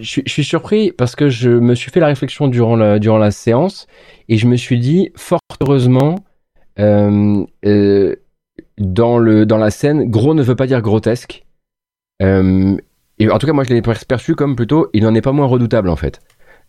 Je, 0.00 0.20
suis 0.26 0.44
surpris 0.44 0.92
parce 0.92 1.14
que 1.16 1.28
je 1.28 1.50
me 1.50 1.74
suis 1.74 1.90
fait 1.90 2.00
la 2.00 2.06
réflexion 2.06 2.48
durant 2.48 2.76
la, 2.76 2.98
durant 2.98 3.18
la 3.18 3.30
séance 3.30 3.86
et 4.28 4.36
je 4.38 4.46
me 4.46 4.56
suis 4.56 4.78
dit, 4.78 5.10
fort 5.16 5.40
heureusement, 5.60 6.16
euh, 6.78 7.44
euh, 7.66 8.14
dans, 8.78 9.18
le, 9.18 9.44
dans 9.44 9.58
la 9.58 9.70
scène, 9.70 10.08
gros 10.10 10.34
ne 10.34 10.42
veut 10.42 10.56
pas 10.56 10.66
dire 10.66 10.80
grotesque. 10.80 11.44
Et 12.20 13.30
en 13.30 13.38
tout 13.38 13.46
cas, 13.46 13.52
moi, 13.52 13.64
je 13.64 13.72
l'ai 13.72 13.82
perçu 13.82 14.34
comme 14.34 14.56
plutôt, 14.56 14.88
il 14.92 15.02
n'en 15.04 15.14
est 15.14 15.20
pas 15.20 15.32
moins 15.32 15.46
redoutable 15.46 15.88
en 15.88 15.96
fait. 15.96 16.20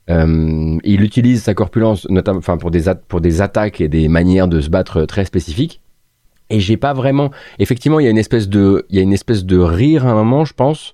Euh, 0.09 0.77
il 0.83 1.01
utilise 1.01 1.43
sa 1.43 1.53
corpulence, 1.53 2.07
notamment, 2.09 2.39
enfin 2.39 2.57
pour 2.57 2.71
des 2.71 2.83
pour 3.07 3.21
des 3.21 3.41
attaques 3.41 3.81
et 3.81 3.87
des 3.87 4.07
manières 4.07 4.47
de 4.47 4.61
se 4.61 4.69
battre 4.69 5.05
très 5.05 5.25
spécifiques. 5.25 5.81
Et 6.49 6.59
j'ai 6.59 6.77
pas 6.77 6.93
vraiment. 6.93 7.31
Effectivement, 7.57 7.99
il 7.99 8.03
y 8.03 8.07
a 8.07 8.11
une 8.11 8.17
espèce 8.19 8.47
de, 8.49 8.85
il 8.89 8.97
y 8.97 8.99
a 8.99 9.01
une 9.01 9.13
espèce 9.13 9.45
de 9.45 9.57
rire 9.57 10.05
à 10.05 10.11
un 10.11 10.15
moment, 10.15 10.45
je 10.45 10.53
pense, 10.53 10.93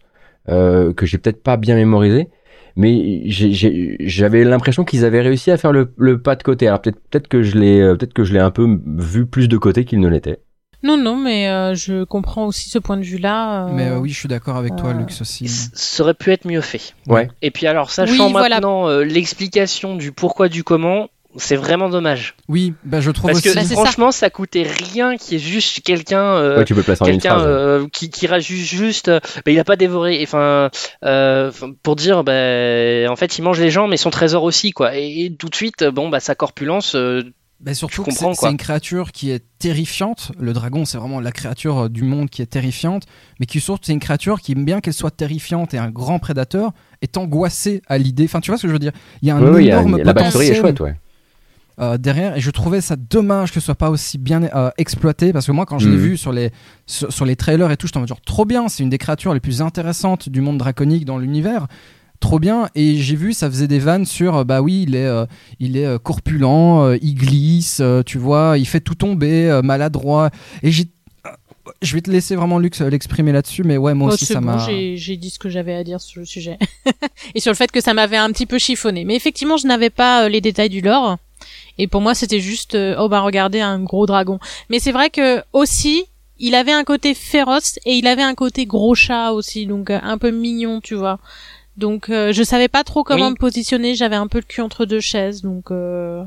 euh, 0.50 0.94
que 0.94 1.06
j'ai 1.06 1.18
peut-être 1.18 1.44
pas 1.44 1.58
bien 1.58 1.76
mémorisé. 1.76 2.30
Mais 2.78 3.24
j'avais 3.28 4.46
l'impression 4.46 4.86
qu'ils 4.86 5.04
avaient 5.04 5.20
réussi 5.22 5.52
à 5.52 5.58
faire 5.58 5.74
le, 5.74 5.94
le 5.98 6.22
pas 6.22 6.38
de 6.38 6.44
côté. 6.44 6.68
Alors 6.68 6.82
peut-être 6.82 7.00
peut-être 7.10 7.28
que 7.28 7.44
je 7.44 7.58
l'ai 7.58 7.82
euh, 7.82 7.96
peut-être 7.96 8.14
que 8.14 8.24
je 8.24 8.32
l'ai 8.32 8.40
un 8.40 8.52
peu 8.52 8.80
vu 8.98 9.26
plus 9.26 9.50
de 9.50 9.58
côté 9.58 9.84
qu'il 9.84 10.00
ne 10.00 10.08
l'était. 10.08 10.40
Non, 10.84 10.98
non, 10.98 11.16
mais 11.16 11.48
euh, 11.50 11.76
je 11.76 12.04
comprends 12.04 12.46
aussi 12.48 12.70
ce 12.70 12.80
point 12.80 12.98
de 12.98 13.04
vue-là. 13.04 13.66
euh, 13.68 13.70
mais 13.72 13.88
euh, 13.90 13.98
oui, 14.00 14.10
je 14.10 14.18
suis 14.18 14.28
d'accord 14.28 14.58
avec 14.58 14.76
toi, 14.76 14.90
euh, 14.90 14.94
Lux 14.94 15.22
aussi. 15.22 15.48
Ça 15.48 16.04
aurait 16.04 16.14
pu 16.16 16.32
être 16.32 16.46
mieux 16.48 16.62
fait. 16.62 16.94
Ouais. 17.08 17.30
Et 17.42 17.52
puis 17.52 17.68
alors, 17.68 17.92
sachant 17.92 18.26
Oui, 18.28 18.32
voilà. 18.32 18.56
maintenant 18.56 18.88
euh, 18.90 19.04
l'explication 19.04 19.96
du 19.96 20.12
pourquoi 20.12 20.50
du 20.50 20.64
comment, 20.64 21.10
c'est 21.38 21.56
vraiment 21.56 21.88
dommage. 21.88 22.36
Oui, 22.50 22.74
bah, 22.84 23.00
je 23.00 23.12
trouve 23.12 23.30
Parce 23.30 23.38
aussi. 23.46 23.50
que 23.50 23.56
Bah, 23.56 23.62
c'est 23.64 23.76
franchement, 23.76 24.12
ça. 24.12 24.30
coûtait 24.30 24.64
rien 24.64 25.16
qui 25.18 25.36
est 25.36 25.40
juste 25.40 25.82
quelqu'un 25.82 26.24
euh, 26.24 26.58
ouais, 26.58 26.66
tu 26.66 26.74
peux 26.74 26.80
le 26.80 26.84
placer 26.84 27.04
en 27.04 27.06
une 27.06 27.14
quelqu'un 27.14 27.36
phrase. 27.36 27.46
euh, 27.48 27.88
qui, 27.94 28.10
qui 28.10 28.26
rajoute 28.28 28.58
juste, 28.58 29.08
euh, 29.08 29.20
bah, 29.46 29.52
il 29.52 29.60
a 29.60 29.64
pas 29.64 29.76
dévoré, 29.78 30.20
enfin, 30.24 30.70
euh, 31.06 31.52
pour 31.84 31.96
dire, 31.96 32.24
bah, 32.26 32.34
en 33.10 33.16
fait, 33.16 33.38
il 33.38 33.44
mange 33.44 33.60
les 33.62 33.70
gens, 33.70 33.88
mais 33.88 33.98
son 33.98 34.10
trésor 34.10 34.44
aussi, 34.44 34.72
quoi. 34.72 34.98
Et, 34.98 35.26
et 35.26 35.34
tout 35.36 35.48
de 35.48 35.56
suite, 35.56 35.84
bon, 35.86 36.10
bah, 36.10 36.20
sa 36.20 36.36
corpulence, 36.36 36.96
euh, 36.96 37.24
Bah, 37.64 37.76
surtout 37.76 38.04
c'est 38.10 38.50
une 38.50 38.58
créature 38.58 39.12
qui 39.12 39.30
est 39.30 39.44
terrifiante. 39.60 40.32
Le 40.40 40.52
dragon, 40.52 40.84
c'est 40.84 40.98
vraiment 40.98 41.20
la 41.20 41.32
créature 41.32 41.78
euh, 41.86 41.90
du 41.90 42.02
monde 42.04 42.30
qui 42.30 42.42
est 42.42 42.48
terrifiante, 42.48 43.04
mais 43.40 43.46
qui 43.46 43.60
surtout 43.60 43.84
c'est 43.86 43.94
une 43.94 44.00
créature 44.00 44.42
qui, 44.42 44.56
bien 44.56 44.82
qu'elle 44.82 44.96
soit 44.96 45.12
terrifiante 45.12 45.74
et 45.76 45.78
un 45.78 45.92
grand 45.92 46.18
prédateur, 46.18 46.72
est 47.04 47.18
angoissée 47.18 47.82
à 47.88 47.98
l'idée. 48.00 48.26
Enfin, 48.26 48.40
tu 48.42 48.50
vois 48.50 48.58
ce 48.58 48.64
que 48.64 48.68
je 48.68 48.74
veux 48.74 48.80
dire? 48.80 48.94
Il 49.22 49.28
y 49.28 49.32
a 49.32 49.36
un 49.36 49.42
Oui, 49.44 49.50
oui, 49.58 49.72
a- 49.72 49.76
énorme 49.80 49.98
y 49.98 50.02
a- 50.02 50.04
la 50.06 50.14
backstory 50.14 50.46
est 50.46 50.50
potentiel 50.60 50.62
chouette, 50.76 50.80
ouais. 50.80 50.96
euh, 51.80 51.98
derrière, 52.00 52.36
et 52.36 52.42
je 52.42 52.50
trouvais 52.50 52.82
ça 52.82 52.96
dommage 52.96 53.52
que 53.52 53.60
ce 53.60 53.66
soit 53.66 53.76
pas 53.76 53.92
aussi 53.92 54.18
bien 54.18 54.42
euh, 54.56 54.72
exploité, 54.80 55.32
parce 55.32 55.46
que 55.46 55.52
moi, 55.52 55.68
quand 55.68 55.78
je 55.78 55.88
l'ai 55.88 55.98
Mhm. 55.98 56.02
vu 56.02 56.18
sur 56.18 56.32
les 56.32 56.50
sur, 56.88 57.14
sur 57.14 57.26
les 57.26 57.36
trailers 57.36 57.70
et 57.70 57.78
tout, 57.78 57.86
j'étais 57.86 57.98
en 57.98 58.02
mode 58.02 58.10
genre 58.10 58.22
trop 58.22 58.46
bien. 58.46 58.70
C'est 58.70 58.82
une 58.82 58.90
des 58.90 58.98
créatures 58.98 59.36
les 59.36 59.40
plus 59.40 59.62
intéressantes 59.62 60.30
du 60.30 60.42
monde 60.42 60.58
draconique 60.58 61.06
dans 61.06 61.20
l'univers. 61.20 61.68
Trop 62.22 62.38
bien 62.38 62.70
et 62.76 62.98
j'ai 62.98 63.16
vu 63.16 63.34
ça 63.34 63.50
faisait 63.50 63.68
des 63.68 63.80
vannes 63.80 64.06
sur 64.06 64.38
euh, 64.38 64.44
bah 64.44 64.62
oui 64.62 64.86
il 64.88 64.96
est 64.96 65.08
euh, 65.08 65.26
il 65.60 65.76
est 65.76 65.88
euh, 65.88 65.98
corpulent 65.98 66.46
euh, 66.46 66.98
il 67.02 67.16
glisse 67.16 67.82
tu 68.06 68.20
vois 68.20 68.60
il 68.60 68.68
fait 68.68 68.80
tout 68.80 68.94
tomber 68.94 69.60
maladroit 69.64 70.30
et 70.62 70.72
j'ai 70.72 70.86
je 71.82 71.96
vais 71.96 72.02
te 72.02 72.12
laisser 72.12 72.36
vraiment 72.36 72.60
Lux 72.60 72.80
l'exprimer 72.80 73.32
là-dessus 73.32 73.64
mais 73.64 73.76
ouais 73.76 73.96
moi 73.96 74.10
Oh, 74.12 74.14
aussi 74.14 74.28
ça 74.28 74.40
bon, 74.40 74.46
m'a 74.46 74.60
j'ai 74.60 75.18
dit 75.18 75.32
ce 75.32 75.40
que 75.40 75.50
j'avais 75.50 75.74
à 75.74 75.84
dire 75.84 76.00
sur 76.00 76.20
le 76.20 76.26
sujet. 76.28 76.60
et 77.36 77.40
sur 77.40 77.52
le 77.52 77.56
fait 77.58 77.72
que 77.72 77.82
ça 77.82 77.96
m'avait 77.96 78.18
un 78.18 78.32
petit 78.32 78.46
peu 78.46 78.60
chiffonné. 78.60 79.04
Mais 79.04 79.16
effectivement, 79.16 79.58
je 79.58 79.66
n'avais 79.66 79.90
pas 79.90 80.30
les 80.30 80.42
détails 80.42 80.70
du 80.70 80.82
lore. 80.82 81.18
Et 81.78 81.88
pour 81.88 82.02
moi, 82.02 82.14
c'était 82.14 82.40
juste, 82.40 82.76
oh 82.76 83.10
bah 83.10 83.22
regardez, 83.22 83.62
un 83.62 83.80
gros 83.80 84.06
dragon. 84.06 84.40
Mais 84.70 84.80
c'est 84.80 84.92
vrai 84.92 85.10
que 85.10 85.42
aussi, 85.54 86.06
il 86.40 86.56
avait 86.56 86.72
un 86.72 86.84
côté 86.84 87.14
féroce 87.14 87.80
et 87.86 87.94
il 87.94 88.08
avait 88.08 88.24
un 88.24 88.36
côté 88.36 88.66
gros 88.66 88.96
chat 88.96 89.32
aussi, 89.32 89.66
donc 89.66 89.92
un 89.92 90.18
peu 90.18 90.32
mignon, 90.32 90.82
tu 90.82 90.96
vois. 90.96 91.20
Donc 91.82 92.10
euh, 92.10 92.32
je 92.32 92.44
savais 92.44 92.68
pas 92.70 92.84
trop 92.86 93.04
comment 93.04 93.26
Oui. 93.26 93.32
me 93.32 93.36
positionner, 93.38 93.96
j'avais 93.96 94.16
un 94.16 94.28
peu 94.28 94.38
le 94.38 94.44
cul 94.46 94.62
entre 94.62 94.86
deux 94.86 95.00
chaises, 95.00 95.42
donc 95.42 95.72
euh, 95.72 96.24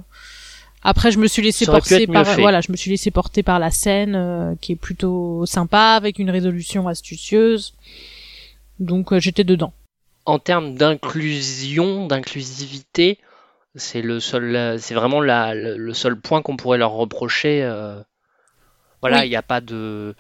après 0.82 1.11
je 1.12 1.18
me 1.18 1.28
suis 1.28 1.42
laissé 1.42 1.64
porter 1.64 2.07
par 2.09 2.26
fait. 2.26 2.40
voilà, 2.40 2.61
je 2.61 2.72
me 2.72 2.76
suis 2.76 2.90
laissé 2.90 3.11
porter 3.12 3.42
par 3.44 3.59
la 3.61 3.70
scène 3.70 4.16
euh, 4.16 4.55
qui 4.61 4.72
est 4.72 4.76
plutôt 4.76 5.46
sympa 5.46 5.94
avec 5.96 6.18
une 6.18 6.28
résolution 6.30 6.88
astucieuse. 6.88 7.72
Donc 8.80 9.12
euh, 9.12 9.20
j'étais 9.20 9.44
dedans. 9.44 9.72
en 10.26 10.40
termes 10.40 10.74
d'inclusion, 10.74 12.07
d'inclusivité, 12.09 13.18
c'est 13.76 14.02
le 14.02 14.18
seul, 14.18 14.78
c'est 14.80 14.94
vraiment 14.94 15.20
la, 15.20 15.55
le, 15.55 15.94
seul 15.94 16.16
point 16.20 16.42
qu'on 16.42 16.57
pourrait 16.57 16.78
leur 16.78 16.90
reprocher. 16.92 17.62
Voilà, 19.00 19.18
il 19.18 19.22
Oui. 19.24 19.28
n'y 19.30 19.36
a 19.36 19.42
pas 19.42 19.61
de. 19.61 20.14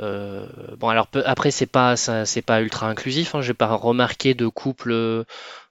Euh, 0.00 0.46
bon, 0.78 0.88
alors 0.88 1.08
après, 1.24 1.50
c'est 1.50 1.66
pas, 1.66 1.96
c'est 1.96 2.42
pas 2.42 2.60
ultra 2.62 2.88
inclusif. 2.88 3.34
Hein, 3.34 3.40
J'ai 3.42 3.54
pas 3.54 3.74
remarqué 3.74 4.34
de 4.34 4.46
couple 4.48 4.92
euh, 4.92 5.24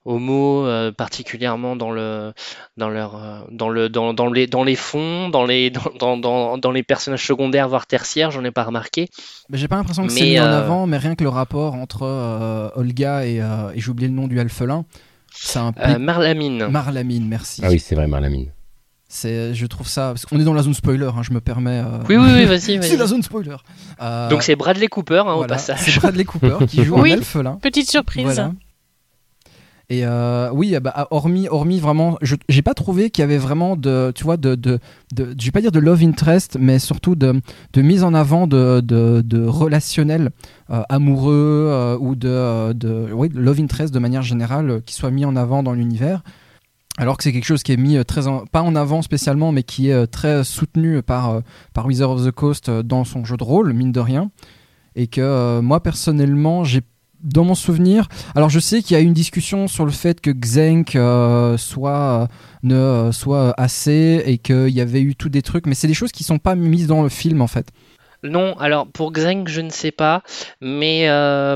homo 0.06 0.66
euh, 0.66 0.92
particulièrement 0.92 1.76
dans 1.76 1.92
le, 1.92 2.34
dans 2.78 2.90
leur, 2.90 3.46
dans 3.52 3.70
le, 3.70 3.90
dans, 3.90 4.14
dans 4.14 4.32
les, 4.32 4.48
dans 4.48 4.64
les 4.64 4.76
fonds, 4.76 5.30
dans 5.30 5.46
les, 5.46 5.70
dans, 5.72 5.92
dans, 6.00 6.18
dans, 6.18 6.58
dans 6.58 6.72
les 6.72 6.84
personnages 6.84 7.26
secondaires 7.26 7.68
voire 7.70 7.88
tertiaires. 7.88 8.32
J'en 8.32 8.44
ai 8.44 8.52
pas 8.52 8.64
remarqué. 8.64 9.08
Mais 9.50 9.58
j'ai 9.58 9.68
pas 9.68 9.76
l'impression 9.78 10.06
que 10.06 10.12
c'est 10.12 10.22
Mais, 10.22 10.30
mis 10.32 10.40
en 10.40 10.46
avant, 10.46 10.86
mais 10.88 10.98
rien 10.98 11.16
que 11.16 11.24
le 11.24 11.30
rapport 11.30 11.74
entre 11.74 12.04
euh, 12.04 12.70
Olga 12.76 13.26
et, 13.26 13.42
euh, 13.42 13.72
et 13.74 13.80
j'ai 13.82 13.90
oublié 13.90 14.08
le 14.10 14.16
nom 14.16 14.28
du 14.28 14.40
alphelin, 14.40 14.86
ça 15.34 15.62
implique 15.62 15.88
Euh, 15.88 16.00
Marlamine. 16.00 16.68
Marlamine, 16.68 17.28
merci. 17.28 17.62
Ah 17.64 17.70
oui, 17.70 17.80
c'est 17.80 17.96
vrai, 17.96 18.08
Marlamine. 18.08 18.52
C'est, 19.12 19.56
je 19.56 19.66
trouve 19.66 19.88
ça, 19.88 20.10
parce 20.10 20.28
qu'on 20.28 20.40
est 20.40 20.44
dans 20.44 20.54
la 20.54 20.62
zone 20.62 20.76
spoiler, 20.76 21.06
hein, 21.08 21.22
je 21.24 21.34
me 21.34 21.42
permets. 21.42 21.82
euh, 21.84 21.98
oui, 22.08 22.16
oui, 22.18 22.30
oui, 22.32 22.46
vas-y, 22.46 22.60
c'est 22.60 22.78
vas-y. 22.78 22.96
la 22.98 23.08
zone 23.08 23.24
spoiler. 23.24 23.56
Euh, 24.02 24.30
Donc 24.30 24.44
c'est 24.44 24.56
Bradley 24.56 24.88
Cooper 24.88 25.24
hein, 25.26 25.32
au 25.34 25.38
voilà, 25.38 25.48
passage. 25.56 25.80
C'est 25.80 26.00
Bradley 26.00 26.26
Cooper 26.26 26.58
qui 26.68 26.84
joue 26.84 26.96
Oui. 27.02 27.12
en 27.12 27.16
elfelin. 27.16 27.58
Petite 27.60 27.90
surprise. 27.90 28.26
Voilà. 28.26 28.52
Et 29.92 30.06
euh, 30.06 30.52
oui, 30.54 30.76
ah 30.76 30.80
bah, 30.80 31.08
hormis, 31.10 31.48
hormis 31.48 31.80
vraiment, 31.80 32.20
je 32.22 32.36
j'ai 32.48 32.62
pas 32.62 32.76
trouvé 32.76 33.10
qu'il 33.10 33.24
y 33.24 33.26
avait 33.26 33.40
vraiment 33.40 33.76
de, 33.76 34.12
tu 34.14 34.24
vois, 34.24 34.38
de, 34.38 34.54
de, 34.54 34.78
de, 35.16 35.34
je 35.40 35.46
vais 35.46 35.52
pas 35.52 35.62
dire 35.62 35.72
de 35.72 35.80
love 35.80 36.04
interest, 36.04 36.58
mais 36.60 36.78
surtout 36.78 37.16
de, 37.16 37.42
de 37.74 37.82
mise 37.82 38.04
en 38.04 38.14
avant 38.14 38.46
de, 38.46 38.82
de, 38.82 39.22
de 39.26 39.44
relationnel 39.44 40.30
euh, 40.70 40.84
amoureux 40.90 41.34
euh, 41.72 41.98
ou 42.00 42.14
de, 42.16 42.72
de, 42.74 43.08
oui, 43.12 43.30
de 43.30 43.40
love 43.40 43.60
interest 43.60 43.92
de 43.92 43.98
manière 43.98 44.22
générale 44.22 44.70
euh, 44.70 44.80
qui 44.86 44.94
soit 44.94 45.10
mis 45.10 45.26
en 45.26 45.36
avant 45.36 45.64
dans 45.64 45.74
l'univers. 45.74 46.22
Alors 47.00 47.16
que 47.18 47.24
c'est 47.24 47.32
quelque 47.32 47.46
chose 47.46 47.64
qui 47.64 47.72
est 47.72 47.78
mis 47.78 47.96
euh, 47.98 48.04
très 48.04 48.28
en- 48.28 48.46
pas 48.46 48.62
en 48.62 48.76
avant 48.76 49.02
spécialement, 49.02 49.52
mais 49.54 49.64
qui 49.64 49.90
est 49.90 49.94
euh, 49.94 50.06
très 50.06 50.44
soutenu 50.44 51.02
par, 51.02 51.30
euh, 51.30 51.40
par 51.74 51.86
Wizard 51.86 52.12
of 52.12 52.26
the 52.26 52.32
Coast 52.32 52.70
dans 52.70 53.06
son 53.06 53.24
jeu 53.24 53.38
de 53.38 53.44
rôle, 53.44 53.72
mine 53.74 53.94
de 53.94 54.02
rien. 54.02 54.32
Et 54.96 55.08
que 55.08 55.62
moi 55.62 55.82
personnellement, 55.82 56.64
j'ai 56.66 56.82
dans 57.24 57.44
mon 57.46 57.56
souvenir, 57.56 58.08
alors 58.36 58.50
je 58.50 58.60
sais 58.60 58.82
qu'il 58.82 58.96
y 58.96 59.00
a 59.00 59.02
eu 59.02 59.06
une 59.06 59.14
discussion 59.14 59.68
sur 59.68 59.86
le 59.86 59.92
fait 59.92 60.20
que 60.20 60.32
Xenk 60.32 60.98
soit 61.58 62.28
ne 62.64 63.12
soit 63.12 63.54
assez 63.58 64.24
et 64.26 64.38
qu'il 64.40 64.70
y 64.70 64.82
avait 64.82 65.02
eu 65.02 65.16
tous 65.16 65.30
des 65.30 65.42
trucs, 65.42 65.68
mais 65.68 65.76
c'est 65.76 65.88
des 65.88 65.94
choses 65.94 66.12
qui 66.12 66.24
sont 66.24 66.40
pas 66.40 66.56
mises 66.56 66.88
dans 66.88 67.04
le 67.04 67.10
film 67.10 67.42
en 67.42 67.48
fait. 67.48 67.70
Non, 68.24 68.58
alors 68.58 68.88
pour 68.88 69.12
Xeng, 69.14 69.48
je 69.48 69.62
ne 69.62 69.70
sais 69.70 69.92
pas, 69.92 70.24
mais 70.60 71.08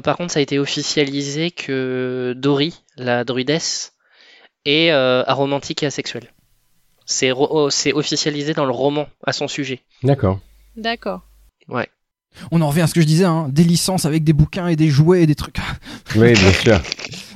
par 0.03 0.15
contre, 0.15 0.31
ça 0.31 0.39
a 0.39 0.43
été 0.43 0.59
officialisé 0.59 1.51
que 1.51 2.33
Dory, 2.37 2.81
la 2.97 3.23
druidesse, 3.23 3.92
est 4.65 4.91
euh, 4.91 5.23
aromantique 5.25 5.83
et. 5.83 6.31
C'est 7.05 7.31
ro- 7.31 7.47
oh, 7.51 7.69
c'est 7.69 7.93
officialisé 7.93 8.53
dans 8.53 8.65
le 8.65 8.71
roman 8.71 9.07
à 9.25 9.33
son 9.33 9.47
sujet. 9.47 9.81
D'accord. 10.03 10.39
D'accord. 10.77 11.21
On 12.51 12.61
en 12.61 12.69
revient 12.69 12.81
à 12.81 12.87
ce 12.87 12.93
que 12.95 13.01
je 13.01 13.05
disais, 13.05 13.25
hein, 13.25 13.47
des 13.49 13.63
licences 13.63 14.05
avec 14.05 14.23
des 14.23 14.33
bouquins 14.33 14.67
et 14.67 14.75
des 14.75 14.89
jouets 14.89 15.21
et 15.23 15.27
des 15.27 15.35
trucs. 15.35 15.57
Oui, 16.15 16.33
bien 16.33 16.53
sûr. 16.61 16.81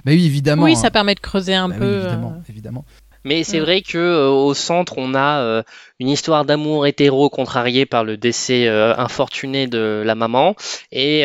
Mais 0.06 0.14
oui, 0.14 0.26
évidemment. 0.26 0.64
oui, 0.64 0.72
hein. 0.72 0.76
ça 0.76 0.90
permet 0.90 1.14
de 1.16 1.20
creuser 1.20 1.54
un 1.54 1.68
Bah 1.70 1.76
oui, 1.76 1.82
peu. 1.86 1.98
évidemment, 2.00 2.32
euh, 2.32 2.42
évidemment. 2.50 2.86
Mais 3.28 3.44
c'est 3.44 3.60
Mm. 3.60 3.64
vrai 3.64 3.82
que 3.82 3.98
euh, 3.98 4.30
au 4.30 4.54
centre, 4.54 4.94
on 4.98 5.14
a 5.16 5.42
euh, 5.42 5.64
une 6.00 6.10
histoire 6.10 6.46
d'amour 6.46 6.86
hétéro 6.88 7.30
contrariée 7.30 7.86
par 7.86 8.04
le 8.04 8.16
décès 8.18 8.68
euh, 8.68 8.96
infortuné 8.98 9.68
de 9.68 10.02
la 10.06 10.16
maman 10.16 10.56
et 10.92 11.22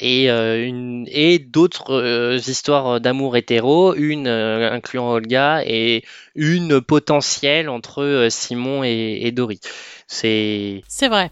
et 0.00 0.28
une 0.68 1.06
et 1.10 1.38
d'autres 1.38 2.38
histoires 2.48 3.00
d'amour 3.00 3.36
hétéro, 3.36 3.94
une 3.94 4.28
incluant 4.28 5.10
Olga 5.10 5.62
et 5.66 6.04
une 6.34 6.80
potentielle 6.80 7.68
entre 7.68 8.28
Simon 8.30 8.84
et, 8.84 9.20
et 9.22 9.32
Dory. 9.32 9.60
C'est 10.06 10.82
C'est 10.88 11.08
vrai. 11.08 11.30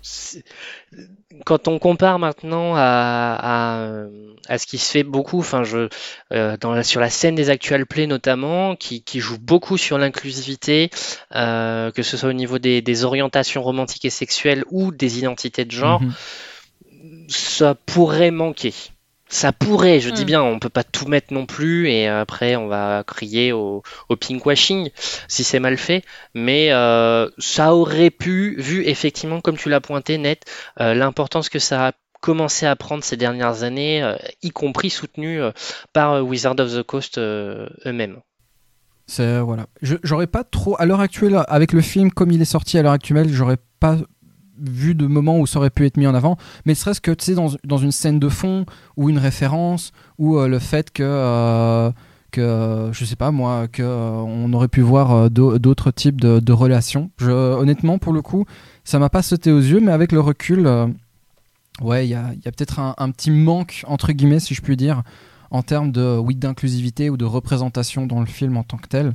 Quand 1.44 1.68
on 1.68 1.78
compare 1.78 2.18
maintenant 2.18 2.74
à, 2.74 3.36
à, 3.38 3.88
à, 4.48 4.58
ce 4.58 4.66
qui 4.66 4.78
se 4.78 4.90
fait 4.90 5.02
beaucoup, 5.02 5.38
enfin 5.38 5.64
je 5.64 5.88
euh, 6.32 6.56
dans 6.58 6.72
la, 6.72 6.82
sur 6.82 7.00
la 7.00 7.10
scène 7.10 7.34
des 7.34 7.50
actual 7.50 7.86
plays 7.86 8.06
notamment, 8.06 8.76
qui, 8.76 9.02
qui 9.02 9.20
joue 9.20 9.38
beaucoup 9.38 9.76
sur 9.76 9.98
l'inclusivité, 9.98 10.90
euh, 11.34 11.90
que 11.90 12.02
ce 12.02 12.16
soit 12.16 12.30
au 12.30 12.34
niveau 12.34 12.58
des, 12.58 12.82
des, 12.82 13.04
orientations 13.04 13.62
romantiques 13.62 14.04
et 14.04 14.10
sexuelles 14.10 14.64
ou 14.70 14.92
des 14.92 15.18
identités 15.18 15.64
de 15.64 15.70
genre, 15.70 16.00
mhm. 16.00 16.12
ça 17.28 17.74
pourrait 17.74 18.30
manquer 18.30 18.72
ça 19.28 19.52
pourrait, 19.52 20.00
je 20.00 20.10
dis 20.10 20.22
hmm. 20.22 20.26
bien, 20.26 20.42
on 20.42 20.58
peut 20.58 20.68
pas 20.68 20.84
tout 20.84 21.06
mettre 21.06 21.32
non 21.32 21.46
plus 21.46 21.88
et 21.88 22.06
après 22.06 22.56
on 22.56 22.68
va 22.68 23.02
crier 23.04 23.52
au, 23.52 23.82
au 24.08 24.16
pinkwashing 24.16 24.90
si 25.28 25.44
c'est 25.44 25.58
mal 25.58 25.76
fait, 25.76 26.04
mais 26.34 26.72
euh, 26.72 27.28
ça 27.38 27.74
aurait 27.74 28.10
pu, 28.10 28.54
vu 28.58 28.84
effectivement 28.84 29.40
comme 29.40 29.56
tu 29.56 29.68
l'as 29.68 29.80
pointé 29.80 30.18
net, 30.18 30.44
euh, 30.80 30.94
l'importance 30.94 31.48
que 31.48 31.58
ça 31.58 31.88
a 31.88 31.92
commencé 32.20 32.66
à 32.66 32.76
prendre 32.76 33.04
ces 33.04 33.16
dernières 33.16 33.62
années, 33.62 34.02
euh, 34.02 34.16
y 34.42 34.50
compris 34.50 34.90
soutenu 34.90 35.40
par 35.92 36.24
Wizard 36.24 36.58
of 36.58 36.72
the 36.72 36.82
Coast 36.82 37.18
eux-mêmes. 37.18 38.20
C'est 39.08 39.38
voilà, 39.40 39.66
j'aurais 39.82 40.26
pas 40.26 40.42
trop 40.42 40.76
à 40.80 40.86
l'heure 40.86 41.00
actuelle 41.00 41.40
avec 41.46 41.72
le 41.72 41.80
film 41.80 42.10
comme 42.10 42.32
il 42.32 42.42
est 42.42 42.46
sorti 42.46 42.78
à 42.78 42.82
l'heure 42.82 42.92
actuelle, 42.92 43.28
j'aurais 43.28 43.58
pas 43.78 43.98
vu 44.58 44.94
de 44.94 45.06
moments 45.06 45.38
où 45.38 45.46
ça 45.46 45.58
aurait 45.58 45.70
pu 45.70 45.86
être 45.86 45.96
mis 45.96 46.06
en 46.06 46.14
avant, 46.14 46.36
mais 46.64 46.74
serait-ce 46.74 47.00
que 47.00 47.12
dans, 47.64 47.78
une 47.78 47.92
scène 47.92 48.18
de 48.18 48.28
fond 48.28 48.66
ou 48.96 49.10
une 49.10 49.18
référence 49.18 49.92
ou 50.18 50.38
euh, 50.38 50.48
le 50.48 50.58
fait 50.58 50.90
que 50.90 51.02
euh, 51.02 51.90
que 52.30 52.90
je 52.92 53.04
sais 53.04 53.16
pas 53.16 53.30
moi 53.30 53.68
que 53.68 53.82
euh, 53.82 54.10
on 54.10 54.52
aurait 54.52 54.68
pu 54.68 54.80
voir 54.80 55.30
d'autres 55.30 55.90
types 55.90 56.20
de, 56.20 56.52
relations. 56.52 57.10
Honnêtement 57.20 57.98
pour 57.98 58.12
le 58.12 58.22
coup, 58.22 58.44
ça 58.84 58.98
m'a 58.98 59.08
pas 59.08 59.22
sauté 59.22 59.52
aux 59.52 59.60
yeux, 59.60 59.80
mais 59.80 59.92
avec 59.92 60.12
le 60.12 60.20
recul, 60.20 60.68
ouais 61.80 62.06
il 62.06 62.10
y 62.10 62.14
a, 62.14 62.32
y 62.44 62.48
a 62.48 62.52
peut-être 62.52 62.80
un, 62.80 62.94
un, 62.98 63.10
petit 63.10 63.30
manque 63.30 63.84
entre 63.86 64.12
guillemets 64.12 64.40
si 64.40 64.54
je 64.54 64.62
puis 64.62 64.76
dire 64.76 65.02
en 65.50 65.62
termes 65.62 65.92
de 65.92 66.18
oui 66.18 66.34
d'inclusivité 66.34 67.10
ou 67.10 67.16
de 67.16 67.24
représentation 67.24 68.06
dans 68.06 68.20
le 68.20 68.26
film 68.26 68.56
en 68.56 68.62
tant 68.62 68.78
que 68.78 68.88
tel 68.88 69.14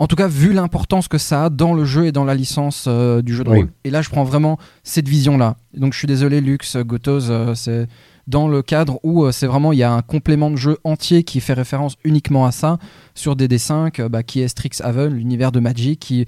en 0.00 0.06
tout 0.06 0.16
cas, 0.16 0.28
vu 0.28 0.54
l'importance 0.54 1.08
que 1.08 1.18
ça 1.18 1.44
a 1.44 1.50
dans 1.50 1.74
le 1.74 1.84
jeu 1.84 2.06
et 2.06 2.12
dans 2.12 2.24
la 2.24 2.34
licence 2.34 2.86
euh, 2.88 3.20
du 3.20 3.34
jeu 3.34 3.44
de 3.44 3.50
rôle. 3.50 3.68
Et 3.84 3.90
là, 3.90 4.00
je 4.00 4.08
prends 4.08 4.24
vraiment 4.24 4.58
cette 4.82 5.06
vision-là. 5.06 5.56
Donc, 5.74 5.92
je 5.92 5.98
suis 5.98 6.06
désolé, 6.06 6.40
Lux, 6.40 6.78
Gotos, 6.78 7.28
euh, 7.28 7.54
c'est 7.54 7.86
dans 8.26 8.48
le 8.48 8.62
cadre 8.62 8.98
où 9.02 9.24
euh, 9.24 9.30
c'est 9.30 9.46
vraiment 9.46 9.72
il 9.72 9.78
y 9.78 9.82
a 9.82 9.92
un 9.92 10.00
complément 10.00 10.50
de 10.50 10.56
jeu 10.56 10.78
entier 10.84 11.22
qui 11.22 11.40
fait 11.40 11.52
référence 11.52 11.96
uniquement 12.02 12.46
à 12.46 12.50
ça 12.50 12.78
sur 13.14 13.36
DD5, 13.36 14.08
bah, 14.08 14.22
qui 14.22 14.40
est 14.40 14.48
Strixhaven, 14.48 15.12
l'univers 15.12 15.52
de 15.52 15.60
Magic, 15.60 16.00
qui 16.00 16.24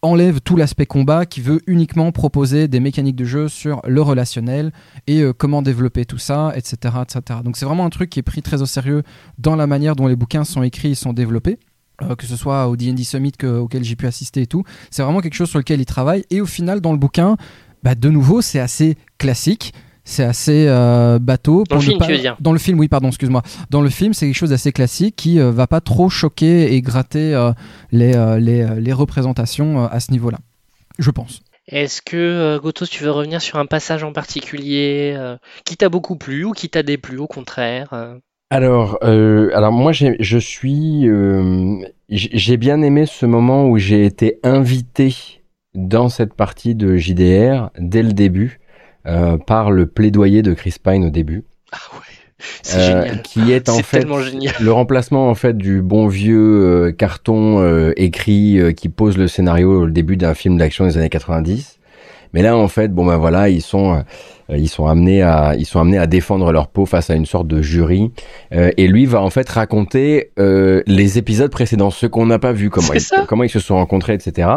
enlève 0.00 0.40
tout 0.40 0.54
l'aspect 0.54 0.86
combat, 0.86 1.26
qui 1.26 1.40
veut 1.40 1.60
uniquement 1.66 2.12
proposer 2.12 2.68
des 2.68 2.78
mécaniques 2.78 3.16
de 3.16 3.24
jeu 3.24 3.48
sur 3.48 3.82
le 3.84 4.00
relationnel 4.00 4.70
et 5.08 5.24
comment 5.36 5.60
développer 5.60 6.04
tout 6.04 6.18
ça, 6.18 6.52
etc., 6.54 6.94
etc. 7.02 7.40
Donc 7.42 7.56
c'est 7.56 7.66
vraiment 7.66 7.84
un 7.84 7.90
truc 7.90 8.10
qui 8.10 8.20
est 8.20 8.22
pris 8.22 8.42
très 8.42 8.62
au 8.62 8.66
sérieux 8.66 9.02
dans 9.38 9.56
la 9.56 9.66
manière 9.66 9.96
dont 9.96 10.06
les 10.06 10.14
bouquins 10.14 10.44
sont 10.44 10.62
écrits 10.62 10.92
et 10.92 10.94
sont 10.94 11.12
développés. 11.12 11.58
Euh, 12.02 12.14
que 12.14 12.26
ce 12.26 12.36
soit 12.36 12.68
au 12.68 12.76
D&D 12.76 13.02
Summit 13.02 13.32
auquel 13.42 13.82
j'ai 13.82 13.96
pu 13.96 14.06
assister 14.06 14.42
et 14.42 14.46
tout. 14.46 14.62
C'est 14.90 15.02
vraiment 15.02 15.20
quelque 15.20 15.34
chose 15.34 15.50
sur 15.50 15.58
lequel 15.58 15.80
il 15.80 15.86
travaille. 15.86 16.24
Et 16.30 16.40
au 16.40 16.46
final, 16.46 16.80
dans 16.80 16.92
le 16.92 16.98
bouquin, 16.98 17.36
bah, 17.82 17.96
de 17.96 18.08
nouveau, 18.08 18.40
c'est 18.40 18.60
assez 18.60 18.96
classique. 19.18 19.74
C'est 20.04 20.22
assez 20.22 20.66
euh, 20.68 21.18
bateau. 21.18 21.64
Dans 21.68 21.76
le 21.76 21.82
film, 21.82 21.98
tu 22.00 22.12
veux 22.12 22.18
dire? 22.18 22.36
Dans 22.40 22.52
le 22.52 22.58
film, 22.60 22.78
oui, 22.78 22.86
pardon, 22.86 23.08
excuse-moi. 23.08 23.42
Dans 23.70 23.82
le 23.82 23.90
film, 23.90 24.14
c'est 24.14 24.26
quelque 24.26 24.36
chose 24.36 24.50
d'assez 24.50 24.70
classique 24.70 25.16
qui 25.16 25.40
euh, 25.40 25.50
va 25.50 25.66
pas 25.66 25.80
trop 25.80 26.08
choquer 26.08 26.72
et 26.72 26.80
gratter 26.80 27.50
les, 27.90 28.12
les, 28.40 28.80
les, 28.80 28.92
représentations 28.92 29.84
à 29.84 30.00
ce 30.00 30.12
niveau-là. 30.12 30.38
Je 30.98 31.10
pense. 31.10 31.40
Est-ce 31.66 32.00
que, 32.00 32.58
Gotos, 32.62 32.86
tu 32.86 33.04
veux 33.04 33.10
revenir 33.10 33.42
sur 33.42 33.58
un 33.58 33.66
passage 33.66 34.04
en 34.04 34.12
particulier 34.12 35.18
qui 35.64 35.76
t'a 35.76 35.88
beaucoup 35.88 36.16
plu 36.16 36.44
ou 36.44 36.52
qui 36.52 36.70
t'a 36.70 36.82
déplu, 36.82 37.18
au 37.18 37.26
contraire 37.26 37.92
alors, 38.50 38.98
euh, 39.02 39.50
alors 39.54 39.72
moi, 39.72 39.92
je 39.92 40.38
suis, 40.38 41.06
euh, 41.06 41.76
j'ai 42.08 42.56
bien 42.56 42.80
aimé 42.80 43.04
ce 43.04 43.26
moment 43.26 43.68
où 43.68 43.76
j'ai 43.76 44.06
été 44.06 44.38
invité 44.42 45.42
dans 45.74 46.08
cette 46.08 46.32
partie 46.32 46.74
de 46.74 46.96
JDR 46.96 47.70
dès 47.78 48.02
le 48.02 48.12
début 48.12 48.60
euh, 49.06 49.36
par 49.36 49.70
le 49.70 49.86
plaidoyer 49.86 50.40
de 50.42 50.54
Chris 50.54 50.76
Pine 50.82 51.04
au 51.04 51.10
début. 51.10 51.44
Ah 51.72 51.76
ouais. 51.92 51.98
C'est 52.62 52.80
génial. 52.80 53.22
qui 53.22 53.50
est 53.50 53.68
en 53.68 53.80
fait 53.80 54.06
le 54.60 54.70
remplacement 54.70 55.28
en 55.28 55.34
fait 55.34 55.58
du 55.58 55.82
bon 55.82 56.06
vieux 56.06 56.92
carton 56.96 57.92
écrit 57.96 58.60
qui 58.76 58.88
pose 58.88 59.18
le 59.18 59.26
scénario 59.26 59.82
au 59.82 59.88
début 59.88 60.16
d'un 60.16 60.34
film 60.34 60.56
d'action 60.56 60.86
des 60.86 60.96
années 60.96 61.08
90. 61.08 61.77
Mais 62.32 62.42
là 62.42 62.56
en 62.56 62.68
fait 62.68 62.88
bon 62.88 63.06
ben 63.06 63.16
voilà 63.16 63.48
ils 63.48 63.62
sont 63.62 64.02
euh, 64.50 64.56
ils 64.56 64.68
sont 64.68 64.86
amenés 64.86 65.22
à 65.22 65.54
ils 65.56 65.66
sont 65.66 65.80
amenés 65.80 65.98
à 65.98 66.06
défendre 66.06 66.52
leur 66.52 66.68
peau 66.68 66.86
face 66.86 67.10
à 67.10 67.14
une 67.14 67.26
sorte 67.26 67.46
de 67.46 67.62
jury. 67.62 68.10
Euh, 68.54 68.70
et 68.76 68.86
lui 68.86 69.06
va 69.06 69.20
en 69.20 69.30
fait 69.30 69.48
raconter 69.48 70.30
euh, 70.38 70.82
les 70.86 71.18
épisodes 71.18 71.50
précédents 71.50 71.90
ceux 71.90 72.08
qu'on 72.08 72.26
n'a 72.26 72.38
pas 72.38 72.52
vu 72.52 72.70
comment 72.70 72.92
ils, 72.92 73.26
comment 73.26 73.44
ils 73.44 73.50
se 73.50 73.60
sont 73.60 73.76
rencontrés 73.76 74.14
etc 74.14 74.48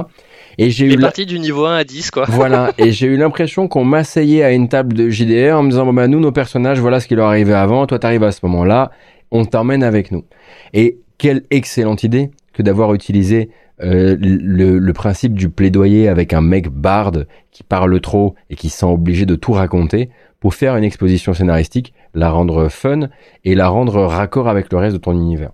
et 0.58 0.70
j'ai 0.70 0.86
eu 0.86 0.98
parti 0.98 1.26
du 1.26 1.40
niveau 1.40 1.66
1 1.66 1.78
à 1.78 1.84
10 1.84 2.12
quoi. 2.12 2.26
Voilà. 2.30 2.74
Et 2.78 2.92
j'ai 2.92 3.08
eu 3.08 3.16
l'impression 3.16 3.68
qu'on 3.68 3.86
m'asseyait 3.86 4.44
à 4.44 4.52
une 4.52 4.68
table 4.68 4.94
de 4.94 5.10
JDR 5.10 5.58
en 5.58 5.64
me 5.64 5.70
disant 5.70 5.86
bon 5.86 5.94
bah 5.94 6.08
nous 6.08 6.20
nos 6.20 6.32
personnages 6.32 6.80
voilà 6.80 7.00
ce 7.00 7.08
qui 7.08 7.16
leur 7.16 7.28
arrivait 7.28 7.54
avant. 7.54 7.88
Toi 7.88 8.00
t'arrives 8.00 8.24
à 8.24 8.32
ce 8.32 8.40
moment 8.44 8.66
là 8.66 8.92
on 9.32 9.46
t'emmène 9.46 9.84
avec 9.84 10.12
nous. 10.12 10.26
Et 10.74 11.00
quelle 11.18 11.44
excellente 11.52 12.04
idée 12.04 12.32
que 12.54 12.62
d'avoir 12.62 12.94
utilisé 12.94 13.50
euh, 13.84 14.16
le, 14.20 14.78
le, 14.78 14.94
principe 14.94 15.34
du 15.34 15.50
plaidoyer 15.50 16.08
avec 16.08 16.34
un 16.34 16.42
mec 16.42 16.70
barde 16.70 17.28
qui 17.52 17.64
parle 17.64 18.00
trop 18.00 18.36
et 18.50 18.56
qui 18.56 18.70
sent 18.70 18.86
obligé 18.86 19.26
de 19.26 19.36
tout 19.36 19.54
raconter 19.54 20.10
pour 20.40 20.54
faire 20.54 20.76
une 20.76 20.84
exposition 20.84 21.34
scénaristique, 21.34 21.94
la 22.14 22.32
rendre 22.32 22.70
fun 22.70 23.10
et 23.44 23.56
la 23.56 23.70
rendre 23.70 24.04
raccord 24.04 24.50
avec 24.50 24.72
le 24.72 24.78
reste 24.78 24.96
de 24.96 25.02
ton 25.02 25.14
univers. 25.14 25.52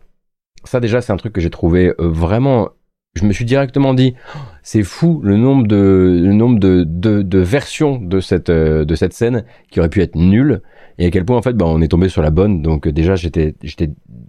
Ça 0.63 0.79
déjà 0.79 1.01
c'est 1.01 1.13
un 1.13 1.17
truc 1.17 1.33
que 1.33 1.41
j'ai 1.41 1.49
trouvé 1.49 1.93
euh, 1.99 2.09
vraiment 2.09 2.69
je 3.15 3.25
me 3.25 3.33
suis 3.33 3.45
directement 3.45 3.93
dit 3.93 4.15
c'est 4.63 4.83
fou 4.83 5.21
le 5.23 5.37
nombre 5.37 5.67
de 5.67 6.21
le 6.23 6.33
nombre 6.33 6.59
de, 6.59 6.83
de, 6.85 7.21
de 7.21 7.39
versions 7.39 7.97
de 7.97 8.19
cette 8.19 8.49
euh, 8.49 8.85
de 8.85 8.95
cette 8.95 9.13
scène 9.13 9.43
qui 9.71 9.79
aurait 9.79 9.89
pu 9.89 10.01
être 10.01 10.15
nulle 10.15 10.61
et 10.99 11.07
à 11.07 11.11
quel 11.11 11.25
point 11.25 11.37
en 11.37 11.41
fait 11.41 11.53
bah, 11.53 11.65
on 11.67 11.81
est 11.81 11.87
tombé 11.87 12.09
sur 12.09 12.21
la 12.21 12.29
bonne 12.29 12.61
donc 12.61 12.87
déjà 12.87 13.15
j'étais 13.15 13.55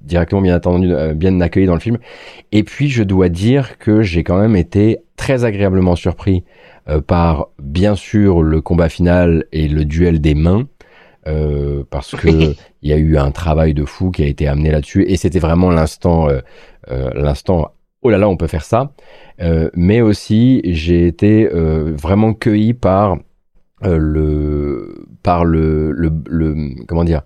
directement 0.09 0.41
bien 0.41 0.55
attendu 0.55 0.93
euh, 0.93 1.15
bien 1.15 1.41
accueilli 1.41 1.67
dans 1.67 1.75
le 1.75 1.81
film. 1.81 1.99
Et 2.51 2.65
puis 2.65 2.89
je 2.89 3.05
dois 3.05 3.29
dire 3.29 3.79
que 3.79 4.03
j'ai 4.03 4.25
quand 4.25 4.41
même 4.41 4.57
été 4.57 4.99
très 5.17 5.45
agréablement 5.45 5.95
surpris 5.95 6.45
euh, 6.89 7.01
par 7.01 7.49
bien 7.63 7.95
sûr 7.95 8.43
le 8.43 8.61
combat 8.61 8.89
final 8.89 9.45
et 9.53 9.69
le 9.69 9.85
duel 9.85 10.21
des 10.21 10.35
mains 10.35 10.67
euh, 11.29 11.85
parce 11.91 12.17
que 12.17 12.29
il 12.83 12.91
y 12.91 12.93
a 12.93 12.97
eu 12.97 13.17
un 13.19 13.31
travail 13.31 13.75
de 13.75 13.85
fou 13.85 14.11
qui 14.11 14.25
a 14.25 14.27
été 14.27 14.49
amené 14.49 14.71
là-dessus. 14.71 15.05
Et 15.07 15.17
c'était 15.17 15.39
vraiment 15.39 15.71
l'instant 15.71 16.29
l'instant 16.89 17.73
oh 18.03 18.11
là 18.11 18.19
là 18.19 18.29
on 18.29 18.37
peut 18.37 18.47
faire 18.47 18.65
ça. 18.65 18.93
Mais 19.75 20.01
aussi 20.01 20.63
j'ai 20.65 21.07
été 21.07 21.49
vraiment 21.53 22.33
cueilli 22.33 22.75
par 22.75 23.19
le 23.83 25.05
par 25.23 25.45
le, 25.45 25.93
le, 25.93 26.11
le, 26.27 26.85
comment 26.87 27.05
dire 27.05 27.23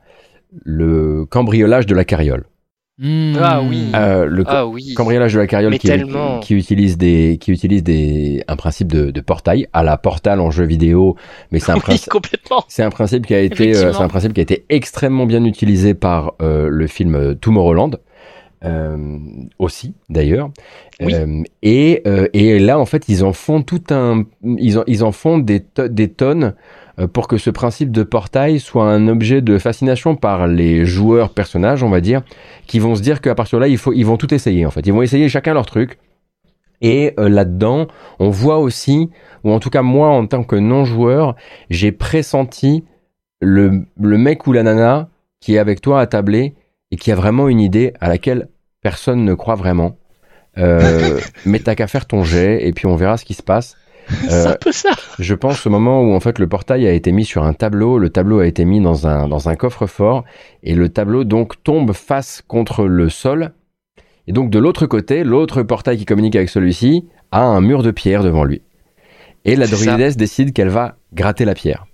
le 0.64 1.24
cambriolage 1.24 1.86
de 1.86 1.94
la 1.94 2.04
carriole. 2.04 2.44
Hmm. 3.02 3.34
Ah 3.40 3.60
oui. 3.60 3.90
Euh, 3.96 4.26
le 4.26 4.44
ah, 4.46 4.64
oui. 4.64 4.94
cambriolage 4.94 5.34
de 5.34 5.40
la 5.40 5.48
carriole 5.48 5.76
qui, 5.76 5.90
qui, 6.40 6.54
utilise 6.54 6.96
des 6.96 7.36
qui 7.40 7.50
utilise 7.50 7.82
des 7.82 8.44
un 8.46 8.54
principe 8.54 8.92
de, 8.92 9.10
de 9.10 9.20
portail 9.20 9.66
à 9.72 9.82
la 9.82 9.96
Portal 9.96 10.38
en 10.38 10.52
jeu 10.52 10.64
vidéo, 10.64 11.16
mais 11.50 11.58
c'est 11.58 11.72
un 11.72 11.80
principe 11.80 12.12
c'est 12.68 12.84
un 12.84 12.90
principe 12.90 13.26
qui 13.26 13.34
a 13.34 13.40
été 13.40 13.74
euh, 13.74 13.92
c'est 13.92 14.02
un 14.02 14.08
principe 14.08 14.34
qui 14.34 14.40
a 14.40 14.44
été 14.44 14.64
extrêmement 14.68 15.26
bien 15.26 15.44
utilisé 15.44 15.94
par 15.94 16.34
euh, 16.40 16.68
le 16.70 16.86
film 16.86 17.34
Tomorrowland. 17.34 17.98
Euh, 18.64 19.18
aussi 19.58 19.94
d'ailleurs. 20.08 20.50
Euh, 21.00 21.42
et, 21.62 22.02
euh, 22.06 22.28
et 22.32 22.60
là, 22.60 22.78
en 22.78 22.86
fait, 22.86 23.08
ils 23.08 23.24
en 23.24 23.32
font 23.32 23.62
tout 23.62 23.82
un, 23.90 24.24
ils 24.44 24.78
en, 24.78 24.84
ils 24.86 25.02
en 25.02 25.10
font 25.10 25.38
des, 25.38 25.64
des 25.88 26.08
tonnes 26.08 26.54
pour 27.12 27.28
que 27.28 27.38
ce 27.38 27.50
principe 27.50 27.90
de 27.90 28.02
portail 28.02 28.60
soit 28.60 28.84
un 28.84 29.08
objet 29.08 29.40
de 29.40 29.58
fascination 29.58 30.14
par 30.14 30.46
les 30.46 30.84
joueurs 30.84 31.30
personnages, 31.30 31.82
on 31.82 31.88
va 31.88 32.00
dire, 32.00 32.22
qui 32.66 32.78
vont 32.78 32.94
se 32.94 33.02
dire 33.02 33.20
qu'à 33.20 33.34
partir 33.34 33.58
de 33.58 33.64
là, 33.64 33.68
ils 33.68 34.06
vont 34.06 34.16
tout 34.16 34.32
essayer 34.34 34.66
en 34.66 34.70
fait. 34.70 34.86
Ils 34.86 34.92
vont 34.92 35.02
essayer 35.02 35.28
chacun 35.28 35.54
leur 35.54 35.66
truc. 35.66 35.98
Et 36.82 37.14
euh, 37.18 37.28
là-dedans, 37.28 37.86
on 38.18 38.28
voit 38.28 38.58
aussi, 38.58 39.08
ou 39.44 39.52
en 39.52 39.60
tout 39.60 39.70
cas 39.70 39.82
moi 39.82 40.08
en 40.08 40.26
tant 40.26 40.42
que 40.42 40.56
non-joueur, 40.56 41.36
j'ai 41.70 41.92
pressenti 41.92 42.84
le, 43.40 43.86
le 44.00 44.18
mec 44.18 44.46
ou 44.46 44.52
la 44.52 44.62
nana 44.62 45.08
qui 45.40 45.54
est 45.54 45.58
avec 45.58 45.80
toi 45.80 46.00
à 46.00 46.06
tabler 46.06 46.54
et 46.90 46.96
qui 46.96 47.10
a 47.10 47.14
vraiment 47.14 47.48
une 47.48 47.60
idée 47.60 47.94
à 48.00 48.08
laquelle 48.08 48.48
personne 48.82 49.24
ne 49.24 49.34
croit 49.34 49.54
vraiment. 49.54 49.96
Euh, 50.58 51.20
mais 51.46 51.60
t'as 51.60 51.74
qu'à 51.74 51.86
faire 51.86 52.06
ton 52.06 52.24
jet 52.24 52.66
et 52.66 52.72
puis 52.72 52.86
on 52.86 52.96
verra 52.96 53.16
ce 53.16 53.24
qui 53.24 53.34
se 53.34 53.42
passe. 53.42 53.76
Euh, 54.30 54.54
ça. 54.70 54.90
Je 55.18 55.34
pense 55.34 55.66
au 55.66 55.70
moment 55.70 56.02
où 56.02 56.14
en 56.14 56.20
fait 56.20 56.38
le 56.38 56.48
portail 56.48 56.86
a 56.86 56.92
été 56.92 57.12
mis 57.12 57.24
sur 57.24 57.44
un 57.44 57.52
tableau, 57.52 57.98
le 57.98 58.08
tableau 58.08 58.38
a 58.40 58.46
été 58.46 58.64
mis 58.64 58.80
dans 58.80 59.06
un 59.06 59.28
dans 59.28 59.48
un 59.48 59.56
coffre-fort 59.56 60.24
et 60.62 60.74
le 60.74 60.88
tableau 60.88 61.24
donc 61.24 61.62
tombe 61.62 61.92
face 61.92 62.42
contre 62.46 62.84
le 62.84 63.08
sol. 63.08 63.52
Et 64.26 64.32
donc 64.32 64.50
de 64.50 64.58
l'autre 64.58 64.86
côté, 64.86 65.24
l'autre 65.24 65.62
portail 65.62 65.98
qui 65.98 66.04
communique 66.04 66.36
avec 66.36 66.48
celui-ci 66.48 67.08
a 67.30 67.42
un 67.42 67.60
mur 67.60 67.82
de 67.82 67.90
pierre 67.90 68.22
devant 68.22 68.44
lui. 68.44 68.62
Et 69.44 69.56
la 69.56 69.66
druidesse 69.66 70.16
décide 70.16 70.52
qu'elle 70.52 70.68
va 70.68 70.96
gratter 71.12 71.44
la 71.44 71.54
pierre. 71.54 71.86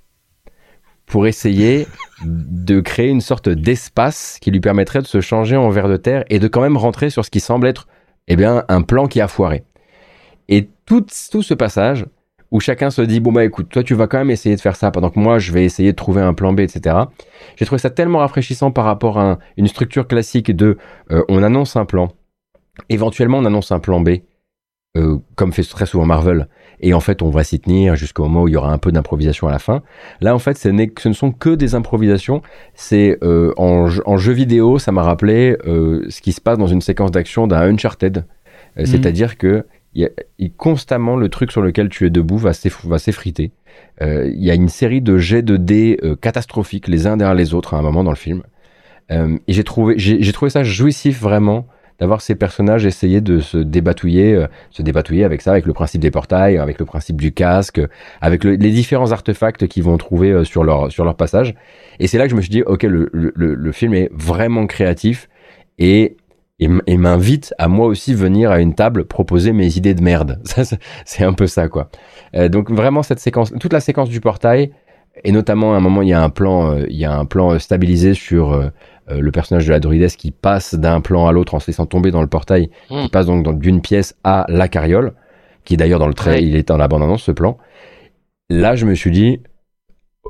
pour 1.06 1.26
essayer 1.26 1.86
de 2.24 2.80
créer 2.80 3.09
une 3.09 3.22
sorte 3.22 3.48
d'espace 3.48 4.38
qui 4.40 4.51
lui 4.51 4.60
permettrait 4.60 5.01
de 5.01 5.06
se 5.06 5.20
changer 5.22 5.56
en 5.56 5.70
ver 5.70 5.88
de 5.88 5.97
terre 5.97 6.24
et 6.28 6.38
de 6.38 6.48
quand 6.48 6.60
même 6.60 6.76
rentrer 6.76 7.09
sur 7.09 7.24
ce 7.24 7.30
qui 7.30 7.40
semble 7.40 7.66
être 7.66 7.88
eh 8.28 8.36
bien, 8.36 8.64
un 8.68 8.82
plan 8.82 9.06
qui 9.06 9.20
a 9.22 9.28
foiré. 9.28 9.64
Et 10.48 10.68
tout, 10.84 11.06
tout 11.30 11.42
ce 11.42 11.55
passage 11.55 12.05
où 12.50 12.60
chacun 12.60 12.90
se 12.90 13.02
dit 13.02 13.20
bon 13.20 13.32
bah 13.32 13.44
écoute 13.44 13.68
toi 13.68 13.82
tu 13.82 13.94
vas 13.94 14.06
quand 14.06 14.18
même 14.18 14.30
essayer 14.30 14.56
de 14.56 14.60
faire 14.60 14.76
ça 14.76 14.90
pendant 14.90 15.10
que 15.10 15.18
moi 15.18 15.38
je 15.38 15.52
vais 15.52 15.64
essayer 15.64 15.92
de 15.92 15.96
trouver 15.96 16.22
un 16.22 16.32
plan 16.34 16.52
B 16.52 16.60
etc 16.60 16.96
j'ai 17.56 17.64
trouvé 17.64 17.78
ça 17.78 17.90
tellement 17.90 18.18
rafraîchissant 18.18 18.70
par 18.70 18.84
rapport 18.84 19.18
à 19.18 19.38
une 19.56 19.66
structure 19.66 20.06
classique 20.06 20.54
de 20.54 20.78
euh, 21.10 21.24
on 21.28 21.42
annonce 21.42 21.76
un 21.76 21.84
plan. 21.84 22.12
Éventuellement 22.88 23.38
on 23.38 23.44
annonce 23.44 23.72
un 23.72 23.80
plan 23.80 24.00
B 24.00 24.18
euh, 24.96 25.18
comme 25.34 25.52
fait 25.52 25.62
très 25.62 25.86
souvent 25.86 26.06
Marvel. 26.06 26.48
Et 26.80 26.94
en 26.94 27.00
fait 27.00 27.22
on 27.22 27.30
va 27.30 27.42
s'y 27.42 27.58
tenir 27.58 27.96
jusqu'au 27.96 28.24
moment 28.24 28.42
où 28.44 28.48
il 28.48 28.54
y 28.54 28.56
aura 28.56 28.72
un 28.72 28.78
peu 28.78 28.92
d'improvisation 28.92 29.48
à 29.48 29.50
la 29.50 29.58
fin. 29.58 29.82
Là 30.20 30.34
en 30.34 30.38
fait 30.38 30.56
ce, 30.56 30.68
ce 30.68 31.08
ne 31.08 31.14
sont 31.14 31.32
que 31.32 31.50
des 31.50 31.74
improvisations. 31.74 32.42
C'est 32.74 33.18
euh, 33.22 33.52
en, 33.56 33.88
en, 34.06 34.16
jeu 34.16 34.32
vidéo 34.32 34.78
ça 34.78 34.92
m'a 34.92 35.02
rappelé 35.02 35.56
ce 35.64 36.20
qui 36.20 36.32
se 36.32 36.40
passe 36.40 36.58
dans 36.58 36.68
une 36.68 36.80
séquence 36.80 37.10
d'action 37.10 37.46
d'un 37.46 37.62
Uncharted. 37.62 38.24
Mhm. 38.76 38.86
c'est-à-dire 38.86 39.38
que 39.38 39.66
constamment 40.56 41.16
le 41.16 41.28
truc 41.28 41.52
sur 41.52 41.62
lequel 41.62 41.88
tu 41.88 42.06
es 42.06 42.10
debout 42.10 42.38
va 42.38 42.52
s'effriter. 42.52 43.50
Euh, 44.02 44.30
il 44.32 44.44
y 44.44 44.50
a 44.50 44.54
une 44.54 44.68
série 44.68 45.00
de 45.00 45.18
jets 45.18 45.42
de 45.42 45.56
dés 45.56 45.98
euh, 46.02 46.16
catastrophiques 46.16 46.88
les 46.88 47.06
uns 47.06 47.16
derrière 47.16 47.34
les 47.34 47.54
autres 47.54 47.74
à 47.74 47.78
un 47.78 47.82
moment 47.82 48.04
dans 48.04 48.10
le 48.10 48.16
film. 48.16 48.42
Euh, 49.10 49.38
et 49.46 49.52
j'ai 49.52 49.64
trouvé, 49.64 49.94
j'ai 49.98 50.32
trouvé 50.32 50.50
ça 50.50 50.62
jouissif 50.62 51.20
vraiment 51.20 51.66
d'avoir 51.98 52.20
ces 52.20 52.36
personnages 52.36 52.86
essayer 52.86 53.20
de 53.20 53.40
se 53.40 53.58
débatouiller, 53.58 54.46
se 54.70 54.82
débatouiller 54.82 55.24
avec 55.24 55.42
ça, 55.42 55.50
avec 55.50 55.66
le 55.66 55.72
principe 55.72 56.00
des 56.00 56.12
portails, 56.12 56.56
avec 56.56 56.78
le 56.78 56.84
principe 56.84 57.20
du 57.20 57.32
casque, 57.32 57.80
avec 58.20 58.44
les 58.44 58.56
différents 58.56 59.10
artefacts 59.10 59.66
qu'ils 59.66 59.82
vont 59.82 59.96
trouver 59.98 60.44
sur 60.44 60.62
leur 60.62 60.92
sur 60.92 61.04
leur 61.04 61.16
passage. 61.16 61.56
Et 61.98 62.06
c'est 62.06 62.16
là 62.16 62.24
que 62.26 62.30
je 62.30 62.36
me 62.36 62.40
suis 62.40 62.50
dit, 62.50 62.62
ok, 62.62 62.84
le, 62.84 63.10
le, 63.12 63.32
le 63.34 63.72
film 63.72 63.94
est 63.94 64.10
vraiment 64.12 64.68
créatif 64.68 65.28
et 65.78 66.16
et, 66.60 66.97
m'invite 66.97 67.55
à 67.59 67.68
moi 67.68 67.86
aussi 67.86 68.14
venir 68.14 68.51
à 68.51 68.60
une 68.60 68.74
table 68.74 69.05
proposer 69.05 69.52
mes 69.52 69.76
idées 69.76 69.94
de 69.94 70.02
merde. 70.02 70.40
c'est 71.05 71.24
un 71.24 71.32
peu 71.32 71.47
ça, 71.47 71.68
quoi. 71.68 71.90
Euh, 72.35 72.48
donc 72.48 72.70
vraiment 72.70 73.02
cette 73.02 73.20
séquence, 73.20 73.52
toute 73.60 73.72
la 73.72 73.80
séquence 73.80 74.09
du 74.09 74.20
portail, 74.20 74.72
et 75.24 75.32
notamment 75.32 75.74
à 75.74 75.76
un 75.76 75.80
moment 75.80 76.02
il 76.02 76.09
y 76.09 76.12
a 76.12 76.22
un 76.22 76.30
plan, 76.30 76.72
euh, 76.72 76.86
il 76.89 76.97
y 76.97 77.05
a 77.05 77.16
un 77.16 77.24
plan 77.24 77.52
euh, 77.52 77.59
stabilisé 77.59 78.14
sur 78.14 78.52
euh, 78.52 78.68
le 79.10 79.30
personnage 79.32 79.66
de 79.66 79.72
la 79.72 79.80
druidesse 79.80 80.16
qui 80.16 80.30
passe 80.30 80.74
d'un 80.74 81.01
plan 81.01 81.26
à 81.26 81.32
l'autre 81.32 81.55
en 81.55 81.60
se 81.60 81.68
laissant 81.68 81.86
tomber 81.86 82.10
dans 82.10 82.20
le 82.20 82.28
portail, 82.28 82.70
qui 82.89 82.94
hmm. 82.94 83.09
passe 83.09 83.26
donc 83.26 83.59
d'une 83.59 83.80
pièce 83.80 84.16
à 84.22 84.44
la 84.48 84.68
carriole, 84.68 85.14
qui 85.64 85.76
d'ailleurs 85.76 85.98
dans 85.98 86.09
le 86.09 86.14
trait, 86.14 86.43
il 86.43 86.56
est 86.56 86.70
en 86.70 86.78
abandonnant 86.78 87.16
ce 87.16 87.32
plan. 87.32 87.56
Là, 88.51 88.76
je 88.76 88.85
me 88.86 88.94
suis 88.94 89.10
dit, 89.10 89.40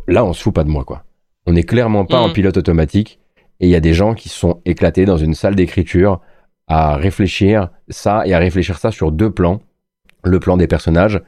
là, 0.07 0.25
on 0.25 0.33
se 0.33 0.43
fout 0.43 0.55
pas 0.55 0.65
de 0.65 0.69
moi, 0.69 0.85
quoi. 0.85 1.05
On 1.47 1.53
n'est 1.53 1.65
clairement 1.65 2.05
pas 2.05 2.21
en 2.21 2.29
hmm. 2.29 2.33
pilote 2.33 2.57
automatique 2.57 3.19
et 3.61 3.67
il 3.67 3.71
y 3.71 3.77
a 3.77 3.81
des 3.81 3.95
gens 3.95 4.15
qui 4.15 4.29
sont 4.29 4.61
éclatés 4.65 5.05
dans 5.05 5.17
une 5.17 5.35
salle 5.35 5.55
d'écriture 5.55 6.21
à 6.67 6.97
réfléchir 6.97 7.71
ça 7.89 8.23
et 8.27 8.35
à 8.35 8.39
réfléchir 8.39 8.79
ça 8.79 8.91
sur 8.91 9.11
deux 9.11 9.31
plans. 9.31 9.61
Le 10.25 10.39
plan 10.41 10.57
des 10.57 10.67
personnages 10.67 11.21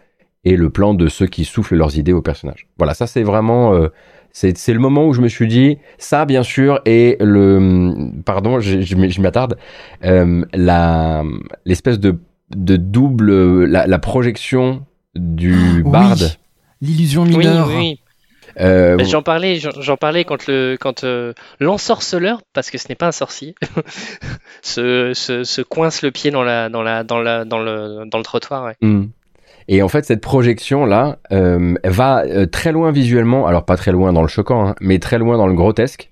et 0.44 0.57
le 0.57 0.70
plan 0.70 0.94
de 0.94 1.09
ceux 1.09 1.27
qui 1.27 1.44
soufflent 1.44 1.77
leurs 1.77 1.97
idées 1.97 2.12
aux 2.12 2.23
personnages. 2.23 2.66
Voilà, 2.78 2.94
ça 2.94 3.07
c'est 3.07 3.23
vraiment... 3.23 3.74
Euh, 3.74 3.89
c'est 4.32 4.55
le 4.69 4.78
moment 4.78 5.07
où 5.07 5.12
je 5.12 5.20
me 5.20 5.28
suis 5.28 5.48
dit, 5.48 5.78
ça 5.98 6.24
bien 6.24 6.44
sûr, 6.44 6.81
et 6.86 7.16
le... 7.20 8.12
Pardon, 8.24 8.61
je, 8.61 8.81
je, 8.81 9.20
m'attarde. 9.20 9.57
Euh, 10.05 10.44
L'espèce 11.65 11.98
de, 11.98 12.19
de 12.55 12.77
double... 12.77 13.65
La, 13.65 13.89
la 13.89 13.98
projection 13.98 14.86
du 15.16 15.82
oui. 15.85 15.90
barde. 15.90 16.36
L'illusion 16.81 17.24
mineure. 17.24 17.69
Oui, 17.69 17.74
oui. 17.77 18.01
Euh, 18.60 18.98
j'en 19.04 19.22
parlais, 19.22 19.58
j'en 19.58 19.96
parlais 19.96 20.24
quand 20.24 20.46
le 20.46 20.76
quand 20.78 21.04
euh, 21.04 21.32
l'ensorceleur, 21.58 22.42
parce 22.52 22.70
que 22.70 22.78
ce 22.78 22.88
n'est 22.88 22.94
pas 22.94 23.06
un 23.06 23.12
sorcier, 23.12 23.54
se, 24.62 25.12
se, 25.14 25.44
se, 25.44 25.62
coince 25.62 26.02
le 26.02 26.10
pied 26.10 26.30
dans 26.30 26.42
la 26.42 26.68
dans 26.68 26.82
la 26.82 27.02
dans 27.02 27.20
la 27.20 27.44
dans 27.44 27.58
le 27.58 28.04
dans 28.06 28.18
le 28.18 28.24
trottoir. 28.24 28.64
Ouais. 28.64 28.76
Mm. 28.82 29.06
Et 29.68 29.82
en 29.82 29.88
fait, 29.88 30.04
cette 30.04 30.20
projection 30.20 30.84
là 30.84 31.18
euh, 31.32 31.74
va 31.84 32.24
très 32.50 32.72
loin 32.72 32.92
visuellement, 32.92 33.46
alors 33.46 33.64
pas 33.64 33.76
très 33.76 33.92
loin 33.92 34.12
dans 34.12 34.22
le 34.22 34.28
choquant, 34.28 34.68
hein, 34.68 34.74
mais 34.80 34.98
très 34.98 35.18
loin 35.18 35.38
dans 35.38 35.46
le 35.46 35.54
grotesque. 35.54 36.10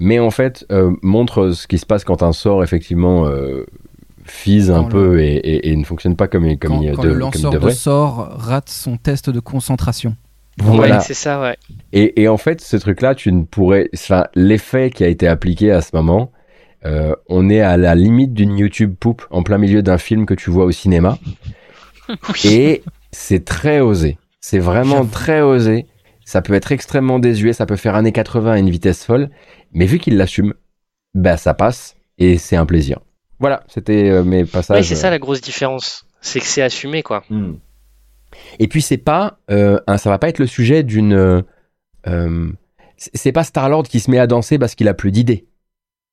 Mais 0.00 0.20
en 0.20 0.30
fait, 0.30 0.64
euh, 0.70 0.92
montre 1.02 1.50
ce 1.50 1.66
qui 1.66 1.78
se 1.78 1.86
passe 1.86 2.04
quand 2.04 2.22
un 2.22 2.32
sort 2.32 2.62
effectivement 2.62 3.28
fise 4.24 4.70
un 4.70 4.84
peu 4.84 5.20
et, 5.20 5.36
et, 5.36 5.70
et, 5.70 5.76
ne 5.76 5.84
fonctionne 5.84 6.14
pas 6.14 6.28
comme, 6.28 6.44
comme 6.58 6.76
quand, 6.76 6.82
il, 6.82 6.92
quand 6.92 7.02
de, 7.02 7.08
le 7.08 7.14
lanceur 7.14 7.50
comme 7.50 7.60
de 7.60 7.70
sort 7.70 8.28
rate 8.38 8.68
son 8.68 8.98
test 8.98 9.30
de 9.30 9.40
concentration. 9.40 10.14
Voilà. 10.60 10.96
Ouais, 10.96 11.02
c'est 11.02 11.14
ça, 11.14 11.40
ouais. 11.40 11.56
Et, 11.92 12.22
et, 12.22 12.28
en 12.28 12.36
fait, 12.36 12.60
ce 12.60 12.76
truc-là, 12.76 13.14
tu 13.14 13.32
ne 13.32 13.44
pourrais. 13.44 13.88
Enfin, 13.94 14.26
l'effet 14.34 14.90
qui 14.90 15.04
a 15.04 15.08
été 15.08 15.28
appliqué 15.28 15.70
à 15.70 15.80
ce 15.80 15.90
moment, 15.94 16.32
euh, 16.84 17.14
on 17.28 17.48
est 17.50 17.60
à 17.60 17.76
la 17.76 17.94
limite 17.94 18.32
d'une 18.32 18.56
YouTube 18.56 18.94
poupe 18.98 19.24
en 19.30 19.42
plein 19.42 19.58
milieu 19.58 19.82
d'un 19.82 19.98
film 19.98 20.26
que 20.26 20.34
tu 20.34 20.50
vois 20.50 20.64
au 20.64 20.72
cinéma. 20.72 21.18
Et 22.44 22.82
c'est 23.12 23.44
très 23.44 23.80
osé. 23.80 24.18
C'est 24.40 24.58
vraiment 24.58 25.04
très 25.04 25.40
osé. 25.40 25.86
Ça 26.24 26.42
peut 26.42 26.54
être 26.54 26.72
extrêmement 26.72 27.18
désuet, 27.18 27.52
ça 27.52 27.64
peut 27.64 27.76
faire 27.76 27.94
années 27.94 28.12
80 28.12 28.52
à 28.52 28.58
une 28.58 28.70
vitesse 28.70 29.04
folle. 29.04 29.30
Mais 29.72 29.86
vu 29.86 29.98
qu'il 29.98 30.16
l'assume, 30.16 30.54
bah 31.14 31.36
ça 31.36 31.54
passe 31.54 31.96
et 32.18 32.38
c'est 32.38 32.56
un 32.56 32.66
plaisir. 32.66 33.00
Voilà, 33.40 33.62
c'était 33.68 34.10
euh, 34.10 34.24
mes 34.24 34.44
passages. 34.44 34.78
Oui, 34.78 34.84
c'est 34.84 34.94
ça 34.94 35.10
la 35.10 35.18
grosse 35.18 35.40
différence. 35.40 36.04
C'est 36.20 36.40
que 36.40 36.46
c'est 36.46 36.62
assumé, 36.62 37.02
quoi. 37.02 37.24
Hmm. 37.30 37.54
Et 38.58 38.68
puis 38.68 38.82
c'est 38.82 38.98
pas, 38.98 39.38
euh, 39.50 39.80
un, 39.86 39.96
ça 39.96 40.10
va 40.10 40.18
pas 40.18 40.28
être 40.28 40.38
le 40.38 40.46
sujet 40.46 40.82
d'une, 40.82 41.12
euh, 41.12 41.42
euh 42.06 42.52
c'est 42.98 43.32
pas 43.32 43.44
Star 43.44 43.68
Lord 43.68 43.84
qui 43.84 44.00
se 44.00 44.10
met 44.10 44.18
à 44.18 44.26
danser 44.26 44.58
parce 44.58 44.74
qu'il 44.74 44.88
a 44.88 44.94
plus 44.94 45.12
d'idées. 45.12 45.46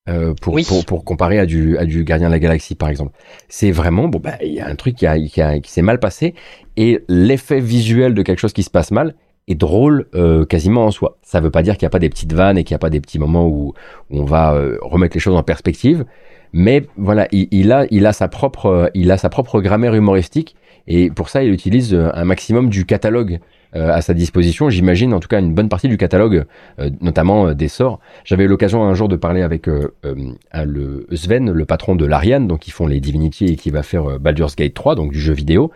Euh, 0.07 0.35
pour, 0.39 0.53
oui. 0.53 0.63
pour, 0.67 0.85
pour 0.85 1.03
comparer 1.03 1.39
à 1.39 1.47
du, 1.47 1.79
à 1.79 1.85
du 1.85 2.03
Gardien 2.03 2.27
de 2.27 2.31
la 2.31 2.39
Galaxie 2.39 2.75
par 2.75 2.89
exemple. 2.89 3.11
C'est 3.49 3.71
vraiment, 3.71 4.07
bon, 4.07 4.19
bah, 4.19 4.37
il 4.41 4.53
y 4.53 4.59
a 4.59 4.67
un 4.67 4.75
truc 4.75 4.95
qui, 4.95 5.07
a, 5.07 5.19
qui, 5.19 5.41
a, 5.41 5.59
qui 5.59 5.71
s'est 5.71 5.81
mal 5.81 5.99
passé 5.99 6.35
et 6.77 7.03
l'effet 7.07 7.59
visuel 7.59 8.13
de 8.13 8.21
quelque 8.21 8.39
chose 8.39 8.53
qui 8.53 8.61
se 8.61 8.69
passe 8.69 8.91
mal 8.91 9.15
est 9.47 9.55
drôle 9.55 10.07
euh, 10.13 10.45
quasiment 10.45 10.85
en 10.85 10.91
soi. 10.91 11.17
Ça 11.23 11.39
veut 11.39 11.49
pas 11.49 11.63
dire 11.63 11.77
qu'il 11.77 11.85
n'y 11.85 11.87
a 11.87 11.91
pas 11.91 11.99
des 11.99 12.09
petites 12.09 12.33
vannes 12.33 12.57
et 12.57 12.63
qu'il 12.63 12.73
n'y 12.73 12.77
a 12.77 12.79
pas 12.79 12.91
des 12.91 13.01
petits 13.01 13.17
moments 13.17 13.47
où, 13.47 13.73
où 14.11 14.19
on 14.19 14.25
va 14.25 14.53
euh, 14.53 14.77
remettre 14.81 15.15
les 15.15 15.19
choses 15.19 15.35
en 15.35 15.43
perspective, 15.43 16.05
mais 16.53 16.85
voilà, 16.97 17.27
il, 17.31 17.47
il, 17.49 17.71
a, 17.71 17.87
il, 17.89 18.05
a 18.05 18.13
sa 18.13 18.27
propre, 18.27 18.91
il 18.93 19.11
a 19.11 19.17
sa 19.17 19.29
propre 19.29 19.59
grammaire 19.59 19.95
humoristique 19.95 20.55
et 20.87 21.09
pour 21.09 21.29
ça, 21.29 21.43
il 21.43 21.51
utilise 21.51 21.93
euh, 21.93 22.09
un 22.13 22.25
maximum 22.25 22.69
du 22.69 22.85
catalogue 22.85 23.39
euh, 23.75 23.91
à 23.91 24.01
sa 24.01 24.13
disposition. 24.13 24.69
J'imagine 24.69 25.13
en 25.13 25.19
tout 25.19 25.27
cas 25.27 25.39
une 25.39 25.53
bonne 25.53 25.67
partie 25.67 25.87
du 25.87 25.97
catalogue, 25.97 26.45
euh, 26.79 26.89
notamment 27.01 27.53
des 27.53 27.67
sorts. 27.67 27.99
J'avais 28.23 28.43
eu 28.43 28.47
l'occasion 28.47 28.83
un 28.83 28.93
jour 28.93 29.09
de 29.09 29.15
parler 29.15 29.41
avec 29.41 29.67
le 29.67 31.07
Sven, 31.11 31.51
le 31.51 31.65
patron 31.65 31.95
de 31.95 32.05
l'Ariane, 32.05 32.47
donc 32.47 32.59
qui 32.59 32.71
font 32.71 32.87
les 32.87 32.99
Divinity 32.99 33.45
et 33.45 33.55
qui 33.55 33.69
va 33.71 33.83
faire 33.83 34.19
Baldur's 34.19 34.55
Gate 34.55 34.73
3, 34.73 34.95
donc 34.95 35.11
du 35.11 35.19
jeu 35.19 35.33
vidéo, 35.33 35.71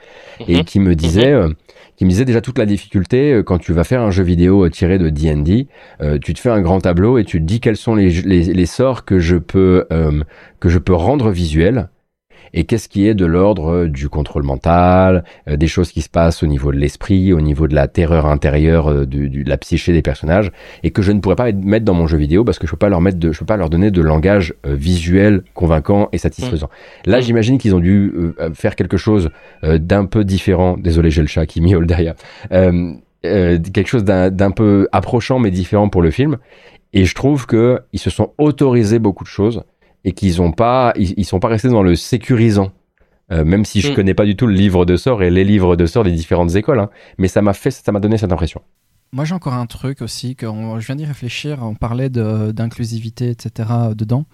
et 0.48 0.58
Mhm. 0.58 0.64
qui 0.64 0.80
me 0.80 0.96
disait, 0.96 1.36
qui 1.98 2.06
me 2.06 2.10
disait 2.10 2.26
déjà 2.26 2.42
toute 2.42 2.58
la 2.58 2.66
difficulté 2.66 3.42
quand 3.46 3.58
tu 3.58 3.74
vas 3.74 3.84
faire 3.84 4.02
un 4.02 4.12
jeu 4.12 4.24
vidéo 4.24 4.70
tiré 4.70 4.98
de 4.98 5.10
D&D, 5.10 5.68
tu 6.22 6.34
te 6.34 6.40
fais 6.40 6.50
un 6.50 6.62
grand 6.62 6.80
tableau 6.80 7.18
et 7.18 7.26
tu 7.26 7.40
te 7.40 7.46
dis 7.46 7.60
quels 7.60 7.78
sont 7.78 7.96
les, 7.96 8.10
les, 8.22 8.44
les 8.54 8.66
sorts 8.66 9.04
que 9.06 9.20
je 9.20 9.36
peux 9.36 9.86
que 10.60 10.70
je 10.70 10.78
peux 10.80 10.94
rendre 10.94 11.32
visuels 11.32 11.90
et 12.54 12.64
qu'est-ce 12.66 12.90
qui 12.90 13.08
est 13.08 13.14
de 13.14 13.26
l'ordre 13.26 13.86
du 13.86 14.10
contrôle 14.10 14.44
mental, 14.44 15.24
euh, 15.48 15.58
des 15.58 15.68
choses 15.68 15.92
qui 15.92 16.02
se 16.02 16.10
passent 16.10 16.44
au 16.44 16.48
niveau 16.48 16.72
de 16.72 16.78
l'esprit, 16.78 17.34
au 17.34 17.42
niveau 17.42 17.68
de 17.68 17.76
la 17.76 17.88
terreur 17.88 18.26
intérieure, 18.26 18.90
euh, 18.90 19.06
du, 19.06 19.30
du, 19.30 19.44
de 19.44 19.50
la 19.50 19.58
psyché 19.58 19.94
des 19.94 20.02
personnages, 20.02 20.52
et 20.84 20.92
que 20.92 21.02
je 21.02 21.12
ne 21.12 21.20
pourrais 21.20 21.36
pas 21.36 21.52
mettre 21.52 21.86
dans 21.86 21.94
mon 21.94 22.08
jeu 22.08 22.18
vidéo 22.18 22.44
parce 22.44 22.60
que 22.60 22.68
je 22.68 22.72
peux 22.72 22.78
pas 22.78 22.90
leur 22.90 23.02
mettre 23.02 23.20
de, 23.20 23.32
je 23.32 23.40
peux 23.40 23.46
pas 23.46 23.58
leur 23.58 23.70
donner 23.70 23.92
de 23.92 24.02
langage 24.02 24.54
euh, 24.66 24.76
visuel 24.76 25.44
convaincant 25.54 26.10
et 26.12 26.18
satisfaisant. 26.18 26.68
Mmh. 26.68 27.12
Là, 27.12 27.20
mmh. 27.20 27.22
j'imagine 27.22 27.58
qu'ils 27.58 27.76
ont 27.76 27.80
dû 27.80 28.12
euh, 28.16 28.54
faire 28.54 28.76
quelque 28.76 28.98
chose 28.98 29.30
euh, 29.64 29.78
d'un 29.78 30.06
peu 30.06 30.24
différent. 30.24 30.78
Désolé, 30.78 31.12
j'ai 31.12 31.22
le 31.22 31.28
chat 31.28 31.46
qui 31.46 31.62
miaule 31.62 31.88
derrière. 31.88 32.16
quelque 33.22 33.88
chose 33.88 34.04
d'un 34.04 34.52
peu 34.52 34.88
approchant 34.92 35.40
mais 35.40 35.52
différent 35.52 35.90
pour 35.90 36.02
le 36.02 36.12
film. 36.12 36.38
Et 36.94 37.06
je 37.06 37.14
trouve 37.14 37.46
que 37.46 37.82
ils 37.94 38.00
se 38.00 38.10
sont 38.10 38.32
autorisés 38.38 39.00
beaucoup 39.00 39.24
de 39.24 39.30
choses 39.30 39.64
et 40.06 40.14
qu'ils 40.14 40.42
ont 40.42 40.52
pas, 40.52 40.94
ils, 40.96 41.14
ils, 41.18 41.26
sont 41.26 41.40
pas 41.40 41.48
restés 41.48 41.70
dans 41.70 41.84
le 41.84 41.96
sécurisant. 41.96 42.72
Euh, 43.32 43.46
même 43.46 43.64
si 43.64 43.82
je 43.82 43.92
mm. 43.92 43.96
connais 43.96 44.14
pas 44.14 44.26
du 44.26 44.36
tout 44.36 44.48
le 44.48 44.54
livre 44.54 44.86
de 44.86 44.98
sort 44.98 45.22
et 45.22 45.30
les 45.30 45.44
livres 45.44 45.76
de 45.76 45.86
sort 45.86 46.04
des 46.04 46.12
différentes 46.12 46.56
écoles, 46.56 46.80
hein, 46.80 46.90
mais 47.18 47.28
ça 47.28 47.42
m'a 47.42 47.54
fait, 47.54 47.70
ça 47.70 47.92
m'a 47.92 48.00
donné 48.00 48.18
cette 48.18 48.32
impression. 48.32 48.62
Moi, 49.12 49.26
j'ai 49.26 49.34
encore 49.34 49.54
un 49.54 49.66
truc 49.66 50.02
aussi 50.02 50.36
que 50.36 50.46
on, 50.46 50.80
je 50.80 50.86
viens 50.86 50.96
d'y 50.96 51.06
réfléchir. 51.06 51.60
On 51.62 51.76
parlait 51.76 52.10
d'inclusivité, 52.10 53.30
etc. 53.30 53.70
dedans, 53.96 54.26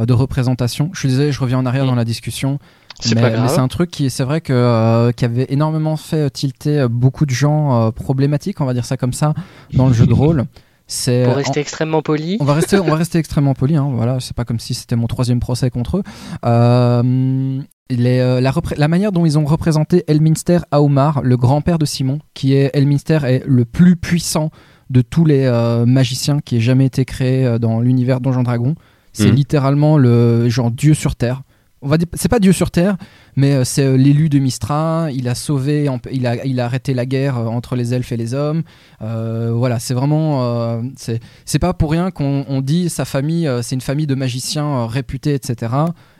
euh, 0.00 0.06
de 0.06 0.12
représentation. 0.12 0.90
Je 0.92 1.00
suis 1.00 1.08
désolé, 1.08 1.32
je 1.32 1.40
reviens 1.40 1.58
en 1.58 1.66
arrière 1.66 1.84
mm. 1.84 1.88
dans 1.88 1.94
la 1.94 2.04
discussion. 2.04 2.58
C'est 3.00 3.14
mais, 3.14 3.30
mais 3.30 3.48
c'est 3.48 3.60
un 3.60 3.68
truc 3.68 3.90
qui, 3.90 4.10
c'est 4.10 4.24
vrai 4.24 4.40
que 4.40 4.52
euh, 4.52 5.12
qui 5.12 5.24
avait 5.24 5.46
énormément 5.50 5.96
fait 5.96 6.30
tilter 6.30 6.88
beaucoup 6.90 7.26
de 7.26 7.30
gens 7.30 7.86
euh, 7.86 7.90
problématiques, 7.92 8.60
on 8.60 8.64
va 8.64 8.74
dire 8.74 8.84
ça 8.84 8.96
comme 8.96 9.12
ça, 9.12 9.34
dans 9.72 9.86
le 9.86 9.92
jeu 9.92 10.06
de 10.06 10.14
rôle. 10.14 10.46
C'est 10.88 11.22
pour 11.24 11.36
rester 11.36 11.60
en... 11.60 11.62
extrêmement 11.62 12.02
poli. 12.02 12.38
On 12.40 12.44
va 12.44 12.54
rester, 12.54 12.78
on 12.80 12.84
va 12.86 12.96
rester 12.96 13.18
extrêmement 13.20 13.54
poli. 13.54 13.76
Hein, 13.76 13.90
voilà, 13.92 14.18
c'est 14.20 14.34
pas 14.34 14.44
comme 14.44 14.58
si 14.58 14.74
c'était 14.74 14.96
mon 14.96 15.06
troisième 15.06 15.38
procès 15.38 15.70
contre 15.70 15.98
eux. 15.98 16.02
Euh, 16.46 17.60
les, 17.90 18.18
euh, 18.18 18.40
la, 18.40 18.52
la, 18.76 18.88
manière 18.88 19.12
dont 19.12 19.24
ils 19.24 19.38
ont 19.38 19.44
représenté 19.44 20.04
Elminster 20.08 20.58
Aomar, 20.70 21.22
le 21.22 21.36
grand-père 21.36 21.78
de 21.78 21.84
Simon, 21.86 22.18
qui 22.34 22.54
est 22.54 22.70
Elminster 22.74 23.20
est 23.24 23.42
le 23.46 23.64
plus 23.64 23.96
puissant 23.96 24.50
de 24.90 25.02
tous 25.02 25.24
les 25.24 25.44
euh, 25.44 25.86
magiciens 25.86 26.40
qui 26.40 26.56
aient 26.56 26.60
jamais 26.60 26.86
été 26.86 27.04
créés 27.04 27.46
euh, 27.46 27.58
dans 27.58 27.80
l'univers 27.80 28.20
Donjon 28.20 28.42
Dragon. 28.42 28.74
C'est 29.12 29.28
Mhm. 29.28 29.34
littéralement 29.34 29.98
le 29.98 30.48
genre 30.48 30.70
Dieu 30.70 30.94
sur 30.94 31.16
Terre. 31.16 31.42
On 31.80 31.86
va 31.88 31.96
dire, 31.96 32.08
c'est 32.14 32.28
pas 32.28 32.40
Dieu 32.40 32.52
sur 32.52 32.72
Terre, 32.72 32.96
mais 33.36 33.52
euh, 33.54 33.64
c'est 33.64 33.84
euh, 33.84 33.96
l'élu 33.96 34.28
de 34.28 34.40
Mistra. 34.40 35.08
Il 35.12 35.28
a 35.28 35.36
sauvé, 35.36 35.88
il 36.10 36.26
a, 36.26 36.44
il 36.44 36.58
a 36.58 36.64
arrêté 36.64 36.92
la 36.92 37.06
guerre 37.06 37.38
euh, 37.38 37.46
entre 37.46 37.76
les 37.76 37.94
elfes 37.94 38.10
et 38.10 38.16
les 38.16 38.34
hommes. 38.34 38.62
Euh, 39.00 39.52
voilà, 39.54 39.78
c'est 39.78 39.94
vraiment, 39.94 40.42
euh, 40.44 40.82
c'est, 40.96 41.58
pas 41.60 41.74
pour 41.74 41.92
rien 41.92 42.10
qu'on 42.10 42.44
on 42.48 42.60
dit 42.62 42.88
sa 42.90 43.04
famille, 43.04 43.48
c'est 43.62 43.76
une 43.76 43.80
famille 43.80 44.08
de 44.08 44.16
magiciens 44.16 44.86
réputés, 44.86 45.34
etc. 45.34 45.72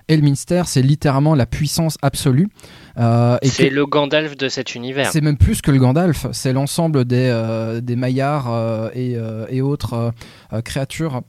Elminster, 0.07 0.63
c'est 0.67 0.81
littéralement 0.81 1.35
la 1.35 1.45
puissance 1.47 1.99
absolue. 2.03 2.49
Euh, 2.99 3.37
et 3.43 3.49
C'est 3.49 3.69
que- 3.69 3.75
le 3.75 3.85
Gandalf 3.85 4.37
de 4.37 4.49
cet 4.49 4.75
univers. 4.77 5.11
c'est 5.11 5.21
même 5.21 5.37
plus 5.37 5.61
que 5.61 5.71
le 5.73 5.79
Gandalf, 5.79 6.27
c'est 6.33 6.53
l'ensemble 6.53 7.05
des, 7.05 7.81
des 7.83 7.97
Maillards 7.97 8.91
et, 8.95 9.17
et 9.51 9.61
autres 9.61 10.13
créatures 10.65 11.23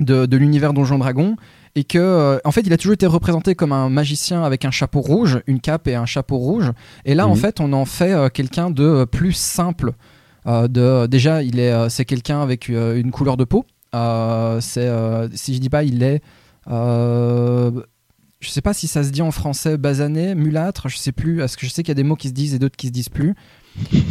de, 0.00 0.26
de 0.26 0.36
l'univers 0.36 0.72
Donjon 0.72 0.98
Dragon. 0.98 1.36
Et 1.78 1.84
que, 1.84 1.96
euh, 1.98 2.38
en 2.44 2.50
fait, 2.50 2.62
il 2.62 2.72
a 2.72 2.76
toujours 2.76 2.94
été 2.94 3.06
représenté 3.06 3.54
comme 3.54 3.70
un 3.70 3.88
magicien 3.88 4.42
avec 4.42 4.64
un 4.64 4.72
chapeau 4.72 5.00
rouge, 5.00 5.40
une 5.46 5.60
cape 5.60 5.86
et 5.86 5.94
un 5.94 6.06
chapeau 6.06 6.36
rouge. 6.36 6.72
Et 7.04 7.14
là, 7.14 7.28
en 7.28 7.36
Mhm. 7.36 7.40
fait, 7.40 7.60
on 7.60 7.72
en 7.72 7.84
fait 7.84 8.12
euh, 8.12 8.28
quelqu'un 8.30 8.68
de 8.72 8.82
euh, 8.82 9.06
plus 9.06 9.32
simple. 9.32 9.92
De, 10.44 11.06
déjà, 11.06 11.42
il 11.42 11.60
est, 11.60 11.90
c'est 11.90 12.04
quelqu'un 12.06 12.40
avec 12.40 12.68
une 12.68 13.10
couleur 13.10 13.36
de 13.36 13.44
peau. 13.44 13.66
C'est, 13.92 14.90
si 15.34 15.54
je 15.54 15.60
dis 15.60 15.68
pas, 15.68 15.84
il 15.84 16.02
est. 16.02 16.22
je 16.66 18.48
sais 18.48 18.62
pas 18.62 18.72
si 18.72 18.86
ça 18.88 19.04
se 19.04 19.10
dit 19.10 19.20
en 19.22 19.30
français 19.30 19.76
basané, 19.76 20.34
mulâtre, 20.34 20.88
je 20.88 20.96
sais 20.96 21.12
plus, 21.12 21.38
parce 21.38 21.54
que 21.56 21.66
je 21.66 21.70
sais 21.70 21.82
qu'il 21.82 21.90
y 21.90 21.92
a 21.92 22.02
des 22.02 22.02
mots 22.02 22.16
qui 22.16 22.28
se 22.28 22.32
disent 22.32 22.54
et 22.54 22.58
d'autres 22.58 22.76
qui 22.76 22.86
se 22.86 22.92
disent 22.92 23.08
plus. 23.10 23.34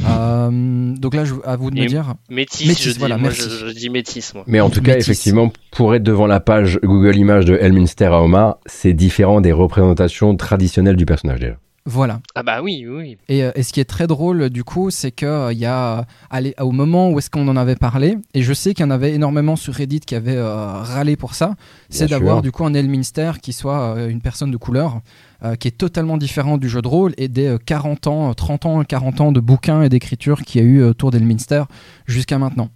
Euh, 0.10 0.50
donc 0.98 1.14
là, 1.16 1.26
je, 1.26 1.34
à 1.44 1.56
vous 1.56 1.72
de 1.72 1.80
me 1.80 1.86
dire. 1.86 2.16
Métis, 2.30 2.68
Métis, 2.68 2.86
je 2.86 2.92
dis, 2.92 3.00
voilà, 3.00 3.18
moi 3.18 3.30
merci. 3.30 3.50
je, 3.50 3.68
je 3.68 3.74
dis 3.74 3.90
métis, 3.90 4.34
moi. 4.34 4.44
Mais 4.48 4.60
en 4.62 4.70
tout 4.70 4.82
cas, 4.82 4.94
Métis. 4.94 5.10
effectivement, 5.10 5.52
pour 5.72 5.94
être 5.96 6.04
devant 6.04 6.28
la 6.28 6.40
page 6.40 6.80
Google 6.84 7.16
Images 7.18 7.46
de 7.46 7.56
Elminster 7.56 8.06
à 8.06 8.22
Omar, 8.22 8.58
c'est 8.66 8.94
différent 8.94 9.42
des 9.42 9.52
représentations 9.52 10.36
traditionnelles 10.36 10.96
du 10.96 11.06
personnage 11.06 11.40
déjà. 11.40 11.58
Voilà. 11.90 12.20
Ah 12.36 12.44
bah 12.44 12.62
oui, 12.62 12.86
oui. 12.86 13.18
Et, 13.30 13.46
euh, 13.46 13.52
et 13.56 13.64
ce 13.64 13.72
qui 13.72 13.80
est 13.80 13.86
très 13.86 14.08
drôle 14.08 14.50
du 14.50 14.66
coup, 14.66 14.92
c'est 14.92 15.12
que 15.12 15.26
euh, 15.26 15.54
il 15.54 15.58
y 15.60 15.66
a 15.66 16.06
allez, 16.30 16.54
au 16.60 16.74
moment 16.74 17.10
où 17.10 17.18
est-ce 17.18 17.30
qu'on 17.30 17.48
en 17.48 17.56
avait 17.56 17.78
parlé, 17.78 18.18
et 18.34 18.44
je 18.44 18.54
sais 18.54 18.74
qu'il 18.74 18.84
y 18.84 18.88
en 18.88 18.92
avait 18.92 19.14
énormément 19.14 19.56
sur 19.56 19.74
Reddit 19.74 20.02
qui 20.02 20.14
avaient 20.14 20.36
euh, 20.36 20.82
râlé 20.82 21.16
pour 21.16 21.34
ça, 21.34 21.56
c'est 21.90 22.10
d'avoir 22.10 22.42
du 22.42 22.52
coup 22.52 22.66
un 22.66 22.74
Elminster 22.74 23.32
qui 23.42 23.54
soit 23.54 23.96
euh, 23.96 24.10
une 24.10 24.20
personne 24.20 24.52
de 24.52 24.58
couleur, 24.58 25.00
euh, 25.46 25.56
qui 25.56 25.70
est 25.70 25.78
totalement 25.78 26.18
différent 26.18 26.58
du 26.58 26.68
jeu 26.68 26.82
de 26.82 26.90
rôle 26.90 27.14
et 27.18 27.30
des 27.30 27.48
euh, 27.48 27.58
40 27.58 28.08
ans, 28.08 28.32
euh, 28.32 28.34
30 28.34 28.66
ans, 28.66 28.84
40 28.84 29.22
ans 29.22 29.32
de 29.32 29.40
bouquins 29.40 29.82
et 29.82 29.88
d'écriture 29.88 30.42
qu'il 30.42 30.62
y 30.62 30.66
a 30.66 30.68
eu 30.68 30.84
autour 30.84 31.12
d'Elminster 31.12 31.64
jusqu'à 32.06 32.38
maintenant. 32.38 32.70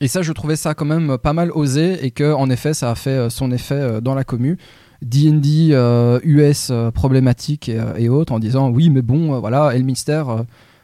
Et 0.00 0.08
ça, 0.08 0.22
je 0.22 0.32
trouvais 0.32 0.56
ça 0.56 0.74
quand 0.74 0.84
même 0.84 1.16
pas 1.18 1.32
mal 1.32 1.50
osé 1.52 2.04
et 2.04 2.10
que 2.10 2.32
en 2.32 2.50
effet, 2.50 2.74
ça 2.74 2.90
a 2.90 2.94
fait 2.94 3.10
euh, 3.10 3.30
son 3.30 3.52
effet 3.52 3.74
euh, 3.74 4.00
dans 4.00 4.14
la 4.14 4.24
commu. 4.24 4.58
D&D 5.02 5.70
euh, 5.72 6.20
US 6.22 6.68
euh, 6.70 6.90
problématique 6.90 7.68
et, 7.68 7.78
euh, 7.78 7.96
et 7.96 8.08
autres 8.08 8.32
en 8.32 8.38
disant 8.38 8.70
oui 8.70 8.88
mais 8.88 9.02
bon 9.02 9.34
euh, 9.34 9.38
voilà 9.40 9.74
Elminster 9.74 10.22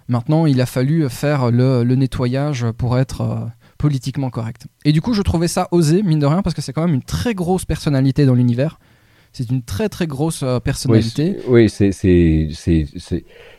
maintenant 0.08 0.44
il 0.46 0.60
a 0.60 0.66
fallu 0.66 1.08
faire 1.08 1.50
le, 1.50 1.84
nettoyage 1.84 2.66
pour 2.76 2.98
être 2.98 3.48
politiquement 3.78 4.28
correct. 4.30 4.66
Et 4.84 4.92
du 4.92 5.00
coup 5.00 5.14
je 5.14 5.22
trouvais 5.22 5.48
ça 5.48 5.68
osé 5.70 6.02
mine 6.02 6.18
de 6.18 6.26
rien 6.26 6.42
parce 6.42 6.54
que 6.54 6.62
c'est 6.62 6.72
quand 6.72 6.84
même 6.84 6.94
une 6.94 7.02
très 7.02 7.34
grosse 7.34 7.64
personnalité 7.64 8.26
dans 8.26 8.34
l'univers. 8.34 8.78
C'est 9.32 9.50
une 9.50 9.62
très 9.62 9.88
très 9.88 10.06
grosse 10.06 10.42
euh, 10.42 10.54
Oui, 10.56 10.60
personnalité 10.64 11.36
c'est- 11.38 11.48
oui, 11.48 11.68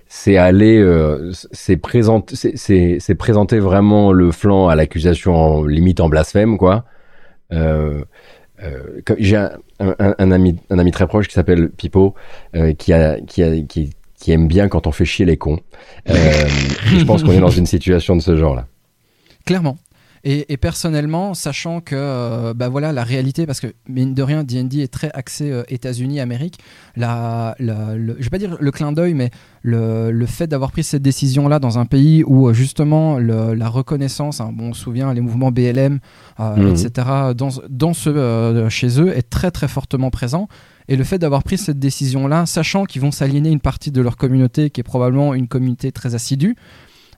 c'est 0.10 0.38
aller 0.38 1.32
c'est 1.54 1.78
présenter 1.78 2.36
c'est 2.36 3.16
présenter 3.16 3.60
vraiment 3.60 4.12
le 4.12 4.32
flanc 4.32 4.68
à 4.68 4.76
l'accusation 4.76 5.64
limite 5.64 6.00
en 6.02 6.10
blasphème 6.10 6.58
quoi. 6.58 6.84
Euh, 8.64 9.02
J'ai 9.18 9.36
un, 9.38 9.52
un, 9.80 10.16
un 10.18 10.32
ami 10.32 10.58
un 10.70 10.80
ami 10.80 10.92
très 10.92 11.08
proche 11.08 11.28
qui 11.28 11.34
s'appelle 11.34 11.70
Pipo 11.70 12.16
euh, 12.56 12.74
qui 12.74 12.94
a 12.94 13.20
qui 13.22 13.44
a 13.44 13.62
qui 13.62 13.92
qui 14.20 14.32
aime 14.32 14.48
bien 14.48 14.68
quand 14.68 14.86
on 14.88 14.92
fait 14.92 15.06
chier 15.06 15.26
les 15.26 15.38
cons. 15.38 15.60
Euh, 16.10 16.14
je 16.86 17.04
pense 17.06 17.24
qu'on 17.24 17.32
est 17.32 17.40
dans 17.40 17.50
une 17.50 17.66
situation 17.66 18.16
de 18.16 18.22
ce 18.22 18.36
genre 18.36 18.56
là. 18.56 18.68
Clairement. 19.46 19.78
Et, 20.24 20.52
et 20.52 20.58
personnellement, 20.58 21.34
sachant 21.34 21.80
que 21.82 21.96
euh, 21.96 22.54
bah 22.54 22.68
voilà 22.70 22.92
la 22.92 23.04
réalité, 23.04 23.46
parce 23.46 23.60
que 23.60 23.68
mine 23.88 24.14
de 24.14 24.22
rien, 24.24 24.44
D&D 24.44 24.80
est 24.80 24.92
très 24.92 25.10
axé 25.14 25.50
euh, 25.52 25.64
États-Unis, 25.70 26.20
Amérique. 26.20 26.60
La, 26.96 27.56
la- 27.60 27.96
le- 27.96 28.16
je 28.20 28.24
vais 28.24 28.30
pas 28.30 28.38
dire 28.38 28.58
le 28.60 28.72
clin 28.72 28.92
d'œil, 28.92 29.14
mais 29.14 29.30
le, 29.62 30.12
le 30.12 30.26
fait 30.26 30.48
d'avoir 30.48 30.72
pris 30.72 30.84
cette 30.84 31.02
décision-là 31.02 31.60
dans 31.60 31.80
un 31.80 31.86
pays 31.86 32.24
où 32.26 32.48
euh, 32.50 32.54
justement 32.54 33.18
le- 33.18 33.54
la 33.54 33.70
reconnaissance, 33.70 34.42
hein, 34.42 34.52
bon, 34.54 34.70
on 34.70 34.74
se 34.74 34.82
souvient 34.82 35.14
les 35.14 35.22
mouvements 35.22 35.52
BLM, 35.52 36.00
euh, 36.40 36.56
Mhm. 36.58 36.68
etc. 36.70 37.08
Dans, 37.36 37.50
dans 37.70 37.94
ce 37.94 38.68
chez 38.70 39.00
eux 39.02 39.16
est 39.16 39.30
très 39.30 39.52
très 39.52 39.68
fortement 39.68 40.10
présent. 40.10 40.48
Et 40.92 40.96
le 40.96 41.04
fait 41.04 41.20
d'avoir 41.20 41.44
pris 41.44 41.58
cette 41.60 41.78
décision-là, 41.78 42.46
sachant 42.48 42.86
qu'ils 42.86 43.02
vont 43.02 43.12
s'aliéner 43.12 43.50
une 43.52 43.60
partie 43.60 43.92
de 43.92 44.02
leur 44.02 44.18
communauté, 44.18 44.72
qui 44.72 44.82
est 44.82 44.84
probablement 44.84 45.36
une 45.36 45.48
communauté 45.48 45.92
très 45.92 46.16
assidue, 46.16 46.56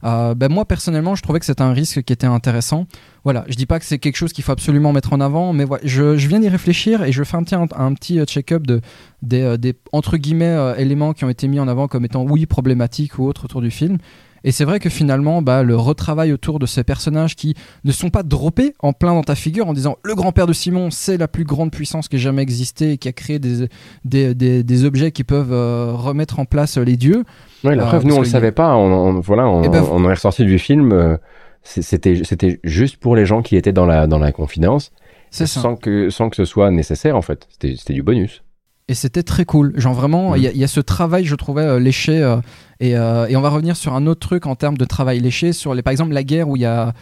euh, 0.04 0.36
ben 0.36 0.52
moi 0.52 0.66
personnellement, 0.66 1.16
je 1.16 1.22
trouvais 1.22 1.40
que 1.40 1.46
c'était 1.46 1.62
un 1.62 1.74
risque 1.74 2.04
qui 2.04 2.14
était 2.14 2.28
intéressant. 2.28 2.88
Voilà, 3.24 3.46
je 3.48 3.56
dis 3.56 3.66
pas 3.66 3.80
que 3.80 3.86
c'est 3.86 4.00
quelque 4.00 4.16
chose 4.16 4.34
qu'il 4.34 4.44
faut 4.44 4.52
absolument 4.52 4.94
mettre 4.94 5.14
en 5.14 5.22
avant, 5.22 5.54
mais 5.54 5.64
voilà, 5.64 5.84
je, 5.86 6.18
je 6.18 6.28
viens 6.28 6.40
d'y 6.40 6.50
réfléchir 6.50 7.04
et 7.04 7.12
je 7.12 7.24
fais 7.24 7.38
un 7.38 7.44
petit, 7.44 7.56
un, 7.56 7.94
petit 7.94 8.20
euh, 8.20 8.26
check-up 8.26 8.66
de, 8.66 8.82
des, 9.22 9.42
euh, 9.42 9.58
des 9.58 9.76
entre 9.92 10.18
guillemets 10.18 10.74
éléments 10.78 11.14
qui 11.14 11.26
ont 11.26 11.30
été 11.30 11.48
mis 11.48 11.60
en 11.60 11.68
avant 11.68 11.88
comme 11.88 12.06
étant 12.06 12.24
oui 12.24 12.46
problématiques 12.46 13.20
ou 13.20 13.26
autres 13.26 13.46
autour 13.46 13.62
du 13.62 13.72
film. 13.72 13.98
Et 14.44 14.52
c'est 14.52 14.66
vrai 14.66 14.80
que 14.80 14.90
finalement, 14.90 15.42
bah, 15.42 15.64
le 15.64 15.76
retravail 15.76 16.32
autour 16.34 16.58
de 16.60 16.66
ces 16.66 16.84
personnages 16.84 17.36
qui 17.36 17.56
ne 17.84 17.92
sont 17.92 18.10
pas 18.10 18.24
droppés 18.24 18.74
en 18.80 18.92
plein 18.94 19.14
dans 19.14 19.22
ta 19.24 19.36
figure 19.36 19.68
en 19.68 19.74
disant 19.74 19.98
le 20.04 20.16
grand-père 20.16 20.48
de 20.48 20.54
Simon, 20.54 20.90
c'est 20.92 21.18
la 21.18 21.28
plus 21.28 21.44
grande 21.44 21.72
puissance 21.72 22.08
qui 22.08 22.16
ait 22.16 22.20
jamais 22.20 22.42
existé 22.42 22.94
et 22.94 22.98
qui 22.98 23.08
a 23.08 23.12
créé 23.14 23.40
des, 23.40 23.68
des, 24.06 24.34
des, 24.34 24.64
des 24.64 24.86
objets 24.86 25.12
qui 25.12 25.24
peuvent 25.24 25.54
euh, 25.54 25.92
remettre 25.94 26.40
en 26.40 26.46
place 26.46 26.78
les 26.78 26.98
dieux. 26.98 27.24
Ouais, 27.64 27.76
la 27.76 27.84
Ah, 27.84 27.88
preuve, 27.88 28.06
nous 28.06 28.16
on 28.16 28.20
le 28.22 28.26
savait 28.26 28.52
pas. 28.52 28.76
On, 28.76 28.92
on- 29.18 29.20
voilà, 29.20 29.48
on, 29.48 29.64
Eh 29.64 29.70
ben, 29.70 29.86
on 29.92 30.04
est 30.10 30.14
ressorti 30.14 30.44
du 30.46 30.58
film. 30.58 30.92
euh, 30.92 31.18
C'était 31.64 32.24
c'était 32.24 32.60
juste 32.64 32.98
pour 32.98 33.16
les 33.16 33.26
gens 33.28 33.44
qui 33.44 33.56
étaient 33.56 33.72
dans 33.74 33.86
la 33.86 34.08
dans 34.08 34.18
la 34.20 34.32
confidence. 34.32 34.92
Ça. 35.30 35.46
sans 35.46 35.76
que 35.76 36.10
sans 36.10 36.30
que 36.30 36.36
ce 36.36 36.46
soit 36.46 36.72
nécessaire 36.72 37.16
en 37.16 37.22
fait. 37.22 37.48
C'était 37.52 37.76
c'était 37.78 37.94
du 37.94 38.02
bonus. 38.04 38.44
Et 38.92 38.94
c'était 38.94 39.24
très 39.24 39.46
cool. 39.46 39.72
Genre 39.78 39.94
vraiment, 39.94 40.32
Mm. 40.32 40.38
il 40.38 40.44
y, 40.44 40.48
a- 40.48 40.52
y 40.52 40.64
a 40.66 40.68
ce 40.68 40.82
travail, 40.82 41.24
je 41.24 41.36
trouvais, 41.36 41.62
euh, 41.64 41.80
léché. 41.80 42.22
euh, 42.22 42.36
et, 42.82 42.98
euh, 42.98 43.26
et 43.28 43.38
on 43.38 43.42
va 43.42 43.48
revenir 43.50 43.78
sur 43.78 43.94
un 43.94 44.06
autre 44.06 44.20
truc 44.28 44.46
en 44.48 44.56
termes 44.56 44.78
de 44.78 44.84
travail 44.84 45.20
léché, 45.22 45.54
sur 45.54 45.74
les, 45.74 45.82
par 45.82 45.92
exemple 45.92 46.12
la 46.12 46.24
guerre 46.24 46.50
où 46.50 46.58
il 46.58 46.64
y 46.64 46.66
a, 46.66 46.94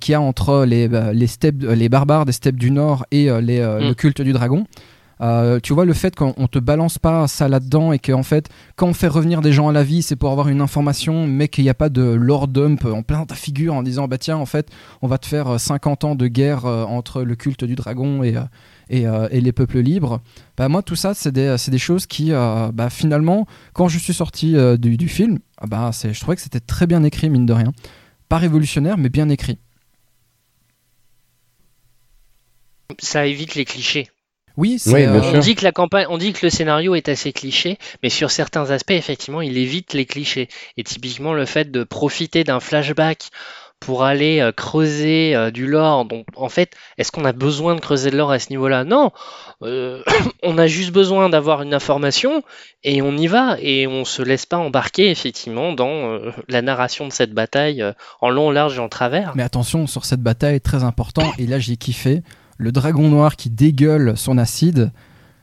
qu'il 0.00 0.12
y 0.12 0.14
a 0.14 0.20
entre 0.22 0.64
les, 0.64 0.88
les, 1.12 1.26
steppes, 1.26 1.62
les 1.62 1.88
barbares 1.90 2.24
des 2.24 2.32
steppes 2.32 2.56
du 2.56 2.70
Nord 2.70 3.04
et 3.10 3.24
les, 3.42 3.60
Mm. 3.60 3.88
le 3.88 3.92
culte 3.94 4.22
du 4.22 4.32
dragon. 4.32 4.64
Tu 5.62 5.72
vois 5.72 5.84
le 5.84 5.92
fait 5.92 6.14
qu'on 6.16 6.34
on 6.36 6.46
te 6.48 6.58
balance 6.58 6.98
pas 6.98 7.26
ça 7.28 7.48
là-dedans 7.48 7.92
et 7.92 7.98
qu'en 7.98 8.22
fait 8.22 8.48
quand 8.76 8.86
on 8.88 8.92
fait 8.94 9.08
revenir 9.08 9.40
des 9.42 9.52
gens 9.52 9.68
à 9.68 9.72
la 9.72 9.82
vie 9.82 10.02
c'est 10.02 10.16
pour 10.16 10.30
avoir 10.30 10.48
une 10.48 10.60
information 10.60 11.26
mais 11.26 11.48
qu'il 11.48 11.64
n'y 11.64 11.70
a 11.70 11.74
pas 11.74 11.88
de 11.88 12.02
lore 12.02 12.46
dump 12.48 12.84
en 12.84 13.02
plein 13.02 13.24
ta 13.24 13.34
figure 13.34 13.72
en 13.74 13.82
disant 13.82 14.06
bah 14.06 14.18
tiens 14.18 14.36
en 14.36 14.44
fait 14.46 14.68
on 15.02 15.06
va 15.08 15.16
te 15.18 15.24
faire 15.26 15.48
euh, 15.54 15.58
50 15.58 16.04
ans 16.04 16.14
de 16.14 16.26
guerre 16.26 16.66
entre 16.66 17.22
le 17.22 17.36
culte 17.36 17.64
du 17.64 17.74
dragon 17.74 18.22
et, 18.22 18.34
et, 18.88 19.06
euh, 19.06 19.28
et 19.30 19.40
les 19.40 19.52
peuples 19.52 19.80
libres 19.80 20.20
bah 20.56 20.68
moi 20.68 20.82
tout 20.82 20.96
ça 20.96 21.14
c'est 21.14 21.32
des, 21.32 21.56
c'est 21.58 21.70
des 21.70 21.78
choses 21.78 22.06
qui 22.06 22.32
euh, 22.32 22.70
bah, 22.72 22.90
finalement 22.90 23.46
quand 23.72 23.88
je 23.88 23.98
suis 23.98 24.14
sorti 24.14 24.56
euh, 24.56 24.76
du, 24.76 24.96
du 24.96 25.08
film 25.08 25.38
ah 25.58 25.66
bah, 25.66 25.90
c'est, 25.92 26.12
je 26.12 26.20
trouvais 26.20 26.36
que 26.36 26.42
c'était 26.42 26.60
très 26.60 26.86
bien 26.86 27.02
écrit 27.04 27.30
mine 27.30 27.46
de 27.46 27.52
rien 27.52 27.72
pas 28.28 28.38
révolutionnaire 28.38 28.98
mais 28.98 29.08
bien 29.08 29.28
écrit 29.28 29.58
Ça 32.98 33.26
évite 33.26 33.54
les 33.54 33.64
clichés. 33.64 34.10
oui 34.56 34.78
c'est 34.78 34.92
Oui, 34.92 35.02
euh. 35.04 35.20
On 35.34 35.38
dit 35.38 35.54
que 35.54 35.64
la 35.64 35.72
campagne, 35.72 36.06
on 36.10 36.18
dit 36.18 36.32
que 36.32 36.44
le 36.46 36.50
scénario 36.50 36.94
est 36.94 37.08
assez 37.08 37.32
cliché, 37.32 37.78
mais 38.02 38.10
sur 38.10 38.30
certains 38.30 38.70
aspects, 38.70 38.92
effectivement, 38.92 39.40
il 39.40 39.56
évite 39.56 39.94
les 39.94 40.06
clichés. 40.06 40.48
Et 40.76 40.84
typiquement, 40.84 41.32
le 41.32 41.46
fait 41.46 41.70
de 41.70 41.82
profiter 41.82 42.44
d'un 42.44 42.60
flashback 42.60 43.30
pour 43.80 44.02
aller 44.04 44.40
euh, 44.40 44.50
creuser 44.50 45.36
euh, 45.36 45.50
du 45.50 45.66
lore. 45.66 46.06
Donc, 46.06 46.24
en 46.36 46.48
fait, 46.48 46.72
est-ce 46.96 47.12
qu'on 47.12 47.24
a 47.26 47.32
besoin 47.32 47.74
de 47.74 47.80
creuser 47.80 48.10
de 48.10 48.16
lore 48.16 48.30
à 48.30 48.38
ce 48.38 48.48
niveau-là? 48.50 48.84
Non. 48.84 49.10
Euh, 49.62 50.02
on 50.42 50.56
a 50.58 50.66
juste 50.66 50.90
besoin 50.92 51.28
d'avoir 51.28 51.60
une 51.62 51.74
information 51.74 52.42
et 52.82 53.02
on 53.02 53.16
y 53.16 53.26
va 53.26 53.56
et 53.60 53.86
on 53.86 54.04
se 54.04 54.22
laisse 54.22 54.46
pas 54.46 54.56
embarquer 54.56 55.10
effectivement 55.10 55.72
dans 55.72 55.88
euh, 56.12 56.30
la 56.48 56.62
narration 56.62 57.06
de 57.08 57.12
cette 57.12 57.32
bataille 57.32 57.82
euh, 57.82 57.92
en 58.20 58.30
long, 58.30 58.50
large 58.50 58.76
et 58.76 58.80
en 58.80 58.88
travers. 58.88 59.32
Mais 59.34 59.42
attention, 59.42 59.86
sur 59.86 60.04
cette 60.06 60.20
bataille, 60.22 60.60
très 60.60 60.82
important, 60.82 61.30
et 61.38 61.46
là 61.46 61.58
j'ai 61.58 61.76
kiffé, 61.76 62.22
le 62.56 62.72
dragon 62.72 63.08
noir 63.08 63.36
qui 63.36 63.50
dégueule 63.50 64.16
son 64.16 64.38
acide, 64.38 64.92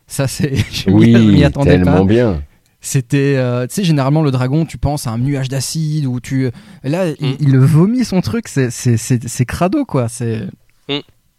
ça 0.08 0.28
c'est... 0.28 0.56
je 0.72 0.90
m'y 0.90 1.16
Oui, 1.16 1.44
attendais 1.44 1.72
tellement 1.72 1.98
pas. 2.00 2.04
bien. 2.06 2.44
C'était... 2.82 3.36
euh, 3.38 3.68
tu 3.68 3.76
sais, 3.76 3.84
généralement 3.84 4.24
le 4.24 4.32
dragon, 4.32 4.66
tu 4.66 4.78
penses 4.78 5.06
à 5.08 5.12
un 5.12 5.20
nuage 5.20 5.48
d'acide, 5.50 6.06
ou 6.08 6.20
tu... 6.20 6.50
Là, 6.84 7.10
il, 7.20 7.28
Mm. 7.30 7.36
il 7.40 7.58
vomit 7.60 8.04
son 8.04 8.22
truc, 8.22 8.48
c'est- 8.48 8.72
c'est 8.72 8.98
c'est- 8.98 9.28
c'est 9.28 9.46
crado, 9.46 9.86
quoi. 9.86 10.10
C'est... 10.10 10.42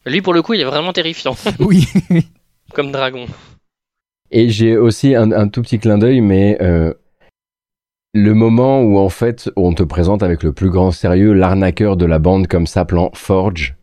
Lui, 0.06 0.20
pour 0.22 0.34
le 0.34 0.42
coup, 0.42 0.54
il 0.54 0.60
est 0.60 0.64
vraiment 0.64 0.92
terrifiant 0.92 1.36
Oui. 1.60 1.86
comme 2.72 2.90
dragon. 2.92 3.26
Et 4.30 4.48
j'ai 4.48 4.76
aussi 4.76 5.14
un, 5.14 5.30
un 5.32 5.46
tout 5.48 5.62
petit 5.62 5.78
clin 5.78 5.98
d'œil, 5.98 6.20
mais 6.20 6.56
euh, 6.62 6.92
le 8.14 8.34
moment 8.34 8.80
où 8.82 8.98
en 8.98 9.08
fait 9.08 9.50
on 9.56 9.74
te 9.74 9.82
présente 9.82 10.22
avec 10.22 10.42
le 10.42 10.52
plus 10.52 10.70
grand 10.70 10.90
sérieux 10.90 11.32
l'arnaqueur 11.32 11.96
de 11.96 12.04
la 12.06 12.18
bande 12.18 12.46
comme 12.46 12.66
s'appelant 12.66 13.10
Forge. 13.14 13.76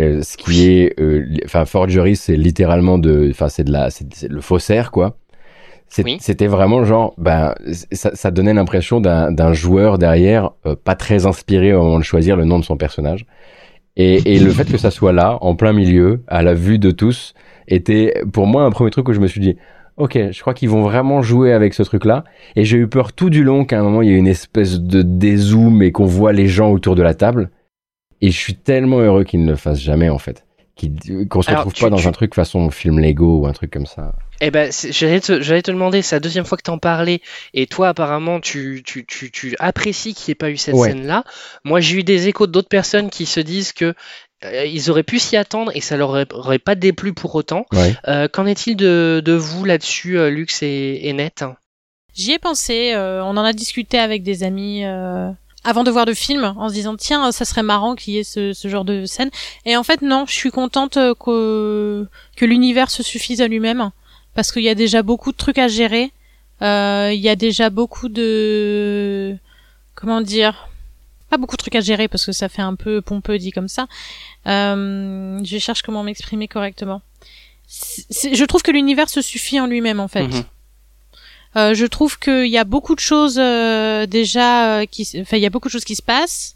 Euh, 0.00 0.22
ce 0.22 0.36
qui 0.36 0.68
est, 0.70 0.98
euh, 1.00 1.26
enfin 1.44 1.64
forgery, 1.64 2.16
c'est 2.16 2.36
littéralement 2.36 2.98
de, 2.98 3.28
enfin 3.30 3.48
c'est 3.48 3.64
de 3.64 3.72
la, 3.72 3.90
c'est 3.90 4.12
c'est 4.14 4.28
le 4.28 4.40
faussaire 4.40 4.90
quoi. 4.90 5.16
Oui. 6.04 6.18
C'était 6.20 6.46
vraiment 6.46 6.84
genre, 6.84 7.14
ben 7.16 7.54
ça, 7.92 8.14
ça 8.14 8.30
donnait 8.30 8.54
l'impression 8.54 9.00
d'un 9.00 9.32
d'un 9.32 9.52
joueur 9.52 9.98
derrière, 9.98 10.50
euh, 10.66 10.74
pas 10.76 10.94
très 10.94 11.26
inspiré 11.26 11.72
au 11.72 11.82
moment 11.82 11.98
de 11.98 12.04
choisir 12.04 12.36
le 12.36 12.44
nom 12.44 12.58
de 12.58 12.64
son 12.64 12.76
personnage. 12.76 13.26
Et, 13.96 14.34
et 14.34 14.38
le 14.38 14.50
fait 14.50 14.70
que 14.70 14.76
ça 14.76 14.90
soit 14.90 15.12
là, 15.12 15.38
en 15.40 15.54
plein 15.54 15.72
milieu, 15.72 16.22
à 16.28 16.42
la 16.42 16.52
vue 16.52 16.78
de 16.78 16.90
tous, 16.90 17.32
était 17.66 18.22
pour 18.32 18.46
moi 18.46 18.64
un 18.64 18.70
premier 18.70 18.90
truc 18.90 19.08
où 19.08 19.12
je 19.14 19.20
me 19.20 19.26
suis 19.26 19.40
dit, 19.40 19.56
ok, 19.96 20.32
je 20.32 20.40
crois 20.40 20.54
qu'ils 20.54 20.68
vont 20.68 20.82
vraiment 20.82 21.22
jouer 21.22 21.52
avec 21.52 21.74
ce 21.74 21.82
truc-là. 21.82 22.24
Et 22.56 22.64
j'ai 22.64 22.78
eu 22.78 22.88
peur 22.88 23.12
tout 23.12 23.30
du 23.30 23.42
long 23.42 23.64
qu'à 23.64 23.80
un 23.80 23.82
moment 23.82 24.02
il 24.02 24.10
y 24.10 24.12
ait 24.12 24.18
une 24.18 24.26
espèce 24.26 24.80
de 24.80 25.02
dézoom 25.02 25.82
et 25.82 25.92
qu'on 25.92 26.04
voit 26.04 26.32
les 26.32 26.46
gens 26.46 26.70
autour 26.70 26.94
de 26.94 27.02
la 27.02 27.14
table. 27.14 27.50
Et 28.20 28.30
je 28.30 28.38
suis 28.38 28.54
tellement 28.54 28.98
heureux 28.98 29.24
qu'ils 29.24 29.44
ne 29.44 29.50
le 29.50 29.56
fassent 29.56 29.80
jamais 29.80 30.08
en 30.08 30.18
fait. 30.18 30.45
Qu'ils- 30.76 31.26
Qu'on 31.28 31.40
se 31.42 31.48
Alors, 31.48 31.60
retrouve 31.60 31.72
tu- 31.72 31.82
pas 31.84 31.90
dans 31.90 31.96
tu- 31.96 32.06
un 32.06 32.12
truc 32.12 32.34
façon 32.34 32.70
film 32.70 32.98
Lego 33.00 33.38
ou 33.40 33.46
un 33.46 33.52
truc 33.52 33.70
comme 33.72 33.86
ça. 33.86 34.14
Eh 34.42 34.50
ben, 34.50 34.70
j'allais 34.90 35.20
te, 35.20 35.40
j'allais 35.40 35.62
te 35.62 35.70
demander, 35.70 36.02
c'est 36.02 36.16
la 36.16 36.20
deuxième 36.20 36.44
fois 36.44 36.58
que 36.58 36.62
t'en 36.62 36.76
parlais, 36.78 37.22
et 37.54 37.66
toi, 37.66 37.88
apparemment, 37.88 38.40
tu, 38.40 38.82
tu, 38.84 39.06
tu, 39.06 39.30
tu 39.30 39.56
apprécies 39.58 40.12
qu'il 40.12 40.28
n'y 40.28 40.32
ait 40.32 40.34
pas 40.34 40.50
eu 40.50 40.58
cette 40.58 40.74
Ouais. 40.74 40.90
scène-là. 40.90 41.24
Moi, 41.64 41.80
j'ai 41.80 41.96
eu 41.98 42.04
des 42.04 42.28
échos 42.28 42.46
d'autres 42.46 42.68
personnes 42.68 43.08
qui 43.08 43.24
se 43.24 43.40
disent 43.40 43.72
que 43.72 43.94
euh, 44.44 44.66
ils 44.66 44.90
auraient 44.90 45.02
pu 45.02 45.18
s'y 45.18 45.38
attendre 45.38 45.72
et 45.74 45.80
ça 45.80 45.96
leur 45.96 46.10
aurait, 46.10 46.26
aurait 46.34 46.58
pas 46.58 46.74
déplu 46.74 47.14
pour 47.14 47.34
autant. 47.34 47.64
Ouais. 47.72 47.94
Euh, 48.08 48.28
qu'en 48.28 48.44
est-il 48.44 48.76
de, 48.76 49.22
de 49.24 49.32
vous 49.32 49.64
là-dessus, 49.64 50.18
euh, 50.18 50.28
Lux 50.28 50.62
et, 50.62 51.08
et 51.08 51.12
Net 51.14 51.42
J'y 52.14 52.32
ai 52.32 52.38
pensé, 52.38 52.92
euh, 52.94 53.24
on 53.24 53.30
en 53.38 53.44
a 53.44 53.54
discuté 53.54 53.98
avec 53.98 54.22
des 54.22 54.42
amis 54.42 54.84
euh, 54.84 55.30
avant 55.66 55.84
de 55.84 55.90
voir 55.90 56.04
le 56.06 56.14
film, 56.14 56.54
en 56.56 56.68
se 56.68 56.74
disant 56.74 56.96
tiens, 56.96 57.32
ça 57.32 57.44
serait 57.44 57.62
marrant 57.62 57.94
qu'il 57.96 58.14
y 58.14 58.18
ait 58.18 58.24
ce, 58.24 58.52
ce 58.52 58.68
genre 58.68 58.84
de 58.84 59.04
scène. 59.04 59.30
Et 59.64 59.76
en 59.76 59.82
fait 59.82 60.00
non, 60.00 60.24
je 60.26 60.32
suis 60.32 60.50
contente 60.50 60.96
euh, 60.96 61.14
que, 61.14 62.06
que 62.36 62.44
l'univers 62.44 62.90
se 62.90 63.02
suffise 63.02 63.40
à 63.40 63.48
lui-même, 63.48 63.90
parce 64.34 64.52
qu'il 64.52 64.62
y 64.62 64.68
a 64.68 64.74
déjà 64.74 65.02
beaucoup 65.02 65.32
de 65.32 65.36
trucs 65.36 65.58
à 65.58 65.68
gérer. 65.68 66.12
Euh, 66.62 67.10
Il 67.12 67.20
y 67.20 67.28
a 67.28 67.36
déjà 67.36 67.68
beaucoup 67.68 68.08
de 68.08 69.36
comment 69.94 70.20
dire 70.22 70.68
pas 71.28 71.36
beaucoup 71.38 71.56
de 71.56 71.62
trucs 71.62 71.74
à 71.74 71.80
gérer 71.80 72.06
parce 72.08 72.24
que 72.24 72.32
ça 72.32 72.48
fait 72.48 72.62
un 72.62 72.76
peu 72.76 73.02
pompeux 73.02 73.36
dit 73.38 73.50
comme 73.50 73.68
ça. 73.68 73.88
Euh, 74.46 75.40
je 75.42 75.58
cherche 75.58 75.82
comment 75.82 76.02
m'exprimer 76.04 76.46
correctement. 76.48 77.02
Je 77.68 78.44
trouve 78.44 78.62
que 78.62 78.70
l'univers 78.70 79.08
se 79.08 79.20
suffit 79.20 79.58
en 79.58 79.66
lui-même 79.66 79.98
en 80.00 80.08
fait. 80.08 80.28
Mhm. 80.28 80.44
Euh, 81.56 81.74
je 81.74 81.86
trouve 81.86 82.18
qu'il 82.18 82.48
y 82.48 82.58
a 82.58 82.64
beaucoup 82.64 82.94
de 82.94 83.00
choses 83.00 83.38
euh, 83.38 84.04
déjà 84.06 84.78
euh, 84.80 84.86
qui, 84.86 85.08
enfin 85.20 85.36
il 85.38 85.42
y 85.42 85.46
a 85.46 85.50
beaucoup 85.50 85.68
de 85.68 85.72
choses 85.72 85.84
qui 85.84 85.96
se 85.96 86.02
passent. 86.02 86.54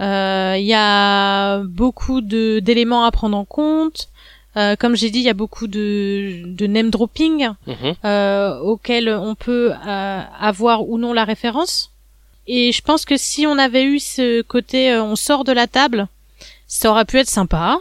Euh, 0.00 0.54
Il 0.58 0.64
y 0.64 0.72
a 0.74 1.58
beaucoup 1.64 2.22
de 2.22 2.60
d'éléments 2.60 3.04
à 3.04 3.10
prendre 3.10 3.36
en 3.36 3.44
compte. 3.44 4.08
Euh, 4.56 4.74
comme 4.76 4.96
j'ai 4.96 5.10
dit, 5.10 5.18
il 5.20 5.24
y 5.24 5.28
a 5.30 5.34
beaucoup 5.34 5.68
de, 5.68 6.42
de 6.44 6.66
name 6.66 6.90
dropping 6.90 7.50
euh, 8.04 8.58
auxquels 8.60 9.10
on 9.10 9.34
peut 9.36 9.72
euh, 9.86 10.22
avoir 10.40 10.88
ou 10.88 10.98
non 10.98 11.12
la 11.12 11.24
référence. 11.24 11.90
Et 12.48 12.72
je 12.72 12.82
pense 12.82 13.04
que 13.04 13.16
si 13.16 13.46
on 13.46 13.58
avait 13.58 13.84
eu 13.84 14.00
ce 14.00 14.42
côté, 14.42 14.90
euh, 14.90 15.04
on 15.04 15.14
sort 15.16 15.44
de 15.44 15.52
la 15.52 15.66
table, 15.68 16.08
ça 16.66 16.90
aurait 16.90 17.04
pu 17.04 17.18
être 17.18 17.28
sympa. 17.28 17.78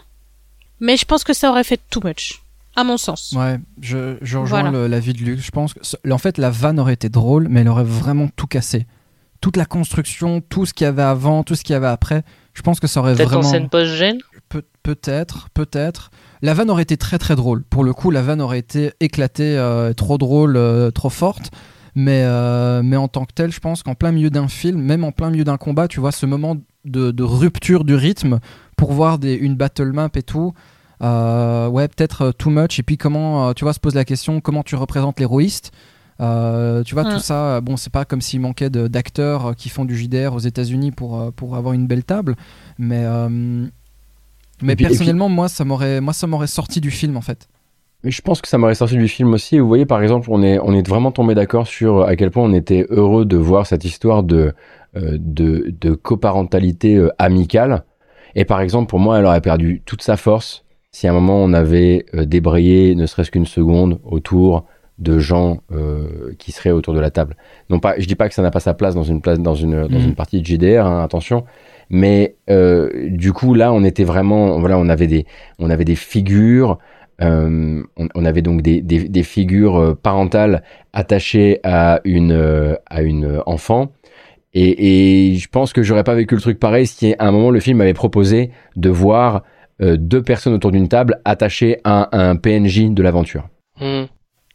Mais 0.81 0.95
je 0.98 1.06
pense 1.06 1.23
que 1.23 1.34
ça 1.34 1.49
aurait 1.49 1.64
fait 1.64 1.80
too 1.90 2.02
much, 2.03 2.41
à 2.80 2.84
mon 2.84 2.97
sens. 2.97 3.34
Ouais, 3.38 3.60
je, 3.81 4.15
je 4.22 4.38
rejoins 4.38 4.69
Voilà. 4.69 4.88
l'avis 4.88 5.14
de 5.14 5.19
Luc. 5.19 5.39
Je 5.39 5.51
pense 5.51 5.73
que, 5.73 5.80
en 6.11 6.18
fait, 6.18 6.38
la 6.38 6.49
vanne 6.49 6.80
aurait 6.80 6.93
été 6.93 7.10
drôle, 7.10 7.47
mais 7.49 7.61
elle 7.61 7.68
aurait 7.69 7.84
vraiment 7.84 8.27
tout 8.35 8.47
cassé. 8.47 8.88
Toute 9.41 9.56
la 9.57 9.65
construction, 9.65 10.41
tout 10.41 10.65
ce 10.65 10.73
qu'il 10.73 10.85
y 10.85 10.88
avait 10.88 11.01
avant, 11.01 11.43
tout 11.43 11.56
ce 11.56 11.64
qu'il 11.64 11.73
y 11.73 11.76
avait 11.76 11.88
après. 11.88 12.23
Je 12.53 12.61
pense 12.61 12.80
que 12.80 12.88
ça 12.88 12.99
aurait 12.99 13.14
Peut-être 13.15 13.27
en 13.38 13.39
vraiment. 13.39 13.49
scène 13.51 13.69
post-gène 13.69 14.18
Peut- 14.49 14.65
peut-être, 14.84 15.49
peut-être. 15.53 16.10
La 16.41 16.53
vanne 16.53 16.69
aurait 16.69 16.84
été 16.84 16.97
très 16.97 17.18
très 17.19 17.35
drôle. 17.35 17.64
Pour 17.64 17.84
le 17.84 17.93
coup, 17.93 18.11
la 18.11 18.22
vanne 18.22 18.41
aurait 18.41 18.60
été 18.60 18.91
éclatée, 18.99 19.57
euh, 19.57 19.93
trop 19.93 20.18
drôle, 20.18 20.57
euh, 20.57 20.91
trop 20.91 21.10
forte. 21.10 21.51
Mais, 21.95 22.23
euh, 22.26 22.81
mais 22.84 22.95
en 22.97 23.07
tant 23.07 23.26
que 23.26 23.34
tel, 23.34 23.51
je 23.51 23.60
pense 23.60 23.84
qu'en 23.84 23.95
plein 23.95 24.11
milieu 24.11 24.30
d'un 24.30 24.47
film, 24.47 24.81
même 24.81 25.03
en 25.03 25.11
plein 25.11 25.30
milieu 25.30 25.43
d'un 25.43 25.57
combat, 25.57 25.88
tu 25.88 25.99
vois, 25.99 26.11
ce 26.11 26.26
moment 26.26 26.56
de, 26.85 27.11
de 27.11 27.23
rupture 27.23 27.84
du 27.84 27.95
rythme 27.95 28.39
pour 28.77 28.93
voir 28.93 29.19
des, 29.19 29.34
une 29.34 29.56
battle 29.56 29.91
map 29.91 30.10
et 30.15 30.23
tout, 30.23 30.53
euh, 30.56 30.60
ouais, 31.02 31.88
peut-être 31.88 32.22
euh, 32.24 32.32
too 32.32 32.50
much. 32.50 32.80
Et 32.80 32.84
puis 32.84 32.98
comment, 32.98 33.50
euh, 33.50 33.54
tu 33.54 33.64
vois, 33.64 33.74
se 33.74 33.80
pose 33.80 33.96
la 33.96 34.06
question, 34.06 34.42
comment 34.42 34.64
tu 34.64 34.76
représentes 34.76 35.20
l'héroïste? 35.20 35.72
Euh, 36.22 36.84
tu 36.84 36.96
vois, 36.96 37.06
Mm. 37.06 37.14
tout 37.14 37.20
ça, 37.20 37.46
euh, 37.56 37.62
bon, 37.62 37.78
c'est 37.78 37.92
pas 37.94 38.04
comme 38.04 38.20
s'il 38.20 38.42
manquait 38.42 38.70
d'acteurs 38.70 39.48
euh, 39.48 39.54
qui 39.54 39.70
font 39.70 39.86
du 39.86 39.96
JDR 39.98 40.34
aux 40.34 40.40
États-Unis 40.40 40.92
pour, 40.92 41.20
euh, 41.20 41.32
pour 41.32 41.56
avoir 41.56 41.74
une 41.74 41.88
belle 41.88 42.04
table. 42.04 42.36
Mais, 42.78 43.04
euh, 43.06 43.30
mais 43.30 43.68
puis- 44.62 44.76
puis- 44.76 44.86
personnellement, 44.88 45.30
moi, 45.30 45.48
ça 45.48 45.64
m'aurait, 45.64 46.02
moi, 46.02 46.12
ça 46.14 46.28
m'aurait 46.28 46.48
sorti 46.48 46.82
du 46.82 46.92
film 46.92 47.16
en 47.16 47.22
fait. 47.22 47.48
Mais 48.04 48.12
je 48.12 48.22
pense 48.22 48.42
que 48.42 48.48
ça 48.48 48.58
m'aurait 48.58 48.76
sorti 48.76 48.96
du 48.98 49.08
film 49.10 49.34
aussi. 49.34 49.60
Vous 49.60 49.68
voyez, 49.68 49.86
par 49.86 50.02
exemple, 50.02 50.28
on 50.32 50.42
est, 50.44 50.60
on 50.60 50.74
est 50.74 50.88
vraiment 50.88 51.12
tombé 51.12 51.36
d'accord 51.36 51.68
sur 51.68 52.04
à 52.04 52.16
quel 52.16 52.32
point 52.32 52.44
on 52.44 52.54
était 52.54 52.86
heureux 52.90 53.26
de 53.26 53.36
voir 53.38 53.66
cette 53.68 53.84
histoire 53.86 54.24
de, 54.24 54.54
euh, 54.98 55.18
de, 55.20 55.74
de 55.82 55.94
coparentalité 55.96 56.96
euh, 56.98 57.10
amicale. 57.18 57.84
Et 58.36 58.46
par 58.46 58.62
exemple, 58.62 58.90
pour 58.90 59.00
moi, 59.00 59.20
elle 59.20 59.26
aurait 59.26 59.42
perdu 59.42 59.82
toute 59.86 60.02
sa 60.02 60.16
force 60.18 60.64
si 61.00 61.08
à 61.08 61.12
un 61.12 61.14
moment 61.14 61.38
on 61.42 61.54
avait 61.54 62.06
euh, 62.14 62.26
débrayé, 62.26 62.94
ne 62.94 63.06
serait-ce 63.06 63.32
qu'une 63.32 63.46
seconde, 63.46 64.02
autour 64.04 64.66
de 64.98 65.18
gens 65.18 65.60
euh, 65.72 66.34
qui 66.40 66.52
seraient 66.52 66.72
autour 66.72 66.94
de 66.94 67.00
la 67.00 67.10
table. 67.10 67.38
Non 67.70 67.80
pas, 67.80 67.94
je 67.98 68.06
dis 68.06 68.16
pas 68.16 68.28
que 68.28 68.36
ça 68.36 68.42
n'a 68.42 68.52
pas 68.52 68.60
sa 68.60 68.74
place 68.74 68.96
dans 68.96 69.04
une 69.04 69.22
place, 69.22 69.40
dans 69.40 69.56
une, 69.56 69.88
dans 69.88 69.98
Mhm. 70.00 70.08
une 70.10 70.16
partie 70.16 70.42
de 70.42 70.46
JDR, 70.46 70.86
hein, 70.86 71.02
attention. 71.02 71.46
Mais 71.90 72.36
euh, 72.50 72.90
du 73.10 73.32
coup, 73.32 73.54
là, 73.54 73.72
on 73.72 73.86
était 73.86 74.04
vraiment, 74.04 74.60
voilà, 74.60 74.78
on 74.78 74.90
avait 74.90 75.08
des, 75.08 75.26
on 75.58 75.70
avait 75.70 75.86
des 75.86 75.96
figures. 75.96 76.80
Euh, 77.22 77.82
on, 77.96 78.08
on 78.14 78.26
avait 78.26 78.42
donc 78.42 78.62
des, 78.62 78.82
des, 78.82 79.08
des 79.08 79.24
figures 79.24 79.96
parentales 80.04 80.64
attachées 80.92 81.62
à 81.64 82.02
une, 82.04 82.78
à 82.88 83.02
une 83.02 83.42
enfant. 83.46 83.92
Et, 84.54 85.30
et 85.32 85.36
je 85.36 85.48
pense 85.48 85.72
que 85.72 85.82
j'aurais 85.82 86.04
pas 86.04 86.16
vécu 86.16 86.36
le 86.36 86.42
truc 86.42 86.60
pareil 86.60 86.86
si 86.88 87.16
à 87.20 87.28
un 87.28 87.32
moment 87.32 87.52
le 87.52 87.60
film 87.62 87.78
m'avait 87.78 87.94
proposé 87.94 88.52
de 88.76 88.90
voir 88.90 89.44
deux 89.80 90.22
personnes 90.22 90.53
autour 90.53 90.72
d'une 90.72 90.88
table 90.89 91.22
attachées 91.26 91.80
à, 91.84 92.01
un- 92.01 92.19
à 92.19 92.30
un 92.30 92.35
PNJ 92.35 92.89
de 92.91 93.01
l'aventure. 93.03 93.47
Mhm. 93.80 94.07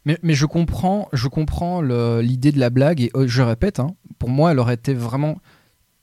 Mais, 0.05 0.19
mais 0.21 0.33
je 0.35 0.45
comprends, 0.45 1.09
je 1.13 1.27
comprends 1.27 1.81
l'idée 1.81 2.51
de 2.51 2.59
la 2.59 2.69
blague 2.69 3.01
et 3.01 3.09
euh, 3.15 3.25
je 3.27 3.41
répète, 3.41 3.79
hein, 3.79 3.87
pour 4.19 4.29
moi, 4.29 4.51
elle 4.51 4.59
aurait 4.59 4.75
été 4.75 4.93
vraiment 4.93 5.37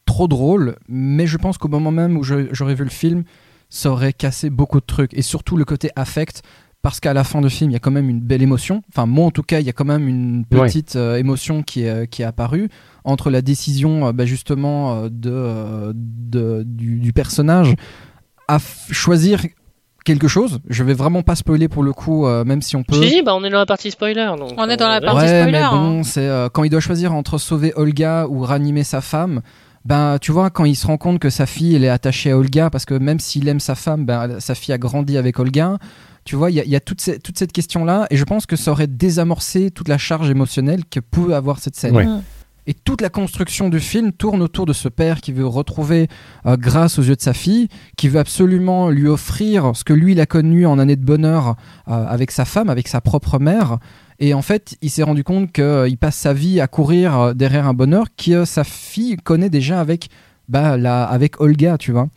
trop 0.06 0.26
drôle. 0.26 0.74
Mais 0.88 1.26
je 1.28 1.36
pense 1.36 1.56
qu'au 1.56 1.68
moment 1.68 1.92
même 1.92 2.16
où 2.16 2.24
j'aurais 2.24 2.74
vu 2.74 2.82
le 2.84 2.90
film, 2.90 3.22
ça 3.68 3.90
aurait 3.92 4.12
cassé 4.12 4.50
beaucoup 4.50 4.80
de 4.80 4.84
trucs 4.86 5.14
et 5.14 5.22
surtout 5.22 5.56
le 5.56 5.64
côté 5.64 5.90
affect. 5.96 6.42
Parce 6.82 6.98
qu'à 6.98 7.14
la 7.14 7.22
fin 7.22 7.40
du 7.40 7.48
film, 7.48 7.70
il 7.70 7.74
y 7.74 7.76
a 7.76 7.78
quand 7.78 7.92
même 7.92 8.08
une 8.10 8.18
belle 8.18 8.42
émotion. 8.42 8.82
Enfin, 8.88 9.06
moi 9.06 9.24
en 9.26 9.30
tout 9.30 9.44
cas, 9.44 9.60
il 9.60 9.66
y 9.66 9.68
a 9.68 9.72
quand 9.72 9.84
même 9.84 10.08
une 10.08 10.38
Ouais. 10.50 10.66
petite 10.66 10.96
euh, 10.96 11.14
émotion 11.14 11.62
qui 11.62 11.84
est, 11.84 12.08
qui 12.10 12.22
est 12.22 12.24
apparue 12.24 12.68
entre 13.04 13.30
la 13.30 13.40
décision, 13.40 14.08
euh, 14.08 14.12
bah, 14.12 14.26
justement, 14.26 14.94
euh, 15.04 15.08
de, 15.08 15.30
euh, 15.32 15.92
de- 15.94 16.64
du, 16.66 16.98
du 16.98 17.12
personnage 17.12 17.76
à 18.54 18.58
choisir 18.90 19.40
quelque 20.04 20.26
chose. 20.28 20.58
Je 20.68 20.82
vais 20.82 20.94
vraiment 20.94 21.22
pas 21.22 21.34
spoiler 21.36 21.68
pour 21.68 21.82
le 21.82 21.92
coup, 21.92 22.26
euh, 22.26 22.44
même 22.44 22.60
si 22.62 22.74
on 22.76 22.82
peut. 22.82 23.00
Si, 23.02 23.08
si, 23.08 23.22
bah 23.22 23.34
on 23.36 23.44
est 23.44 23.50
dans 23.50 23.58
la 23.58 23.66
partie 23.66 23.90
spoiler. 23.90 24.26
Donc, 24.38 24.52
On 24.56 24.68
est 24.68 24.76
dans 24.76 24.88
la 24.88 24.96
euh, 24.96 25.00
partie- 25.00 25.20
Ouais, 25.20 25.28
spoiler, 25.28 25.52
mais 25.52 25.58
hein. 25.58 25.70
bon, 25.72 26.02
c'est 26.02 26.26
euh, 26.26 26.48
quand 26.52 26.64
il 26.64 26.70
doit 26.70 26.80
choisir 26.80 27.12
entre 27.14 27.38
sauver 27.38 27.72
Olga 27.76 28.26
ou 28.28 28.40
ranimer 28.40 28.84
sa 28.84 29.00
femme. 29.00 29.42
Ben, 29.84 30.18
tu 30.20 30.30
vois, 30.30 30.50
quand 30.50 30.64
il 30.64 30.76
se 30.76 30.86
rend 30.86 30.96
compte 30.96 31.18
que 31.18 31.28
sa 31.28 31.44
fille, 31.44 31.74
elle 31.74 31.82
est 31.84 31.88
attachée 31.88 32.30
à 32.30 32.38
Olga, 32.38 32.70
parce 32.70 32.84
que 32.84 32.94
même 32.94 33.18
s'il 33.18 33.48
aime 33.48 33.58
sa 33.58 33.74
femme, 33.74 34.04
ben, 34.06 34.38
sa 34.38 34.54
fille 34.54 34.72
a 34.72 34.78
grandi 34.78 35.16
avec 35.18 35.40
Olga. 35.40 35.78
Tu 36.24 36.36
vois, 36.36 36.52
il 36.52 36.54
y 36.54 36.60
a, 36.60 36.64
il 36.64 36.70
y 36.70 36.76
a 36.76 36.80
toute, 36.80 37.00
ces- 37.00 37.18
toute 37.18 37.36
cette 37.36 37.50
question-là, 37.50 38.06
et 38.10 38.16
je 38.16 38.22
pense 38.22 38.46
que 38.46 38.54
ça 38.54 38.70
aurait 38.70 38.86
désamorcé 38.86 39.72
toute 39.72 39.88
la 39.88 39.98
charge 39.98 40.30
émotionnelle 40.30 40.82
que 40.88 41.00
peut 41.00 41.34
avoir 41.34 41.58
cette 41.58 41.74
scène. 41.74 41.96
Ouais. 41.96 42.06
Et 42.66 42.74
toute 42.74 43.00
la 43.00 43.08
construction 43.10 43.68
du 43.68 43.80
film 43.80 44.12
tourne 44.12 44.40
autour 44.40 44.66
de 44.66 44.72
ce 44.72 44.88
père 44.88 45.20
qui 45.20 45.32
veut 45.32 45.46
retrouver 45.46 46.06
euh, 46.46 46.56
grâce 46.56 46.98
aux 46.98 47.02
yeux 47.02 47.16
de 47.16 47.20
sa 47.20 47.32
fille, 47.32 47.68
qui 47.96 48.08
veut 48.08 48.20
absolument 48.20 48.88
lui 48.88 49.08
offrir 49.08 49.72
ce 49.74 49.82
que 49.82 49.92
lui 49.92 50.12
il 50.12 50.20
a 50.20 50.26
connu 50.26 50.64
en 50.66 50.78
année 50.78 50.94
de 50.96 51.04
bonheur 51.04 51.56
euh, 51.88 52.06
avec 52.06 52.30
sa 52.30 52.44
femme, 52.44 52.70
avec 52.70 52.86
sa 52.86 53.00
propre 53.00 53.38
mère. 53.40 53.78
Et 54.20 54.34
en 54.34 54.42
fait, 54.42 54.76
il 54.82 54.90
s'est 54.90 55.02
rendu 55.02 55.24
compte 55.24 55.50
qu'il 55.50 55.98
passe 55.98 56.14
sa 56.16 56.32
vie 56.32 56.60
à 56.60 56.68
courir 56.68 57.18
euh, 57.18 57.34
derrière 57.34 57.66
un 57.66 57.74
bonheur 57.74 58.04
que 58.16 58.30
euh, 58.30 58.44
sa 58.44 58.62
fille 58.62 59.16
connaît 59.16 59.50
déjà 59.50 59.80
avec, 59.80 60.08
bah, 60.48 60.76
la, 60.76 61.02
avec 61.04 61.40
Olga, 61.40 61.78
tu 61.78 61.90
vois. 61.90 62.08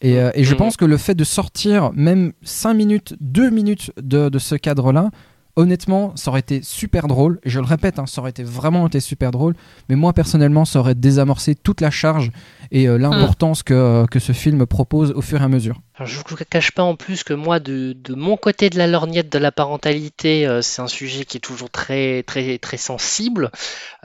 Et, 0.00 0.18
euh, 0.18 0.32
et 0.34 0.42
je 0.42 0.50
Mhm. 0.54 0.58
pense 0.58 0.76
que 0.76 0.84
le 0.84 0.96
fait 0.96 1.14
de 1.14 1.22
sortir 1.22 1.92
même 1.94 2.32
5 2.42 2.74
minutes, 2.74 3.14
2 3.20 3.50
minutes 3.50 3.92
de, 4.02 4.28
de 4.28 4.38
ce 4.40 4.56
cadre-là, 4.56 5.10
honnêtement, 5.56 6.12
ça 6.16 6.30
aurait 6.30 6.40
été 6.40 6.62
super 6.62 7.08
drôle. 7.08 7.38
Et 7.44 7.50
je 7.50 7.60
le 7.60 7.66
répète, 7.66 7.98
hein, 7.98 8.06
ça 8.06 8.20
aurait 8.20 8.30
été 8.30 8.42
vraiment 8.42 8.86
été 8.86 9.00
super 9.00 9.30
drôle. 9.30 9.54
Mais 9.88 9.96
moi, 9.96 10.12
personnellement, 10.12 10.64
ça 10.64 10.80
aurait 10.80 10.94
désamorcé 10.94 11.54
toute 11.54 11.80
la 11.80 11.90
charge 11.90 12.30
et 12.70 12.88
euh, 12.88 12.96
l'importance 12.96 13.62
que, 13.62 14.06
que 14.10 14.18
ce 14.18 14.32
film 14.32 14.66
propose 14.66 15.12
au 15.12 15.20
fur 15.20 15.40
et 15.40 15.44
à 15.44 15.48
mesure. 15.48 15.80
Je 16.04 16.18
vous 16.18 16.36
cache 16.48 16.72
pas 16.72 16.82
en 16.82 16.96
plus 16.96 17.24
que 17.24 17.34
moi, 17.34 17.60
de, 17.60 17.96
mon 18.08 18.36
côté 18.36 18.70
de 18.70 18.78
la 18.78 18.86
lorgnette 18.86 19.30
de 19.30 19.38
la 19.38 19.52
parentalité, 19.52 20.46
euh, 20.46 20.62
c'est 20.62 20.82
un 20.82 20.88
sujet 20.88 21.24
qui 21.24 21.38
est 21.38 21.40
toujours 21.40 21.70
très 21.70 22.22
très 22.22 22.58
très 22.58 22.76
sensible. 22.76 23.50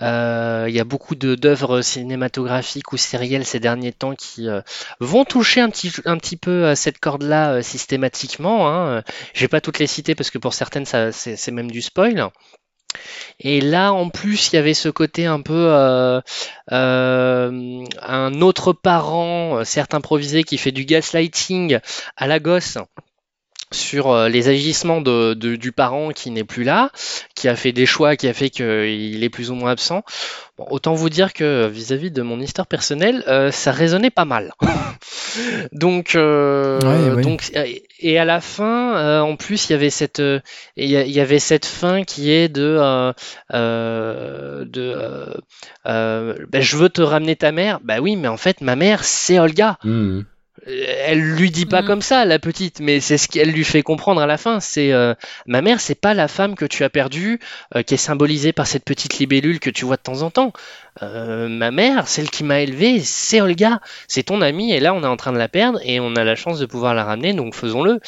Euh, 0.01 0.65
Il 0.69 0.75
y 0.75 0.79
a 0.79 0.83
beaucoup 0.83 1.15
d'œuvres 1.15 1.81
cinématographiques 1.81 2.93
ou 2.93 2.97
sérielles 2.97 3.45
ces 3.45 3.59
derniers 3.59 3.93
temps 3.93 4.15
qui 4.15 4.47
euh, 4.47 4.61
vont 4.99 5.25
toucher 5.25 5.61
un 5.61 5.69
petit 5.69 6.37
peu 6.37 6.67
à 6.67 6.75
cette 6.75 6.99
corde-là 6.99 7.61
systématiquement. 7.61 8.69
Hein. 8.69 9.03
Je 9.33 9.41
vais 9.41 9.47
pas 9.47 9.61
toutes 9.61 9.79
les 9.79 9.87
citer 9.87 10.15
parce 10.15 10.29
que 10.29 10.37
pour 10.37 10.53
certaines, 10.53 10.85
c'est 10.85 11.51
même 11.51 11.71
du 11.71 11.81
spoil. 11.81 12.31
Et 13.39 13.61
là, 13.61 13.93
en 13.93 14.09
plus, 14.09 14.51
il 14.51 14.55
y 14.55 14.59
avait 14.59 14.73
ce 14.73 14.89
côté 14.89 15.25
un 15.25 15.41
peu 15.41 15.53
euh, 15.53 16.21
euh, 16.71 17.85
un 18.01 18.41
autre 18.41 18.73
parent, 18.73 19.57
euh, 19.57 19.63
certes 19.63 19.93
improvisé, 19.93 20.43
qui 20.43 20.57
fait 20.57 20.71
du 20.71 20.85
gaslighting 20.85 21.79
à 22.15 22.27
la 22.27 22.39
gosse 22.39 22.77
sur 23.71 24.11
euh, 24.11 24.29
les 24.29 24.47
agissements 24.49 25.01
de, 25.01 25.33
de- 25.33 25.55
du 25.55 25.71
parent 25.71 26.09
qui 26.11 26.31
n'est 26.31 26.43
plus 26.45 26.63
là, 26.63 26.89
qui 27.35 27.47
a 27.47 27.55
fait 27.55 27.71
des 27.73 27.85
choix, 27.85 28.15
qui 28.15 28.27
a 28.27 28.33
fait 28.33 28.49
qu'il 28.49 29.23
est 29.23 29.29
plus 29.29 29.51
ou 29.51 29.55
moins 29.55 29.71
absent. 29.71 30.03
Bon, 30.57 30.65
autant 30.69 30.93
vous 30.93 31.09
dire 31.09 31.33
que 31.33 31.67
vis-à-vis 31.67 32.09
de 32.11 32.21
mon 32.21 32.39
histoire 32.39 32.65
personnelle, 32.67 33.23
euh, 33.27 33.51
ça 33.51 33.71
résonnait 33.71 34.09
pas 34.09 34.25
mal. 34.25 34.53
donc, 35.71 36.15
euh, 36.15 36.79
Ouais, 36.81 37.15
ouais. 37.15 37.21
donc, 37.21 37.51
et 37.99 38.17
à 38.19 38.25
la 38.25 38.41
fin, 38.41 38.95
euh, 38.97 39.19
en 39.19 39.35
plus, 39.35 39.69
il 39.69 39.73
y 39.73 39.75
avait 39.75 39.89
cette, 39.89 40.21
il 40.77 40.89
y, 40.89 40.95
a- 40.97 41.03
il 41.05 41.11
y 41.11 41.19
avait 41.19 41.39
cette 41.39 41.65
fin 41.65 42.03
qui 42.03 42.31
est 42.31 42.47
de, 42.49 42.79
de, 44.63 45.41
ben, 45.85 46.61
je 46.61 46.77
veux 46.77 46.89
te 46.89 47.01
ramener 47.01 47.35
ta 47.35 47.51
mère. 47.51 47.79
Bah 47.83 47.99
oui, 47.99 48.15
mais 48.15 48.27
en 48.27 48.37
fait, 48.37 48.61
ma 48.61 48.75
mère, 48.75 49.03
c'est 49.03 49.39
Olga. 49.39 49.77
Mhm. 49.83 50.25
Elle 50.65 51.21
lui 51.21 51.51
dit 51.51 51.65
pas 51.65 51.81
Mhm. 51.81 51.87
comme 51.87 52.01
ça, 52.01 52.25
la 52.25 52.39
petite, 52.39 52.79
mais 52.79 52.99
c'est 52.99 53.17
ce 53.17 53.27
qu'elle 53.27 53.51
lui 53.51 53.63
fait 53.63 53.83
comprendre 53.83 54.21
à 54.21 54.25
la 54.25 54.37
fin. 54.37 54.59
C'est 54.59 54.91
euh, 54.91 55.13
ma 55.45 55.61
mère, 55.61 55.79
c'est 55.79 55.95
pas 55.99 56.13
la 56.13 56.27
femme 56.27 56.55
que 56.55 56.65
tu 56.65 56.83
as 56.83 56.89
perdue, 56.89 57.39
euh, 57.75 57.83
qui 57.83 57.93
est 57.93 57.97
symbolisée 57.97 58.53
par 58.53 58.65
cette 58.67 58.83
petite 58.83 59.19
libellule 59.19 59.59
que 59.59 59.69
tu 59.69 59.85
vois 59.85 59.97
de 59.97 60.01
temps 60.01 60.23
en 60.23 60.31
temps. 60.31 60.51
Euh, 61.03 61.47
ma 61.47 61.69
mère, 61.69 62.07
celle 62.07 62.29
qui 62.31 62.43
m'a 62.43 62.59
élevée, 62.61 62.99
c'est 63.01 63.39
Olga, 63.39 63.79
c'est 64.07 64.23
ton 64.23 64.41
amie, 64.41 64.73
et 64.73 64.79
là 64.79 64.95
on 64.95 65.03
est 65.03 65.07
en 65.07 65.15
train 65.15 65.31
de 65.31 65.37
la 65.37 65.47
perdre, 65.47 65.79
et 65.83 65.99
on 65.99 66.15
a 66.15 66.23
la 66.23 66.35
chance 66.35 66.57
de 66.59 66.65
pouvoir 66.65 66.95
la 66.95 67.03
ramener, 67.03 67.33
donc 67.33 67.53
faisons-le. 67.53 67.99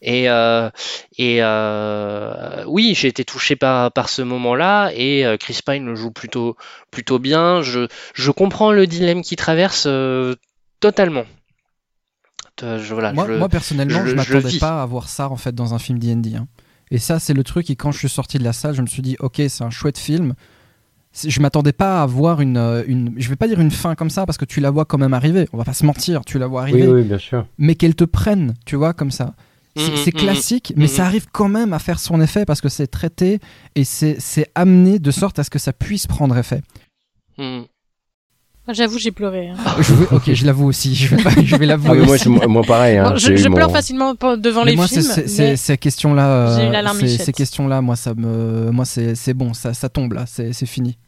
Et, 0.00 0.30
euh, 0.30 0.70
et 1.18 1.38
euh, 1.42 2.62
oui, 2.66 2.94
j'ai 2.96 3.08
été 3.08 3.24
touché 3.24 3.56
par, 3.56 3.90
par 3.92 4.08
ce 4.08 4.22
moment-là, 4.22 4.90
et 4.94 5.26
euh, 5.26 5.36
Chris 5.36 5.58
Pine 5.66 5.86
le 5.86 5.96
joue 5.96 6.12
plutôt, 6.12 6.56
plutôt 6.92 7.18
bien. 7.18 7.62
Je, 7.62 7.88
je 8.14 8.30
comprends 8.30 8.70
le 8.70 8.86
dilemme 8.86 9.22
qu'il 9.22 9.36
traverse 9.36 9.84
euh, 9.88 10.34
totalement. 10.80 11.24
Euh, 12.62 12.78
je- 12.78 12.94
voilà, 12.94 13.12
Moi, 13.12 13.26
je 13.26 13.32
le- 13.32 13.38
moi, 13.38 13.48
personnellement, 13.48 14.04
je 14.04 14.10
je, 14.10 14.14
m'attendais 14.16 14.58
pas 14.58 14.82
à 14.82 14.86
voir 14.86 15.08
ça 15.08 15.30
en 15.30 15.36
fait 15.36 15.54
dans 15.54 15.74
un 15.74 15.78
film 15.78 15.98
D&D. 15.98 16.34
hein. 16.36 16.46
Et 16.90 16.98
ça, 16.98 17.18
c'est 17.18 17.34
le 17.34 17.42
truc. 17.44 17.68
Et 17.70 17.76
quand 17.76 17.92
je 17.92 17.98
suis 17.98 18.08
sorti 18.08 18.38
de 18.38 18.44
la 18.44 18.52
salle, 18.52 18.74
je 18.74 18.82
me 18.82 18.86
suis 18.86 19.02
dit, 19.02 19.16
ok, 19.20 19.42
c'est 19.48 19.64
un 19.64 19.70
chouette 19.70 19.98
film. 19.98 20.34
Je 21.26 21.40
m'attendais 21.40 21.72
pas 21.72 22.02
à 22.02 22.06
voir 22.06 22.40
une, 22.42 22.58
euh, 22.58 22.84
une, 22.86 23.14
je 23.16 23.28
vais 23.30 23.36
pas 23.36 23.48
dire 23.48 23.58
une 23.60 23.70
fin 23.70 23.94
comme 23.94 24.10
ça 24.10 24.26
parce 24.26 24.36
que 24.38 24.44
tu 24.44 24.60
la 24.60 24.70
vois 24.70 24.84
quand 24.84 24.98
même 24.98 25.14
arriver. 25.14 25.48
On 25.52 25.56
va 25.56 25.64
pas 25.64 25.72
se 25.72 25.84
mentir, 25.86 26.24
tu 26.26 26.38
la 26.38 26.46
vois 26.46 26.60
arriver, 26.62 26.86
oui, 26.86 27.04
bien 27.04 27.16
sûr. 27.18 27.46
mais 27.58 27.74
qu'elle 27.74 27.94
te 27.94 28.04
prenne, 28.04 28.54
tu 28.66 28.76
vois, 28.76 28.92
comme 28.92 29.10
ça. 29.10 29.34
C'est 29.78 29.90
Mhm, 29.90 29.96
c'est 29.96 30.14
mhm, 30.14 30.20
classique, 30.20 30.72
mais 30.76 30.86
ça 30.88 31.04
arrive 31.06 31.26
quand 31.32 31.48
même 31.48 31.72
à 31.74 31.78
faire 31.78 31.98
son 31.98 32.20
effet 32.20 32.44
parce 32.46 32.60
que 32.62 32.68
c'est 32.70 32.86
traité 32.86 33.40
et 33.74 33.84
c'est 33.84 34.16
c'est 34.20 34.50
amené 34.54 34.98
de 34.98 35.10
sorte 35.10 35.38
à 35.38 35.44
ce 35.44 35.50
que 35.50 35.58
ça 35.58 35.72
puisse 35.74 36.06
prendre 36.06 36.36
effet. 36.38 36.62
Moi, 38.66 38.74
J'avoue, 38.74 38.98
j'ai 38.98 39.12
pleuré. 39.12 39.48
hein. 39.50 39.54
Je 39.80 39.94
veux- 39.94 40.08
ok, 40.16 40.32
je 40.32 40.44
l'avoue 40.44 40.66
aussi. 40.66 40.94
Je 40.94 41.14
vais, 41.14 41.22
pas- 41.22 41.30
je 41.42 41.54
vais 41.56 41.64
Ah, 41.66 41.68
l'avouer. 41.68 42.00
mais 42.00 42.04
moi, 42.06 42.16
moi, 42.26 42.46
moi, 42.48 42.62
pareil. 42.66 42.98
Hein, 42.98 43.10
Bon, 43.10 43.16
je 43.16 43.32
eu 43.32 43.38
je 43.38 43.48
mon- 43.48 43.54
pleure 43.54 43.70
facilement 43.70 44.14
devant 44.14 44.64
Mais 44.64 44.72
les 44.72 44.76
moi, 44.76 44.88
films. 44.88 45.02
c'est- 45.02 45.28
c'est- 45.28 45.42
mais- 45.42 45.48
c'est- 45.56 45.56
ces 45.56 45.78
questions-là, 45.78 46.48
euh, 46.48 47.06
ces, 47.06 47.32
questions-là, 47.32 47.80
moi, 47.80 47.94
ça 47.94 48.12
me, 48.14 48.70
moi, 48.72 48.84
c'est 48.84 49.14
c'est 49.14 49.34
bon, 49.34 49.54
ça, 49.54 49.72
ça 49.72 49.88
tombe 49.88 50.14
là, 50.14 50.24
c'est 50.26 50.52
c'est 50.52 50.66
fini. 50.66 50.98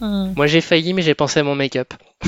Hmm. 0.00 0.32
Moi 0.36 0.48
j'ai 0.48 0.60
failli, 0.60 0.92
mais 0.92 1.02
j'ai 1.02 1.14
pensé 1.14 1.38
à 1.38 1.44
mon 1.44 1.54
make-up. 1.54 1.94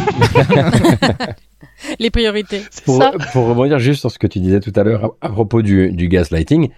Les 1.98 2.10
priorités. 2.10 2.62
C'est 2.70 2.84
Pour, 2.84 2.98
ça. 3.02 3.12
pour 3.32 3.46
rebondir 3.48 3.78
juste 3.78 4.00
sur 4.00 4.10
ce 4.10 4.18
que 4.18 4.26
tu 4.26 4.40
disais 4.40 4.60
tout 4.60 4.72
à 4.76 4.82
l'heure 4.84 5.12
à, 5.20 5.26
à 5.26 5.30
propos 5.30 5.62
du, 5.62 5.92
du 5.92 6.08
gaslighting, 6.08 6.70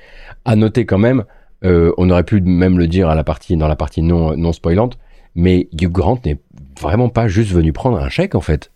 à 0.44 0.56
noter 0.56 0.86
quand 0.86 0.98
même, 0.98 1.24
euh, 1.64 1.92
on 1.98 2.10
aurait 2.10 2.24
pu 2.24 2.40
même 2.40 2.78
le 2.78 2.86
dire 2.86 3.08
à 3.08 3.14
la 3.14 3.24
partie, 3.24 3.56
dans 3.56 3.68
la 3.68 3.76
partie 3.76 4.02
non, 4.02 4.36
non 4.36 4.52
spoilante, 4.52 4.98
mais 5.34 5.68
Hugh 5.72 5.90
Grant 5.92 6.18
n'est 6.24 6.38
vraiment 6.80 7.08
pas 7.08 7.28
juste 7.28 7.52
venu 7.52 7.72
prendre 7.72 7.98
un 7.98 8.08
chèque 8.08 8.34
en 8.34 8.40
fait. 8.40 8.70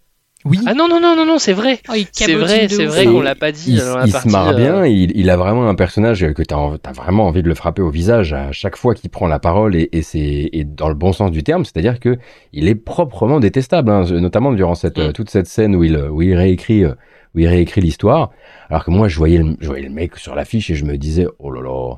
Oui, 0.44 0.58
Ah 0.66 0.74
non 0.74 0.88
non 0.88 0.98
non 1.00 1.14
non 1.14 1.24
non, 1.24 1.38
c'est 1.38 1.52
vrai. 1.52 1.78
Oh, 1.88 1.92
C'est 2.10 2.34
vrai, 2.34 2.66
c'est 2.68 2.84
vrai 2.86 3.04
qu'on 3.04 3.20
l'a 3.20 3.36
pas 3.36 3.52
dit 3.52 3.74
Il, 3.74 3.78
dans 3.78 3.96
la 3.98 4.06
il 4.06 4.12
partie. 4.12 4.28
se 4.28 4.32
marre 4.32 4.48
euh, 4.48 4.54
bien, 4.56 4.84
il, 4.86 5.12
il 5.16 5.30
a 5.30 5.36
vraiment 5.36 5.68
un 5.68 5.76
personnage 5.76 6.26
que 6.34 6.42
tu 6.42 6.52
as, 6.52 6.92
vraiment 6.92 7.28
envie 7.28 7.44
de 7.44 7.48
le 7.48 7.54
frapper 7.54 7.80
au 7.80 7.90
visage 7.90 8.32
à 8.32 8.50
chaque 8.50 8.76
fois 8.76 8.96
qu'il 8.96 9.08
prend 9.08 9.28
la 9.28 9.38
parole 9.38 9.76
et, 9.76 9.88
et 9.92 10.02
c'est 10.02 10.48
et 10.52 10.64
dans 10.64 10.88
le 10.88 10.96
bon 10.96 11.12
sens 11.12 11.30
du 11.30 11.44
terme, 11.44 11.64
c'est-à-dire 11.64 12.00
que 12.00 12.18
il 12.52 12.66
est 12.66 12.74
proprement 12.74 13.38
détestable, 13.38 13.88
hein, 13.92 14.02
notamment 14.18 14.50
durant 14.52 14.74
cette, 14.74 14.98
Mm. 14.98 15.02
euh, 15.02 15.12
toute 15.12 15.30
cette 15.30 15.46
scène 15.46 15.76
où 15.76 15.84
il, 15.84 15.96
où 15.96 16.22
il 16.22 16.34
réécrit, 16.34 16.84
euh, 16.84 16.94
où 17.36 17.38
il 17.38 17.46
réécrit 17.46 17.80
l'histoire. 17.80 18.30
Alors 18.68 18.84
que 18.84 18.90
moi, 18.90 19.06
je 19.06 19.16
voyais, 19.18 19.38
le, 19.38 19.56
je 19.60 19.68
voyais 19.68 19.84
le 19.86 19.94
mec 19.94 20.16
sur 20.16 20.34
l'affiche 20.34 20.70
et 20.70 20.74
je 20.74 20.84
me 20.84 20.96
disais, 20.98 21.28
oh 21.38 21.52
là 21.52 21.62
là, 21.62 21.94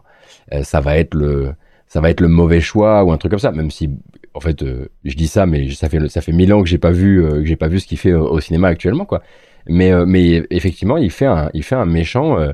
euh, 0.53 0.63
ça 0.65 0.81
va 0.83 0.99
être 0.99 1.15
le, 1.15 1.55
ça 1.89 2.03
va 2.03 2.11
être 2.11 2.21
le 2.21 2.29
mauvais 2.29 2.61
choix 2.61 3.05
ou 3.05 3.11
un 3.11 3.17
truc 3.17 3.31
comme 3.31 3.39
ça. 3.39 3.53
Même 3.53 3.71
si, 3.71 3.89
en 4.35 4.41
fait, 4.41 4.63
euh, 4.63 4.89
je 5.05 5.15
dis 5.15 5.29
ça, 5.29 5.47
mais 5.47 5.71
ça 5.71 5.89
fait, 5.89 6.09
ça 6.09 6.21
fait 6.21 6.33
mille 6.33 6.53
ans 6.53 6.63
que 6.63 6.69
j'ai 6.69 6.79
pas 6.79 6.91
vu, 6.91 7.25
euh, 7.25 7.41
que 7.41 7.45
j'ai 7.45 7.57
pas 7.57 7.69
vu 7.69 7.81
ce 7.81 7.87
qu'il 7.87 7.99
fait 7.99 8.13
au, 8.13 8.27
au 8.29 8.41
cinéma 8.41 8.69
actuellement, 8.69 9.05
quoi. 9.05 9.23
Mais, 9.69 9.93
euh, 9.93 10.05
mais 10.07 10.45
effectivement, 10.51 10.97
il 10.97 11.11
fait 11.11 11.27
un, 11.27 11.51
il 11.55 11.63
fait 11.63 11.77
un 11.77 11.87
méchant. 11.87 12.39
euh, 12.39 12.53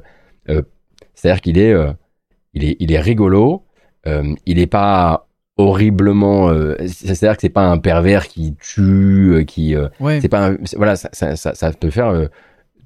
euh, 0.48 0.62
c'est-à-dire 1.15 1.40
qu'il 1.40 1.59
est, 1.59 1.73
euh, 1.73 1.93
il 2.55 2.65
est, 2.65 2.77
il 2.81 2.93
est 2.93 3.01
rigolo. 3.01 3.65
euh, 4.07 4.35
il 4.47 4.59
est 4.59 4.66
pas 4.66 5.27
horriblement. 5.57 6.48
euh, 6.51 6.74
c'est-à-dire 6.86 7.36
que 7.36 7.43
c'est 7.43 7.48
pas 7.48 7.66
un 7.66 7.78
pervers 7.78 8.27
qui 8.28 8.55
tue, 8.61 9.32
euh, 9.35 9.44
qui. 9.44 9.74
euh, 9.74 9.89
ouais. 10.01 10.20
c'est 10.20 10.28
pas 10.28 10.51
un- 10.51 10.57
voilà 10.77 10.97
ça, 10.97 11.09
ça, 11.12 11.36
ça, 11.36 11.55
ça 11.55 11.73
peut 11.73 11.90
faire 11.90 12.09
euh, 12.09 12.27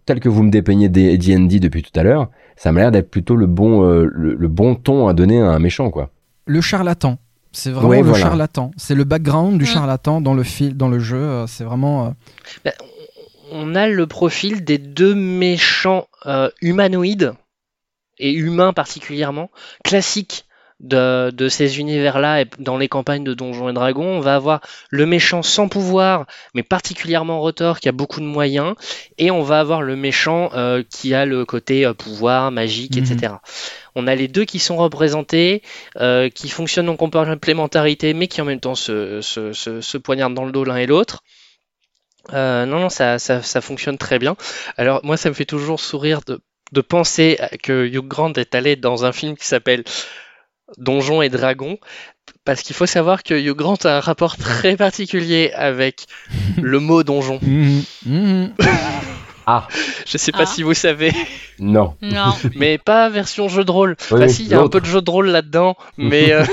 tel 0.06 0.20
que 0.20 0.28
vous 0.28 0.42
me 0.42 0.50
dépeignez 0.50 0.88
des 0.88 1.16
D&D 1.18 1.60
depuis 1.60 1.82
tout 1.82 1.98
à 1.98 2.02
l'heure 2.02 2.30
ça 2.56 2.72
m'a 2.72 2.80
l'air 2.80 2.90
d'être 2.92 3.10
plutôt 3.10 3.36
le 3.36 3.46
bon 3.46 3.84
euh, 3.88 4.06
le, 4.12 4.34
le 4.34 4.48
bon 4.48 4.74
ton 4.74 5.08
à 5.08 5.14
donner 5.14 5.40
à 5.40 5.48
un 5.50 5.58
méchant 5.58 5.90
quoi 5.90 6.10
Le 6.46 6.60
charlatan. 6.60 7.18
C'est 7.54 7.70
vraiment 7.70 7.88
Ouais, 7.88 7.98
le 8.02 8.08
voilà. 8.08 8.24
charlatan. 8.24 8.70
C'est 8.76 8.94
le 8.94 9.04
background 9.04 9.58
du 9.58 9.64
Mm. 9.64 9.68
charlatan 9.68 10.20
dans 10.20 10.34
le 10.34 10.42
fil, 10.42 10.76
dans 10.76 10.88
le 10.88 10.98
jeu. 10.98 11.16
euh, 11.16 11.46
C'est 11.46 11.64
vraiment. 11.64 12.06
euh, 12.06 12.10
bah, 12.64 12.72
on 13.52 13.74
a 13.74 13.86
le 13.88 14.06
profil 14.06 14.64
des 14.64 14.78
deux 14.78 15.14
méchants 15.14 16.08
euh, 16.26 16.50
humanoïdes 16.62 17.32
et 18.18 18.32
humains 18.32 18.72
particulièrement 18.72 19.50
classiques 19.84 20.43
de, 20.80 21.30
de 21.30 21.48
ces 21.48 21.78
univers-là 21.78 22.42
et 22.42 22.46
dans 22.58 22.76
les 22.76 22.88
campagnes 22.88 23.24
de 23.24 23.32
Donjons 23.34 23.68
et 23.68 23.72
Dragons. 23.72 24.04
On 24.06 24.20
va 24.20 24.34
avoir 24.34 24.60
le 24.90 25.06
méchant 25.06 25.42
sans 25.42 25.68
pouvoir, 25.68 26.26
mais 26.54 26.62
particulièrement 26.62 27.40
Rotor 27.40 27.80
qui 27.80 27.88
a 27.88 27.92
beaucoup 27.92 28.20
de 28.20 28.26
moyens, 28.26 28.74
et 29.18 29.30
on 29.30 29.42
va 29.42 29.60
avoir 29.60 29.82
le 29.82 29.96
méchant 29.96 30.50
euh, 30.54 30.82
qui 30.88 31.14
a 31.14 31.24
le 31.26 31.44
côté 31.44 31.86
euh, 31.86 31.94
pouvoir, 31.94 32.50
magique, 32.50 32.96
Mhm. 32.96 33.04
etc. 33.04 33.34
On 33.94 34.06
a 34.06 34.14
les 34.14 34.28
deux 34.28 34.44
qui 34.44 34.58
sont 34.58 34.76
représentés, 34.76 35.62
euh, 36.00 36.28
qui 36.28 36.48
fonctionnent 36.48 36.88
en 36.88 36.96
complémentarité, 36.96 38.12
mais 38.12 38.26
qui 38.26 38.40
en 38.40 38.44
même 38.44 38.60
temps 38.60 38.74
se, 38.74 39.20
se, 39.20 39.52
se, 39.52 39.80
se 39.80 39.98
poignardent 39.98 40.34
dans 40.34 40.44
le 40.44 40.52
dos 40.52 40.64
l'un 40.64 40.76
et 40.76 40.86
l'autre. 40.86 41.22
Euh, 42.32 42.64
non, 42.66 42.80
non, 42.80 42.88
ça, 42.88 43.18
ça, 43.18 43.42
ça 43.42 43.60
fonctionne 43.60 43.98
très 43.98 44.18
bien. 44.18 44.36
Alors, 44.76 45.00
moi, 45.04 45.16
ça 45.16 45.28
me 45.28 45.34
fait 45.34 45.44
toujours 45.44 45.78
sourire 45.80 46.20
de, 46.26 46.40
de 46.72 46.80
penser 46.80 47.38
que 47.62 47.86
Hugh 47.86 48.06
Grant 48.08 48.32
est 48.34 48.54
allé 48.54 48.76
dans 48.76 49.04
un 49.04 49.12
film 49.12 49.36
qui 49.36 49.46
s'appelle 49.46 49.84
Donjons 50.78 51.22
et 51.22 51.28
Dragons, 51.28 51.78
parce 52.44 52.62
qu'il 52.62 52.74
faut 52.74 52.86
savoir 52.86 53.22
que 53.22 53.34
Hugh 53.34 53.54
Grant 53.56 53.76
a 53.84 53.96
un 53.98 54.00
rapport 54.00 54.36
très 54.36 54.76
particulier 54.76 55.52
avec 55.54 56.06
le 56.60 56.80
mot 56.80 57.02
donjon. 57.02 57.38
mhm, 57.42 57.82
mhm. 58.06 58.52
ah 59.46 59.68
Je 60.06 60.16
sais 60.18 60.32
pas 60.32 60.42
Ah. 60.44 60.46
si 60.46 60.62
vous 60.62 60.74
savez, 60.74 61.12
non 61.58 61.94
Non. 62.02 62.34
mais 62.56 62.78
pas 62.78 63.08
version 63.10 63.48
jeu 63.48 63.64
de 63.64 63.70
rôle. 63.70 63.96
Oui, 64.10 64.16
Enfin, 64.22 64.28
si, 64.28 64.44
il 64.44 64.48
y 64.48 64.54
a 64.54 64.60
un 64.60 64.68
peu 64.68 64.80
de 64.80 64.86
jeu 64.86 65.02
de 65.02 65.10
rôle 65.10 65.28
là-dedans, 65.28 65.76
mais 65.98 66.32
euh, 66.32 66.44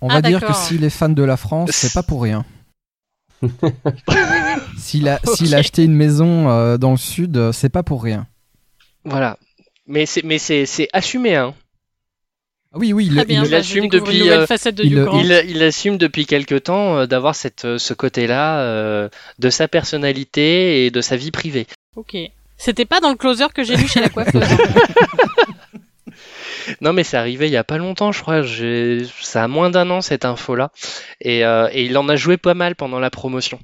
On 0.00 0.08
Ah, 0.08 0.14
va 0.14 0.22
dire 0.22 0.40
que 0.44 0.52
s'il 0.52 0.82
est 0.84 0.90
fan 0.90 1.14
de 1.14 1.22
la 1.22 1.36
France, 1.36 1.70
c'est 1.72 1.92
pas 1.92 2.02
pour 2.02 2.22
rien. 2.22 2.44
S'il 4.76 5.08
a, 5.08 5.20
acheté 5.54 5.84
une 5.84 5.94
maison 5.94 6.50
euh, 6.50 6.76
dans 6.76 6.90
le 6.92 6.96
sud, 6.96 7.36
euh, 7.36 7.52
c'est 7.52 7.68
pas 7.68 7.82
pour 7.84 8.02
rien. 8.02 8.26
voilà. 9.04 9.38
Mais 9.86 10.04
c'est, 10.06 10.22
mais 10.22 10.38
c'est, 10.38 10.66
c'est 10.66 10.88
assumé, 10.92 11.34
hein. 11.36 11.54
Ah 12.74 12.78
Oui, 12.78 12.92
oui, 12.92 13.06
il, 13.06 13.14
Très 13.16 13.24
bien. 13.24 13.42
il- 13.44 13.48
il 13.48 13.54
assume 13.54 13.88
depuis, 13.88 14.28
euh, 14.30 14.44
de 14.46 14.84
il-. 14.84 15.44
Il, 15.48 15.62
assume 15.62 15.96
depuis 15.96 16.26
quelque 16.26 16.54
temps 16.56 16.98
euh, 16.98 17.06
d'avoir 17.06 17.34
cette, 17.34 17.64
euh, 17.64 17.78
ce 17.78 17.94
côté-là 17.94 18.60
euh, 18.60 19.08
de 19.38 19.48
sa 19.50 19.68
personnalité 19.68 20.84
et 20.86 20.90
de 20.90 21.00
sa 21.00 21.16
vie 21.16 21.30
privée. 21.30 21.66
Ok. 21.96 22.16
C'était 22.58 22.84
pas 22.84 23.00
dans 23.00 23.10
le 23.10 23.16
closer 23.16 23.46
que 23.54 23.62
j'ai 23.62 23.76
lu 23.76 23.86
chez 23.88 24.00
la 24.00 24.08
coiffeuse. 24.08 24.42
Non, 26.82 26.92
mais 26.92 27.02
c'est 27.02 27.16
arrivé 27.16 27.46
il 27.46 27.52
y 27.52 27.56
a 27.56 27.64
pas 27.64 27.78
longtemps, 27.78 28.12
je 28.12 28.20
crois. 28.20 28.42
J'ai... 28.42 29.02
Ça 29.22 29.44
a 29.44 29.48
moins 29.48 29.70
d'un 29.70 29.88
an 29.90 30.00
cette 30.02 30.26
info-là, 30.26 30.70
et, 31.20 31.44
euh, 31.44 31.68
et 31.72 31.84
il 31.86 31.96
en 31.96 32.08
a 32.10 32.16
joué 32.16 32.36
pas 32.36 32.52
mal 32.54 32.74
pendant 32.76 32.98
la 33.00 33.08
promotion. 33.10 33.58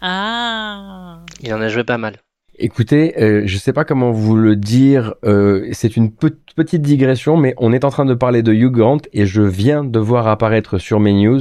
ah. 0.00 1.18
Il 1.42 1.52
en 1.52 1.60
a 1.60 1.68
joué 1.68 1.84
pas 1.84 1.98
mal. 1.98 2.16
Écoutez, 2.58 3.20
euh, 3.20 3.42
je 3.46 3.56
sais 3.58 3.72
pas 3.72 3.84
comment 3.84 4.12
vous 4.12 4.36
le 4.36 4.54
dire, 4.56 5.14
euh, 5.24 5.68
c'est 5.72 5.96
une 5.96 6.12
pe- 6.12 6.36
petite 6.54 6.82
digression, 6.82 7.36
mais 7.36 7.54
on 7.58 7.72
est 7.72 7.84
en 7.84 7.90
train 7.90 8.04
de 8.04 8.14
parler 8.14 8.42
de 8.42 8.52
Hugh 8.52 8.70
Grant 8.72 8.98
et 9.12 9.26
je 9.26 9.42
viens 9.42 9.82
de 9.84 9.98
voir 9.98 10.28
apparaître 10.28 10.78
sur 10.78 11.00
mes 11.00 11.12
news 11.12 11.40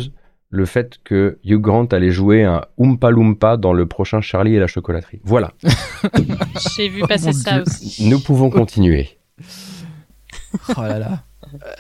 le 0.50 0.66
fait 0.66 0.98
que 1.04 1.38
Hugh 1.44 1.62
Grant 1.62 1.86
allait 1.86 2.12
jouer 2.12 2.44
un 2.44 2.62
Oompa 2.78 3.10
Loompa 3.12 3.58
dans 3.58 3.74
le 3.74 3.86
prochain 3.88 4.22
Charlie 4.22 4.56
et 4.56 4.60
la 4.60 4.68
chocolaterie. 4.68 5.20
Voilà, 5.24 5.52
J'ai 6.76 6.90
vu 6.90 7.02
Oh 7.04 7.08
passer 7.08 7.28
mon 7.28 7.32
ça 7.34 7.52
Dieu. 7.54 7.64
aussi. 7.68 8.08
nous 8.10 8.20
pouvons 8.20 8.50
continuer. 8.50 9.10
Oh 10.70 10.82
là 10.82 11.00
là. 11.00 11.24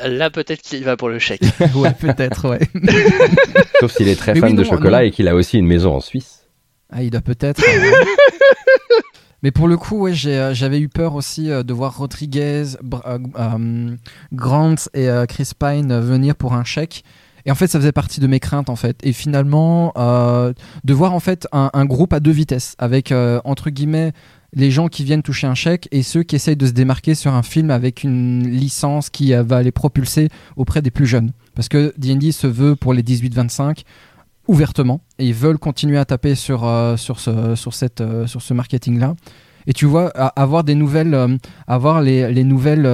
Euh, 0.03 0.07
Là, 0.09 0.29
peut-être 0.29 0.61
qu'il 0.61 0.83
va 0.83 0.95
pour 0.97 1.09
le 1.09 1.17
chèque. 1.19 1.41
ouais, 1.75 1.93
peut-être, 1.99 2.47
ouais. 2.49 2.59
Sauf 3.79 3.91
s'il 3.91 4.07
est 4.07 4.15
très 4.15 4.33
Mais 4.35 4.39
fan 4.41 4.51
oui, 4.51 4.55
de 4.57 4.63
chocolat 4.63 4.99
non. 5.01 5.05
et 5.07 5.11
qu'il 5.11 5.27
a 5.27 5.33
aussi 5.35 5.57
une 5.57 5.65
maison 5.65 5.95
en 5.95 5.99
Suisse. 5.99 6.47
Ah, 6.91 7.01
il 7.01 7.09
doit 7.09 7.21
peut-être. 7.21 7.63
euh, 7.67 8.05
Mais 9.43 9.51
pour 9.51 9.67
le 9.67 9.75
coup, 9.75 9.97
ouais, 9.97 10.13
euh, 10.25 10.53
j'avais 10.53 10.79
eu 10.79 10.87
peur 10.87 11.15
aussi 11.15 11.51
euh, 11.51 11.63
de 11.63 11.73
voir 11.73 11.97
Rodriguez, 11.97 12.63
euh, 13.05 13.97
Grant 14.31 14.75
et 14.93 15.09
Chris 15.27 15.51
Pine 15.57 15.99
venir 15.99 16.35
pour 16.35 16.53
un 16.53 16.63
chèque. 16.63 17.03
Et 17.45 17.51
en 17.51 17.55
fait, 17.55 17.67
ça 17.67 17.77
faisait 17.77 17.91
partie 17.91 18.21
de 18.21 18.27
mes 18.27 18.39
craintes, 18.39 18.69
en 18.69 18.77
fait. 18.77 18.97
Et 19.03 19.11
finalement, 19.11 19.91
de 19.97 20.93
voir 20.93 21.13
en 21.13 21.19
fait 21.19 21.45
un, 21.51 21.85
groupe 21.85 22.13
à 22.13 22.21
deux 22.21 22.31
vitesses, 22.31 22.75
avec 22.77 23.13
entre 23.43 23.69
guillemets 23.69 24.13
les 24.55 24.71
gens 24.71 24.87
qui 24.87 25.03
viennent 25.03 25.23
toucher 25.23 25.47
un 25.47 25.55
chèque 25.55 25.89
et 25.91 26.03
ceux 26.03 26.23
qui 26.23 26.37
essayent 26.37 26.55
de 26.55 26.67
se 26.67 26.71
démarquer 26.71 27.15
sur 27.15 27.33
un 27.33 27.43
film 27.43 27.69
avec 27.69 28.03
une 28.05 28.47
licence 28.47 29.09
qui 29.09 29.33
va 29.33 29.61
les 29.61 29.71
propulser 29.73 30.29
auprès 30.55 30.81
des 30.81 30.91
plus 30.91 31.05
jeunes. 31.05 31.31
Parce 31.53 31.67
que 31.67 31.93
D&D 31.97 32.31
se 32.31 32.47
veut 32.47 32.77
pour 32.77 32.93
les 32.93 33.03
18-25 33.03 33.83
ouvertement 34.47 35.01
et 35.19 35.27
ils 35.27 35.33
veulent 35.33 35.57
continuer 35.57 35.97
à 35.97 36.05
taper 36.05 36.35
sur, 36.35 36.65
euh, 36.65 36.97
sur 36.97 37.19
ce, 37.19 37.55
sur 37.55 37.71
euh, 38.01 38.27
sur 38.27 38.41
ce 38.41 38.53
marketing-là. 38.53 39.15
Et 39.65 39.71
tu 39.71 39.85
vois, 39.85 40.09
avoir 40.09 40.65
des 40.65 40.75
nouvelles, 40.75 41.13
euh, 41.13 41.37
avoir 41.67 42.01
les, 42.01 42.33
les 42.33 42.43
nouvelles, 42.43 42.85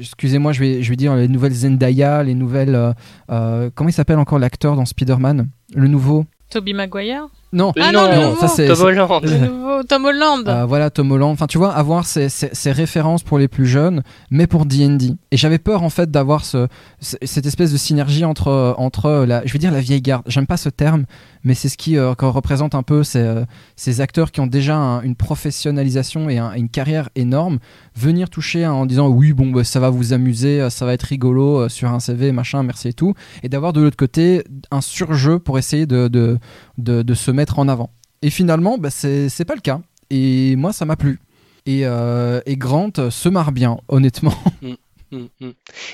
excusez-moi, 0.00 0.52
je 0.52 0.60
vais, 0.60 0.82
je 0.82 0.90
vais 0.90 0.96
dire 0.96 1.14
les 1.14 1.28
nouvelles 1.28 1.52
Zendaya, 1.52 2.24
les 2.24 2.34
nouvelles, 2.34 2.94
comment 3.28 3.88
il 3.88 3.92
s'appelle 3.92 4.18
encore 4.18 4.40
l'acteur 4.40 4.74
dans 4.74 4.84
Spider-Man? 4.84 5.48
Le 5.74 5.86
nouveau? 5.86 6.24
Toby 6.50 6.74
Maguire? 6.74 7.28
Non, 7.52 7.72
Ah 7.80 7.92
non, 7.92 8.02
non, 8.02 8.10
le 8.10 8.14
non, 8.16 8.28
nouveau. 8.30 8.40
ça 8.40 8.48
c'est. 8.48 8.66
Tom 8.66 8.76
c'est- 8.76 8.82
Holland. 8.82 9.20
Le 9.22 9.38
nouveau 9.48 9.82
Tom 9.84 10.04
Holland 10.04 10.48
euh, 10.48 10.64
voilà, 10.66 10.90
Tom 10.90 11.10
Holland. 11.12 11.30
Enfin, 11.32 11.46
tu 11.46 11.56
vois, 11.56 11.72
avoir 11.72 12.04
ces, 12.04 12.28
ces- 12.28 12.50
ces 12.52 12.72
références 12.72 13.22
pour 13.22 13.38
les 13.38 13.48
plus 13.48 13.66
jeunes, 13.66 14.02
mais 14.30 14.46
pour 14.46 14.66
D&D. 14.66 15.12
Et 15.30 15.36
j'avais 15.36 15.58
peur, 15.58 15.82
en 15.82 15.88
fait, 15.90 16.10
d'avoir 16.10 16.44
ce, 16.44 16.66
ce- 17.00 17.16
cette 17.22 17.46
espèce 17.46 17.72
de 17.72 17.76
synergie 17.78 18.24
entre, 18.24 18.74
entre 18.76 19.24
la, 19.26 19.42
je 19.46 19.52
vais 19.52 19.58
dire 19.58 19.70
la 19.72 19.80
vieille 19.80 20.02
garde. 20.02 20.24
J'aime 20.26 20.46
pas 20.46 20.56
ce 20.56 20.68
terme, 20.68 21.04
mais 21.44 21.54
c'est 21.54 21.68
ce 21.68 21.76
qui 21.78 21.96
euh, 21.96 22.12
représente 22.18 22.74
un 22.74 22.82
peu 22.82 23.02
ces, 23.04 23.20
euh, 23.20 23.44
ces 23.76 24.00
acteurs 24.00 24.30
qui 24.32 24.40
ont 24.40 24.46
déjà 24.46 24.76
un- 24.76 25.00
une 25.02 25.14
professionnalisation 25.14 26.28
et 26.28 26.38
un- 26.38 26.52
une 26.52 26.68
carrière 26.68 27.08
énorme, 27.16 27.58
venir 27.96 28.28
toucher 28.30 28.66
en 28.66 28.84
disant 28.86 29.08
oui, 29.08 29.32
bon, 29.32 29.50
bah, 29.50 29.64
ça 29.64 29.80
va 29.80 29.90
vous 29.90 30.12
amuser, 30.12 30.60
euh, 30.60 30.70
ça 30.70 30.84
va 30.86 30.92
être 30.92 31.02
rigolo 31.04 31.60
euh, 31.62 31.68
sur 31.68 31.88
un 31.90 32.00
CV, 32.00 32.32
machin, 32.32 32.62
merci 32.62 32.88
et 32.88 32.92
tout. 32.92 33.14
Et 33.42 33.48
d'avoir 33.48 33.72
de 33.72 33.80
l'autre 33.80 33.96
côté 33.96 34.44
un 34.70 34.80
surjeu 34.80 35.38
pour 35.38 35.58
essayer 35.58 35.86
de, 35.86 36.08
de, 36.08 36.38
de, 36.78 37.14
se 37.14 37.30
mettre 37.30 37.58
en 37.58 37.68
avant. 37.68 37.90
Et 38.22 38.30
finalement, 38.30 38.78
bah, 38.78 38.90
c'est 38.90 39.44
pas 39.46 39.54
le 39.54 39.60
cas. 39.60 39.80
Et 40.10 40.56
moi, 40.56 40.72
ça 40.72 40.84
m'a 40.84 40.96
plu. 40.96 41.20
Et, 41.66 41.82
euh, 41.84 42.40
et 42.46 42.56
Grant 42.56 43.10
se 43.10 43.28
marre 43.28 43.52
bien, 43.52 43.78
honnêtement. 43.88 44.34
Mm, 45.10 45.28
mm. 45.40 45.52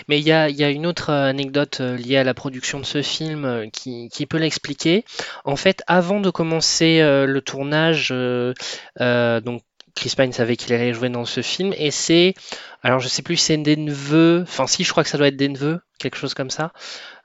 Mais 0.08 0.18
il 0.18 0.24
y 0.24 0.30
y 0.30 0.64
a 0.64 0.70
une 0.70 0.86
autre 0.86 1.10
anecdote 1.10 1.78
euh, 1.80 1.96
liée 1.96 2.16
à 2.16 2.24
la 2.24 2.34
production 2.34 2.80
de 2.80 2.84
ce 2.84 3.00
film 3.00 3.44
euh, 3.44 3.68
qui, 3.72 4.08
qui 4.08 4.26
peut 4.26 4.38
l'expliquer. 4.38 5.04
En 5.44 5.54
fait, 5.54 5.84
avant 5.86 6.18
de 6.18 6.30
commencer 6.30 6.98
le 7.00 7.40
tournage, 7.40 8.08
donc 8.08 9.62
Chris 9.94 10.12
Pine 10.16 10.32
savait 10.32 10.56
qu'il 10.56 10.72
allait 10.74 10.92
jouer 10.92 11.08
dans 11.08 11.24
ce 11.24 11.40
film, 11.42 11.72
et 11.76 11.90
c'est, 11.90 12.34
alors 12.82 12.98
je 13.00 13.08
sais 13.08 13.22
plus 13.22 13.36
si 13.36 13.44
c'est 13.46 13.56
des 13.58 13.76
neveux, 13.76 14.40
enfin 14.42 14.66
si 14.66 14.82
je 14.84 14.90
crois 14.90 15.04
que 15.04 15.08
ça 15.08 15.18
doit 15.18 15.28
être 15.28 15.36
des 15.36 15.48
neveux, 15.48 15.80
quelque 15.98 16.16
chose 16.16 16.34
comme 16.34 16.50
ça, 16.50 16.72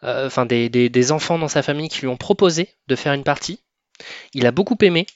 euh, 0.03 0.27
enfin 0.27 0.45
des, 0.45 0.69
des, 0.69 0.89
des 0.89 1.11
enfants 1.11 1.39
dans 1.39 1.47
sa 1.47 1.63
famille 1.63 1.89
qui 1.89 2.01
lui 2.01 2.07
ont 2.07 2.17
proposé 2.17 2.69
de 2.87 2.95
faire 2.95 3.13
une 3.13 3.23
partie. 3.23 3.63
Il 4.33 4.45
a 4.45 4.51
beaucoup 4.51 4.77
aimé, 4.81 5.07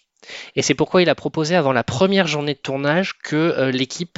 et 0.56 0.62
c'est 0.62 0.74
pourquoi 0.74 1.02
il 1.02 1.10
a 1.10 1.16
proposé 1.16 1.56
avant 1.56 1.74
la 1.74 1.84
première 1.84 2.28
journée 2.28 2.54
de 2.56 2.60
tournage 2.60 3.14
que 3.24 3.36
euh, 3.36 3.72
l'équipe 3.72 4.18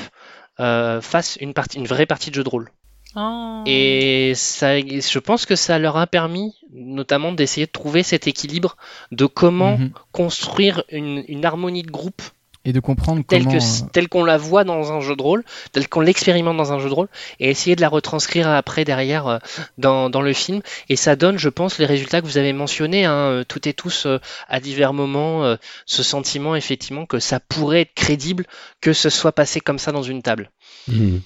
euh, 0.60 1.02
fasse 1.02 1.38
une, 1.42 1.54
partie, 1.54 1.78
une 1.78 1.88
vraie 1.88 2.06
partie 2.06 2.30
de 2.30 2.36
jeu 2.36 2.44
de 2.44 2.50
rôle. 2.50 2.72
Oh. 3.18 3.64
Et 3.66 4.34
ça, 4.36 4.80
je 4.80 5.20
pense 5.20 5.46
que 5.46 5.56
ça 5.56 5.80
leur 5.80 5.96
a 5.98 6.06
permis 6.08 6.54
notamment 6.74 7.32
d'essayer 7.32 7.66
de 7.66 7.72
trouver 7.72 8.04
cet 8.04 8.28
équilibre 8.28 8.76
de 9.12 9.26
comment 9.26 9.78
Mhm. 9.78 9.92
construire 10.12 10.84
une, 10.90 11.24
une 11.28 11.46
harmonie 11.46 11.84
de 11.84 11.92
groupe 11.92 12.22
Et 12.66 12.74
de 12.74 12.80
comprendre 12.80 13.24
telle 13.26 13.44
comment. 13.44 13.58
que 13.58 13.64
euh, 13.64 13.88
telle 13.94 14.10
qu'on 14.10 14.24
la 14.24 14.38
voit 14.38 14.64
dans 14.64 14.92
un 14.92 15.00
jeu 15.00 15.16
de 15.16 15.22
rôle, 15.22 15.44
telle 15.72 15.88
qu'on 15.88 16.02
l'expérimente 16.02 16.58
dans 16.58 16.74
un 16.74 16.80
jeu 16.80 16.90
de 16.90 16.94
rôle, 16.94 17.08
et 17.40 17.50
essayer 17.50 17.76
de 17.76 17.82
la 17.82 17.90
retranscrire 17.90 18.50
après 18.50 18.84
derrière 18.84 19.28
euh, 19.28 19.38
dans, 19.78 20.10
dans 20.10 20.22
le 20.22 20.34
film. 20.34 20.62
Et 20.90 20.96
ça 20.96 21.16
donne, 21.16 21.38
je 21.38 21.50
pense, 21.50 21.78
les 21.78 21.86
résultats 21.86 22.22
que 22.22 22.26
vous 22.26 22.38
avez 22.38 22.54
mentionnés, 22.54 23.06
hein, 23.06 23.14
euh, 23.14 23.44
toutes 23.48 23.68
et 23.68 23.74
tous 23.74 24.08
à 24.50 24.60
divers 24.60 24.94
moments, 24.94 25.56
ce 25.86 26.04
sentiment 26.04 26.56
effectivement 26.56 27.06
que 27.06 27.20
ça 27.20 27.40
pourrait 27.40 27.82
être 27.82 27.94
crédible 27.94 28.46
que 28.82 28.94
ce 28.94 29.10
soit 29.10 29.32
passé 29.32 29.60
comme 29.60 29.80
ça 29.80 29.92
dans 29.92 30.04
une 30.04 30.22
table. 30.22 30.52
soit 30.88 31.22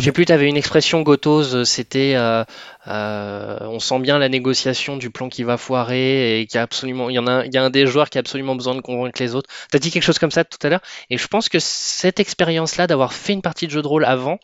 Je 0.00 0.04
sais 0.04 0.12
plus, 0.12 0.26
tu 0.26 0.32
avais 0.32 0.48
une 0.48 0.56
expression 0.56 1.02
gotose, 1.02 1.56
euh, 1.56 1.64
c'était 1.64 2.12
euh, 2.14 2.44
euh, 2.86 3.58
on 3.62 3.80
sent 3.80 3.98
bien 4.00 4.18
la 4.18 4.28
négociation 4.28 4.96
du 4.96 5.10
plan 5.10 5.28
qui 5.28 5.42
va 5.42 5.56
foirer 5.56 6.40
et 6.40 6.46
qu'il 6.46 6.56
y 6.56 6.58
a 6.58 6.62
absolument, 6.62 7.08
il 7.10 7.14
y 7.14 7.18
en 7.18 7.26
a, 7.26 7.32
un- 7.32 7.44
il 7.44 7.52
y 7.54 7.58
a 7.58 7.64
un 7.64 7.70
des 7.70 7.86
joueurs 7.86 8.08
qui 8.10 8.18
a 8.18 8.20
absolument 8.20 8.54
besoin 8.54 8.74
de 8.74 8.80
convaincre 8.80 9.20
les 9.20 9.34
autres. 9.34 9.48
Tu 9.70 9.76
as 9.76 9.80
dit 9.80 9.90
quelque 9.90 10.02
chose 10.04 10.18
comme 10.20 10.30
ça 10.30 10.44
tout 10.44 10.58
à 10.64 10.68
l'heure 10.68 10.82
et 11.10 11.18
je 11.18 11.26
pense 11.26 11.48
que 11.48 11.58
cette 11.58 12.20
expérience-là 12.20 12.86
d'avoir 12.86 13.12
fait 13.12 13.32
une 13.32 13.42
partie 13.42 13.66
de 13.66 13.72
jeu 13.72 13.82
de 13.82 13.86
rôle 13.88 14.04
avant, 14.04 14.38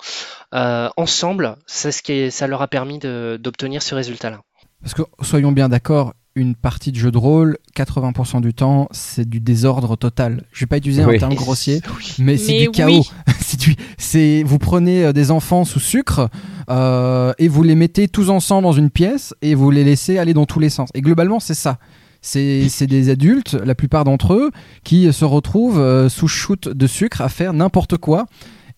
euh, 0.54 0.88
ensemble, 0.96 1.56
c'est 1.66 1.92
ce 1.92 2.02
qui 2.02 2.12
est- 2.12 2.30
ça 2.30 2.46
leur 2.46 2.62
a 2.62 2.66
permis 2.68 2.98
d'obtenir 2.98 3.82
ce 3.82 3.94
résultat-là. 3.94 4.40
Parce 4.82 4.94
que 4.94 5.02
soyons 5.22 5.52
bien 5.52 5.68
d'accord, 5.68 6.14
une 6.38 6.54
partie 6.54 6.92
de 6.92 6.96
jeu 6.96 7.10
de 7.10 7.18
rôle, 7.18 7.58
80% 7.76 8.40
du 8.40 8.54
temps, 8.54 8.88
c'est 8.92 9.28
du 9.28 9.40
désordre 9.40 9.96
total. 9.96 10.44
Je 10.52 10.60
vais 10.60 10.66
pas 10.66 10.78
utiliser 10.78 11.04
Oui. 11.04 11.16
un 11.16 11.18
terme 11.18 11.34
grossier, 11.34 11.80
mais 12.18 12.36
c'est 12.36 12.58
du 12.60 12.70
chaos. 12.70 12.88
oui. 13.00 13.10
c'est 13.40 13.58
du, 13.60 13.74
c'est, 13.98 14.42
vous 14.46 14.58
prenez 14.58 15.04
euh, 15.06 15.12
des 15.12 15.30
enfants 15.30 15.64
sous 15.64 15.80
sucre 15.80 16.28
euh, 16.70 17.32
et 17.38 17.48
vous 17.48 17.62
les 17.62 17.74
mettez 17.74 18.08
tous 18.08 18.30
ensemble 18.30 18.62
dans 18.62 18.72
une 18.72 18.90
pièce 18.90 19.34
et 19.42 19.54
vous 19.54 19.70
les 19.70 19.84
laissez 19.84 20.18
aller 20.18 20.34
dans 20.34 20.46
tous 20.46 20.60
les 20.60 20.70
sens. 20.70 20.90
Et 20.94 21.00
globalement, 21.02 21.40
c'est 21.40 21.54
ça. 21.54 21.78
C'est, 22.22 22.68
c'est 22.68 22.86
des 22.86 23.10
adultes, 23.10 23.54
la 23.64 23.74
plupart 23.74 24.04
d'entre 24.04 24.34
eux, 24.34 24.50
qui 24.84 25.12
se 25.12 25.24
retrouvent 25.24 25.78
euh, 25.80 26.08
sous 26.08 26.28
shoot 26.28 26.68
de 26.68 26.86
sucre 26.86 27.20
à 27.20 27.28
faire 27.28 27.52
n'importe 27.52 27.96
quoi. 27.96 28.26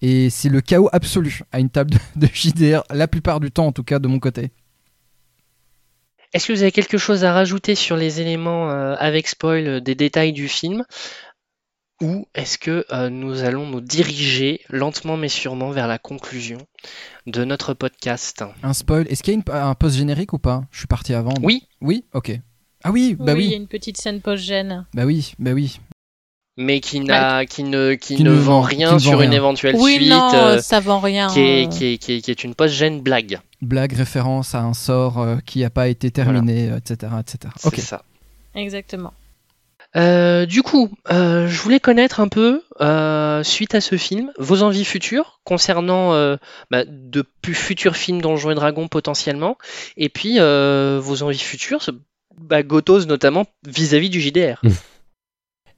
Et 0.03 0.31
c'est 0.31 0.49
le 0.49 0.61
chaos 0.63 0.89
absolu 0.93 1.43
à 1.53 1.61
une 1.61 1.69
table 1.69 1.91
de, 1.91 1.99
de 2.17 2.29
JDR, 2.33 2.83
la 2.91 3.07
plupart 3.07 3.39
du 3.41 3.51
temps 3.51 3.67
en 3.67 3.73
tout 3.73 3.83
cas 3.85 3.99
de 3.99 4.09
mon 4.09 4.19
côté. 4.19 4.51
Est-ce 6.33 6.47
que 6.49 6.53
vous 6.53 6.63
avez 6.63 6.73
quelque 6.73 6.99
chose 6.99 7.25
à 7.25 7.33
rajouter 7.33 7.75
sur 7.75 7.97
les 7.97 8.21
éléments 8.21 8.71
euh, 8.71 8.95
avec 8.99 9.27
spoil 9.29 9.67
euh, 9.67 9.81
des 9.81 9.95
détails 9.95 10.33
du 10.33 10.49
film? 10.49 10.85
Ou 12.03 12.27
est-ce 12.35 12.57
que 12.57 12.87
euh, 12.93 13.11
nous 13.11 13.43
allons 13.43 13.67
nous 13.67 13.81
diriger 13.83 14.61
lentement 14.71 15.17
mais 15.19 15.29
sûrement 15.29 15.71
vers 15.71 15.87
la 15.87 15.99
conclusion 15.99 16.59
de 17.27 17.45
notre 17.45 17.75
podcast? 17.75 18.43
Un 18.63 18.73
spoil. 18.73 19.07
Est-ce 19.11 19.23
qu'il 19.23 19.35
y 19.35 19.37
a 19.37 19.41
une- 19.45 19.55
un 19.63 19.75
post 19.75 19.97
générique 19.97 20.33
ou 20.33 20.39
pas? 20.39 20.63
Je 20.71 20.79
suis 20.79 20.87
parti 20.87 21.13
avant. 21.13 21.35
donc- 21.35 21.45
Oui, 21.45 21.69
Oui, 21.83 22.05
ok. 22.15 22.33
Ah 22.85 22.91
oui, 22.93 23.15
bah 23.19 23.35
oui, 23.35 23.45
il 23.45 23.51
y 23.51 23.55
a 23.55 23.57
une 23.59 23.67
petite 23.69 23.99
scène 23.99 24.23
post-gène. 24.23 24.87
bah 24.95 25.05
oui, 25.05 25.35
bah 25.39 25.51
oui. 25.53 25.79
Mais 26.61 26.81
qui, 26.81 27.01
n'a, 27.01 27.47
qui, 27.47 27.65
ne, 27.65 27.95
qui, 27.95 28.17
Qui 28.17 28.23
ne 28.25 28.31
ne 28.31 28.35
vend 28.37 28.61
rien 28.61 28.91
vend 28.93 28.99
sur 28.99 29.13
une 29.23 29.31
rien. 29.31 29.33
éventuelle 29.33 29.77
Oui, 29.79 29.95
suite, 29.97 30.09
non, 30.11 30.31
euh, 30.35 30.59
ça 30.61 30.79
vend 30.81 31.01
rien. 31.01 31.29
qui, 31.29 31.41
est, 31.41 31.69
qui, 31.73 31.87
est, 31.87 31.99
qui, 31.99 32.13
est, 32.15 32.21
qui 32.21 32.31
est 32.31 32.45
une 32.45 32.55
post-gène 32.55 33.01
blague. 33.01 33.41
Blague, 33.63 33.93
référence 33.95 34.55
à 34.55 34.61
un 34.61 34.75
sort 34.75 35.19
euh, 35.19 35.37
qui 35.45 35.61
n'a 35.61 35.71
pas 35.71 35.89
été 35.89 36.11
terminé, 36.11 36.71
euh, 36.71 36.77
etc., 36.79 37.13
etc. 37.21 37.53
C'est 37.57 37.67
Ok. 37.69 37.77
ça. 37.79 38.03
Exactement. 38.55 39.13
Euh, 39.97 40.47
du 40.47 40.63
coup, 40.63 40.89
euh, 41.11 41.49
je 41.49 41.61
voulais 41.61 41.81
connaître 41.81 42.21
un 42.21 42.29
peu, 42.29 42.63
euh, 42.81 43.43
suite 43.43 43.75
à 43.75 43.81
ce 43.81 43.97
film, 43.97 44.31
vos 44.39 44.63
envies 44.63 44.85
futures 44.85 45.41
concernant 45.43 46.13
euh, 46.15 46.37
bah, 46.71 46.85
de 46.87 47.25
plus 47.43 47.55
futurs 47.55 47.97
films 47.97 48.21
Donjons 48.23 48.51
et 48.53 48.55
Dragons 48.55 48.87
potentiellement, 48.87 49.59
et 49.97 50.09
puis 50.09 50.37
euh, 50.39 51.01
vos 51.03 51.23
envies 51.25 51.39
futures, 51.41 51.83
ce- 51.83 51.91
bah, 52.41 52.63
Gotos 52.63 53.07
notamment 53.07 53.47
vis-à-vis 53.67 54.11
du 54.11 54.21
JDR. 54.21 54.61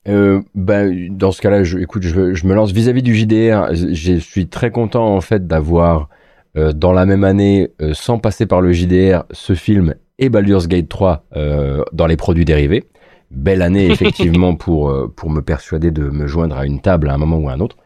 Euh, 0.08 0.40
bah, 0.54 0.82
dans 1.10 1.30
ce 1.30 1.40
cas-là, 1.40 1.62
je, 1.64 1.78
écoute, 1.78 2.02
je, 2.02 2.34
je 2.34 2.46
me 2.46 2.54
lance 2.54 2.72
vis-à-vis 2.72 3.02
du 3.02 3.14
JDR. 3.14 3.68
Je 3.74 4.14
suis 4.18 4.48
très 4.48 4.70
content 4.70 5.14
en 5.14 5.20
fait 5.20 5.46
d'avoir 5.46 6.08
euh, 6.56 6.72
dans 6.72 6.92
la 6.92 7.06
même 7.06 7.24
année, 7.24 7.70
euh, 7.80 7.94
sans 7.94 8.18
passer 8.18 8.46
par 8.46 8.60
le 8.60 8.72
JDR, 8.72 9.24
ce 9.30 9.54
film 9.54 9.94
et 10.18 10.28
Baldur's 10.28 10.66
Gate 10.68 10.88
3 10.88 11.24
euh, 11.36 11.82
dans 11.92 12.06
les 12.06 12.16
produits 12.16 12.44
dérivés. 12.44 12.84
Belle 13.30 13.62
année 13.62 13.86
effectivement 13.90 14.54
pour 14.56 14.90
euh, 14.90 15.12
pour 15.16 15.30
me 15.30 15.40
persuader 15.40 15.90
de 15.90 16.02
me 16.10 16.26
joindre 16.26 16.56
à 16.56 16.66
une 16.66 16.80
table 16.80 17.08
à 17.08 17.14
un 17.14 17.18
moment 17.18 17.38
ou 17.38 17.48
à 17.48 17.52
un 17.52 17.60
autre. 17.60 17.76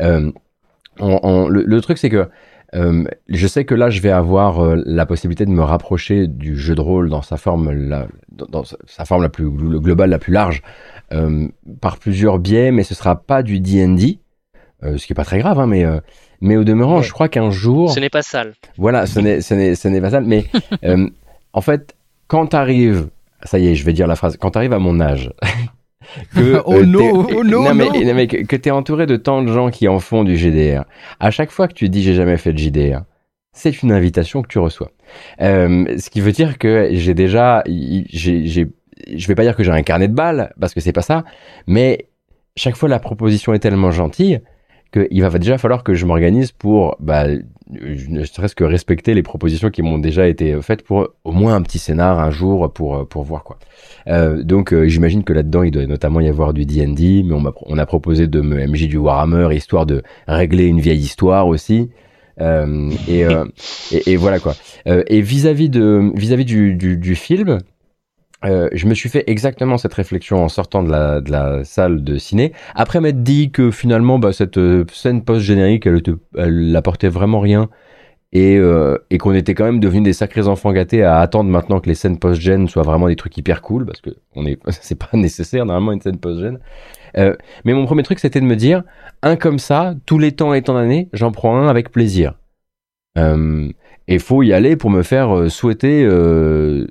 Euh, 0.00 0.32
on- 0.98 1.20
on- 1.22 1.48
le, 1.48 1.62
le 1.64 1.80
truc 1.80 1.98
c'est 1.98 2.10
que 2.10 2.28
Euh, 2.74 3.04
je 3.28 3.46
sais 3.48 3.64
que 3.64 3.74
là, 3.74 3.90
je 3.90 4.00
vais 4.00 4.10
avoir 4.12 4.60
euh, 4.60 4.80
la 4.86 5.04
possibilité 5.04 5.44
de 5.44 5.50
me 5.50 5.62
rapprocher 5.62 6.28
du 6.28 6.56
jeu 6.56 6.74
de 6.76 6.80
rôle 6.80 7.08
dans 7.10 7.22
sa 7.22 7.36
forme, 7.36 7.70
la, 7.72 8.06
dans, 8.30 8.46
dans 8.46 8.62
sa 8.64 9.04
forme 9.04 9.22
la 9.22 9.28
plus 9.28 9.46
glo- 9.46 9.80
globale, 9.80 10.10
la 10.10 10.18
plus 10.20 10.32
large, 10.32 10.62
euh, 11.12 11.48
par 11.80 11.98
plusieurs 11.98 12.38
biais, 12.38 12.70
mais 12.70 12.84
ce 12.84 12.94
sera 12.94 13.16
pas 13.16 13.42
du 13.42 13.58
D&D, 13.58 14.20
euh, 14.84 14.96
ce 14.98 15.06
qui 15.06 15.12
est 15.12 15.14
pas 15.14 15.24
très 15.24 15.40
grave, 15.40 15.58
hein, 15.58 15.66
mais 15.66 15.84
euh, 15.84 15.98
mais 16.40 16.56
au 16.56 16.62
demeurant, 16.64 16.98
Ouais. 16.98 17.02
je 17.02 17.12
crois 17.12 17.28
qu'un 17.28 17.50
jour, 17.50 17.90
Ce 17.92 17.98
n'est 18.00 18.08
pas 18.08 18.22
sale. 18.22 18.54
voilà, 18.78 19.06
ce 19.06 19.18
n'est 19.20 19.40
ce 19.40 19.52
n'est 19.54 19.74
ce 19.74 19.88
n'est 19.88 20.00
pas 20.00 20.10
ça, 20.10 20.20
mais 20.20 20.44
euh, 20.84 21.08
en 21.52 21.60
fait, 21.60 21.96
quand 22.28 22.46
t'arrives, 22.46 23.08
ça 23.42 23.58
y 23.58 23.66
est, 23.66 23.74
je 23.74 23.84
vais 23.84 23.92
dire 23.92 24.06
la 24.06 24.14
phrase, 24.16 24.36
quand 24.38 24.52
t'arrives 24.52 24.72
à 24.72 24.78
mon 24.78 25.00
âge. 25.00 25.32
Que, 26.34 26.62
Oh 26.66 26.74
euh, 26.74 26.86
non, 26.86 27.26
oh 27.34 27.44
non, 27.44 27.74
mais, 27.74 27.86
non. 27.86 28.04
non, 28.04 28.14
mais 28.14 28.26
que, 28.26 28.38
que 28.38 28.56
t'es 28.56 28.70
entouré 28.70 29.06
de 29.06 29.16
tant 29.16 29.42
de 29.42 29.52
gens 29.52 29.70
qui 29.70 29.88
en 29.88 29.98
font 29.98 30.24
du 30.24 30.36
GDR. 30.36 30.84
À 31.18 31.30
chaque 31.30 31.50
fois 31.50 31.68
que 31.68 31.74
tu 31.74 31.88
dis 31.88 32.02
j'ai 32.02 32.14
jamais 32.14 32.36
fait 32.36 32.52
de 32.52 32.58
JDR, 32.58 33.02
c'est 33.52 33.82
une 33.82 33.92
invitation 33.92 34.42
que 34.42 34.48
tu 34.48 34.58
reçois. 34.58 34.90
Euh, 35.40 35.98
ce 35.98 36.10
qui 36.10 36.20
veut 36.20 36.32
dire 36.32 36.58
que 36.58 36.88
j'ai 36.92 37.14
déjà, 37.14 37.62
j'ai, 37.66 38.46
j'ai, 38.46 38.68
je 39.12 39.26
vais 39.26 39.34
pas 39.34 39.42
dire 39.42 39.56
que 39.56 39.62
j'ai 39.62 39.72
un 39.72 39.82
carnet 39.82 40.08
de 40.08 40.14
balles 40.14 40.52
parce 40.60 40.74
que 40.74 40.80
c'est 40.80 40.92
pas 40.92 41.02
ça, 41.02 41.24
mais 41.66 42.08
chaque 42.56 42.76
fois 42.76 42.88
la 42.88 42.98
proposition 42.98 43.52
est 43.54 43.58
tellement 43.58 43.90
gentille 43.90 44.40
qu'il 44.92 45.22
va 45.22 45.38
déjà 45.38 45.58
falloir 45.58 45.84
que 45.84 45.94
je 45.94 46.04
m'organise 46.04 46.52
pour, 46.52 46.96
bah, 47.00 47.26
ne 47.70 48.24
serait-ce 48.24 48.54
que 48.54 48.64
respecter 48.64 49.14
les 49.14 49.22
propositions 49.22 49.70
qui 49.70 49.82
m'ont 49.82 49.98
déjà 49.98 50.26
été 50.26 50.60
faites 50.62 50.82
pour 50.82 51.08
au 51.24 51.32
moins 51.32 51.54
un 51.54 51.62
petit 51.62 51.78
scénar 51.78 52.18
un 52.18 52.30
jour 52.30 52.72
pour 52.72 53.08
pour 53.08 53.22
voir 53.22 53.44
quoi. 53.44 53.58
Euh, 54.06 54.42
donc 54.42 54.72
euh, 54.72 54.88
j'imagine 54.88 55.24
que 55.24 55.32
là-dedans 55.32 55.62
il 55.62 55.70
doit 55.70 55.86
notamment 55.86 56.20
y 56.20 56.28
avoir 56.28 56.52
du 56.52 56.66
D&D, 56.66 57.22
mais 57.24 57.34
on, 57.34 57.40
m'a, 57.40 57.52
on 57.66 57.78
a 57.78 57.86
proposé 57.86 58.26
de 58.26 58.40
me 58.40 58.66
MJ 58.66 58.88
du 58.88 58.96
Warhammer 58.96 59.54
histoire 59.54 59.86
de 59.86 60.02
régler 60.26 60.66
une 60.66 60.80
vieille 60.80 61.00
histoire 61.00 61.46
aussi. 61.46 61.90
Euh, 62.40 62.90
et, 63.06 63.24
euh, 63.24 63.44
et, 63.92 64.12
et 64.12 64.16
voilà 64.16 64.38
quoi. 64.38 64.54
Euh, 64.86 65.02
et 65.08 65.20
vis-à-vis 65.20 65.68
de 65.68 66.10
vis-à-vis 66.14 66.44
du, 66.44 66.74
du, 66.74 66.96
du 66.96 67.14
film, 67.14 67.58
euh, 68.44 68.68
je 68.72 68.86
me 68.86 68.94
suis 68.94 69.08
fait 69.08 69.24
exactement 69.26 69.76
cette 69.78 69.94
réflexion 69.94 70.42
en 70.42 70.48
sortant 70.48 70.82
de 70.82 70.90
la, 70.90 71.20
de 71.20 71.30
la 71.30 71.64
salle 71.64 72.02
de 72.02 72.16
ciné, 72.18 72.52
après 72.74 73.00
m'être 73.00 73.22
dit 73.22 73.50
que 73.50 73.70
finalement 73.70 74.18
bah, 74.18 74.32
cette 74.32 74.58
euh, 74.58 74.84
scène 74.92 75.22
post-générique, 75.24 75.86
elle, 75.86 75.98
était- 75.98 76.12
elle 76.36 76.74
apportait 76.76 77.08
vraiment 77.08 77.40
rien, 77.40 77.68
et, 78.32 78.56
euh, 78.56 78.96
et 79.10 79.18
qu'on 79.18 79.34
était 79.34 79.54
quand 79.54 79.64
même 79.64 79.80
devenus 79.80 80.04
des 80.04 80.12
sacrés 80.12 80.46
enfants 80.46 80.72
gâtés 80.72 81.02
à 81.02 81.18
attendre 81.18 81.50
maintenant 81.50 81.80
que 81.80 81.88
les 81.88 81.94
scènes 81.96 82.18
post-gènes 82.18 82.68
soient 82.68 82.84
vraiment 82.84 83.08
des 83.08 83.16
trucs 83.16 83.36
hyper 83.36 83.60
cool, 83.60 83.84
parce 83.84 84.00
que 84.00 84.10
on 84.36 84.46
est, 84.46 84.58
c'est 84.70 84.98
pas 84.98 85.08
nécessaire 85.14 85.66
normalement 85.66 85.92
une 85.92 86.00
scène 86.00 86.18
post-gène. 86.18 86.60
Euh, 87.18 87.34
mais 87.64 87.74
mon 87.74 87.86
premier 87.86 88.04
truc, 88.04 88.20
c'était 88.20 88.40
de 88.40 88.46
me 88.46 88.56
dire, 88.56 88.84
un 89.22 89.36
comme 89.36 89.58
ça, 89.58 89.94
tous 90.06 90.18
les 90.18 90.32
temps 90.32 90.54
étant 90.54 90.74
donné, 90.74 91.08
j'en 91.12 91.32
prends 91.32 91.56
un 91.56 91.66
avec 91.68 91.90
plaisir. 91.90 92.34
Euh, 93.18 93.68
et 94.06 94.18
faut 94.20 94.42
y 94.44 94.52
aller 94.52 94.76
pour 94.76 94.90
me 94.90 95.02
faire 95.02 95.50
souhaiter 95.50 96.04
euh, 96.04 96.86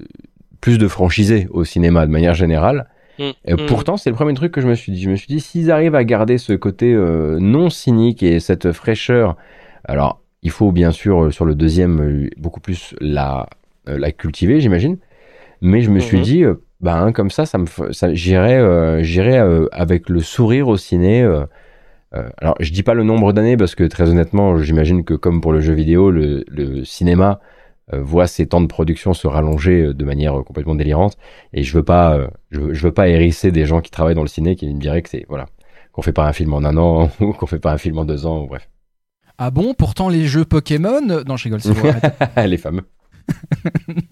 plus 0.62 0.78
de 0.78 0.88
franchisés 0.88 1.48
au 1.52 1.64
cinéma 1.64 2.06
de 2.06 2.12
manière 2.12 2.34
générale. 2.34 2.88
Mm, 3.20 3.24
Et 3.46 3.54
mm. 3.54 3.66
pourtant, 3.68 3.98
c'est 3.98 4.10
le 4.10 4.16
premier 4.16 4.34
truc 4.34 4.52
que 4.52 4.62
je 4.62 4.68
me 4.68 4.76
suis 4.76 4.92
dit. 4.92 5.02
Je 5.02 5.10
me 5.10 5.16
suis 5.16 5.28
dit, 5.28 5.40
s'ils 5.40 5.72
arrivent 5.72 5.96
à 5.96 6.04
garder 6.04 6.38
ce 6.38 6.54
côté 6.54 6.94
euh, 6.94 7.38
non 7.40 7.70
cynique 7.70 8.24
et 8.24 8.40
cette 8.40 8.72
fraîcheur, 8.72 9.36
alors 9.86 10.22
il 10.42 10.52
faut 10.52 10.72
bien 10.72 10.92
sûr 10.92 11.26
euh, 11.26 11.32
sur 11.32 11.44
le 11.46 11.56
deuxième 11.56 12.00
euh, 12.02 12.30
beaucoup 12.38 12.62
plus 12.62 12.96
la, 13.02 13.48
la 13.86 14.12
cultiver, 14.12 14.62
j'imagine. 14.62 14.98
Mais 15.62 15.82
je 15.82 15.90
me 15.90 16.00
suis 16.00 16.18
Mhm. 16.18 16.24
dit, 16.24 16.44
euh, 16.46 16.56
hein, 16.86 17.12
comme 17.12 17.30
ça, 17.30 17.46
ça 17.46 17.58
me, 17.58 17.66
ça, 17.92 18.14
j'irai, 18.14 18.56
euh, 18.56 19.04
j'irai 19.04 19.38
avec 19.74 20.08
le 20.10 20.22
sourire 20.22 20.68
au 20.70 20.78
ciné. 20.78 21.28
alors, 22.42 22.56
je 22.60 22.72
dis 22.72 22.82
pas 22.84 22.94
le 22.96 23.04
nombre 23.04 23.34
d'années 23.34 23.58
parce 23.58 23.76
que 23.76 23.84
très 23.84 24.10
honnêtement, 24.10 24.58
j'imagine 24.58 25.04
que 25.04 25.14
comme 25.14 25.42
pour 25.42 25.52
le 25.52 25.60
jeu 25.60 25.74
vidéo, 25.74 26.10
le, 26.10 26.44
le 26.48 26.84
cinéma 26.84 27.40
voit 27.94 28.28
ses 28.28 28.48
temps 28.48 28.62
de 28.62 28.68
production 28.68 29.14
se 29.14 29.26
rallonger 29.28 29.82
euh, 29.88 29.94
de 29.94 30.06
manière 30.06 30.38
euh, 30.40 30.44
complètement 30.44 30.76
délirante. 30.76 31.18
Et 31.54 31.64
je 31.64 31.74
veux 31.76 31.84
pas, 31.84 32.16
euh, 32.18 32.28
je, 32.52 32.60
veux, 32.60 32.74
je 32.74 32.84
veux 32.88 32.94
pas 32.94 33.08
hérisser 33.10 33.52
des 33.52 33.66
gens 33.66 33.82
qui 33.82 33.90
travaillent 33.92 34.16
dans 34.16 34.22
le 34.22 34.28
ciné 34.28 34.56
qui 34.56 34.68
me 34.72 34.80
diraient 34.80 35.02
que 35.02 35.10
c'est 35.10 35.26
voilà 35.30 35.48
qu'on 35.92 36.02
fait 36.04 36.14
pas 36.14 36.28
un 36.28 36.34
film 36.34 36.54
en 36.54 36.64
un 36.64 36.78
an 36.78 37.10
ou 37.20 37.34
qu'on 37.34 37.48
fait 37.48 37.60
pas 37.60 37.72
un 37.74 37.78
film 37.78 37.98
en 37.98 38.06
deux 38.06 38.26
ans. 38.26 38.44
ou 38.44 38.48
bref, 38.48 38.70
Ah 39.38 39.50
bon? 39.52 39.74
Pourtant, 39.74 40.08
les 40.10 40.26
jeux 40.28 40.46
Pokémon? 40.46 41.02
Non, 41.26 41.36
je 41.38 41.44
rigole, 41.46 41.62
c'est 41.62 41.74
les 42.48 42.58
fameux. 42.58 42.84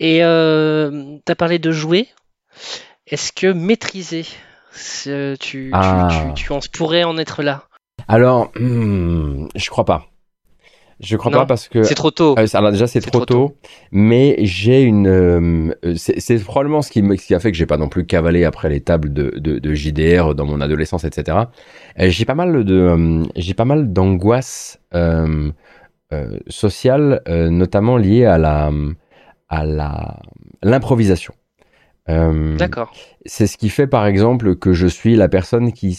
Et 0.00 0.22
euh, 0.22 1.18
t'as 1.24 1.34
parlé 1.34 1.58
de 1.58 1.70
jouer. 1.70 2.08
Est-ce 3.06 3.32
que 3.32 3.52
maîtriser, 3.52 4.26
ce- 4.72 5.36
tu, 5.36 5.68
tu- 5.68 5.70
Ah. 5.72 6.08
tu, 6.34 6.44
tu 6.44 6.52
en 6.52 6.60
pourrais 6.72 7.04
en 7.04 7.18
être 7.18 7.42
là? 7.42 7.64
Alors, 8.08 8.50
hmm, 8.58 9.48
je 9.54 9.70
crois 9.70 9.84
pas. 9.84 10.06
Je 11.00 11.16
crois 11.16 11.30
Non, 11.30 11.38
pas 11.40 11.46
parce 11.46 11.68
que 11.68 11.82
C'est 11.82 11.94
trop 11.94 12.10
tôt. 12.10 12.34
Euh, 12.38 12.46
alors 12.54 12.72
déjà 12.72 12.86
c'est 12.86 13.00
trop, 13.00 13.10
trop 13.10 13.26
tôt, 13.26 13.56
mais 13.92 14.36
j'ai 14.40 14.82
une 14.82 15.06
euh, 15.06 15.74
c'est 15.96 16.42
probablement 16.42 16.80
ce 16.80 16.90
qui, 16.90 17.02
me- 17.02 17.16
ce 17.16 17.26
qui 17.26 17.34
a 17.34 17.40
fait 17.40 17.52
que 17.52 17.56
j'ai 17.58 17.66
pas 17.66 17.76
non 17.76 17.88
plus 17.88 18.06
cavalé 18.06 18.44
après 18.44 18.70
les 18.70 18.80
tables 18.80 19.12
de, 19.12 19.30
de, 19.36 19.58
de 19.58 19.74
JDR 19.74 20.34
dans 20.34 20.46
mon 20.46 20.60
adolescence 20.60 21.04
etc. 21.04 21.36
Euh, 22.00 22.08
j'ai 22.08 22.24
pas 22.24 22.34
mal 22.34 22.64
de 22.64 22.74
euh, 22.74 23.24
j'ai 23.36 23.52
pas 23.54 23.66
mal 23.66 23.92
d'angoisse 23.92 24.78
euh, 24.94 25.50
sociale 26.48 27.20
notamment 27.28 27.96
liée 27.98 28.24
à 28.24 28.38
la 28.38 28.70
à 29.48 29.64
la 29.64 30.20
l'improvisation. 30.62 31.34
D'accord. 32.08 32.94
c'est 33.24 33.48
ce 33.48 33.58
qui 33.58 33.68
fait 33.68 33.88
par 33.88 34.06
exemple 34.06 34.54
que 34.56 34.72
je 34.72 34.86
suis 34.86 35.16
la 35.16 35.28
personne 35.28 35.72
qui 35.72 35.98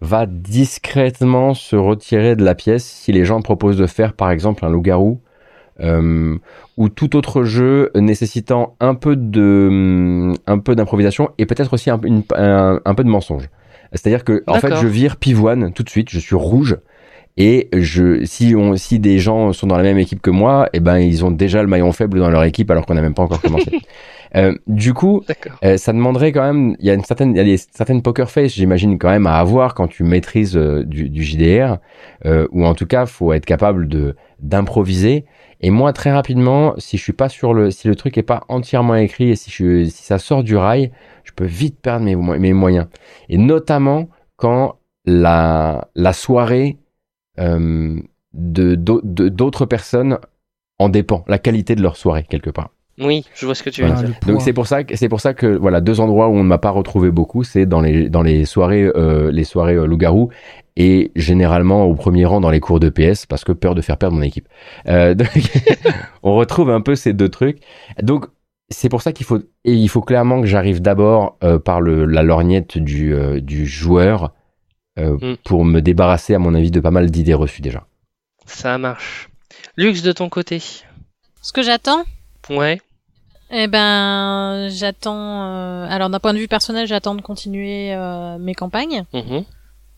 va 0.00 0.26
discrètement 0.26 1.54
se 1.54 1.76
retirer 1.76 2.36
de 2.36 2.44
la 2.44 2.54
pièce 2.54 2.84
si 2.84 3.12
les 3.12 3.24
gens 3.24 3.40
proposent 3.40 3.78
de 3.78 3.86
faire 3.86 4.12
par 4.12 4.30
exemple 4.30 4.64
un 4.64 4.68
loup-garou 4.70 5.20
euh, 5.80 6.36
ou 6.76 6.88
tout 6.88 7.16
autre 7.16 7.44
jeu 7.44 7.90
nécessitant 7.94 8.76
un 8.80 8.94
peu 8.94 9.16
de 9.16 9.66
hum, 9.70 10.34
un 10.46 10.58
peu 10.58 10.74
d'improvisation 10.74 11.30
et 11.38 11.46
peut-être 11.46 11.72
aussi 11.74 11.90
un, 11.90 11.98
peu- 11.98 12.08
une- 12.08 12.22
un, 12.34 12.80
un 12.84 12.94
peu 12.94 13.04
de 13.04 13.08
mensonge. 13.10 13.48
C'est-à-dire 13.92 14.24
que 14.24 14.42
en 14.46 14.54
fait 14.60 14.68
je 14.82 14.86
vire 14.86 15.16
pivoine 15.16 15.72
tout 15.72 15.82
de 15.82 15.90
suite, 15.90 16.10
je 16.10 16.18
suis 16.18 16.34
rouge 16.36 16.76
et 17.38 17.68
je 17.74 18.24
si 18.24 18.54
on 18.56 18.76
si 18.76 18.98
des 18.98 19.18
gens 19.18 19.52
sont 19.52 19.66
dans 19.66 19.76
la 19.76 19.82
même 19.82 19.98
équipe 19.98 20.22
que 20.22 20.30
moi, 20.30 20.68
et 20.72 20.80
ben 20.80 20.98
ils 20.98 21.24
ont 21.24 21.30
déjà 21.30 21.62
le 21.62 21.68
maillon 21.68 21.92
faible 21.92 22.18
dans 22.18 22.30
leur 22.30 22.44
équipe 22.44 22.70
alors 22.70 22.86
qu'on 22.86 22.94
n'a 22.94 23.02
même 23.02 23.14
pas 23.14 23.22
encore 23.22 23.40
commencé. 23.42 23.70
Euh, 24.36 24.54
du 24.66 24.92
coup, 24.94 25.22
euh, 25.64 25.76
ça 25.78 25.92
demanderait 25.92 26.32
quand 26.32 26.42
même, 26.42 26.76
il 26.80 26.86
y 26.86 26.90
a 26.90 26.94
une 26.94 27.04
certaine, 27.04 27.30
il 27.32 27.36
y 27.38 27.40
a 27.40 27.44
des 27.44 27.56
certaines 27.56 28.02
poker 28.02 28.30
face, 28.30 28.52
j'imagine 28.52 28.98
quand 28.98 29.08
même 29.10 29.26
à 29.26 29.36
avoir 29.38 29.74
quand 29.74 29.88
tu 29.88 30.04
maîtrises 30.04 30.56
euh, 30.56 30.84
du, 30.84 31.08
du 31.08 31.22
JDR, 31.24 31.78
euh, 32.26 32.46
ou 32.52 32.64
en 32.66 32.74
tout 32.74 32.86
cas, 32.86 33.06
faut 33.06 33.32
être 33.32 33.46
capable 33.46 33.88
de 33.88 34.14
d'improviser. 34.40 35.24
Et 35.62 35.70
moi, 35.70 35.92
très 35.94 36.12
rapidement, 36.12 36.74
si 36.76 36.98
je 36.98 37.02
suis 37.02 37.14
pas 37.14 37.30
sur 37.30 37.54
le, 37.54 37.70
si 37.70 37.88
le 37.88 37.94
truc 37.96 38.18
est 38.18 38.22
pas 38.22 38.44
entièrement 38.48 38.94
écrit 38.96 39.30
et 39.30 39.36
si 39.36 39.50
je, 39.50 39.84
si 39.86 40.02
ça 40.02 40.18
sort 40.18 40.44
du 40.44 40.56
rail, 40.56 40.92
je 41.24 41.32
peux 41.32 41.46
vite 41.46 41.80
perdre 41.80 42.04
mes, 42.04 42.14
mes 42.16 42.52
moyens. 42.52 42.88
Et 43.30 43.38
notamment 43.38 44.08
quand 44.36 44.76
la 45.06 45.88
la 45.94 46.12
soirée 46.12 46.78
euh, 47.38 47.98
de- 48.34 48.74
d'autres 48.74 49.66
personnes 49.66 50.18
en 50.78 50.88
dépend, 50.90 51.24
la 51.28 51.38
qualité 51.38 51.74
de 51.74 51.82
leur 51.82 51.96
soirée 51.96 52.26
quelque 52.28 52.50
part. 52.50 52.70
Oui, 52.98 53.24
je 53.34 53.44
vois 53.46 53.54
ce 53.54 53.62
que 53.62 53.70
tu 53.70 53.82
veux 53.82 53.88
Voilà. 53.88 54.02
Ah, 54.02 54.10
dire. 54.10 54.34
Donc 54.34 54.42
c'est 54.42 54.52
pour 54.52 54.66
ça 54.66 54.84
que 54.84 54.96
c'est 54.96 55.08
pour 55.08 55.20
ça 55.20 55.34
que 55.34 55.46
voilà 55.46 55.80
deux 55.80 56.00
endroits 56.00 56.28
où 56.28 56.34
on 56.34 56.42
ne 56.42 56.48
m'a 56.48 56.58
pas 56.58 56.70
retrouvé 56.70 57.10
beaucoup, 57.10 57.44
c'est 57.44 57.66
dans 57.66 57.80
les 57.80 58.08
dans 58.08 58.22
les 58.22 58.44
soirées 58.44 58.84
euh, 58.84 59.30
les 59.30 59.44
soirées 59.44 59.74
euh, 59.74 59.86
loup-garou 59.86 60.30
et 60.76 61.12
généralement 61.16 61.84
au 61.84 61.94
premier 61.94 62.24
rang 62.24 62.40
dans 62.40 62.50
les 62.50 62.60
cours 62.60 62.80
de 62.80 62.88
PS 62.88 63.26
parce 63.26 63.44
que 63.44 63.52
peur 63.52 63.74
de 63.74 63.82
faire 63.82 63.98
perdre 63.98 64.16
mon 64.16 64.22
équipe. 64.22 64.48
Euh, 64.88 65.14
donc, 65.14 65.28
on 66.22 66.34
retrouve 66.36 66.70
un 66.70 66.80
peu 66.80 66.94
ces 66.94 67.12
deux 67.12 67.28
trucs. 67.28 67.58
Donc 68.02 68.26
c'est 68.70 68.88
pour 68.88 69.02
ça 69.02 69.12
qu'il 69.12 69.26
faut 69.26 69.38
et 69.38 69.72
il 69.74 69.88
faut 69.88 70.00
clairement 70.00 70.40
que 70.40 70.46
j'arrive 70.46 70.80
d'abord 70.80 71.36
euh, 71.44 71.58
par 71.58 71.80
le 71.80 72.04
la 72.06 72.22
lorgnette 72.22 72.78
du 72.78 73.14
euh, 73.14 73.40
du 73.40 73.66
joueur 73.66 74.32
euh, 74.98 75.18
Mm. 75.20 75.36
pour 75.44 75.64
me 75.66 75.80
débarrasser 75.80 76.34
à 76.34 76.38
mon 76.38 76.54
avis 76.54 76.70
de 76.70 76.80
pas 76.80 76.90
mal 76.90 77.10
d'idées 77.10 77.34
reçues 77.34 77.60
déjà. 77.60 77.86
Ça 78.46 78.78
marche. 78.78 79.28
Lux 79.76 80.02
de 80.02 80.12
ton 80.12 80.30
côté. 80.30 80.62
Ce 81.42 81.52
que 81.52 81.62
j'attends, 81.62 82.04
Ouais. 82.50 82.80
eh 83.50 83.66
ben, 83.66 84.68
j'attends. 84.70 85.44
euh, 85.44 85.86
Alors 85.88 86.10
d'un 86.10 86.20
point 86.20 86.32
de 86.34 86.38
vue 86.38 86.48
personnel, 86.48 86.86
j'attends 86.86 87.14
de 87.14 87.22
continuer 87.22 87.94
euh, 87.94 88.38
mes 88.38 88.54
campagnes. 88.54 89.04
Mhm. 89.12 89.44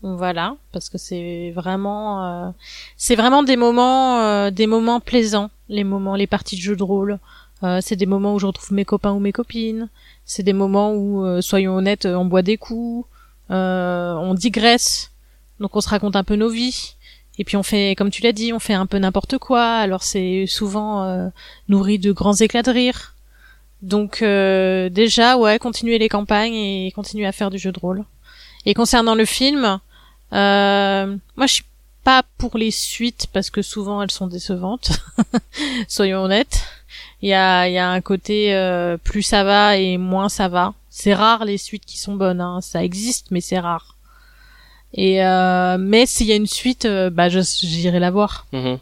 Voilà, 0.01 0.55
parce 0.71 0.87
que 0.89 0.97
c'est 0.97 1.51
vraiment, 1.53 2.23
euh, 2.25 2.49
c'est 2.95 3.15
vraiment 3.17 3.43
des 3.43 3.57
moments, 3.57 4.19
euh, 4.21 4.49
des 4.49 4.65
moments 4.65 5.01
plaisants, 5.01 5.49
les 5.67 5.83
moments, 5.83 6.15
les 6.15 6.27
parties 6.27 6.55
de 6.55 6.61
jeux 6.61 6.77
de 6.77 6.83
rôle. 6.83 7.19
Euh, 7.63 7.79
c'est 7.81 7.97
des 7.97 8.05
moments 8.05 8.33
où 8.35 8.39
je 8.39 8.45
retrouve 8.45 8.71
mes 8.71 8.85
copains 8.85 9.11
ou 9.11 9.19
mes 9.19 9.33
copines. 9.33 9.89
C'est 10.23 10.43
des 10.43 10.53
moments 10.53 10.93
où, 10.93 11.25
euh, 11.25 11.41
soyons 11.41 11.75
honnêtes, 11.75 12.05
on 12.05 12.23
boit 12.23 12.43
des 12.43 12.55
coups, 12.57 13.05
euh, 13.51 14.13
on 14.15 14.33
digresse, 14.35 15.11
donc 15.59 15.75
on 15.75 15.81
se 15.81 15.89
raconte 15.89 16.15
un 16.15 16.23
peu 16.23 16.35
nos 16.37 16.49
vies. 16.49 16.93
Et 17.39 17.43
puis 17.45 17.57
on 17.57 17.63
fait, 17.63 17.95
comme 17.97 18.11
tu 18.11 18.21
l'as 18.21 18.33
dit, 18.33 18.53
on 18.53 18.59
fait 18.59 18.73
un 18.75 18.85
peu 18.85 18.97
n'importe 18.99 19.37
quoi. 19.39 19.65
Alors 19.77 20.03
c'est 20.03 20.45
souvent 20.45 21.03
euh, 21.03 21.29
nourri 21.69 21.97
de 21.97 22.11
grands 22.11 22.35
éclats 22.35 22.61
de 22.61 22.71
rire. 22.71 23.15
Donc 23.81 24.21
euh, 24.21 24.89
déjà, 24.89 25.37
ouais, 25.37 25.57
continuer 25.57 25.97
les 25.97 26.09
campagnes 26.09 26.53
et 26.53 26.91
continuer 26.93 27.25
à 27.25 27.31
faire 27.31 27.49
du 27.49 27.57
jeu 27.57 27.71
de 27.71 27.79
rôle. 27.79 28.03
Et 28.65 28.73
concernant 28.73 29.15
le 29.15 29.25
film, 29.25 29.79
Euh, 30.31 31.17
moi, 31.35 31.47
je 31.47 31.53
suis 31.53 31.63
pas 32.03 32.23
pour 32.37 32.57
les 32.57 32.71
suites 32.71 33.27
parce 33.33 33.49
que 33.49 33.61
souvent 33.61 34.01
elles 34.01 34.11
sont 34.11 34.27
décevantes. 34.27 34.91
Soyons 35.87 36.23
honnêtes. 36.23 36.61
Il 37.21 37.29
y 37.29 37.33
a, 37.33 37.67
y 37.67 37.77
a 37.77 37.89
un 37.89 38.01
côté 38.01 38.53
euh, 38.53 38.97
plus 38.97 39.23
ça 39.23 39.43
va 39.43 39.77
et 39.77 39.97
moins 39.97 40.29
ça 40.29 40.47
va. 40.47 40.73
C'est 40.89 41.13
rare 41.13 41.45
les 41.45 41.57
suites 41.57 41.85
qui 41.85 41.97
sont 41.97 42.15
bonnes. 42.15 42.41
Hein. 42.41 42.61
Ça 42.61 42.83
existe, 42.83 43.31
mais 43.31 43.41
c'est 43.41 43.59
rare. 43.59 43.95
Et 44.93 45.23
euh, 45.23 45.77
mais 45.79 46.05
s'il 46.05 46.27
y 46.27 46.31
a 46.31 46.35
une 46.35 46.47
suite, 46.47 46.85
euh, 46.85 47.09
bah 47.09 47.29
j'irai 47.29 47.99
la 47.99 48.09
voir 48.11 48.47
Mhm. 48.53 48.79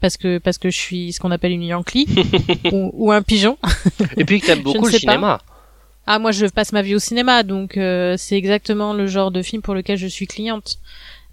parce 0.00 0.16
que 0.16 0.38
parce 0.38 0.58
que 0.58 0.70
je 0.70 0.78
suis 0.78 1.12
ce 1.12 1.20
qu'on 1.20 1.30
appelle 1.30 1.52
une 1.52 1.62
Yankee 1.62 2.06
ou, 2.72 2.90
ou 2.94 3.12
un 3.12 3.22
pigeon. 3.22 3.58
Et 4.16 4.24
puis 4.24 4.40
que 4.40 4.46
t'aimes 4.46 4.62
beaucoup 4.62 4.86
le 4.86 4.90
sais 4.92 5.04
pas. 5.06 5.12
cinéma. 5.12 5.38
Ah 6.06 6.18
moi 6.18 6.32
je 6.32 6.46
passe 6.46 6.72
ma 6.72 6.82
vie 6.82 6.94
au 6.94 6.98
cinéma 6.98 7.42
donc 7.42 7.76
euh, 7.76 8.16
c'est 8.18 8.36
exactement 8.36 8.92
le 8.94 9.06
genre 9.06 9.30
de 9.30 9.42
film 9.42 9.62
pour 9.62 9.74
lequel 9.74 9.98
je 9.98 10.06
suis 10.06 10.26
cliente. 10.26 10.64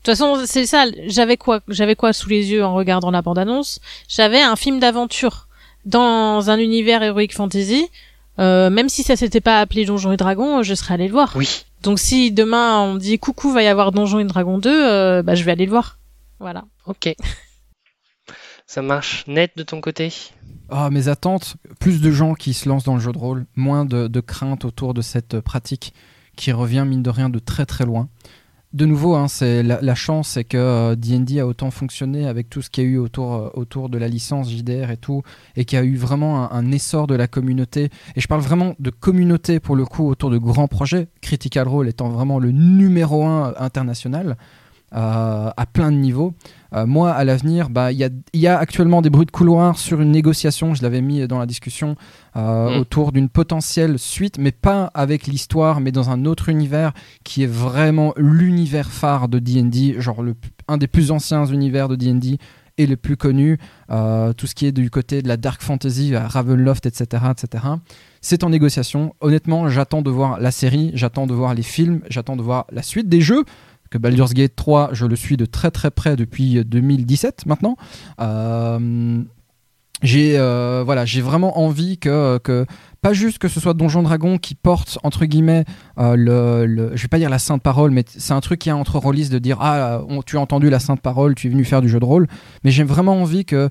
De 0.03 0.11
toute 0.11 0.17
façon 0.17 0.43
c'est 0.45 0.65
ça. 0.65 0.85
J'avais 1.07 1.37
quoi 1.37 1.61
J'avais 1.69 1.95
quoi 1.95 2.11
sous 2.13 2.29
les 2.29 2.51
yeux 2.51 2.63
en 2.63 2.73
regardant 2.75 3.11
la 3.11 3.21
bande 3.21 3.39
annonce 3.39 3.79
J'avais 4.09 4.41
un 4.41 4.55
film 4.57 4.79
d'aventure 4.79 5.47
dans 5.85 6.49
un 6.49 6.57
univers 6.59 7.01
héroïque 7.03 7.33
fantasy. 7.33 7.87
Euh, 8.39 8.69
même 8.69 8.89
si 8.89 9.03
ça 9.03 9.15
s'était 9.15 9.41
pas 9.41 9.59
appelé 9.59 9.85
Donjons 9.85 10.11
et 10.11 10.17
Dragons, 10.17 10.63
je 10.63 10.73
serais 10.73 10.93
allée 10.93 11.07
le 11.07 11.13
voir. 11.13 11.33
Oui. 11.35 11.65
Donc 11.83 11.99
si 11.99 12.31
demain 12.31 12.79
on 12.79 12.93
me 12.93 12.99
dit 12.99 13.19
coucou 13.19 13.51
va 13.51 13.63
y 13.63 13.67
avoir 13.67 13.91
Donjons 13.91 14.19
et 14.19 14.25
Dragons 14.25 14.57
2, 14.57 14.69
euh, 14.69 15.23
bah 15.23 15.35
je 15.35 15.43
vais 15.43 15.51
aller 15.51 15.65
le 15.65 15.71
voir. 15.71 15.99
Voilà. 16.39 16.63
Ok. 16.85 17.13
Ça 18.67 18.81
marche. 18.81 19.25
Net 19.27 19.51
de 19.55 19.63
ton 19.63 19.81
côté? 19.81 20.13
Ah, 20.69 20.89
mes 20.91 21.07
attentes, 21.07 21.55
plus 21.79 22.01
de 22.01 22.11
gens 22.11 22.35
qui 22.35 22.53
se 22.53 22.69
lancent 22.69 22.83
dans 22.83 22.93
le 22.93 22.99
jeu 22.99 23.11
de 23.11 23.17
rôle, 23.17 23.45
moins 23.55 23.83
de, 23.83 24.07
de 24.07 24.19
crainte 24.19 24.63
autour 24.63 24.93
de 24.93 25.01
cette 25.01 25.35
euh, 25.35 25.41
pratique 25.41 25.93
qui 26.35 26.51
revient, 26.51 26.85
mine 26.87 27.03
de 27.03 27.09
rien, 27.09 27.29
de 27.29 27.39
très 27.39 27.65
très 27.65 27.85
loin. 27.85 28.07
De 28.71 28.85
nouveau, 28.85 29.15
hein, 29.15 29.25
la, 29.41 29.95
chance, 29.95 30.29
c'est 30.29 30.43
que 30.43 30.55
euh, 30.57 30.95
D&D 30.95 31.39
a 31.39 31.47
autant 31.47 31.71
fonctionné 31.71 32.27
avec 32.27 32.51
tout 32.51 32.61
ce 32.61 32.69
qu'il 32.69 32.83
y 32.83 32.87
a 32.87 32.89
eu 32.91 32.97
autour, 32.99 33.51
euh, 33.57 33.87
de 33.87 33.97
la 33.97 34.07
licence 34.07 34.51
JDR 34.51 34.91
et 34.91 34.97
tout, 34.97 35.23
et 35.55 35.65
qu'il 35.65 35.79
y 35.79 35.81
a 35.81 35.85
eu 35.85 35.95
vraiment 35.95 36.51
un, 36.51 36.71
essor 36.71 37.07
de 37.07 37.15
la 37.15 37.25
communauté. 37.25 37.89
Et 38.15 38.21
je 38.21 38.27
parle 38.27 38.41
vraiment 38.41 38.75
de 38.77 38.91
communauté 38.91 39.59
pour 39.59 39.75
le 39.75 39.85
coup 39.85 40.07
autour 40.07 40.29
de 40.29 40.37
grands 40.37 40.67
projets, 40.67 41.07
Critical 41.21 41.67
Role 41.67 41.87
étant 41.87 42.09
vraiment 42.09 42.37
le 42.37 42.51
numéro 42.51 43.25
un 43.25 43.55
international 43.57 44.37
euh, 44.93 45.49
à 45.55 45.65
plein 45.65 45.91
de 45.91 45.97
niveaux. 45.97 46.35
Euh, 46.73 46.85
moi, 46.85 47.11
à 47.11 47.23
l'avenir, 47.23 47.69
bah, 47.69 47.91
il 47.91 47.97
y, 47.97 48.03
a, 48.03 48.09
y 48.33 48.47
a 48.47 48.57
actuellement 48.57 49.01
des 49.01 49.09
bruits 49.09 49.25
de 49.25 49.31
couloir 49.31 49.77
sur 49.77 50.01
une 50.01 50.11
négociation, 50.11 50.75
je 50.75 50.83
l'avais 50.83 51.01
mis 51.01 51.27
dans 51.27 51.39
la 51.39 51.45
discussion, 51.45 51.95
euh, 52.35 52.77
Mm. 52.77 52.79
autour 52.81 53.11
d'une 53.11 53.29
potentielle 53.29 53.97
suite, 53.97 54.37
mais 54.37 54.51
pas 54.51 54.91
avec 54.93 55.25
l'histoire, 55.27 55.79
mais 55.81 55.91
dans 55.91 56.09
un 56.09 56.25
autre 56.25 56.49
univers 56.49 56.93
qui 57.23 57.43
est 57.43 57.51
vraiment 57.51 58.13
l'univers 58.17 58.91
phare 58.91 59.27
de 59.29 59.39
D&D, 59.39 59.95
genre 59.99 60.21
le, 60.21 60.35
un 60.67 60.77
des 60.77 60.87
plus 60.87 61.11
anciens 61.11 61.45
univers 61.45 61.87
de 61.87 61.95
D&D 61.95 62.37
et 62.77 62.85
le 62.87 62.95
plus 62.95 63.17
connu, 63.17 63.57
euh, 63.91 64.31
tout 64.31 64.47
ce 64.47 64.55
qui 64.55 64.65
est 64.65 64.71
du 64.71 64.89
côté 64.89 65.21
de 65.21 65.27
la 65.27 65.35
dark 65.35 65.61
fantasy, 65.61 66.15
Ravenloft, 66.15 66.85
etc., 66.85 67.23
etc. 67.31 67.65
C'est 68.21 68.43
en 68.45 68.49
négociation. 68.49 69.15
Honnêtement, 69.19 69.67
j'attends 69.67 70.01
de 70.01 70.09
voir 70.09 70.39
la 70.39 70.51
série, 70.51 70.91
j'attends 70.93 71.27
de 71.27 71.33
voir 71.33 71.53
les 71.55 71.63
films, 71.63 72.01
j'attends 72.09 72.37
de 72.37 72.41
voir 72.41 72.67
la 72.71 72.81
suite 72.81 73.09
des 73.09 73.19
jeux. 73.21 73.43
Que 73.89 73.97
Baldur's 73.97 74.33
Gate 74.33 74.55
3, 74.55 74.89
je 74.93 75.05
le 75.05 75.15
suis 75.15 75.37
de 75.37 75.45
très 75.45 75.71
très 75.71 75.91
près 75.91 76.15
depuis 76.15 76.63
2017 76.63 77.45
maintenant. 77.45 77.75
Euh, 78.21 79.21
j'ai 80.01 80.37
euh, 80.37 80.83
voilà, 80.85 81.05
j'ai 81.05 81.21
vraiment 81.21 81.59
envie 81.59 81.97
que 81.97 82.39
pas 83.01 83.13
juste 83.13 83.37
que 83.37 83.47
ce 83.47 83.59
soit 83.59 83.73
Donjon 83.73 84.03
Dragon 84.03 84.37
qui 84.37 84.55
porte 84.55 84.99
entre 85.03 85.25
guillemets 85.25 85.65
euh, 85.97 86.15
le, 86.15 86.91
je 86.95 87.01
vais 87.01 87.07
pas 87.07 87.17
dire 87.17 87.29
la 87.29 87.39
sainte 87.39 87.61
parole, 87.61 87.91
mais 87.91 88.03
c'est 88.07 88.33
un 88.33 88.41
truc 88.41 88.59
qui 88.59 88.69
a 88.69 88.75
entre 88.75 88.97
rôlistes 88.97 89.31
de 89.31 89.39
dire 89.39 89.57
ah 89.61 90.01
tu 90.25 90.37
as 90.37 90.41
entendu 90.41 90.69
la 90.69 90.79
sainte 90.79 91.01
parole, 91.01 91.35
tu 91.35 91.47
es 91.47 91.49
venu 91.49 91.63
faire 91.63 91.81
du 91.81 91.89
jeu 91.89 91.99
de 91.99 92.05
rôle, 92.05 92.27
mais 92.63 92.71
j'ai 92.71 92.83
vraiment 92.83 93.21
envie 93.21 93.45
que 93.45 93.69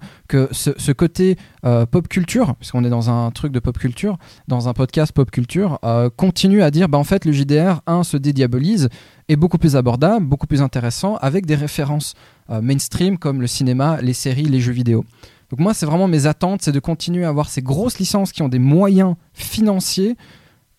ce, 0.52 0.92
côté 0.92 1.36
euh, 1.64 1.86
pop 1.86 2.08
culture, 2.08 2.54
puisqu'on 2.56 2.84
est 2.84 2.90
dans 2.90 3.10
un 3.10 3.30
truc 3.30 3.52
de 3.52 3.60
pop 3.60 3.78
culture, 3.78 4.18
dans 4.48 4.68
un 4.68 4.72
podcast 4.72 5.12
pop 5.12 5.30
culture, 5.30 5.78
euh, 5.84 6.10
continue 6.14 6.62
à 6.62 6.70
dire 6.70 6.88
bah 6.88 6.98
en 6.98 7.04
fait 7.04 7.24
le 7.24 7.32
JDR 7.32 7.80
1 7.86 8.04
se 8.04 8.16
dédiabolise 8.16 8.88
est 9.28 9.36
beaucoup 9.36 9.58
plus 9.58 9.76
abordable, 9.76 10.24
beaucoup 10.24 10.46
plus 10.46 10.62
intéressant 10.62 11.16
avec 11.16 11.44
des 11.44 11.54
références 11.54 12.14
mainstream 12.62 13.18
comme 13.18 13.42
le 13.42 13.46
cinéma, 13.46 13.98
les 14.00 14.14
séries, 14.14 14.44
les 14.44 14.60
jeux 14.60 14.72
vidéo. 14.72 15.04
Donc 15.50 15.60
moi, 15.60 15.74
c'est 15.74 15.86
vraiment 15.86 16.08
mes 16.08 16.26
attentes, 16.26 16.62
c'est 16.62 16.72
de 16.72 16.80
continuer 16.80 17.24
à 17.24 17.28
avoir 17.28 17.48
ces 17.48 17.62
grosses 17.62 17.98
licences 17.98 18.32
qui 18.32 18.42
ont 18.42 18.48
des 18.48 18.58
moyens 18.58 19.14
financiers, 19.32 20.16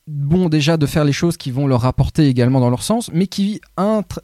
bon 0.08 0.50
déjà 0.50 0.78
de 0.78 0.86
faire 0.86 1.06
les 1.06 1.12
choses 1.12 1.38
qui 1.38 1.52
vont 1.52 1.68
leur 1.68 1.82
rapporter 1.82 2.28
également 2.28 2.60
dans 2.60 2.70
leur 2.70 2.84
sens, 2.84 3.10
mais 3.14 3.28
qui 3.28 3.62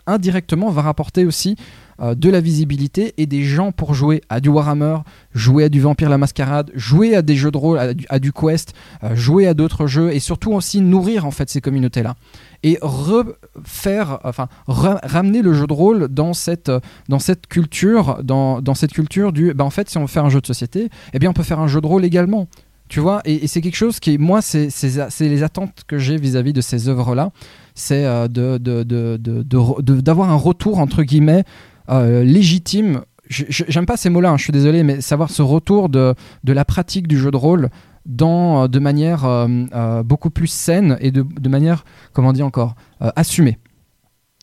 indirectement 0.06 0.70
va 0.70 0.82
rapporter 0.82 1.26
aussi 1.26 1.56
euh, 2.02 2.14
de 2.14 2.30
la 2.30 2.42
visibilité 2.42 3.14
et 3.18 3.26
des 3.26 3.44
gens 3.44 3.72
pour 3.72 3.94
jouer 3.94 4.22
à 4.28 4.42
du 4.42 4.50
Warhammer, 4.50 4.98
jouer 5.34 5.64
à 5.64 5.70
du 5.70 5.80
Vampire 5.80 6.10
la 6.10 6.18
Mascarade, 6.18 6.72
jouer 6.76 7.16
à 7.16 7.22
des 7.22 7.36
jeux 7.36 7.52
de 7.52 7.58
rôle, 7.58 7.80
à 7.80 7.94
du, 7.94 8.06
à 8.10 8.20
du 8.20 8.34
Quest, 8.34 8.74
euh, 9.04 9.16
jouer 9.16 9.48
à 9.48 9.54
d'autres 9.54 9.88
jeux 9.88 10.14
et 10.14 10.20
surtout 10.20 10.52
aussi 10.52 10.82
nourrir 10.82 11.26
en 11.26 11.32
fait 11.32 11.50
ces 11.50 11.62
communautés-là 11.62 12.16
et 12.68 12.78
refaire, 12.82 14.20
enfin 14.24 14.48
ra- 14.68 15.00
ramener 15.04 15.42
le 15.42 15.54
jeu 15.54 15.68
de 15.68 15.74
rôle 15.74 16.08
dans 16.10 16.34
cette 16.34 16.70
euh, 16.70 16.80
dans 17.10 17.20
cette 17.20 17.48
culture, 17.48 18.20
dans, 18.24 18.62
dans 18.62 18.74
cette 18.76 18.92
culture 18.94 19.32
du, 19.32 19.54
bah 19.54 19.64
en 19.64 19.70
fait 19.70 19.90
si 19.90 19.98
on 19.98 20.02
veut 20.02 20.08
faire 20.08 20.26
un 20.26 20.30
jeu 20.30 20.42
de 20.42 20.48
société, 20.48 20.90
eh 21.14 21.20
bien 21.20 21.30
on 21.30 21.34
peut 21.34 21.44
faire 21.44 21.60
un 21.60 21.68
jeu 21.68 21.82
de 21.82 21.88
rôle 21.88 22.06
également. 22.06 22.48
Tu 22.88 23.00
vois, 23.00 23.22
et, 23.26 23.48
c'est 23.48 23.62
quelque 23.62 23.76
chose 23.78 24.00
qui, 24.00 24.20
moi, 24.20 24.44
c'est 24.44 24.70
les 25.22 25.42
attentes 25.42 25.82
que 25.88 25.98
j'ai 25.98 26.18
vis-à-vis 26.18 26.54
de 26.54 26.62
ces 26.62 26.88
œuvres-là, 26.88 27.32
c'est 27.74 28.06
euh, 28.06 28.28
de- 28.28 28.60
de- 28.60 28.84
de- 28.84 29.18
de- 29.18 29.42
de 29.42 29.82
de- 29.82 30.02
d'avoir 30.02 30.30
un 30.30 30.36
retour, 30.36 30.78
entre 30.78 31.02
guillemets, 31.02 31.46
euh, 31.90 32.24
légitime. 32.24 33.02
J'aime 33.28 33.88
pas 33.88 33.98
ces 33.98 34.12
mots-là, 34.12 34.30
hein, 34.30 34.38
je 34.38 34.44
suis 34.44 34.54
désolé, 34.54 34.84
mais 34.84 35.02
savoir 35.02 35.32
ce 35.32 35.42
retour 35.42 35.90
de, 35.90 36.14
de 36.44 36.54
la 36.54 36.64
pratique 36.64 37.08
du 37.08 37.18
jeu 37.18 37.32
de 37.32 37.38
rôle 37.38 37.70
dans, 38.06 38.64
euh, 38.64 38.68
de 38.68 38.80
manière 38.80 39.26
euh, 39.26 39.48
euh, 39.74 40.04
beaucoup 40.04 40.30
plus 40.30 40.48
saine 40.48 40.98
et 41.02 41.12
de, 41.12 41.24
de 41.40 41.50
manière, 41.50 41.86
comment 42.14 42.34
dire 42.34 42.46
encore, 42.46 42.76
euh, 43.02 43.10
assumée. 43.16 43.58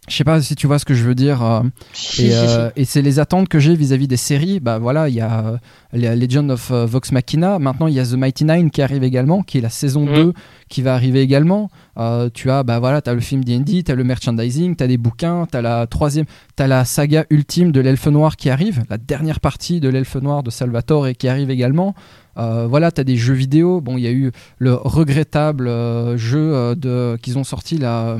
Je 0.08 0.16
sais 0.16 0.24
pas 0.24 0.42
si 0.42 0.56
tu 0.56 0.66
vois 0.66 0.80
ce 0.80 0.84
que 0.84 0.94
je 0.94 1.04
veux 1.04 1.14
dire. 1.14 1.44
euh, 1.44 1.60
Si, 1.92 2.26
et, 2.26 2.30
si, 2.32 2.36
si. 2.36 2.44
euh, 2.58 2.70
et 2.74 2.84
c'est 2.84 3.02
les 3.02 3.20
attentes 3.20 3.48
que 3.48 3.60
j'ai 3.60 3.76
vis-à-vis 3.76 4.08
des 4.08 4.16
séries. 4.16 4.58
Bah 4.58 4.80
voilà, 4.80 5.08
il 5.08 5.14
y 5.14 5.20
a 5.20 5.60
euh, 5.94 6.14
Legend 6.16 6.50
of 6.50 6.72
euh, 6.72 6.86
Vox 6.86 7.12
Machina. 7.12 7.60
Maintenant, 7.60 7.86
il 7.86 7.94
y 7.94 8.00
a 8.00 8.04
The 8.04 8.14
Mighty 8.14 8.44
Nine 8.44 8.72
qui 8.72 8.82
arrive 8.82 9.04
également, 9.04 9.42
qui 9.44 9.58
est 9.58 9.60
la 9.60 9.68
saison 9.70 10.04
Mhm. 10.04 10.14
2 10.14 10.32
qui 10.68 10.82
va 10.82 10.94
arriver 10.94 11.20
également. 11.20 11.70
Euh, 11.98 12.28
tu 12.34 12.50
as, 12.50 12.64
bah 12.64 12.80
voilà, 12.80 13.00
t'as 13.00 13.14
le 13.14 13.20
film 13.20 13.44
D&D, 13.44 13.84
t'as 13.84 13.94
le 13.94 14.02
merchandising, 14.02 14.74
t'as 14.74 14.88
des 14.88 14.98
bouquins, 14.98 15.46
t'as 15.48 15.62
la 15.62 15.86
troisième, 15.86 16.26
t'as 16.56 16.66
la 16.66 16.84
saga 16.84 17.24
ultime 17.30 17.70
de 17.70 17.80
l'Elfe 17.80 18.08
Noir 18.08 18.34
qui 18.36 18.50
arrive, 18.50 18.82
la 18.90 18.98
dernière 18.98 19.38
partie 19.38 19.78
de 19.78 19.88
l'Elfe 19.88 20.16
Noir 20.16 20.42
de 20.42 20.50
Salvatore 20.50 21.06
et 21.06 21.14
qui 21.14 21.28
arrive 21.28 21.48
également. 21.50 21.94
Euh, 22.38 22.66
voilà, 22.66 22.90
t'as 22.90 23.04
des 23.04 23.16
jeux 23.16 23.34
vidéo. 23.34 23.80
Bon, 23.80 23.96
il 23.98 24.02
y 24.02 24.06
a 24.06 24.12
eu 24.12 24.32
le 24.58 24.74
regrettable 24.74 25.68
euh, 25.68 26.16
jeu 26.16 26.54
euh, 26.54 26.74
de 26.74 27.16
qu'ils 27.20 27.38
ont 27.38 27.44
sorti 27.44 27.76
là, 27.78 28.16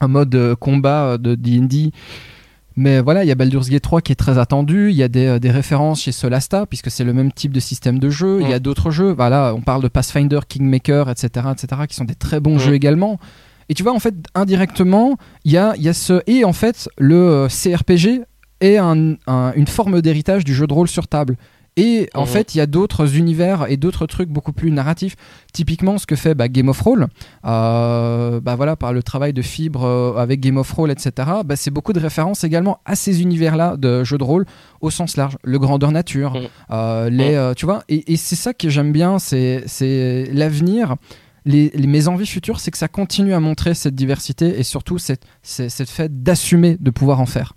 un 0.00 0.08
mode 0.08 0.54
combat 0.60 1.18
de 1.18 1.34
D&D. 1.34 1.90
Mais 2.76 3.00
voilà, 3.00 3.22
il 3.22 3.28
y 3.28 3.30
a 3.30 3.36
Baldur's 3.36 3.68
Gate 3.70 3.82
3 3.84 4.00
qui 4.00 4.10
est 4.10 4.16
très 4.16 4.36
attendu. 4.38 4.90
Il 4.90 4.96
y 4.96 5.04
a 5.04 5.08
des, 5.08 5.38
des 5.38 5.50
références 5.52 6.02
chez 6.02 6.10
Solasta, 6.10 6.66
puisque 6.66 6.90
c'est 6.90 7.04
le 7.04 7.12
même 7.12 7.30
type 7.32 7.52
de 7.52 7.60
système 7.60 8.00
de 8.00 8.10
jeu. 8.10 8.40
Il 8.42 8.48
y 8.48 8.52
a 8.52 8.56
Mm. 8.56 8.62
d'autres 8.62 8.90
jeux. 8.90 9.12
Voilà, 9.12 9.54
on 9.56 9.60
parle 9.60 9.80
de 9.82 9.86
Pathfinder, 9.88 10.40
Kingmaker, 10.48 11.08
etc., 11.08 11.46
etc., 11.52 11.82
qui 11.88 11.94
sont 11.94 12.04
des 12.04 12.16
très 12.16 12.40
bons 12.40 12.56
Mm. 12.56 12.58
jeux 12.58 12.74
également. 12.74 13.20
Et 13.68 13.74
tu 13.74 13.84
vois, 13.84 13.92
en 13.94 14.00
fait, 14.00 14.14
indirectement, 14.34 15.16
il 15.44 15.52
y 15.52 15.56
a, 15.56 15.74
y 15.76 15.88
a 15.88 15.92
ce. 15.92 16.20
Et 16.26 16.44
en 16.44 16.52
fait, 16.52 16.88
le 16.98 17.46
CRPG 17.48 18.22
est 18.60 18.76
un- 18.78 19.14
un- 19.28 19.52
une 19.54 19.66
forme 19.68 20.02
d'héritage 20.02 20.44
du 20.44 20.52
jeu 20.52 20.66
de 20.66 20.72
rôle 20.74 20.88
sur 20.88 21.06
table. 21.06 21.36
Et 21.76 22.08
en 22.14 22.20
Mhm. 22.22 22.26
fait, 22.28 22.54
il 22.54 22.58
y 22.58 22.60
a 22.60 22.66
d'autres 22.66 23.16
univers 23.16 23.66
et 23.68 23.76
d'autres 23.76 24.06
trucs 24.06 24.28
beaucoup 24.28 24.52
plus 24.52 24.70
narratifs. 24.70 25.16
Typiquement, 25.52 25.98
ce 25.98 26.06
que 26.06 26.14
fait 26.14 26.34
bah, 26.36 26.46
Game 26.48 26.68
of 26.68 26.80
Roll, 26.80 27.08
euh, 27.44 28.40
bah 28.40 28.54
voilà, 28.56 28.76
par 28.76 28.92
le 28.92 29.02
travail 29.02 29.32
de 29.32 29.42
Fibre 29.42 29.84
euh, 29.84 30.16
avec 30.16 30.40
Game 30.40 30.56
of 30.56 30.70
Roll, 30.72 30.90
etc. 30.90 31.12
Bah, 31.44 31.56
c'est 31.56 31.70
beaucoup 31.70 31.92
de 31.92 32.00
références 32.00 32.44
également 32.44 32.78
à 32.84 32.94
ces 32.96 33.22
univers-là 33.22 33.76
de 33.76 34.04
jeux 34.04 34.18
de 34.18 34.24
rôle 34.24 34.46
au 34.80 34.90
sens 34.90 35.16
large, 35.16 35.36
le 35.42 35.58
grandeur 35.58 35.90
nature, 35.92 36.34
Mhm. 36.34 36.40
euh, 36.70 37.10
les, 37.10 37.52
tu 37.56 37.64
vois. 37.66 37.82
Et, 37.88 38.12
et 38.12 38.16
c'est 38.16 38.36
ça 38.36 38.52
que 38.54 38.68
j'aime 38.68 38.92
bien, 38.92 39.18
c'est 39.18 39.64
c'est 39.66 40.28
l'avenir. 40.32 40.94
Les, 41.46 41.70
les- 41.74 41.86
mes 41.86 42.08
envies 42.08 42.26
futures, 42.26 42.58
c'est 42.58 42.70
que 42.70 42.78
ça 42.78 42.88
continue 42.88 43.34
à 43.34 43.40
montrer 43.40 43.74
cette 43.74 43.94
diversité 43.94 44.58
et 44.58 44.62
surtout 44.62 44.96
cette, 44.96 45.24
cette, 45.42 45.70
cette 45.70 45.90
fait 45.90 46.22
d'assumer 46.22 46.78
de 46.80 46.90
pouvoir 46.90 47.20
en 47.20 47.26
faire 47.26 47.52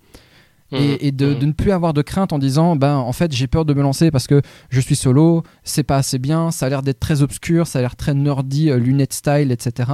Mhm. 0.72 0.80
et, 0.81 1.07
et 1.07 1.11
de, 1.11 1.27
Mhm. 1.34 1.39
de 1.39 1.45
ne 1.45 1.52
plus 1.53 1.72
avoir 1.72 1.94
de 1.94 2.02
crainte 2.02 2.34
en 2.34 2.39
disant 2.39 2.76
ben 2.76 2.95
en 2.98 3.14
fait 3.14 3.31
j'ai 3.34 3.48
peur 3.48 3.64
de 3.65 3.73
me 3.73 3.81
lancer 3.81 4.11
parce 4.11 4.27
que 4.27 4.41
je 4.69 4.80
suis 4.81 4.95
solo 4.98 5.44
c'est 5.64 5.84
pas 5.84 5.95
assez 5.98 6.19
bien 6.19 6.52
ça 6.52 6.65
a 6.65 6.69
l'air 6.69 6.81
d'être 6.81 6.99
très 6.99 7.22
obscur 7.22 7.68
ça 7.68 7.80
a 7.80 7.81
l'air 7.81 7.95
très 7.95 8.14
nerdy 8.14 8.69
euh, 8.69 8.77
lunettes 8.77 9.14
style 9.14 9.52
etc 9.52 9.89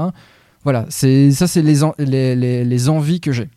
voilà 0.63 0.85
c'est 0.89 1.31
ça 1.31 1.45
c'est 1.47 1.61
les, 1.61 1.83
en- 1.83 1.93
les, 1.99 2.35
les, 2.35 2.63
les 2.65 2.89
envies 2.89 3.19
que 3.21 3.31
j'ai 3.31 3.49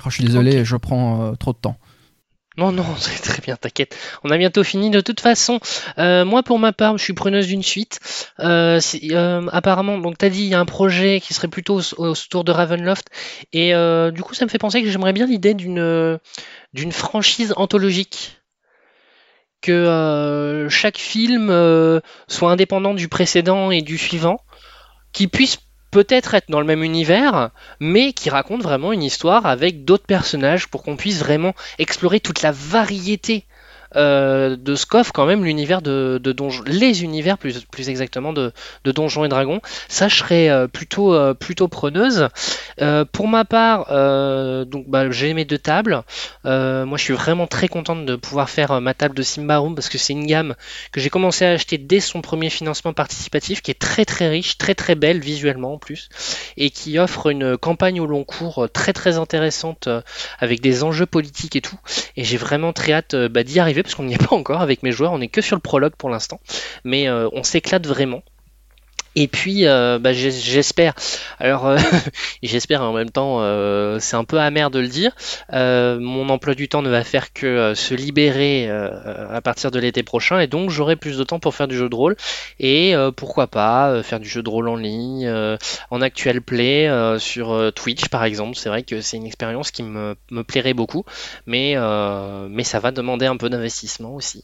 Oh, 0.00 0.10
je 0.10 0.14
suis 0.16 0.24
désolé 0.24 0.64
je 0.64 0.76
prends 0.76 1.22
euh, 1.22 1.32
trop 1.34 1.52
de 1.52 1.58
temps 1.58 1.76
Non, 2.58 2.72
non, 2.72 2.84
c'est 2.98 3.22
très 3.22 3.40
bien, 3.40 3.56
t'inquiète. 3.56 3.96
On 4.24 4.30
a 4.30 4.36
bientôt 4.36 4.64
fini. 4.64 4.90
De 4.90 5.00
toute 5.00 5.20
façon, 5.20 5.60
euh, 5.98 6.24
moi 6.24 6.42
pour 6.42 6.58
ma 6.58 6.72
part, 6.72 6.98
je 6.98 7.04
suis 7.04 7.12
preneuse 7.14 7.46
d'une 7.46 7.62
suite. 7.62 8.00
Euh, 8.40 8.80
euh, 9.12 9.46
apparemment, 9.52 9.96
donc 9.98 10.18
t'as 10.18 10.28
dit, 10.28 10.42
il 10.42 10.48
y 10.48 10.54
a 10.54 10.60
un 10.60 10.66
projet 10.66 11.20
qui 11.20 11.32
serait 11.32 11.48
plutôt 11.48 11.80
autour 11.96 12.44
de 12.44 12.52
Ravenloft. 12.52 13.06
Et 13.52 13.72
du 14.12 14.22
coup, 14.22 14.34
ça 14.34 14.44
me 14.44 14.50
fait 14.50 14.58
penser 14.58 14.82
que 14.82 14.90
j'aimerais 14.90 15.12
bien 15.12 15.26
l'idée 15.26 15.54
d'une 15.54 16.18
d'une 16.74 16.92
franchise 16.92 17.54
anthologique. 17.56 18.34
Que 19.60 20.66
chaque 20.68 20.98
film 20.98 21.48
soit 22.26 22.50
indépendant 22.50 22.94
du 22.94 23.08
précédent 23.08 23.70
et 23.70 23.82
du 23.82 23.96
suivant. 23.98 24.40
Qui 25.12 25.26
puisse 25.28 25.58
peut-être 25.90 26.34
être 26.34 26.50
dans 26.50 26.60
le 26.60 26.66
même 26.66 26.82
univers, 26.82 27.50
mais 27.80 28.12
qui 28.12 28.30
raconte 28.30 28.62
vraiment 28.62 28.92
une 28.92 29.02
histoire 29.02 29.46
avec 29.46 29.84
d'autres 29.84 30.06
personnages 30.06 30.68
pour 30.68 30.82
qu'on 30.82 30.96
puisse 30.96 31.18
vraiment 31.18 31.54
explorer 31.78 32.20
toute 32.20 32.42
la 32.42 32.52
variété 32.52 33.44
euh, 33.96 34.56
de 34.56 34.74
ce 34.74 34.86
qu'offre 34.86 35.12
quand 35.12 35.26
même 35.26 35.44
l'univers 35.44 35.80
de, 35.80 36.20
de 36.22 36.32
Donjon, 36.32 36.62
les 36.66 37.02
univers 37.04 37.38
plus, 37.38 37.88
exactement 37.88 38.32
de, 38.32 38.52
de 38.84 38.92
Donjons 38.92 39.24
et 39.24 39.28
Dragons. 39.28 39.60
Ça, 39.88 40.08
je 40.08 40.16
serais 40.16 40.50
euh, 40.50 40.66
plutôt, 40.66 41.14
euh, 41.14 41.34
plutôt 41.34 41.68
preneuse. 41.68 42.28
pour 43.12 43.28
ma 43.28 43.44
part, 43.44 43.86
donc 44.66 44.88
bah, 44.88 45.10
j'ai 45.10 45.34
mes 45.34 45.44
deux 45.44 45.58
tables. 45.58 46.02
moi, 46.44 46.96
je 46.96 47.02
suis 47.02 47.14
vraiment 47.14 47.46
très 47.46 47.68
contente 47.68 48.06
de 48.06 48.16
pouvoir 48.16 48.50
faire 48.50 48.80
ma 48.80 48.94
table 48.94 49.14
de 49.14 49.22
Simbarum 49.22 49.74
parce 49.74 49.88
que 49.88 49.98
c'est 49.98 50.12
une 50.12 50.26
gamme 50.26 50.54
que 50.92 51.00
j'ai 51.00 51.10
commencé 51.10 51.44
à 51.44 51.50
acheter 51.50 51.78
dès 51.78 52.00
son 52.00 52.20
premier 52.20 52.50
financement 52.50 52.92
participatif, 52.92 53.62
qui 53.62 53.70
est 53.70 53.78
très 53.80 54.04
très 54.04 54.28
riche, 54.28 54.58
très 54.58 54.74
très 54.74 54.94
belle 54.94 55.20
visuellement 55.20 55.74
en 55.74 55.78
plus, 55.78 56.08
et 56.56 56.70
qui 56.70 56.98
offre 56.98 57.28
une 57.28 57.56
campagne 57.56 58.00
au 58.00 58.06
long 58.06 58.24
cours 58.24 58.68
très 58.72 58.92
très 58.92 59.18
intéressante 59.18 59.88
avec 60.38 60.60
des 60.60 60.84
enjeux 60.84 61.06
politiques 61.06 61.56
et 61.56 61.60
tout. 61.60 61.78
Et 62.16 62.24
j'ai 62.24 62.36
vraiment 62.36 62.72
très 62.72 62.92
hâte 62.92 63.16
bah, 63.16 63.42
d'y 63.42 63.58
arriver 63.58 63.77
parce 63.82 63.94
qu'on 63.94 64.04
n'y 64.04 64.14
est 64.14 64.28
pas 64.28 64.34
encore 64.34 64.60
avec 64.60 64.82
mes 64.82 64.92
joueurs, 64.92 65.12
on 65.12 65.20
est 65.20 65.28
que 65.28 65.40
sur 65.40 65.56
le 65.56 65.62
prologue 65.62 65.94
pour 65.96 66.10
l'instant, 66.10 66.40
mais 66.84 67.08
euh, 67.08 67.28
on 67.32 67.42
s'éclate 67.42 67.86
vraiment. 67.86 68.22
Et 69.14 69.26
puis, 69.26 69.66
euh, 69.66 69.98
bah, 69.98 70.12
j'espère. 70.12 70.94
Alors, 71.40 71.66
euh, 71.66 71.76
j'espère 72.42 72.82
en 72.82 72.92
même 72.92 73.10
temps, 73.10 73.38
euh, 73.40 73.98
c'est 74.00 74.16
un 74.16 74.24
peu 74.24 74.38
amer 74.38 74.70
de 74.70 74.78
le 74.78 74.88
dire. 74.88 75.12
mon 75.52 76.28
emploi 76.28 76.54
du 76.54 76.68
temps 76.68 76.82
ne 76.82 76.90
va 76.90 77.04
faire 77.04 77.32
que 77.32 77.74
se 77.74 77.94
libérer 77.94 78.70
à 78.70 79.40
partir 79.40 79.70
de 79.70 79.78
l'été 79.78 80.02
prochain, 80.02 80.38
et 80.40 80.46
donc 80.46 80.70
j'aurai 80.70 80.96
plus 80.96 81.18
de 81.18 81.24
temps 81.24 81.38
pour 81.38 81.54
faire 81.54 81.68
du 81.68 81.76
jeu 81.76 81.88
de 81.88 81.94
rôle. 81.94 82.16
Et 82.60 82.94
pourquoi 83.16 83.46
pas 83.46 84.02
faire 84.02 84.20
du 84.20 84.28
jeu 84.28 84.42
de 84.42 84.48
rôle 84.48 84.68
en 84.68 84.76
ligne, 84.76 85.30
en 85.90 86.00
actual 86.00 86.40
play 86.40 86.88
sur 87.18 87.72
Twitch 87.74 88.08
par 88.08 88.24
exemple. 88.24 88.56
C'est 88.56 88.68
vrai 88.68 88.82
que 88.82 89.00
c'est 89.00 89.16
une 89.16 89.26
expérience 89.26 89.70
qui 89.70 89.82
me, 89.82 90.16
plairait 90.46 90.74
beaucoup, 90.74 91.04
mais 91.46 91.76
mais 92.48 92.64
ça 92.64 92.78
va 92.80 92.90
demander 92.90 93.26
un 93.26 93.36
peu 93.36 93.48
d'investissement 93.48 94.14
aussi. 94.14 94.42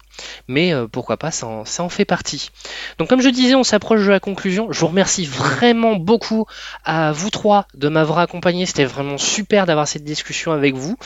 Mais 0.48 0.72
pourquoi 0.90 1.16
pas, 1.16 1.30
ça 1.30 1.46
en, 1.46 1.64
ça 1.64 1.82
en 1.82 1.88
fait 1.88 2.04
partie. 2.04 2.50
Donc, 2.98 3.08
comme 3.08 3.20
je 3.20 3.28
disais, 3.28 3.54
on 3.54 3.64
s'approche 3.64 4.04
de 4.04 4.10
la 4.10 4.20
conclusion. 4.20 4.63
Je 4.70 4.80
vous 4.80 4.88
remercie 4.88 5.24
vraiment 5.24 5.96
beaucoup 5.96 6.46
à 6.84 7.12
vous 7.12 7.30
trois 7.30 7.66
de 7.74 7.88
m'avoir 7.88 8.18
accompagné. 8.18 8.66
C'était 8.66 8.84
vraiment 8.84 9.18
super 9.18 9.66
d'avoir 9.66 9.88
cette 9.88 10.04
discussion 10.04 10.52
avec 10.52 10.74
vous. 10.74 10.96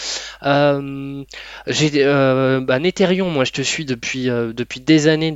Euh, 0.44 1.24
euh, 1.68 2.60
bah, 2.60 2.78
moi 2.78 3.44
je 3.44 3.52
te 3.52 3.62
suis 3.62 3.84
depuis 3.84 4.30
euh, 4.30 4.52
des 4.52 5.08
années 5.08 5.34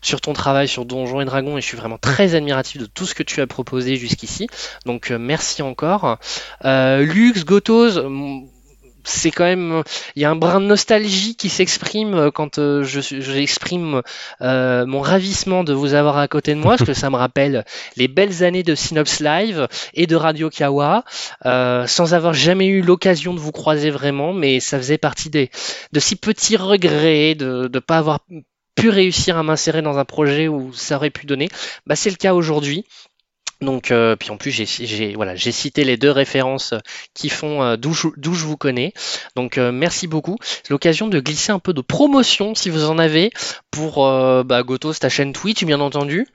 sur 0.00 0.20
ton 0.20 0.32
travail 0.32 0.68
sur 0.68 0.84
Donjons 0.84 1.20
et 1.20 1.24
Dragons 1.24 1.58
et 1.58 1.60
je 1.60 1.66
suis 1.66 1.76
vraiment 1.76 1.98
très 1.98 2.34
admiratif 2.34 2.80
de 2.80 2.86
tout 2.86 3.06
ce 3.06 3.14
que 3.14 3.22
tu 3.22 3.40
as 3.40 3.46
proposé 3.46 3.96
jusqu'ici. 3.96 4.46
Donc 4.86 5.10
merci 5.10 5.62
encore. 5.62 6.18
Lux, 6.62 7.44
Gotos, 7.44 7.98
c'est 9.04 9.30
quand 9.30 9.44
même 9.44 9.82
il 10.16 10.22
y 10.22 10.24
a 10.24 10.30
un 10.30 10.36
brin 10.36 10.60
de 10.60 10.66
nostalgie 10.66 11.36
qui 11.36 11.48
s'exprime 11.48 12.14
euh, 12.14 12.30
quand 12.30 12.58
euh, 12.58 12.82
je 12.82 13.00
j'exprime 13.00 14.02
euh, 14.40 14.86
mon 14.86 15.00
ravissement 15.00 15.64
de 15.64 15.72
vous 15.72 15.94
avoir 15.94 16.18
à 16.18 16.28
côté 16.28 16.54
de 16.54 16.60
moi 16.60 16.76
parce 16.76 16.88
que 16.88 16.94
ça 16.94 17.10
me 17.10 17.16
rappelle 17.16 17.64
les 17.96 18.08
belles 18.08 18.42
années 18.42 18.62
de 18.62 18.74
Synops 18.74 19.20
Live 19.20 19.68
et 19.94 20.06
de 20.06 20.16
Radio 20.16 20.50
Kawa 20.50 21.04
sans 21.44 22.14
avoir 22.14 22.34
jamais 22.34 22.66
eu 22.66 22.82
l'occasion 22.82 23.34
de 23.34 23.40
vous 23.40 23.52
croiser 23.52 23.90
vraiment 23.90 24.32
mais 24.32 24.60
ça 24.60 24.78
faisait 24.78 24.98
partie 24.98 25.30
des 25.30 25.50
de 25.92 26.00
si 26.00 26.16
petits 26.16 26.56
regrets 26.56 27.34
de 27.34 27.70
ne 27.72 27.78
pas 27.78 27.98
avoir 27.98 28.20
pu 28.74 28.88
réussir 28.88 29.36
à 29.36 29.42
m'insérer 29.42 29.82
dans 29.82 29.98
un 29.98 30.04
projet 30.04 30.48
où 30.48 30.72
ça 30.72 30.96
aurait 30.96 31.10
pu 31.10 31.26
donner. 31.26 31.48
Bah 31.86 31.96
c'est 31.96 32.10
le 32.10 32.16
cas 32.16 32.34
aujourd'hui 32.34 32.84
donc, 33.60 33.90
euh, 33.90 34.16
puis 34.16 34.30
en 34.30 34.36
plus, 34.36 34.50
j'ai 34.50 35.14
voilà, 35.14 35.36
cité 35.36 35.84
les 35.84 35.96
deux 35.96 36.10
références 36.10 36.74
qui 37.14 37.28
font 37.28 37.62
euh, 37.62 37.76
d'où 37.76 37.92
je, 37.92 38.44
vous 38.44 38.56
connais. 38.56 38.92
Donc, 39.36 39.58
euh, 39.58 39.72
merci 39.72 40.06
beaucoup. 40.06 40.36
C'est 40.40 40.70
l'occasion 40.70 41.08
de 41.08 41.20
glisser 41.20 41.52
un 41.52 41.58
peu 41.58 41.72
de 41.72 41.80
promotion 41.80 42.54
si 42.54 42.70
vous 42.70 42.84
en 42.84 42.98
avez 42.98 43.30
pour 43.70 44.04
bah, 44.44 44.62
Gotos, 44.62 44.94
ta 44.94 45.08
chaîne 45.08 45.32
Twitch, 45.32 45.64
bien 45.64 45.80
entendu. 45.80 46.26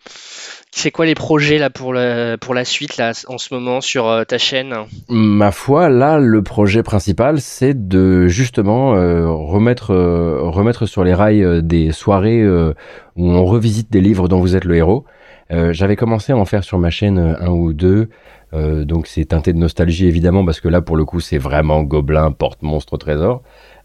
C'est 0.71 0.91
quoi 0.91 1.05
les 1.05 1.15
projets 1.15 1.57
là 1.57 1.69
pour 1.69 1.93
la, 1.93 2.37
pour 2.37 2.53
la 2.53 2.63
suite 2.63 2.97
là 2.97 3.13
en 3.27 3.37
ce 3.37 3.53
moment 3.53 3.81
sur 3.81 4.23
ta 4.27 4.37
chaîne? 4.37 4.75
Ma 5.07 5.51
foi, 5.51 5.89
là, 5.89 6.19
le 6.19 6.43
projet 6.43 6.83
principal, 6.83 7.39
c'est 7.39 7.87
de 7.87 8.27
justement 8.27 8.91
remettre 8.91 9.95
remettre 9.95 10.85
sur 10.85 11.03
les 11.03 11.13
rails 11.13 11.63
des 11.63 11.91
soirées 11.91 12.45
où 12.45 13.31
on 13.31 13.45
revisite 13.45 13.89
des 13.89 14.01
livres 14.01 14.27
dont 14.27 14.41
vous 14.41 14.55
êtes 14.55 14.65
le 14.65 14.75
héros. 14.75 15.05
Euh, 15.51 15.73
j'avais 15.73 15.95
commencé 15.95 16.31
à 16.31 16.37
en 16.37 16.45
faire 16.45 16.63
sur 16.63 16.77
ma 16.77 16.89
chaîne 16.89 17.17
euh, 17.17 17.35
un 17.41 17.49
ou 17.49 17.73
deux. 17.73 18.09
Euh, 18.53 18.83
donc 18.85 19.07
c'est 19.07 19.25
teinté 19.25 19.53
de 19.53 19.57
nostalgie 19.57 20.07
évidemment 20.07 20.43
parce 20.43 20.59
que 20.59 20.67
là 20.67 20.81
pour 20.81 20.97
le 20.97 21.05
coup 21.05 21.19
c'est 21.19 21.37
vraiment 21.37 21.83
gobelin, 21.83 22.31
porte 22.31 22.61
monstre, 22.61 22.97
trésor. 22.97 23.41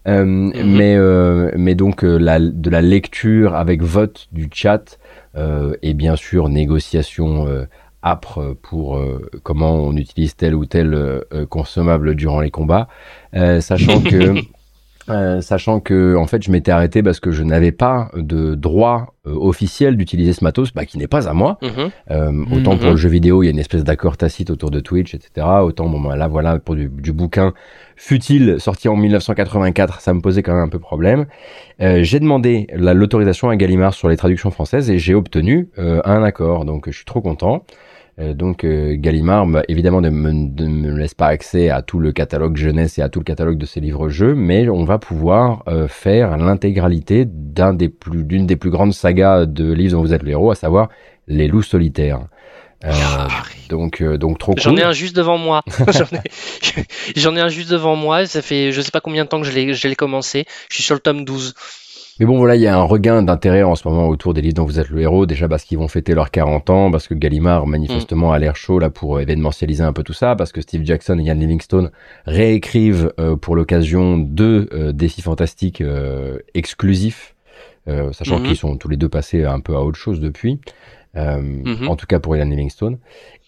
Mhm. 0.06 0.52
mais, 0.66 0.98
mais 1.56 1.74
donc 1.74 2.02
la, 2.02 2.38
de 2.38 2.68
la 2.68 2.82
lecture 2.82 3.54
avec 3.54 3.80
vote 3.80 4.28
du 4.32 4.50
chat 4.52 4.98
et 5.34 5.94
bien 5.94 6.14
sûr 6.14 6.50
négociation 6.50 7.46
âpre 8.02 8.54
pour 8.60 9.00
comment 9.44 9.76
on 9.76 9.96
utilise 9.96 10.36
tel 10.36 10.54
ou 10.54 10.66
tel 10.66 11.24
consommable 11.48 12.16
durant 12.16 12.40
les 12.40 12.50
combats, 12.50 12.86
sachant 13.32 13.98
que 14.10 14.34
Euh, 15.10 15.42
sachant 15.42 15.80
que 15.80 16.16
en 16.16 16.26
fait 16.26 16.42
je 16.42 16.50
m'étais 16.50 16.70
arrêté 16.70 17.02
parce 17.02 17.20
que 17.20 17.30
je 17.30 17.42
n'avais 17.42 17.72
pas 17.72 18.10
de 18.14 18.54
droit 18.54 19.14
euh, 19.26 19.34
officiel 19.34 19.98
d'utiliser 19.98 20.32
ce 20.32 20.42
matos, 20.42 20.72
bah, 20.72 20.86
qui 20.86 20.96
n'est 20.96 21.06
pas 21.06 21.28
à 21.28 21.34
moi. 21.34 21.58
Mhm. 21.62 21.90
Euh, 22.10 22.44
autant 22.52 22.76
pour 22.76 22.86
mhm. 22.86 22.92
le 22.92 22.96
jeu 22.96 23.08
vidéo, 23.10 23.42
il 23.42 23.46
y 23.46 23.48
a 23.48 23.52
une 23.52 23.58
espèce 23.58 23.84
d'accord 23.84 24.16
tacite 24.16 24.48
autour 24.48 24.70
de 24.70 24.80
Twitch, 24.80 25.14
etc. 25.14 25.46
Autant 25.62 25.88
bon 25.88 26.00
bah, 26.00 26.16
là 26.16 26.26
voilà 26.26 26.58
pour 26.58 26.74
du, 26.74 26.88
du 26.88 27.12
bouquin 27.12 27.52
futile 27.96 28.56
sorti 28.58 28.88
en 28.88 28.96
1984, 28.96 30.00
ça 30.00 30.14
me 30.14 30.20
posait 30.20 30.42
quand 30.42 30.54
même 30.54 30.64
un 30.64 30.68
peu 30.68 30.80
problème. 30.80 31.26
j'ai 31.78 32.18
demandé 32.18 32.66
l'autorisation 32.74 33.50
à 33.50 33.56
Gallimard 33.56 33.94
sur 33.94 34.08
les 34.08 34.16
traductions 34.16 34.50
françaises 34.50 34.90
et 34.90 34.98
j'ai 34.98 35.14
obtenu 35.14 35.68
un 35.76 36.22
accord, 36.24 36.64
donc 36.64 36.86
je 36.90 36.96
suis 36.96 37.04
trop 37.04 37.20
content. 37.20 37.64
Euh, 38.20 38.32
donc 38.32 38.64
euh, 38.64 38.94
Gallimard, 38.96 39.46
bah, 39.46 39.62
évidemment, 39.68 40.00
ne 40.00 40.10
me, 40.10 40.96
laisse 40.96 41.14
pas 41.14 41.26
accès 41.26 41.70
à 41.70 41.82
tout 41.82 41.98
le 41.98 42.12
catalogue 42.12 42.56
jeunesse 42.56 42.98
et 42.98 43.02
à 43.02 43.08
tout 43.08 43.18
le 43.18 43.24
catalogue 43.24 43.58
de 43.58 43.66
ses 43.66 43.80
livres-jeux, 43.80 44.34
mais 44.34 44.68
on 44.68 44.84
va 44.84 44.98
pouvoir 44.98 45.64
euh, 45.66 45.88
faire 45.88 46.36
l'intégralité 46.36 47.24
d'un 47.26 47.74
des 47.74 47.88
plus, 47.88 48.24
d'une 48.24 48.46
des 48.46 48.56
plus 48.56 48.70
grandes 48.70 48.94
sagas 48.94 49.46
de 49.46 49.72
livres 49.72 49.96
dont 49.96 50.02
vous 50.02 50.14
êtes 50.14 50.22
le 50.22 50.30
héros, 50.30 50.52
à 50.52 50.54
savoir 50.54 50.90
Les 51.26 51.48
Loups 51.48 51.62
Solitaires. 51.62 52.20
Ah, 52.84 53.28
donc, 53.70 54.02
donc 54.02 54.38
trop 54.38 54.54
J'en 54.58 54.76
ai 54.76 54.82
un 54.82 54.92
juste 54.92 55.16
devant 55.16 55.38
moi. 55.38 55.62
J'en 55.88 57.32
ai, 57.32 57.38
ai, 57.38 57.40
un 57.40 57.48
juste 57.48 57.70
devant 57.70 57.96
moi. 57.96 58.26
Ça 58.26 58.42
fait 58.42 58.72
je 58.72 58.80
sais 58.80 58.90
pas 58.90 59.00
combien 59.00 59.24
de 59.24 59.28
temps 59.28 59.40
que 59.40 59.46
je 59.46 59.88
l'ai 59.88 59.96
commencé. 59.96 60.44
Je 60.68 60.74
suis 60.74 60.84
sur 60.84 60.94
le 60.94 61.00
tome 61.00 61.24
12. 61.24 61.54
Mais 62.20 62.26
bon, 62.26 62.38
voilà, 62.38 62.54
il 62.54 62.62
y 62.62 62.68
a 62.68 62.78
un 62.78 62.82
regain 62.82 63.22
d'intérêt 63.22 63.64
en 63.64 63.74
ce 63.74 63.88
moment 63.88 64.08
autour 64.08 64.34
des 64.34 64.40
livres 64.40 64.54
dont 64.54 64.64
vous 64.64 64.78
êtes 64.78 64.88
le 64.88 65.00
héros, 65.00 65.26
déjà 65.26 65.48
parce 65.48 65.64
qu'ils 65.64 65.78
vont 65.78 65.88
fêter 65.88 66.14
leurs 66.14 66.30
40 66.30 66.70
ans, 66.70 66.90
parce 66.92 67.08
que 67.08 67.14
Gallimard, 67.14 67.66
manifestement, 67.66 68.32
a 68.32 68.38
l'air 68.38 68.54
chaud 68.54 68.78
là 68.78 68.88
pour 68.88 69.16
euh, 69.16 69.20
événementialiser 69.20 69.82
un 69.82 69.92
peu 69.92 70.04
tout 70.04 70.12
ça, 70.12 70.36
parce 70.36 70.52
que 70.52 70.60
Steve 70.60 70.84
Jackson 70.84 71.18
et 71.18 71.24
Ian 71.24 71.34
Livingstone 71.34 71.90
réécrivent 72.26 73.12
euh, 73.18 73.34
pour 73.34 73.56
l'occasion 73.56 74.16
deux 74.16 74.68
euh, 74.72 74.92
défis 74.92 75.22
fantastiques 75.22 75.82
exclusifs, 76.54 77.34
sachant 77.86 78.38
mhm. 78.38 78.46
qu'ils 78.46 78.56
sont 78.56 78.76
tous 78.76 78.88
les 78.88 78.96
deux 78.96 79.08
passés 79.08 79.44
un 79.44 79.60
peu 79.60 79.74
à 79.74 79.80
autre 79.80 79.98
chose 79.98 80.20
depuis, 80.20 80.60
mhm. 81.16 81.88
en 81.88 81.96
tout 81.96 82.06
cas 82.06 82.20
pour 82.20 82.36
Ian 82.36 82.46
Livingstone. 82.46 82.98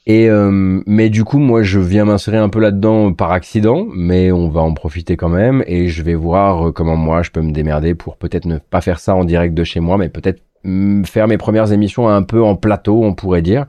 Et 0.06 0.30
euh, 0.30 0.82
mais 0.86 1.10
du 1.10 1.24
coup, 1.24 1.38
moi, 1.38 1.64
je 1.64 1.80
viens 1.80 2.04
m'insérer 2.04 2.36
un 2.36 2.48
peu 2.48 2.60
là-dedans 2.60 3.12
par 3.12 3.32
accident, 3.32 3.86
mais 3.92 4.30
on 4.30 4.48
va 4.48 4.60
en 4.60 4.72
profiter 4.72 5.16
quand 5.16 5.28
même, 5.28 5.64
et 5.66 5.88
je 5.88 6.02
vais 6.04 6.14
voir 6.14 6.72
comment 6.72 6.96
moi 6.96 7.22
je 7.22 7.32
peux 7.32 7.40
me 7.40 7.50
démerder 7.50 7.96
pour 7.96 8.16
peut-être 8.16 8.44
ne 8.44 8.58
pas 8.58 8.80
faire 8.80 9.00
ça 9.00 9.16
en 9.16 9.24
direct 9.24 9.52
de 9.54 9.64
chez 9.64 9.80
moi, 9.80 9.98
mais 9.98 10.08
peut-être 10.08 10.42
mm, 10.62 11.04
faire 11.04 11.26
mes 11.26 11.38
premières 11.38 11.72
émissions 11.72 12.08
un 12.08 12.22
peu 12.22 12.40
en 12.40 12.54
plateau, 12.54 13.02
on 13.02 13.14
pourrait 13.14 13.42
dire, 13.42 13.66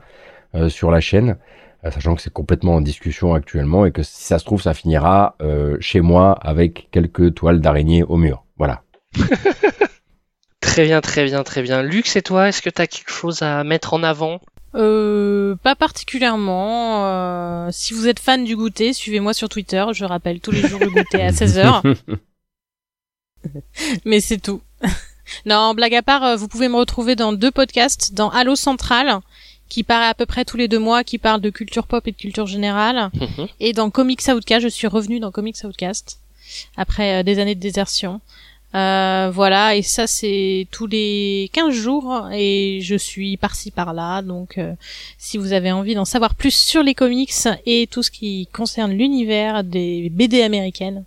euh, 0.54 0.68
sur 0.68 0.92
la 0.92 1.00
chaîne, 1.00 1.38
euh, 1.84 1.90
sachant 1.90 2.14
que 2.14 2.22
c'est 2.22 2.32
complètement 2.32 2.76
en 2.76 2.80
discussion 2.80 3.34
actuellement 3.34 3.84
et 3.84 3.90
que 3.90 4.04
si 4.04 4.22
ça 4.22 4.38
se 4.38 4.44
trouve, 4.44 4.62
ça 4.62 4.74
finira 4.74 5.36
chez 5.80 6.00
moi 6.00 6.32
avec 6.40 6.88
quelques 6.92 7.34
toiles 7.34 7.60
d'araignée 7.60 8.04
au 8.04 8.16
mur. 8.16 8.44
Voilà. 8.58 8.82
très 10.60 10.84
bien, 10.84 11.00
très 11.00 11.24
bien, 11.24 11.42
très 11.42 11.62
bien. 11.62 11.82
Lux, 11.82 12.14
et 12.14 12.22
toi, 12.22 12.48
est-ce 12.48 12.62
que 12.62 12.70
tu 12.70 12.80
as 12.80 12.86
quelque 12.86 13.10
chose 13.10 13.42
à 13.42 13.64
mettre 13.64 13.94
en 13.94 14.04
avant? 14.04 14.40
Euh, 14.78 15.56
pas 15.62 15.74
particulièrement. 15.74 17.04
Euh, 17.06 17.68
si 17.72 17.92
vous 17.94 18.06
êtes 18.08 18.20
fan 18.20 18.44
du 18.44 18.56
goûter, 18.56 18.92
suivez-moi 18.92 19.34
sur 19.34 19.48
Twitter. 19.48 19.84
Je 19.92 20.04
rappelle 20.04 20.40
tous 20.40 20.50
les 20.52 20.66
jours 20.66 20.80
le 20.80 20.90
goûter 20.90 21.22
à 21.22 21.30
16h. 21.32 21.96
Mais 24.04 24.20
c'est 24.20 24.38
tout. 24.38 24.60
non, 25.46 25.74
blague 25.74 25.94
à 25.94 26.02
part, 26.02 26.24
euh, 26.24 26.36
vous 26.36 26.48
pouvez 26.48 26.68
me 26.68 26.76
retrouver 26.76 27.16
dans 27.16 27.32
deux 27.32 27.50
podcasts, 27.50 28.14
dans 28.14 28.30
Halo 28.30 28.56
Central, 28.56 29.20
qui 29.68 29.82
paraît 29.82 30.06
à 30.08 30.14
peu 30.14 30.26
près 30.26 30.44
tous 30.44 30.56
les 30.56 30.68
deux 30.68 30.78
mois, 30.78 31.04
qui 31.04 31.18
parle 31.18 31.40
de 31.40 31.50
culture 31.50 31.86
pop 31.86 32.06
et 32.06 32.12
de 32.12 32.16
culture 32.16 32.46
générale, 32.46 33.10
Mhm. 33.14 33.48
et 33.60 33.72
dans 33.72 33.90
Comics 33.90 34.22
Outcast, 34.28 34.62
je 34.62 34.68
suis 34.68 34.86
revenue 34.86 35.20
dans 35.20 35.30
Comics 35.30 35.56
Outcast 35.64 36.18
après 36.76 37.20
euh, 37.20 37.22
des 37.22 37.38
années 37.38 37.54
de 37.54 37.60
désertion. 37.60 38.20
Euh, 38.74 39.30
voilà, 39.32 39.76
et 39.76 39.82
ça 39.82 40.06
c'est 40.06 40.66
tous 40.70 40.86
les 40.86 41.48
15 41.54 41.72
jours 41.72 42.28
et 42.32 42.80
je 42.82 42.96
suis 42.96 43.38
par-ci 43.38 43.70
par-là, 43.70 44.20
donc 44.20 44.58
euh, 44.58 44.74
si 45.16 45.38
vous 45.38 45.54
avez 45.54 45.72
envie 45.72 45.94
d'en 45.94 46.04
savoir 46.04 46.34
plus 46.34 46.54
sur 46.54 46.82
les 46.82 46.94
comics 46.94 47.32
et 47.64 47.88
tout 47.90 48.02
ce 48.02 48.10
qui 48.10 48.46
concerne 48.52 48.92
l'univers 48.92 49.64
des 49.64 50.10
BD 50.10 50.42
américaines, 50.42 51.04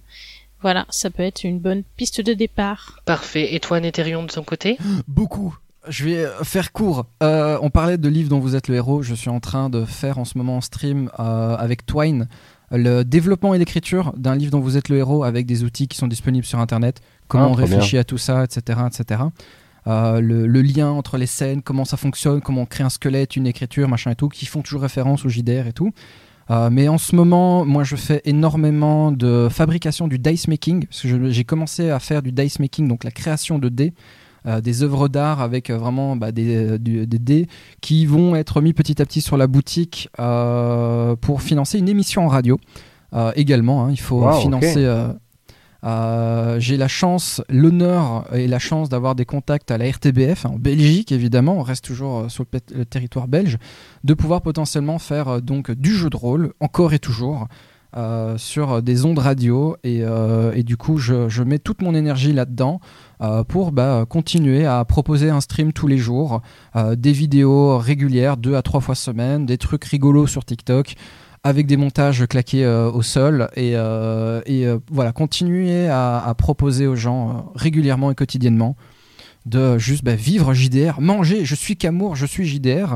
voilà, 0.62 0.86
ça 0.90 1.10
peut 1.10 1.24
être 1.24 1.44
une 1.44 1.60
bonne 1.60 1.84
piste 1.98 2.22
de 2.22 2.34
départ. 2.34 3.00
Parfait. 3.06 3.56
Et 3.56 3.60
toi, 3.60 3.80
Néthérion, 3.80 4.24
de 4.24 4.32
ton 4.32 4.44
côté? 4.44 4.78
Beaucoup. 5.08 5.58
Je 5.88 6.06
vais 6.06 6.26
euh, 6.26 6.44
faire 6.44 6.72
court. 6.72 7.08
Euh, 7.24 7.58
on 7.62 7.72
parlait 7.72 7.98
de 7.98 8.08
livres 8.08 8.30
dont 8.30 8.40
vous 8.40 8.56
êtes 8.56 8.68
le 8.68 8.76
héros. 8.76 9.02
Je 9.02 9.16
suis 9.16 9.30
en 9.30 9.40
train 9.40 9.70
de 9.70 9.86
faire 9.86 10.20
en 10.20 10.26
ce 10.26 10.38
moment 10.38 10.58
en 10.58 10.62
stream 10.62 11.10
euh, 11.20 11.56
avec 11.56 11.86
Twine 11.86 12.28
le 12.72 13.04
développement 13.04 13.54
et 13.54 13.58
l'écriture 13.60 14.14
d'un 14.18 14.36
livre 14.36 14.52
dont 14.52 14.60
vous 14.60 14.78
êtes 14.78 14.90
le 14.90 14.98
héros 14.98 15.24
avec 15.24 15.46
des 15.46 15.64
outils 15.64 15.88
qui 15.88 15.98
sont 15.98 16.08
disponibles 16.08 16.46
sur 16.46 16.60
Internet. 16.60 17.02
Comment 17.28 17.46
Ah, 17.46 17.50
on 17.50 17.54
réfléchit 17.54 17.98
à 17.98 18.04
tout 18.04 18.18
ça, 18.18 18.44
etc. 18.44 18.80
etc. 18.88 19.22
Euh, 19.88 20.22
le, 20.22 20.46
le 20.48 20.62
lien 20.62 20.90
entre 20.92 21.18
les 21.18 21.26
scènes, 21.26 21.62
comment 21.62 21.86
ça 21.86 21.98
fonctionne, 21.98 22.40
comment 22.42 22.62
on 22.62 22.66
crée 22.66 22.84
un 22.84 22.90
squelette, 22.90 23.36
une 23.36 23.48
écriture, 23.48 23.88
machin 23.90 24.12
et 24.12 24.16
tout, 24.16 24.30
qui 24.30 24.46
font 24.46 24.62
toujours 24.62 24.82
référence 24.84 25.26
au 25.26 25.30
JDR 25.30 25.68
et 25.68 25.74
tout. 25.74 25.92
Euh, 26.50 26.70
mais 26.72 26.88
en 26.88 26.98
ce 26.98 27.16
moment, 27.16 27.66
moi, 27.66 27.84
je 27.84 27.96
fais 27.96 28.22
énormément 28.26 29.12
de 29.12 29.48
fabrication 29.50 30.08
du 30.08 30.20
dice 30.20 30.48
making. 30.48 30.86
Parce 30.86 31.02
que 31.02 31.08
je- 31.08 31.30
j'ai 31.30 31.44
commencé 31.46 31.90
à 31.90 32.00
faire 32.00 32.22
du 32.22 32.32
dice 32.32 32.60
making, 32.60 32.88
donc 32.88 33.04
la 33.04 33.12
création 33.12 33.58
de 33.58 33.70
dés, 33.70 33.94
des 34.62 34.82
œuvres 34.84 35.08
d'art 35.08 35.40
avec 35.42 35.70
euh, 35.70 35.78
vraiment 35.78 36.16
bah, 36.16 36.32
des, 36.32 36.56
euh, 36.56 36.78
du- 36.78 37.06
des 37.06 37.20
dés 37.20 37.48
qui 37.82 38.06
vont 38.06 38.36
être 38.36 38.62
mis 38.62 38.74
petit 38.74 39.02
à 39.02 39.06
petit 39.06 39.22
sur 39.22 39.38
la 39.38 39.48
boutique 39.48 40.10
euh, 40.20 41.16
pour 41.16 41.42
financer 41.42 41.78
une 41.80 41.90
émission 41.90 42.26
en 42.26 42.28
radio. 42.28 42.60
Euh, 43.14 43.32
également, 43.36 43.86
hein, 43.86 43.90
il 43.92 44.00
faut 44.00 44.22
Wow, 44.24 44.40
financer. 44.42 44.84
euh, 44.86 45.10
euh, 45.84 46.60
j'ai 46.60 46.78
la 46.78 46.88
chance, 46.88 47.42
l'honneur 47.50 48.26
et 48.36 48.48
la 48.48 48.60
chance 48.60 48.88
d'avoir 48.88 49.16
des 49.16 49.26
contacts 49.26 49.72
à 49.72 49.78
la 49.80 49.90
RTBF 49.90 50.46
en 50.46 50.58
Belgique 50.60 51.12
évidemment, 51.12 51.58
on 51.58 51.64
reste 51.64 51.84
toujours 51.86 52.20
euh, 52.20 52.30
sur 52.30 52.46
le, 52.76 52.86
territoire 52.86 53.28
belge, 53.28 53.58
de 54.04 54.14
pouvoir 54.14 54.42
potentiellement 54.42 55.00
faire 55.00 55.28
euh, 55.28 55.40
donc 55.40 55.72
du 55.72 55.96
jeu 55.96 56.10
de 56.12 56.18
rôle 56.18 56.54
encore 56.60 56.94
et 56.94 57.00
toujours 57.00 57.48
euh, 57.98 58.38
sur 58.38 58.82
des 58.82 59.04
ondes 59.04 59.20
radio 59.20 59.76
et, 59.84 60.00
euh, 60.02 60.54
du 60.64 60.78
coup 60.78 60.98
je, 60.98 61.44
mets 61.44 61.60
toute 61.60 61.82
mon 61.82 61.94
énergie 61.94 62.32
là-dedans 62.32 62.80
euh, 63.22 63.44
pour 63.44 63.74
bah, 63.74 64.06
continuer 64.08 64.66
à 64.66 64.86
proposer 64.86 65.30
un 65.30 65.42
stream 65.42 65.74
tous 65.74 65.88
les 65.88 65.98
jours, 65.98 66.42
des 66.96 67.12
vidéos 67.12 67.78
régulières 67.78 68.38
deux 68.38 68.56
à 68.56 68.62
trois 68.62 68.80
fois 68.80 68.96
semaine, 68.96 69.46
des 69.46 69.58
trucs 69.58 69.84
rigolos 69.84 70.28
sur 70.28 70.46
TikTok 70.46 70.96
avec 71.44 71.68
des 71.68 71.76
montages 71.76 72.26
claqués 72.28 72.66
au 72.66 73.02
sol 73.02 73.50
et, 73.58 73.76
voilà 74.90 75.12
continuer 75.12 75.90
à, 75.90 76.34
proposer 76.38 76.88
aux 76.88 76.96
gens 76.96 77.52
régulièrement 77.56 78.10
et 78.10 78.16
quotidiennement 78.16 78.78
de 79.46 79.78
juste 79.78 80.06
bah, 80.06 80.16
vivre 80.16 80.54
JDR, 80.54 81.02
manger, 81.02 81.44
je 81.44 81.56
suis 81.56 81.76
Camour, 81.76 82.16
je 82.16 82.26
suis 82.26 82.46
JDR. 82.46 82.96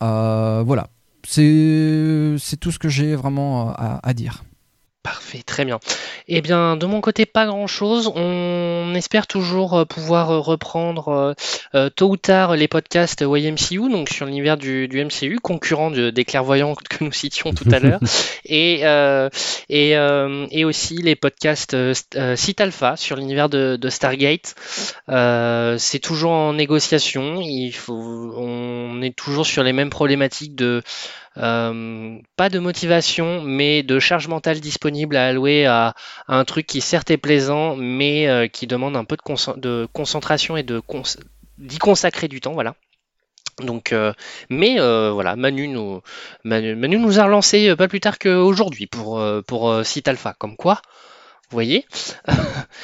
Voilà, 0.00 0.88
c'est 1.26 2.56
tout 2.60 2.70
ce 2.70 2.78
que 2.78 2.88
j'ai 2.88 3.14
vraiment 3.14 3.70
à, 3.70 4.00
à 4.02 4.14
dire. 4.14 4.44
Parfait, 5.02 5.42
très 5.44 5.64
bien. 5.64 5.80
Eh 6.28 6.42
bien, 6.42 6.76
de 6.76 6.86
mon 6.86 7.00
côté, 7.00 7.26
pas 7.26 7.44
grand-chose. 7.46 8.12
On 8.14 8.92
espère 8.94 9.26
toujours 9.26 9.74
euh, 9.74 9.84
pouvoir 9.84 10.30
euh, 10.30 10.38
reprendre 10.38 11.34
euh, 11.74 11.90
tôt 11.90 12.10
ou 12.10 12.16
tard 12.16 12.54
les 12.54 12.68
podcasts 12.68 13.22
YMCU, 13.22 13.90
donc 13.90 14.10
sur 14.10 14.26
l'univers 14.26 14.56
du, 14.56 14.86
du 14.86 15.04
MCU, 15.04 15.40
concurrent 15.42 15.90
de- 15.90 16.10
des 16.10 16.24
clairvoyants 16.24 16.76
que 16.88 17.02
nous 17.02 17.10
citions 17.10 17.52
tout 17.52 17.68
à 17.72 17.80
l'heure, 17.80 17.98
et, 18.44 18.82
euh, 18.86 19.28
et, 19.68 19.96
euh, 19.96 20.46
et 20.52 20.64
aussi 20.64 20.98
les 20.98 21.16
podcasts 21.16 21.74
st- 21.74 22.36
Site 22.36 22.60
Alpha 22.60 22.96
sur 22.96 23.16
l'univers 23.16 23.48
de, 23.48 23.74
de 23.74 23.88
Stargate. 23.88 24.54
C'est 25.08 25.98
toujours 26.00 26.30
en 26.30 26.52
négociation. 26.52 27.40
Il 27.40 27.72
faut, 27.72 27.92
on 28.36 29.02
est 29.02 29.16
toujours 29.16 29.46
sur 29.46 29.64
les 29.64 29.72
mêmes 29.72 29.90
problématiques 29.90 30.54
de 30.54 30.80
euh, 31.38 32.18
pas 32.36 32.48
de 32.48 32.58
motivation, 32.58 33.42
mais 33.42 33.82
de 33.82 33.98
charge 33.98 34.28
mentale 34.28 34.60
disponible 34.60 35.16
à 35.16 35.28
allouer 35.28 35.66
à, 35.66 35.94
un 36.28 36.44
truc 36.44 36.66
qui 36.66 36.80
certes 36.80 37.10
est 37.10 37.16
plaisant, 37.16 37.76
mais 37.76 38.28
euh, 38.28 38.48
qui 38.48 38.66
demande 38.66 38.96
un 38.96 39.04
peu 39.04 39.16
de, 39.16 39.22
concent- 39.22 39.58
de 39.58 39.88
concentration 39.92 40.56
et 40.56 40.64
d'y 40.64 41.78
consacrer 41.78 42.28
du 42.28 42.40
temps, 42.40 42.52
voilà. 42.52 42.74
Donc, 43.62 43.92
euh, 43.92 44.12
mais 44.50 44.78
voilà, 44.78 45.36
Manu 45.36 45.68
nous, 45.68 46.00
a 46.44 47.24
relancé 47.24 47.76
pas 47.76 47.88
plus 47.88 48.00
tard 48.00 48.18
qu'aujourd'hui 48.18 48.86
pour 48.86 49.22
pour 49.46 49.84
Site 49.84 50.08
Alpha, 50.08 50.34
comme 50.38 50.56
quoi. 50.56 50.80
Vous 51.52 51.56
voyez, 51.56 51.84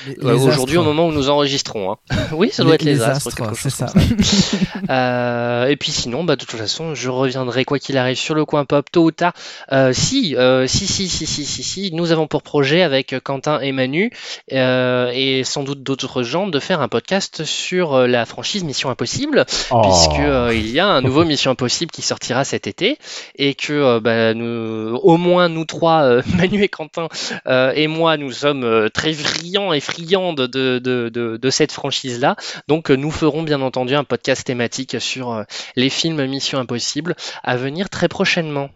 Les- 0.07 0.13
Euh, 0.25 0.33
les 0.35 0.47
aujourd'hui 0.47 0.77
au 0.77 0.81
astres. 0.81 0.93
moment 0.93 1.09
où 1.09 1.13
nous 1.13 1.31
enregistrons. 1.31 1.93
hein. 1.93 1.97
oui, 2.33 2.51
ça 2.53 2.63
doit 2.65 2.75
être 2.75 2.83
les, 2.83 3.01
astres, 3.03 3.35
quelque 3.35 3.55
c'est 3.57 3.63
chose 3.71 3.73
ça. 3.73 3.87
comme 3.87 4.03
Euh, 4.91 5.67
et 5.69 5.77
puis 5.77 5.91
sinon, 5.91 6.25
bah, 6.25 6.37
de 6.37 6.45
toute 6.45 6.59
façon, 6.59 6.95
je 6.95 7.09
reviendrai 7.11 7.65
quoi 7.65 7.79
qu'il 7.79 7.97
arrive 7.97 8.17
sur 8.17 8.35
le 8.35 8.45
coin 8.45 8.65
pop 8.65 8.87
tôt 8.91 9.05
ou 9.05 9.11
tard. 9.11 9.33
Euh, 9.73 9.93
si, 9.93 10.37
euh, 10.37 10.67
si, 10.67 10.87
si, 10.87 11.09
si, 11.09 11.27
si, 11.27 11.45
si, 11.45 11.63
si, 11.63 11.91
nous 11.93 12.13
avons 12.13 12.27
pour 12.27 12.43
projet 12.43 12.83
avec 12.83 13.15
Quentin 13.25 13.61
et 13.61 13.73
Manu 13.73 14.11
euh, 14.53 15.11
et 15.15 15.45
sans 15.45 15.63
doute 15.65 15.83
d'autres 15.83 16.23
gens 16.23 16.47
de 16.47 16.59
faire 16.61 16.81
un 16.81 16.89
podcast 16.89 17.45
sur 17.45 18.07
la 18.07 18.27
franchise 18.27 18.65
Mission 18.65 18.91
Impossible, 18.91 19.47
Oh. 19.71 19.83
puisque 19.83 20.21
euh, 20.21 20.53
il 20.55 20.71
y 20.71 20.79
a 20.81 20.87
un 20.87 21.01
nouveau 21.03 21.25
Mission 21.25 21.51
Impossible 21.53 21.91
qui 21.91 22.03
sortira 22.03 22.45
cet 22.45 22.67
été 22.67 22.99
et 23.37 23.55
que 23.55 23.73
euh, 23.73 24.01
bah, 24.01 24.35
nous, 24.35 24.97
au 25.03 25.17
moins 25.17 25.49
nous 25.49 25.65
trois, 25.65 26.03
euh, 26.03 26.23
Manu 26.37 26.63
et 26.63 26.69
Quentin 26.69 27.09
euh, 27.47 27.73
et 27.75 27.87
moi, 27.87 28.17
nous 28.17 28.33
sommes 28.33 28.58
euh, 28.65 28.89
très 28.89 29.13
friands 29.13 29.73
et 29.73 29.81
de, 29.81 30.79
de 31.09 31.51
cette 31.51 31.73
franchise-là. 31.73 32.37
Donc 32.69 32.91
euh, 32.91 32.97
nous 32.97 33.11
ferons 33.11 33.43
bien 33.43 33.61
entendu 33.61 33.95
un 33.95 34.05
podcast 34.05 34.47
thématique 34.47 35.01
sur 35.01 35.33
euh, 35.33 35.45
les 35.77 35.91
films 35.91 36.25
Mission 36.27 36.59
Impossible 36.59 37.17
à 37.43 37.57
venir 37.57 37.91
très 37.91 38.09
prochainement. 38.09 38.71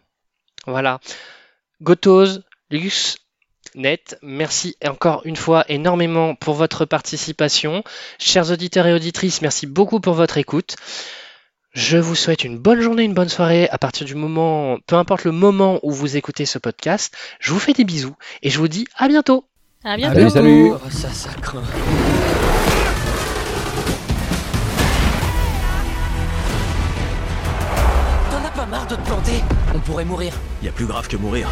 Voilà. 0.67 1.01
Gotos, 1.81 2.41
Lux, 2.71 3.19
Net, 3.75 4.19
merci 4.23 4.77
encore 4.85 5.23
une 5.25 5.37
fois 5.37 5.65
énormément 5.69 6.35
pour 6.35 6.55
votre 6.55 6.85
participation. 6.85 7.83
Chers 8.19 8.51
auditeurs 8.51 8.87
et 8.87 8.93
auditrices, 8.93 9.41
merci 9.41 9.67
beaucoup 9.67 9.99
pour 9.99 10.15
votre 10.15 10.37
écoute. 10.37 10.77
Je 11.73 11.97
vous 11.97 12.15
souhaite 12.15 12.45
une 12.45 12.59
bonne 12.59 12.83
journée, 12.83 13.05
une 13.05 13.15
bonne 13.15 13.31
soirée 13.31 13.69
à 13.71 13.79
partir 13.79 14.07
du 14.07 14.15
moment, 14.15 14.79
peu 14.87 14.97
importe 14.97 15.25
le 15.25 15.33
moment 15.33 15.81
où 15.83 15.91
vous 15.91 16.19
écoutez 16.19 16.45
ce 16.45 16.59
podcast. 16.59 17.17
Je 17.41 17.51
vous 17.51 17.59
fais 17.59 17.73
des 17.73 17.85
bisous 17.85 18.15
et 18.43 18.51
je 18.51 18.59
vous 18.59 18.69
dis 18.69 18.87
à 18.97 19.09
bientôt. 19.09 19.49
À 19.85 19.97
bientôt. 19.97 20.17
Allez, 20.17 20.31
salut. 20.31 20.71
Oh, 20.73 20.91
ça, 20.91 21.09
ça 21.11 21.31
craint. 21.41 21.61
T'en 28.31 28.47
as 28.47 28.51
pas 28.55 28.67
marre 28.67 28.87
de 28.87 28.95
te 28.95 29.01
planter? 29.01 29.43
On 29.75 29.81
pourrait 29.81 30.05
mourir. 30.05 30.35
Y 30.63 30.69
a 30.69 30.73
plus 30.73 30.87
grave 30.87 31.09
que 31.09 31.17
mourir. 31.17 31.49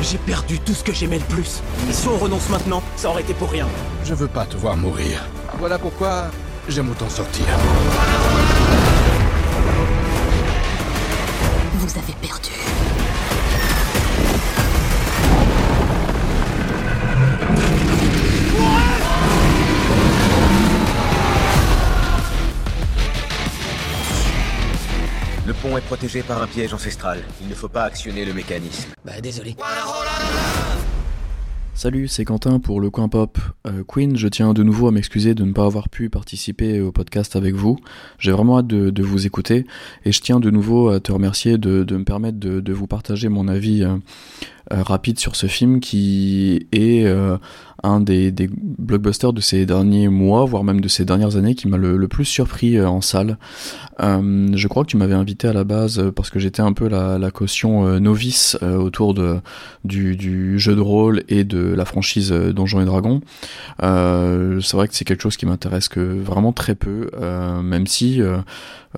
J'ai 0.00 0.16
perdu 0.16 0.58
tout 0.60 0.72
ce 0.72 0.82
que 0.82 0.94
j'aimais 0.94 1.18
le 1.18 1.24
plus. 1.26 1.60
Si 1.90 2.08
on 2.08 2.16
renonce 2.16 2.48
maintenant, 2.48 2.82
ça 2.96 3.10
aurait 3.10 3.20
été 3.20 3.34
pour 3.34 3.50
rien. 3.50 3.66
Je 4.02 4.14
veux 4.14 4.28
pas 4.28 4.46
te 4.46 4.56
voir 4.56 4.78
mourir. 4.78 5.22
Voilà 5.58 5.78
pourquoi 5.78 6.28
j'aime 6.70 6.90
autant 6.90 7.10
sortir. 7.10 7.44
Vous 11.88 11.98
avez 11.98 12.12
perdu. 12.20 12.50
Le 25.46 25.54
pont 25.54 25.78
est 25.78 25.80
protégé 25.80 26.22
par 26.22 26.42
un 26.42 26.46
piège 26.46 26.74
ancestral. 26.74 27.24
Il 27.40 27.48
ne 27.48 27.54
faut 27.54 27.68
pas 27.68 27.84
actionner 27.84 28.26
le 28.26 28.34
mécanisme. 28.34 28.90
Bah 29.02 29.22
désolé. 29.22 29.56
Salut, 31.78 32.08
c'est 32.08 32.24
Quentin 32.24 32.58
pour 32.58 32.80
le 32.80 32.90
coin 32.90 33.08
pop. 33.08 33.38
Euh, 33.68 33.84
Queen, 33.86 34.16
je 34.16 34.26
tiens 34.26 34.52
de 34.52 34.64
nouveau 34.64 34.88
à 34.88 34.90
m'excuser 34.90 35.36
de 35.36 35.44
ne 35.44 35.52
pas 35.52 35.64
avoir 35.64 35.88
pu 35.88 36.10
participer 36.10 36.80
au 36.80 36.90
podcast 36.90 37.36
avec 37.36 37.54
vous. 37.54 37.78
J'ai 38.18 38.32
vraiment 38.32 38.58
hâte 38.58 38.66
de, 38.66 39.02
vous 39.04 39.26
écouter 39.26 39.64
et 40.04 40.10
je 40.10 40.20
tiens 40.20 40.40
de 40.40 40.50
nouveau 40.50 40.88
à 40.88 40.98
te 40.98 41.12
remercier 41.12 41.56
de, 41.56 41.84
me 41.88 42.02
permettre 42.02 42.40
de, 42.40 42.58
de 42.58 42.72
vous 42.72 42.88
partager 42.88 43.28
mon 43.28 43.46
avis 43.46 43.84
euh, 43.84 43.96
rapide 44.70 45.18
sur 45.18 45.36
ce 45.36 45.46
film 45.46 45.80
qui 45.80 46.66
est 46.72 47.06
un 47.82 48.00
des, 48.00 48.32
blockbusters 48.32 49.32
de 49.32 49.40
ces 49.40 49.66
derniers 49.66 50.08
mois, 50.08 50.44
voire 50.44 50.64
même 50.64 50.80
de 50.80 50.88
ces 50.88 51.04
dernières 51.04 51.36
années, 51.36 51.54
qui 51.54 51.68
m'a 51.68 51.76
le, 51.76 52.08
plus 52.08 52.24
surpris 52.24 52.80
en 52.80 53.00
salle. 53.00 53.38
je 54.00 54.66
crois 54.68 54.84
que 54.84 54.88
tu 54.90 54.96
m'avais 54.96 55.14
invité 55.14 55.48
à 55.48 55.52
la 55.52 55.64
base 55.64 56.10
parce 56.14 56.30
que 56.30 56.38
j'étais 56.38 56.62
un 56.62 56.72
peu 56.72 56.88
la, 56.88 57.30
caution 57.30 58.00
novice 58.00 58.58
autour 58.62 59.14
de, 59.14 59.40
du, 59.84 60.58
jeu 60.58 60.74
de 60.74 60.80
rôle 60.80 61.22
et 61.28 61.44
de 61.44 61.58
la 61.58 61.84
franchise 61.84 62.32
Donjons 62.32 62.80
et 62.80 62.84
Dragons. 62.84 63.20
c'est 63.80 64.76
vrai 64.76 64.88
que 64.88 64.94
c'est 64.94 65.04
quelque 65.04 65.22
chose 65.22 65.36
qui 65.36 65.46
m'intéresse 65.46 65.88
que 65.88 66.00
vraiment 66.00 66.52
très 66.52 66.74
peu, 66.74 67.10
même 67.62 67.86
si 67.86 68.20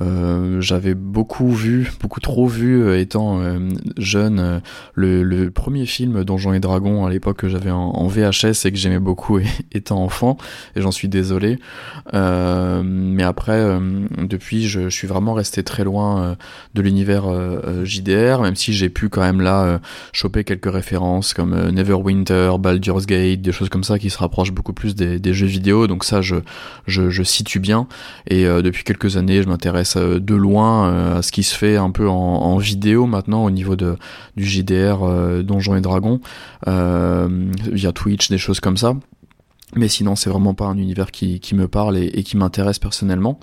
euh, 0.00 0.60
j'avais 0.60 0.94
beaucoup 0.94 1.50
vu, 1.50 1.90
beaucoup 2.00 2.20
trop 2.20 2.46
vu 2.46 2.82
euh, 2.82 3.00
étant 3.00 3.40
euh, 3.40 3.58
jeune, 3.98 4.62
le, 4.94 5.50
premier 5.60 5.86
film 5.86 6.24
Donjons 6.24 6.52
et 6.52 6.60
Dragons 6.60 7.06
à 7.06 7.10
l'époque 7.10 7.38
que 7.38 7.48
j'avais 7.48 7.70
en, 7.70 8.06
VHS 8.06 8.64
et 8.64 8.72
que 8.72 8.78
j'aimais 8.78 8.98
beaucoup 8.98 9.38
étant 9.72 10.02
enfant, 10.02 10.36
et 10.74 10.80
j'en 10.80 10.90
suis 10.90 11.08
désolé. 11.08 11.58
mais 12.12 13.22
après, 13.22 13.78
depuis, 14.18 14.66
je, 14.66 14.88
suis 14.88 15.06
vraiment 15.06 15.34
resté 15.34 15.62
très 15.62 15.84
loin 15.84 16.36
de 16.74 16.82
l'univers 16.82 17.24
JDR, 17.84 18.40
même 18.42 18.56
si 18.56 18.72
j'ai 18.72 18.88
pu 18.88 19.08
quand 19.08 19.20
même 19.20 19.40
là 19.40 19.80
choper 20.12 20.44
quelques 20.44 20.70
références 20.70 21.34
comme 21.34 21.70
Neverwinter, 21.70 22.52
Baldur's 22.58 23.06
Gate, 23.06 23.42
des 23.42 23.52
choses 23.52 23.68
comme 23.68 23.84
ça 23.84 23.98
qui 23.98 24.10
se 24.10 24.18
rapprochent 24.18 24.52
beaucoup 24.52 24.72
plus 24.72 24.94
des, 24.94 25.34
jeux 25.34 25.46
vidéo. 25.46 25.86
Donc 25.86 26.04
ça, 26.04 26.22
je, 26.22 26.36
je, 26.86 27.22
situe 27.22 27.60
bien. 27.60 27.86
Et 28.26 28.44
depuis 28.44 28.82
quelques 28.82 29.16
années, 29.16 29.42
je 29.42 29.48
m'intéresse 29.48 29.96
euh, 29.96 30.20
de 30.20 30.34
loin 30.34 30.88
euh, 30.88 31.18
à 31.18 31.22
ce 31.22 31.32
qui 31.32 31.42
se 31.42 31.56
fait 31.56 31.76
un 31.76 31.90
peu 31.90 32.08
en, 32.08 32.56
vidéo 32.58 33.06
maintenant 33.06 33.44
au 33.44 33.50
niveau 33.50 33.76
de, 33.76 33.96
du 34.36 34.44
JDR 34.44 35.02
euh, 35.02 35.42
Donjons 35.50 35.76
et 35.76 35.80
Dragons, 35.80 36.20
via 36.66 37.92
Twitch, 37.92 38.28
des 38.28 38.38
choses 38.38 38.60
comme 38.60 38.76
ça. 38.76 38.94
Mais 39.76 39.88
sinon, 39.88 40.16
c'est 40.16 40.30
vraiment 40.30 40.54
pas 40.54 40.64
un 40.64 40.76
univers 40.76 41.10
qui, 41.10 41.40
me 41.54 41.68
parle 41.68 41.96
et, 41.96 42.22
qui 42.22 42.36
m'intéresse 42.36 42.78
personnellement. 42.78 43.38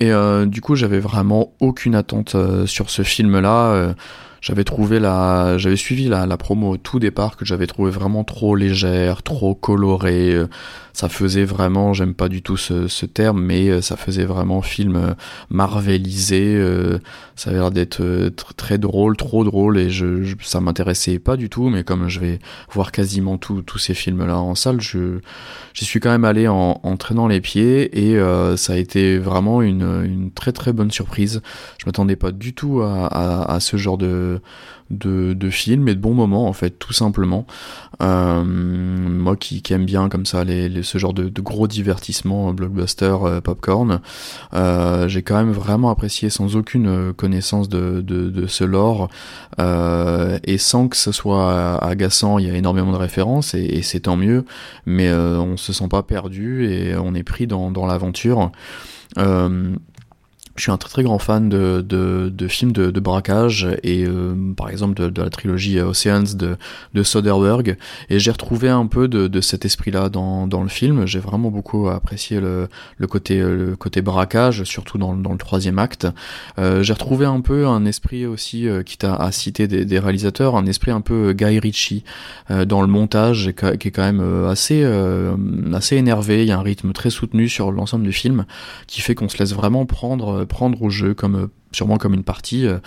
Et 0.00 0.10
du 0.46 0.60
coup, 0.60 0.74
j'avais 0.74 1.00
vraiment 1.00 1.52
aucune 1.60 1.94
attente 1.94 2.36
sur 2.66 2.90
ce 2.90 3.02
film-là 3.02 3.94
j'avais 4.40 4.64
trouvé 4.64 5.00
la, 5.00 5.58
j'avais 5.58 5.76
suivi 5.76 6.08
la, 6.08 6.26
la 6.26 6.36
promo 6.36 6.70
au 6.70 6.76
tout 6.76 6.98
départ 6.98 7.36
que 7.36 7.44
j'avais 7.44 7.66
trouvé 7.66 7.90
vraiment 7.90 8.24
trop 8.24 8.56
légère, 8.56 9.22
trop 9.22 9.54
colorée. 9.54 10.34
Euh, 10.34 10.46
ça 10.92 11.08
faisait 11.08 11.44
vraiment, 11.44 11.92
j'aime 11.92 12.14
pas 12.14 12.28
du 12.28 12.42
tout 12.42 12.56
ce, 12.56 12.88
ce, 12.88 13.06
terme, 13.06 13.42
mais 13.42 13.68
euh, 13.68 13.80
ça 13.80 13.96
faisait 13.96 14.24
vraiment 14.24 14.62
film 14.62 14.96
euh, 14.96 15.14
marvelisé. 15.50 16.58
Ça 17.40 17.48
avait 17.48 17.58
l'air 17.58 17.70
d'être 17.70 18.28
très 18.54 18.76
drôle, 18.76 19.16
trop 19.16 19.44
drôle, 19.44 19.78
et 19.78 19.88
je, 19.88 20.34
ça 20.42 20.60
m'intéressait 20.60 21.18
pas 21.18 21.38
du 21.38 21.48
tout. 21.48 21.70
Mais 21.70 21.84
comme 21.84 22.06
je 22.06 22.20
vais 22.20 22.38
voir 22.70 22.92
quasiment 22.92 23.38
tous 23.38 23.78
ces 23.78 23.94
films-là 23.94 24.38
en 24.38 24.54
salle, 24.54 24.82
je 24.82 25.20
j'y 25.72 25.86
suis 25.86 26.00
quand 26.00 26.10
même 26.10 26.26
allé 26.26 26.48
en, 26.48 26.74
traînant 26.98 27.28
les 27.28 27.40
pieds, 27.40 28.10
et 28.10 28.20
ça 28.58 28.74
a 28.74 28.76
été 28.76 29.16
vraiment 29.16 29.62
une, 29.62 30.04
une 30.04 30.30
très 30.30 30.52
très 30.52 30.74
bonne 30.74 30.90
surprise. 30.90 31.40
Je 31.78 31.86
m'attendais 31.86 32.14
pas 32.14 32.30
du 32.30 32.52
tout 32.52 32.82
à, 32.82 33.50
à 33.50 33.58
ce 33.58 33.78
genre 33.78 33.96
de 33.96 34.42
de, 34.90 35.34
de, 35.34 35.50
films 35.50 35.88
et 35.88 35.94
de 35.94 36.00
bons 36.00 36.14
moments 36.14 36.46
en 36.46 36.52
fait 36.52 36.70
tout 36.70 36.92
simplement. 36.92 37.46
Euh, 38.02 38.42
moi 38.44 39.36
qui, 39.36 39.62
qui, 39.62 39.72
aime 39.72 39.84
bien 39.84 40.08
comme 40.08 40.26
ça 40.26 40.44
les, 40.44 40.82
ce 40.82 40.98
genre 40.98 41.12
de, 41.12 41.28
de 41.28 41.40
gros 41.42 41.66
divertissements 41.66 42.52
blockbuster 42.54 43.14
euh, 43.22 43.40
popcorn 43.40 44.00
euh, 44.54 45.06
j'ai 45.06 45.22
quand 45.22 45.36
même 45.36 45.52
vraiment 45.52 45.90
apprécié 45.90 46.30
sans 46.30 46.56
aucune 46.56 47.12
connaissance 47.12 47.68
de, 47.68 48.00
de, 48.00 48.30
de 48.30 48.46
ce 48.46 48.64
lore. 48.64 49.08
Et 49.58 50.58
sans 50.58 50.88
que 50.88 50.96
ce 50.96 51.12
soit 51.12 51.76
agaçant 51.84 52.38
il 52.38 52.46
y 52.46 52.50
a 52.50 52.54
énormément 52.54 52.92
de 52.92 52.96
références 52.96 53.54
et, 53.54 53.62
et 53.64 53.82
c'est 53.82 54.00
tant 54.00 54.16
mieux. 54.16 54.44
Mais 54.86 55.12
on 55.12 55.56
se 55.56 55.72
sent 55.72 55.88
pas 55.88 56.02
perdu 56.02 56.70
et 56.70 56.96
on 56.96 57.14
est 57.14 57.22
pris 57.22 57.46
dans, 57.46 57.70
dans 57.70 57.86
l'aventure. 57.86 58.50
Euh, 59.18 59.74
je 60.60 60.64
suis 60.64 60.72
un 60.72 60.76
très 60.76 60.90
très 60.90 61.02
grand 61.02 61.18
fan 61.18 61.48
de, 61.48 61.82
de, 61.82 62.48
films 62.48 62.72
de, 62.72 63.00
braquage 63.00 63.66
et 63.82 64.04
euh, 64.04 64.34
par 64.56 64.68
exemple 64.68 65.10
de, 65.10 65.22
la 65.22 65.30
trilogie 65.30 65.80
Oceans 65.80 66.34
de, 66.34 66.56
de 66.92 67.02
Soderbergh 67.02 67.76
et 68.10 68.18
j'ai 68.18 68.30
retrouvé 68.30 68.68
un 68.68 68.86
peu 68.86 69.08
de, 69.08 69.40
cet 69.40 69.64
esprit-là 69.64 70.10
dans, 70.10 70.46
dans 70.46 70.62
le 70.62 70.68
film. 70.68 71.06
J'ai 71.06 71.18
vraiment 71.18 71.50
beaucoup 71.50 71.88
apprécié 71.88 72.40
le, 72.40 72.68
le, 72.98 73.06
côté, 73.06 73.38
le 73.38 73.74
côté 73.74 74.02
braquage, 74.02 74.64
surtout 74.64 74.98
dans, 74.98 75.14
dans 75.14 75.32
le 75.32 75.38
troisième 75.38 75.78
acte. 75.78 76.06
Euh, 76.58 76.82
j'ai 76.82 76.92
retrouvé 76.92 77.26
un 77.26 77.40
peu 77.40 77.66
un 77.66 77.86
esprit 77.86 78.26
aussi, 78.26 78.68
euh, 78.68 78.82
quitte 78.82 79.04
à, 79.04 79.32
citer 79.32 79.66
des, 79.66 79.84
des, 79.84 79.98
réalisateurs, 79.98 80.56
un 80.56 80.66
esprit 80.66 80.90
un 80.90 81.00
peu 81.00 81.32
Guy 81.32 81.58
Ritchie 81.58 82.04
euh, 82.50 82.64
dans 82.64 82.82
le 82.82 82.88
montage 82.88 83.52
qui 83.56 83.88
est 83.88 83.90
quand 83.90 84.02
même 84.02 84.44
assez, 84.46 84.84
assez 85.74 85.96
énervé. 85.96 86.42
Il 86.42 86.48
y 86.48 86.52
a 86.52 86.58
un 86.58 86.62
rythme 86.62 86.92
très 86.92 87.10
soutenu 87.10 87.48
sur 87.48 87.72
l'ensemble 87.72 88.04
du 88.04 88.12
film 88.12 88.44
qui 88.86 89.00
fait 89.00 89.14
qu'on 89.14 89.28
se 89.28 89.38
laisse 89.38 89.54
vraiment 89.54 89.86
prendre 89.86 90.44
prendre 90.50 90.82
au 90.82 90.90
jeu 90.90 91.14
comme 91.14 91.48
sûrement 91.72 91.98
comme 91.98 92.14
une 92.14 92.24
partie, 92.24 92.66
euh, 92.66 92.78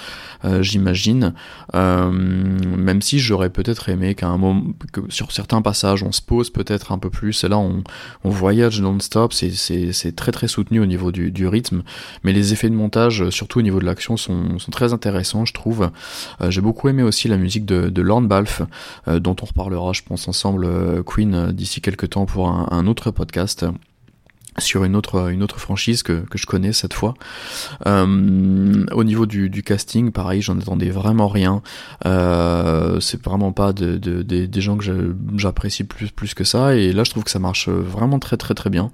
euh, 0.46 0.62
j'imagine. 0.62 1.34
Euh, 1.74 2.12
même 2.12 3.02
si 3.02 3.20
j'aurais 3.20 3.50
peut-être 3.50 3.90
aimé 3.90 4.16
qu'à 4.16 4.28
un 4.28 4.38
moment, 4.38 4.64
que 4.92 5.02
sur 5.10 5.32
certains 5.32 5.62
passages, 5.62 6.04
on 6.04 6.12
se 6.12 6.22
pose 6.22 6.50
peut-être 6.50 6.92
un 6.92 6.98
peu 6.98 7.10
plus. 7.10 7.44
Et 7.44 7.48
là, 7.48 7.58
on, 7.58 7.84
on 8.24 8.30
voyage 8.30 8.82
non-stop. 8.82 9.34
C'est 9.34 10.16
très 10.16 10.32
très 10.32 10.48
soutenu 10.48 10.80
au 10.80 10.86
niveau 10.86 11.12
du, 11.12 11.32
du, 11.32 11.48
rythme. 11.48 11.84
Mais 12.24 12.34
les 12.34 12.54
effets 12.54 12.70
de 12.70 12.76
montage, 12.76 13.30
surtout 13.30 13.60
au 13.60 13.62
niveau 13.62 13.80
de 13.80 13.86
l'action, 13.86 14.18
sont, 14.18 14.60
sont, 14.60 14.72
très 14.72 14.94
intéressants, 14.94 15.46
je 15.46 15.54
trouve. 15.54 15.92
J'ai 16.50 16.62
beaucoup 16.62 16.90
aimé 16.90 17.04
aussi 17.04 17.28
la 17.28 17.38
musique 17.38 17.66
de, 17.66 17.90
de 17.90 18.02
Lorne 18.02 18.28
Balfe, 18.28 18.62
dont 19.08 19.36
on 19.42 19.46
reparlera, 19.46 19.94
je 19.94 20.02
pense, 20.02 20.28
ensemble, 20.28 21.04
Queen, 21.04 21.52
d'ici 21.52 21.82
quelques 21.82 22.12
temps 22.12 22.26
pour 22.26 22.50
un 22.50 22.88
autre 22.88 23.12
podcast 23.12 23.66
sur 24.58 24.84
une 24.84 24.96
autre 24.96 25.32
une 25.32 25.44
autre 25.44 25.60
franchise 25.60 26.04
que, 26.04 26.24
que 26.30 26.38
je 26.38 26.46
connais 26.46 26.74
cette 26.74 26.94
fois. 26.94 27.14
Euh, 27.88 28.86
au 28.92 29.04
niveau 29.04 29.26
du, 29.26 29.50
du 29.50 29.64
casting, 29.64 30.12
pareil, 30.12 30.42
j'en 30.42 30.60
attendais 30.60 30.90
vraiment 30.90 31.28
rien. 31.28 31.62
Euh, 32.06 33.00
c'est 33.00 33.24
vraiment 33.24 33.52
pas 33.52 33.74
de, 33.74 33.98
des 33.98 34.62
gens 34.62 34.78
que 34.78 35.16
j'apprécie 35.38 35.84
plus 35.84 36.12
plus 36.12 36.34
que 36.34 36.44
ça. 36.44 36.76
Et 36.76 36.94
là, 36.94 37.04
je 37.04 37.12
trouve 37.12 37.24
que 37.24 37.32
ça 37.32 37.40
marche 37.40 37.70
vraiment 37.70 38.20
très 38.20 38.38
très 38.38 38.54
très 38.54 38.70
bien. 38.70 38.92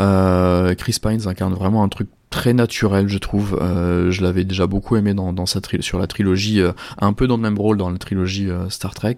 Euh, 0.00 0.74
Chris 0.74 0.96
Pines 1.02 1.26
incarne 1.26 1.54
vraiment 1.54 1.82
un 1.82 1.88
truc 1.88 2.08
très 2.30 2.54
naturel 2.54 3.08
je 3.08 3.18
trouve. 3.18 3.58
Euh, 3.60 4.10
je 4.10 4.22
l'avais 4.22 4.44
déjà 4.44 4.66
beaucoup 4.66 4.96
aimé 4.96 5.14
dans, 5.14 5.32
dans 5.32 5.46
sa 5.46 5.60
sur 5.80 5.98
la 5.98 6.06
trilogie 6.06 6.60
euh, 6.60 6.72
un 6.98 7.12
peu 7.12 7.26
dans 7.26 7.36
le 7.36 7.42
même 7.42 7.58
rôle 7.58 7.76
dans 7.76 7.90
la 7.90 7.98
trilogie 7.98 8.48
euh, 8.48 8.70
Star 8.70 8.94
Trek. 8.94 9.16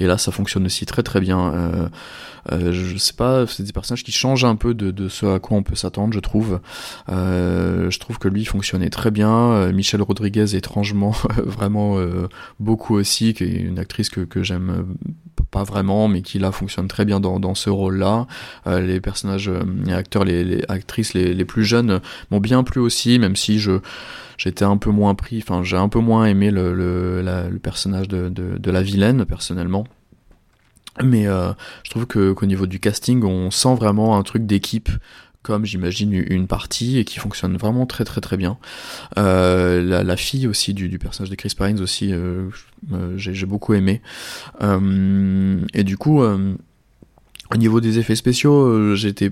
Et 0.00 0.06
là 0.06 0.18
ça 0.18 0.32
fonctionne 0.32 0.64
aussi 0.66 0.86
très 0.86 1.02
très 1.02 1.20
bien. 1.20 1.90
Je 2.50 2.96
sais 2.96 3.12
pas 3.12 3.46
c'est 3.46 3.62
des 3.62 3.72
personnages 3.72 4.02
qui 4.02 4.12
changent 4.12 4.44
un 4.44 4.56
peu 4.56 4.74
de, 4.74 4.90
de 4.90 5.08
ce 5.08 5.26
à 5.26 5.38
quoi 5.38 5.56
on 5.56 5.62
peut 5.62 5.76
s'attendre 5.76 6.12
je 6.14 6.20
trouve. 6.20 6.60
Je 7.08 7.98
trouve 7.98 8.18
que 8.18 8.28
lui 8.28 8.44
fonctionnait 8.44 8.90
très 8.90 9.10
bien. 9.10 9.70
Michelle 9.72 10.02
Rodriguez 10.02 10.56
étrangement 10.56 11.14
vraiment 11.44 11.98
beaucoup 12.58 12.94
aussi 12.94 13.34
qui 13.34 13.44
est 13.44 13.60
une 13.60 13.78
actrice 13.78 14.08
que, 14.08 14.22
que 14.22 14.42
j'aime 14.42 14.96
pas 15.54 15.62
vraiment, 15.62 16.08
mais 16.08 16.20
qui 16.20 16.40
là 16.40 16.50
fonctionne 16.50 16.88
très 16.88 17.04
bien 17.04 17.20
dans, 17.20 17.54
ce 17.54 17.70
rôle-là. 17.70 18.26
Euh, 18.66 18.80
les 18.80 19.00
personnages, 19.00 19.48
les 19.48 19.92
euh, 19.92 19.96
acteurs, 19.96 20.24
les, 20.24 20.42
les 20.42 20.64
actrices 20.68 21.14
les, 21.14 21.32
les, 21.32 21.44
plus 21.44 21.64
jeunes 21.64 22.00
m'ont 22.32 22.40
bien 22.40 22.64
plu 22.64 22.80
aussi, 22.80 23.20
même 23.20 23.36
si 23.36 23.60
je 23.60 23.78
j'étais 24.36 24.64
un 24.64 24.76
peu 24.76 24.90
moins 24.90 25.14
pris, 25.14 25.38
enfin 25.38 25.62
j'ai 25.62 25.76
un 25.76 25.88
peu 25.88 26.00
moins 26.00 26.24
aimé 26.26 26.50
le, 26.50 26.74
le, 26.74 27.58
personnage 27.62 28.08
de, 28.08 28.28
de, 28.28 28.58
de, 28.58 28.70
la 28.72 28.82
vilaine 28.82 29.24
personnellement. 29.26 29.84
Mais 31.02 31.28
euh, 31.28 31.52
je 31.84 31.90
trouve 31.90 32.06
que 32.06 32.32
qu'au 32.32 32.46
niveau 32.46 32.66
du 32.66 32.80
casting, 32.80 33.22
on 33.22 33.52
sent 33.52 33.76
vraiment 33.76 34.16
un 34.16 34.24
truc 34.24 34.46
d'équipe 34.46 34.90
comme 35.44 35.66
j'imagine 35.66 36.12
une 36.14 36.46
partie 36.46 36.98
et 36.98 37.04
qui 37.04 37.18
fonctionne 37.18 37.56
vraiment 37.58 37.84
très 37.84 38.04
très 38.04 38.22
très 38.22 38.38
bien. 38.38 38.56
Euh, 39.18 39.82
la, 39.82 40.02
la, 40.02 40.16
fille 40.16 40.48
aussi 40.48 40.72
du, 40.72 40.88
du, 40.88 40.98
personnage 40.98 41.30
de 41.30 41.34
Chris 41.36 41.52
Pines 41.56 41.80
aussi, 41.80 42.12
euh, 42.12 42.48
euh 42.92 43.12
j'ai 43.18 43.46
beaucoup 43.46 43.74
aimé. 43.74 44.00
Euh, 44.62 45.60
et 45.74 45.84
du 45.84 45.98
coup, 45.98 46.22
euh, 46.22 46.54
au 47.52 47.56
niveau 47.58 47.82
des 47.82 47.98
effets 47.98 48.16
spéciaux, 48.16 48.96
j'étais 48.96 49.30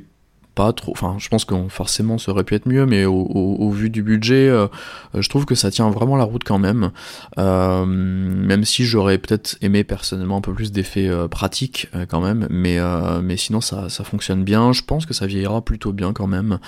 pas 0.55 0.73
trop. 0.73 0.93
Enfin, 0.93 1.16
je 1.19 1.29
pense 1.29 1.45
que 1.45 1.55
forcément 1.69 2.19
ça 2.19 2.31
aurait 2.33 2.45
pu 2.45 2.55
être 2.55 2.66
mieux, 2.66 2.85
mais 2.87 3.05
au, 3.05 3.70
vu 3.70 3.91
du 3.91 4.03
budget, 4.03 4.49
euh, 4.49 4.66
je 5.15 5.29
trouve 5.29 5.47
que 5.47 5.55
ça 5.55 5.70
tient 5.70 5.91
vraiment 5.91 6.16
la 6.16 6.24
route 6.24 6.45
quand 6.45 6.59
même. 6.59 6.91
Euh, 7.39 7.87
même 7.87 8.65
si 8.65 8.85
j'aurais 8.85 9.19
peut-être 9.19 9.57
aimé 9.62 9.85
personnellement 9.85 10.39
un 10.39 10.41
peu 10.41 10.53
plus 10.53 10.73
d'effets 10.73 11.09
euh, 11.09 11.29
pratiques 11.29 11.89
quand 12.09 12.20
même, 12.20 12.47
mais 12.51 12.79
mais 13.23 13.37
sinon 13.37 13.61
ça 13.61 13.89
ça 13.89 14.05
fonctionne 14.05 14.45
bien. 14.45 14.73
Je 14.73 14.83
pense 14.83 15.07
que 15.07 15.15
ça 15.15 15.27
vieillira 15.27 15.62
plutôt 15.62 15.93
bien 15.93 16.12
quand 16.12 16.27
même. 16.27 16.59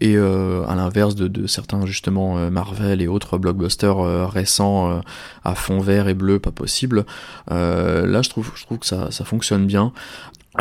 et 0.00 0.16
à 0.16 0.74
l'inverse 0.74 1.14
de, 1.14 1.28
de, 1.28 1.46
certains 1.46 1.86
justement 1.86 2.50
Marvel 2.50 3.00
et 3.00 3.08
autres 3.08 3.38
blockbusters 3.38 4.30
récents 4.30 5.00
à 5.44 5.54
fond 5.54 5.80
vert 5.80 6.08
et 6.08 6.14
bleu, 6.14 6.38
pas 6.38 6.50
possible. 6.50 7.04
là, 7.48 8.22
je 8.22 8.28
trouve 8.28 8.50
je 8.54 8.64
trouve 8.64 8.78
que 8.78 8.86
ça 8.86 9.10
ça 9.10 9.24
fonctionne 9.24 9.66
bien. 9.66 9.92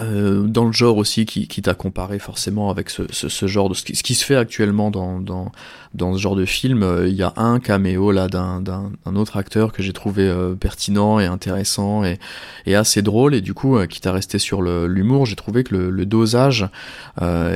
Euh, 0.01 0.43
dans 0.47 0.65
le 0.65 0.71
genre 0.71 0.97
aussi 0.97 1.25
qui, 1.25 1.47
qui 1.47 1.61
t'a 1.61 1.73
comparé 1.73 2.19
forcément 2.19 2.69
avec 2.69 2.89
ce, 2.89 3.03
ce, 3.11 3.47
genre 3.47 3.69
de 3.69 3.73
ce 3.73 3.83
qui, 3.83 3.95
ce 3.95 4.03
qui, 4.03 4.15
se 4.15 4.23
fait 4.23 4.35
actuellement 4.35 4.91
dans, 4.91 5.19
dans, 5.19 5.51
dans 5.97 6.13
ce 6.13 6.19
genre 6.19 6.35
de 6.35 6.45
film, 6.45 6.83
euh, 6.83 7.07
il 7.07 7.15
y 7.15 7.23
a 7.23 7.33
un 7.35 7.59
caméo 7.59 8.11
là 8.11 8.27
d'un, 8.27 8.61
d'un, 8.61 8.91
autre 9.15 9.37
acteur 9.37 9.73
que 9.73 9.83
j'ai 9.83 9.93
trouvé 9.93 10.27
euh, 10.27 10.55
pertinent 10.55 11.19
et 11.19 11.25
intéressant 11.25 12.03
et, 12.03 12.19
et 12.65 12.75
assez 12.75 13.01
drôle. 13.01 13.35
Et 13.35 13.41
du 13.41 13.53
coup 13.53 13.77
qui 13.87 13.99
t'a 13.99 14.11
resté 14.11 14.39
sur 14.39 14.61
l'humour, 14.61 15.25
j'ai 15.25 15.35
trouvé 15.35 15.63
que 15.63 15.75
le, 15.75 15.89
le 15.89 16.05
dosage 16.05 16.67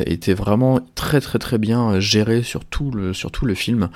était 0.06 0.34
vraiment 0.34 0.80
très 0.96 1.22
très 1.22 1.40
très 1.40 1.58
bien 1.58 2.00
géré 2.00 2.44
sur 2.44 2.66
tout 2.66 2.92
le, 2.92 3.14
sur 3.14 3.32
tout 3.32 3.46
le 3.46 3.54
film. 3.54 3.90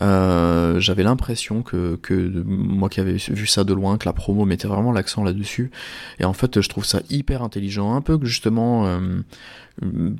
J'avais 0.00 1.02
l'impression 1.02 1.62
que, 1.62 1.96
que 2.02 2.42
moi 2.44 2.88
qui 2.88 3.00
avais 3.00 3.16
vu 3.28 3.46
ça 3.46 3.64
de 3.64 3.74
loin, 3.74 3.98
que 3.98 4.06
la 4.06 4.12
promo 4.12 4.44
mettait 4.44 4.68
vraiment 4.68 4.92
l'accent 4.92 5.22
là-dessus. 5.22 5.70
Et 6.18 6.24
en 6.24 6.32
fait 6.32 6.60
je 6.60 6.68
trouve 6.68 6.84
ça 6.84 7.00
hyper 7.10 7.42
intelligent. 7.42 7.94
Un 7.94 8.00
peu 8.00 8.18
justement 8.22 8.86
euh, 8.86 9.20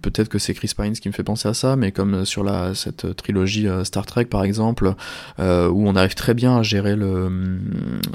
peut-être 0.02 0.28
que 0.28 0.39
c'est 0.39 0.55
Chris 0.55 0.72
Pines 0.77 0.94
qui 0.94 1.09
me 1.09 1.12
fait 1.12 1.22
penser 1.22 1.48
à 1.48 1.55
ça, 1.55 1.77
mais 1.77 1.93
comme 1.93 2.24
sur 2.24 2.44
la 2.44 2.74
cette 2.74 3.14
trilogie 3.16 3.68
euh, 3.68 3.85
Star 3.85 4.06
Trek 4.06 4.24
par 4.24 4.43
exemple, 4.43 4.94
euh, 5.39 5.68
où 5.68 5.86
on 5.86 5.97
arrive 5.97 6.14
très 6.14 6.35
bien 6.35 6.59
à 6.59 6.62
gérer 6.62 6.97
le, 6.97 7.59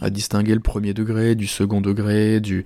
à 0.02 0.10
distinguer 0.10 0.56
le 0.56 0.60
premier 0.60 0.94
degré 0.94 1.36
du 1.36 1.48
second 1.48 1.82
degré, 1.82 2.40
du, 2.40 2.66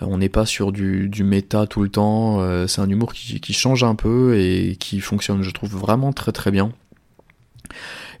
on 0.00 0.18
n'est 0.18 0.28
pas 0.28 0.46
sur 0.46 0.72
du, 0.72 1.08
du 1.08 1.24
méta 1.24 1.66
tout 1.66 1.82
le 1.82 1.88
temps. 1.88 2.66
c'est 2.66 2.80
un 2.80 2.88
humour 2.88 3.12
qui, 3.12 3.40
qui 3.40 3.52
change 3.52 3.82
un 3.82 3.94
peu 3.94 4.38
et 4.38 4.76
qui 4.78 5.00
fonctionne, 5.00 5.42
je 5.42 5.50
trouve 5.50 5.74
vraiment 5.74 6.12
très 6.12 6.32
très 6.32 6.50
bien. 6.50 6.70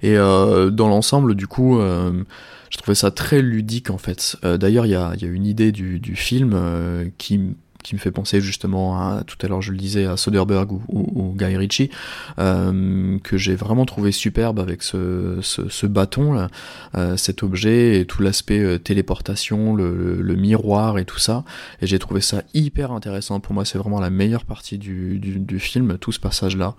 Et 0.02 0.14
dans 0.16 0.88
l'ensemble, 0.88 1.34
du 1.34 1.46
coup, 1.46 1.78
je 1.80 2.78
trouvais 2.78 2.94
ça 2.94 3.10
très 3.10 3.42
ludique 3.42 3.90
en 3.90 3.98
fait. 3.98 4.36
D'ailleurs, 4.42 4.86
il 4.86 4.90
y 4.90 4.94
a, 4.94 5.12
y 5.16 5.24
a, 5.24 5.28
une 5.28 5.46
idée 5.46 5.72
du, 5.72 6.00
du 6.00 6.16
film 6.16 6.58
qui 7.18 7.40
qui 7.88 7.94
me 7.94 8.00
fait 8.00 8.10
penser 8.10 8.42
justement 8.42 8.98
à 8.98 9.22
tout 9.26 9.38
à 9.40 9.48
l'heure 9.48 9.62
je 9.62 9.72
le 9.72 9.78
disais 9.78 10.04
à 10.04 10.18
Soderbergh 10.18 10.72
ou, 10.72 11.34
Guy 11.38 11.56
Ritchie 11.56 11.90
euh, 12.38 13.18
que 13.20 13.38
j'ai 13.38 13.54
vraiment 13.54 13.86
trouvé 13.86 14.12
superbe 14.12 14.60
avec 14.60 14.82
ce, 14.82 15.86
bâton 15.86 16.34
là, 16.34 16.48
euh, 16.96 17.16
cet 17.16 17.42
objet 17.42 17.98
et 17.98 18.04
tout 18.04 18.20
l'aspect 18.20 18.58
euh, 18.58 18.78
téléportation 18.78 19.74
le, 19.74 20.36
miroir 20.36 20.98
et 20.98 21.04
tout 21.04 21.18
ça. 21.18 21.44
Et 21.80 21.86
j'ai 21.86 21.98
trouvé 21.98 22.20
ça 22.20 22.42
hyper 22.52 22.92
intéressant. 22.92 23.40
Pour 23.40 23.54
moi 23.54 23.64
c'est 23.64 23.78
vraiment 23.78 24.00
la 24.00 24.10
meilleure 24.10 24.44
partie 24.44 24.76
du, 24.76 25.58
film 25.58 25.96
tout 25.98 26.12
ce 26.12 26.20
passage 26.20 26.56
là 26.56 26.74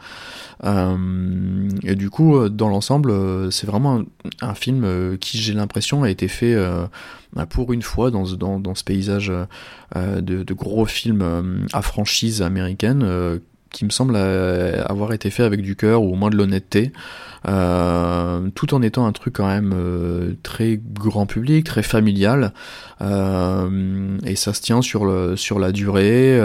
euh, 0.63 1.69
et 1.83 1.95
du 1.95 2.09
coup 2.09 2.47
dans 2.47 2.69
l'ensemble 2.69 3.51
c'est 3.51 3.67
vraiment 3.67 4.03
un, 4.41 4.53
film 4.53 5.17
qui 5.19 5.37
j'ai 5.39 5.53
l'impression 5.53 6.03
a 6.03 6.09
été 6.09 6.27
fait 6.27 6.55
pour 7.49 7.73
une 7.73 7.81
fois 7.81 8.11
dans, 8.11 8.25
ce 8.25 8.83
paysage 8.83 9.31
euh, 9.95 10.21
de, 10.21 10.43
de, 10.43 10.53
gros 10.53 10.85
films 10.85 11.21
euh, 11.21 11.65
à 11.73 11.81
franchise 11.81 12.41
américaine 12.41 13.01
euh, 13.03 13.39
qui 13.71 13.85
me 13.85 13.89
semble 13.89 14.15
avoir 14.15 15.13
été 15.13 15.29
fait 15.29 15.43
avec 15.43 15.61
du 15.61 15.75
cœur 15.75 16.03
ou 16.03 16.13
au 16.13 16.15
moins 16.15 16.29
de 16.29 16.35
l'honnêteté, 16.35 16.91
euh, 17.47 18.49
tout 18.53 18.73
en 18.73 18.81
étant 18.81 19.05
un 19.05 19.11
truc 19.11 19.35
quand 19.35 19.47
même 19.47 19.73
euh, 19.73 20.33
très 20.43 20.77
grand 20.77 21.25
public, 21.25 21.65
très 21.65 21.83
familial, 21.83 22.53
euh, 23.01 24.17
et 24.25 24.35
ça 24.35 24.53
se 24.53 24.61
tient 24.61 24.81
sur 24.81 25.05
le 25.05 25.35
sur 25.35 25.59
la 25.59 25.71
durée. 25.71 26.39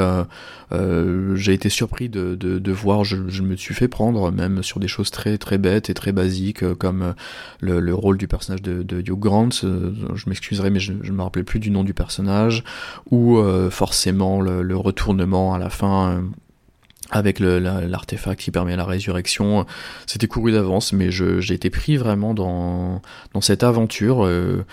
J'ai 1.36 1.52
été 1.52 1.68
surpris 1.68 2.09
de, 2.09 2.34
de, 2.34 2.72
voir, 2.72 3.05
je, 3.05 3.28
je, 3.28 3.42
me 3.42 3.55
suis 3.55 3.74
fait 3.74 3.86
prendre 3.86 4.32
même 4.32 4.64
sur 4.64 4.80
des 4.80 4.88
choses 4.88 5.12
très 5.12 5.38
très 5.38 5.56
bêtes 5.56 5.88
et 5.88 5.94
très 5.94 6.10
basiques 6.10 6.64
comme 6.74 7.14
le, 7.60 7.78
le 7.78 7.94
rôle 7.94 8.18
du 8.18 8.26
personnage 8.26 8.60
de, 8.60 9.01
Hugh 9.01 9.18
Grant. 9.18 9.51
je 9.52 10.28
m'excuserai, 10.28 10.70
mais 10.70 10.80
je 10.80 10.92
ne 10.92 11.12
me 11.12 11.22
rappelais 11.22 11.44
plus 11.44 11.60
du 11.60 11.70
nom 11.70 11.84
du 11.84 11.94
personnage 11.94 12.64
ou 13.12 13.40
forcément 13.70 14.40
le, 14.40 14.76
retournement 14.76 15.55
à 15.55 15.59
la 15.59 15.70
fin 15.70 16.24
avec 17.14 17.38
l'artefact 17.38 18.40
qui 18.40 18.50
permet 18.50 18.76
la 18.76 18.84
résurrection. 18.84 19.66
C'était 20.06 20.26
couru 20.26 20.52
d'avance, 20.52 20.92
mais 20.92 21.10
j'ai 21.10 21.54
été 21.54 21.70
pris 21.70 21.96
vraiment 21.96 22.34
dans, 22.34 23.00
dans 23.32 23.40
cette 23.40 23.62
aventure. 23.62 24.24
Euh, 24.24 24.64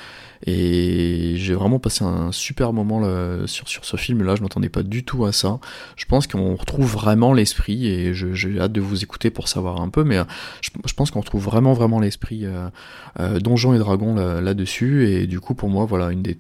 et 0.46 1.34
j'ai 1.36 1.54
vraiment 1.54 1.80
passé 1.80 2.04
un 2.04 2.32
super 2.32 2.74
moment 2.74 3.00
là, 3.00 3.46
sur, 3.46 3.68
sur 3.68 3.86
ce 3.86 3.96
film-là. 3.98 4.36
Je 4.36 4.42
m'attendais 4.42 4.70
pas 4.70 4.84
du 4.84 5.04
tout 5.04 5.26
à 5.26 5.32
ça. 5.32 5.60
Je 5.96 6.06
pense 6.06 6.28
qu'on 6.28 6.56
retrouve 6.56 6.92
vraiment 6.92 7.34
l'esprit, 7.34 7.88
et 7.88 8.14
j'ai 8.14 8.60
hâte 8.60 8.72
de 8.72 8.82
vous 8.82 9.04
écouter 9.04 9.30
pour 9.30 9.48
savoir 9.48 9.82
un 9.82 9.90
peu, 9.90 10.04
mais 10.04 10.18
euh, 10.18 10.24
je, 10.62 10.94
pense 10.96 11.12
qu'on 11.12 11.22
retrouve 11.22 11.44
vraiment 11.44 11.74
vraiment 11.74 12.00
l'esprit 12.00 12.46
euh, 12.46 12.70
euh, 13.20 13.40
Donjons 13.40 13.74
et 13.74 13.80
Dragons 13.80 14.16
là-dessus. 14.16 15.08
et 15.10 15.28
du 15.28 15.40
coup, 15.40 15.54
pour 15.54 15.70
moi, 15.70 15.86
voilà, 15.86 16.12
une 16.12 16.24
des 16.24 16.38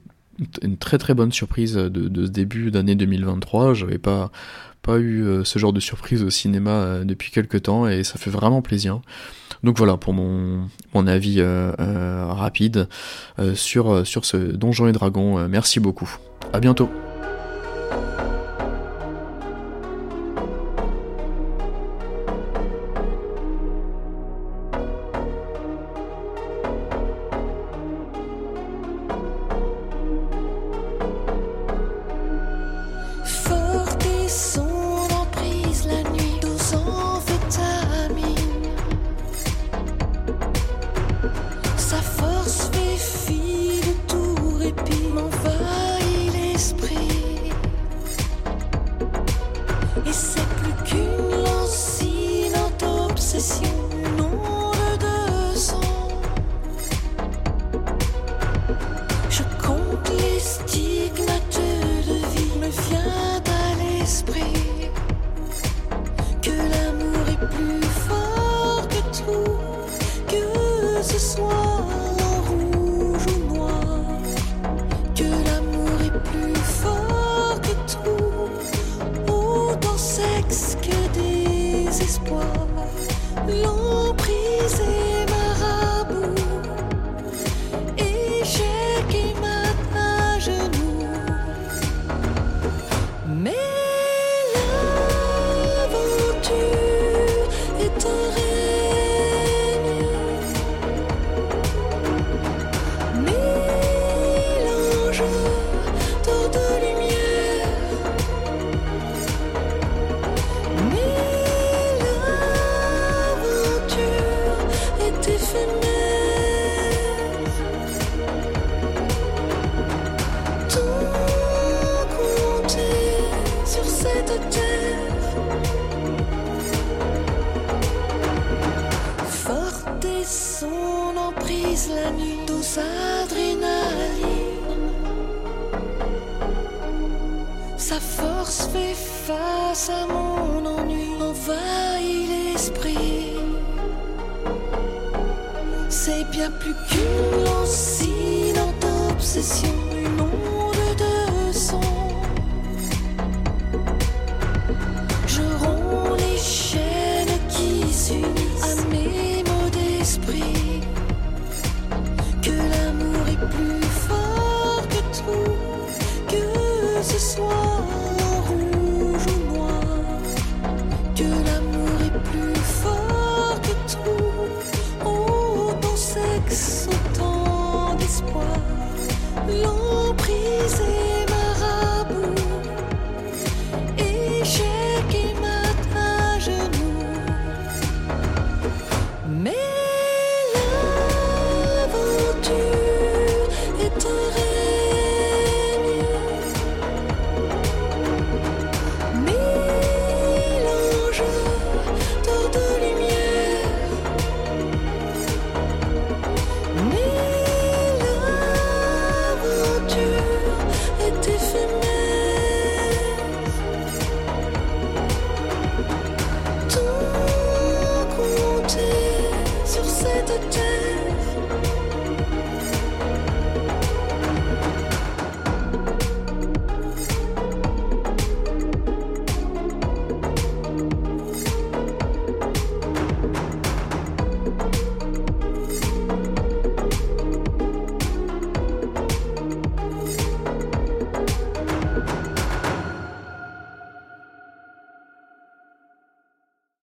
une 0.62 0.78
très 0.78 0.98
très 0.98 1.14
bonne 1.14 1.32
surprise 1.32 1.76
de, 1.76 2.26
ce 2.26 2.32
début 2.32 2.72
d'année 2.72 2.96
2023. 2.96 3.74
J'avais 3.74 3.98
pas 3.98 4.32
pas 4.82 4.98
eu 4.98 5.24
euh, 5.24 5.44
ce 5.44 5.60
genre 5.60 5.74
de 5.74 5.80
surprise 5.80 6.24
au 6.24 6.30
cinéma 6.30 6.72
euh, 6.72 7.04
depuis 7.04 7.32
quelques 7.32 7.64
temps 7.64 7.88
et 7.88 8.04
ça 8.04 8.18
fait 8.18 8.30
vraiment 8.30 8.62
plaisir. 8.62 9.02
Donc 9.64 9.78
voilà 9.78 9.98
pour 9.98 10.14
mon, 10.14 10.68
mon 10.94 11.08
avis 11.08 11.36
euh, 11.38 12.26
rapide 12.30 12.88
sur, 13.54 14.08
sur 14.08 14.26
ce 14.26 14.38
Donjon 14.38 14.88
et 14.88 14.92
Dragon. 14.92 15.48
merci 15.48 15.80
beaucoup. 15.80 16.10
À 16.52 16.60
bientôt. 16.60 16.90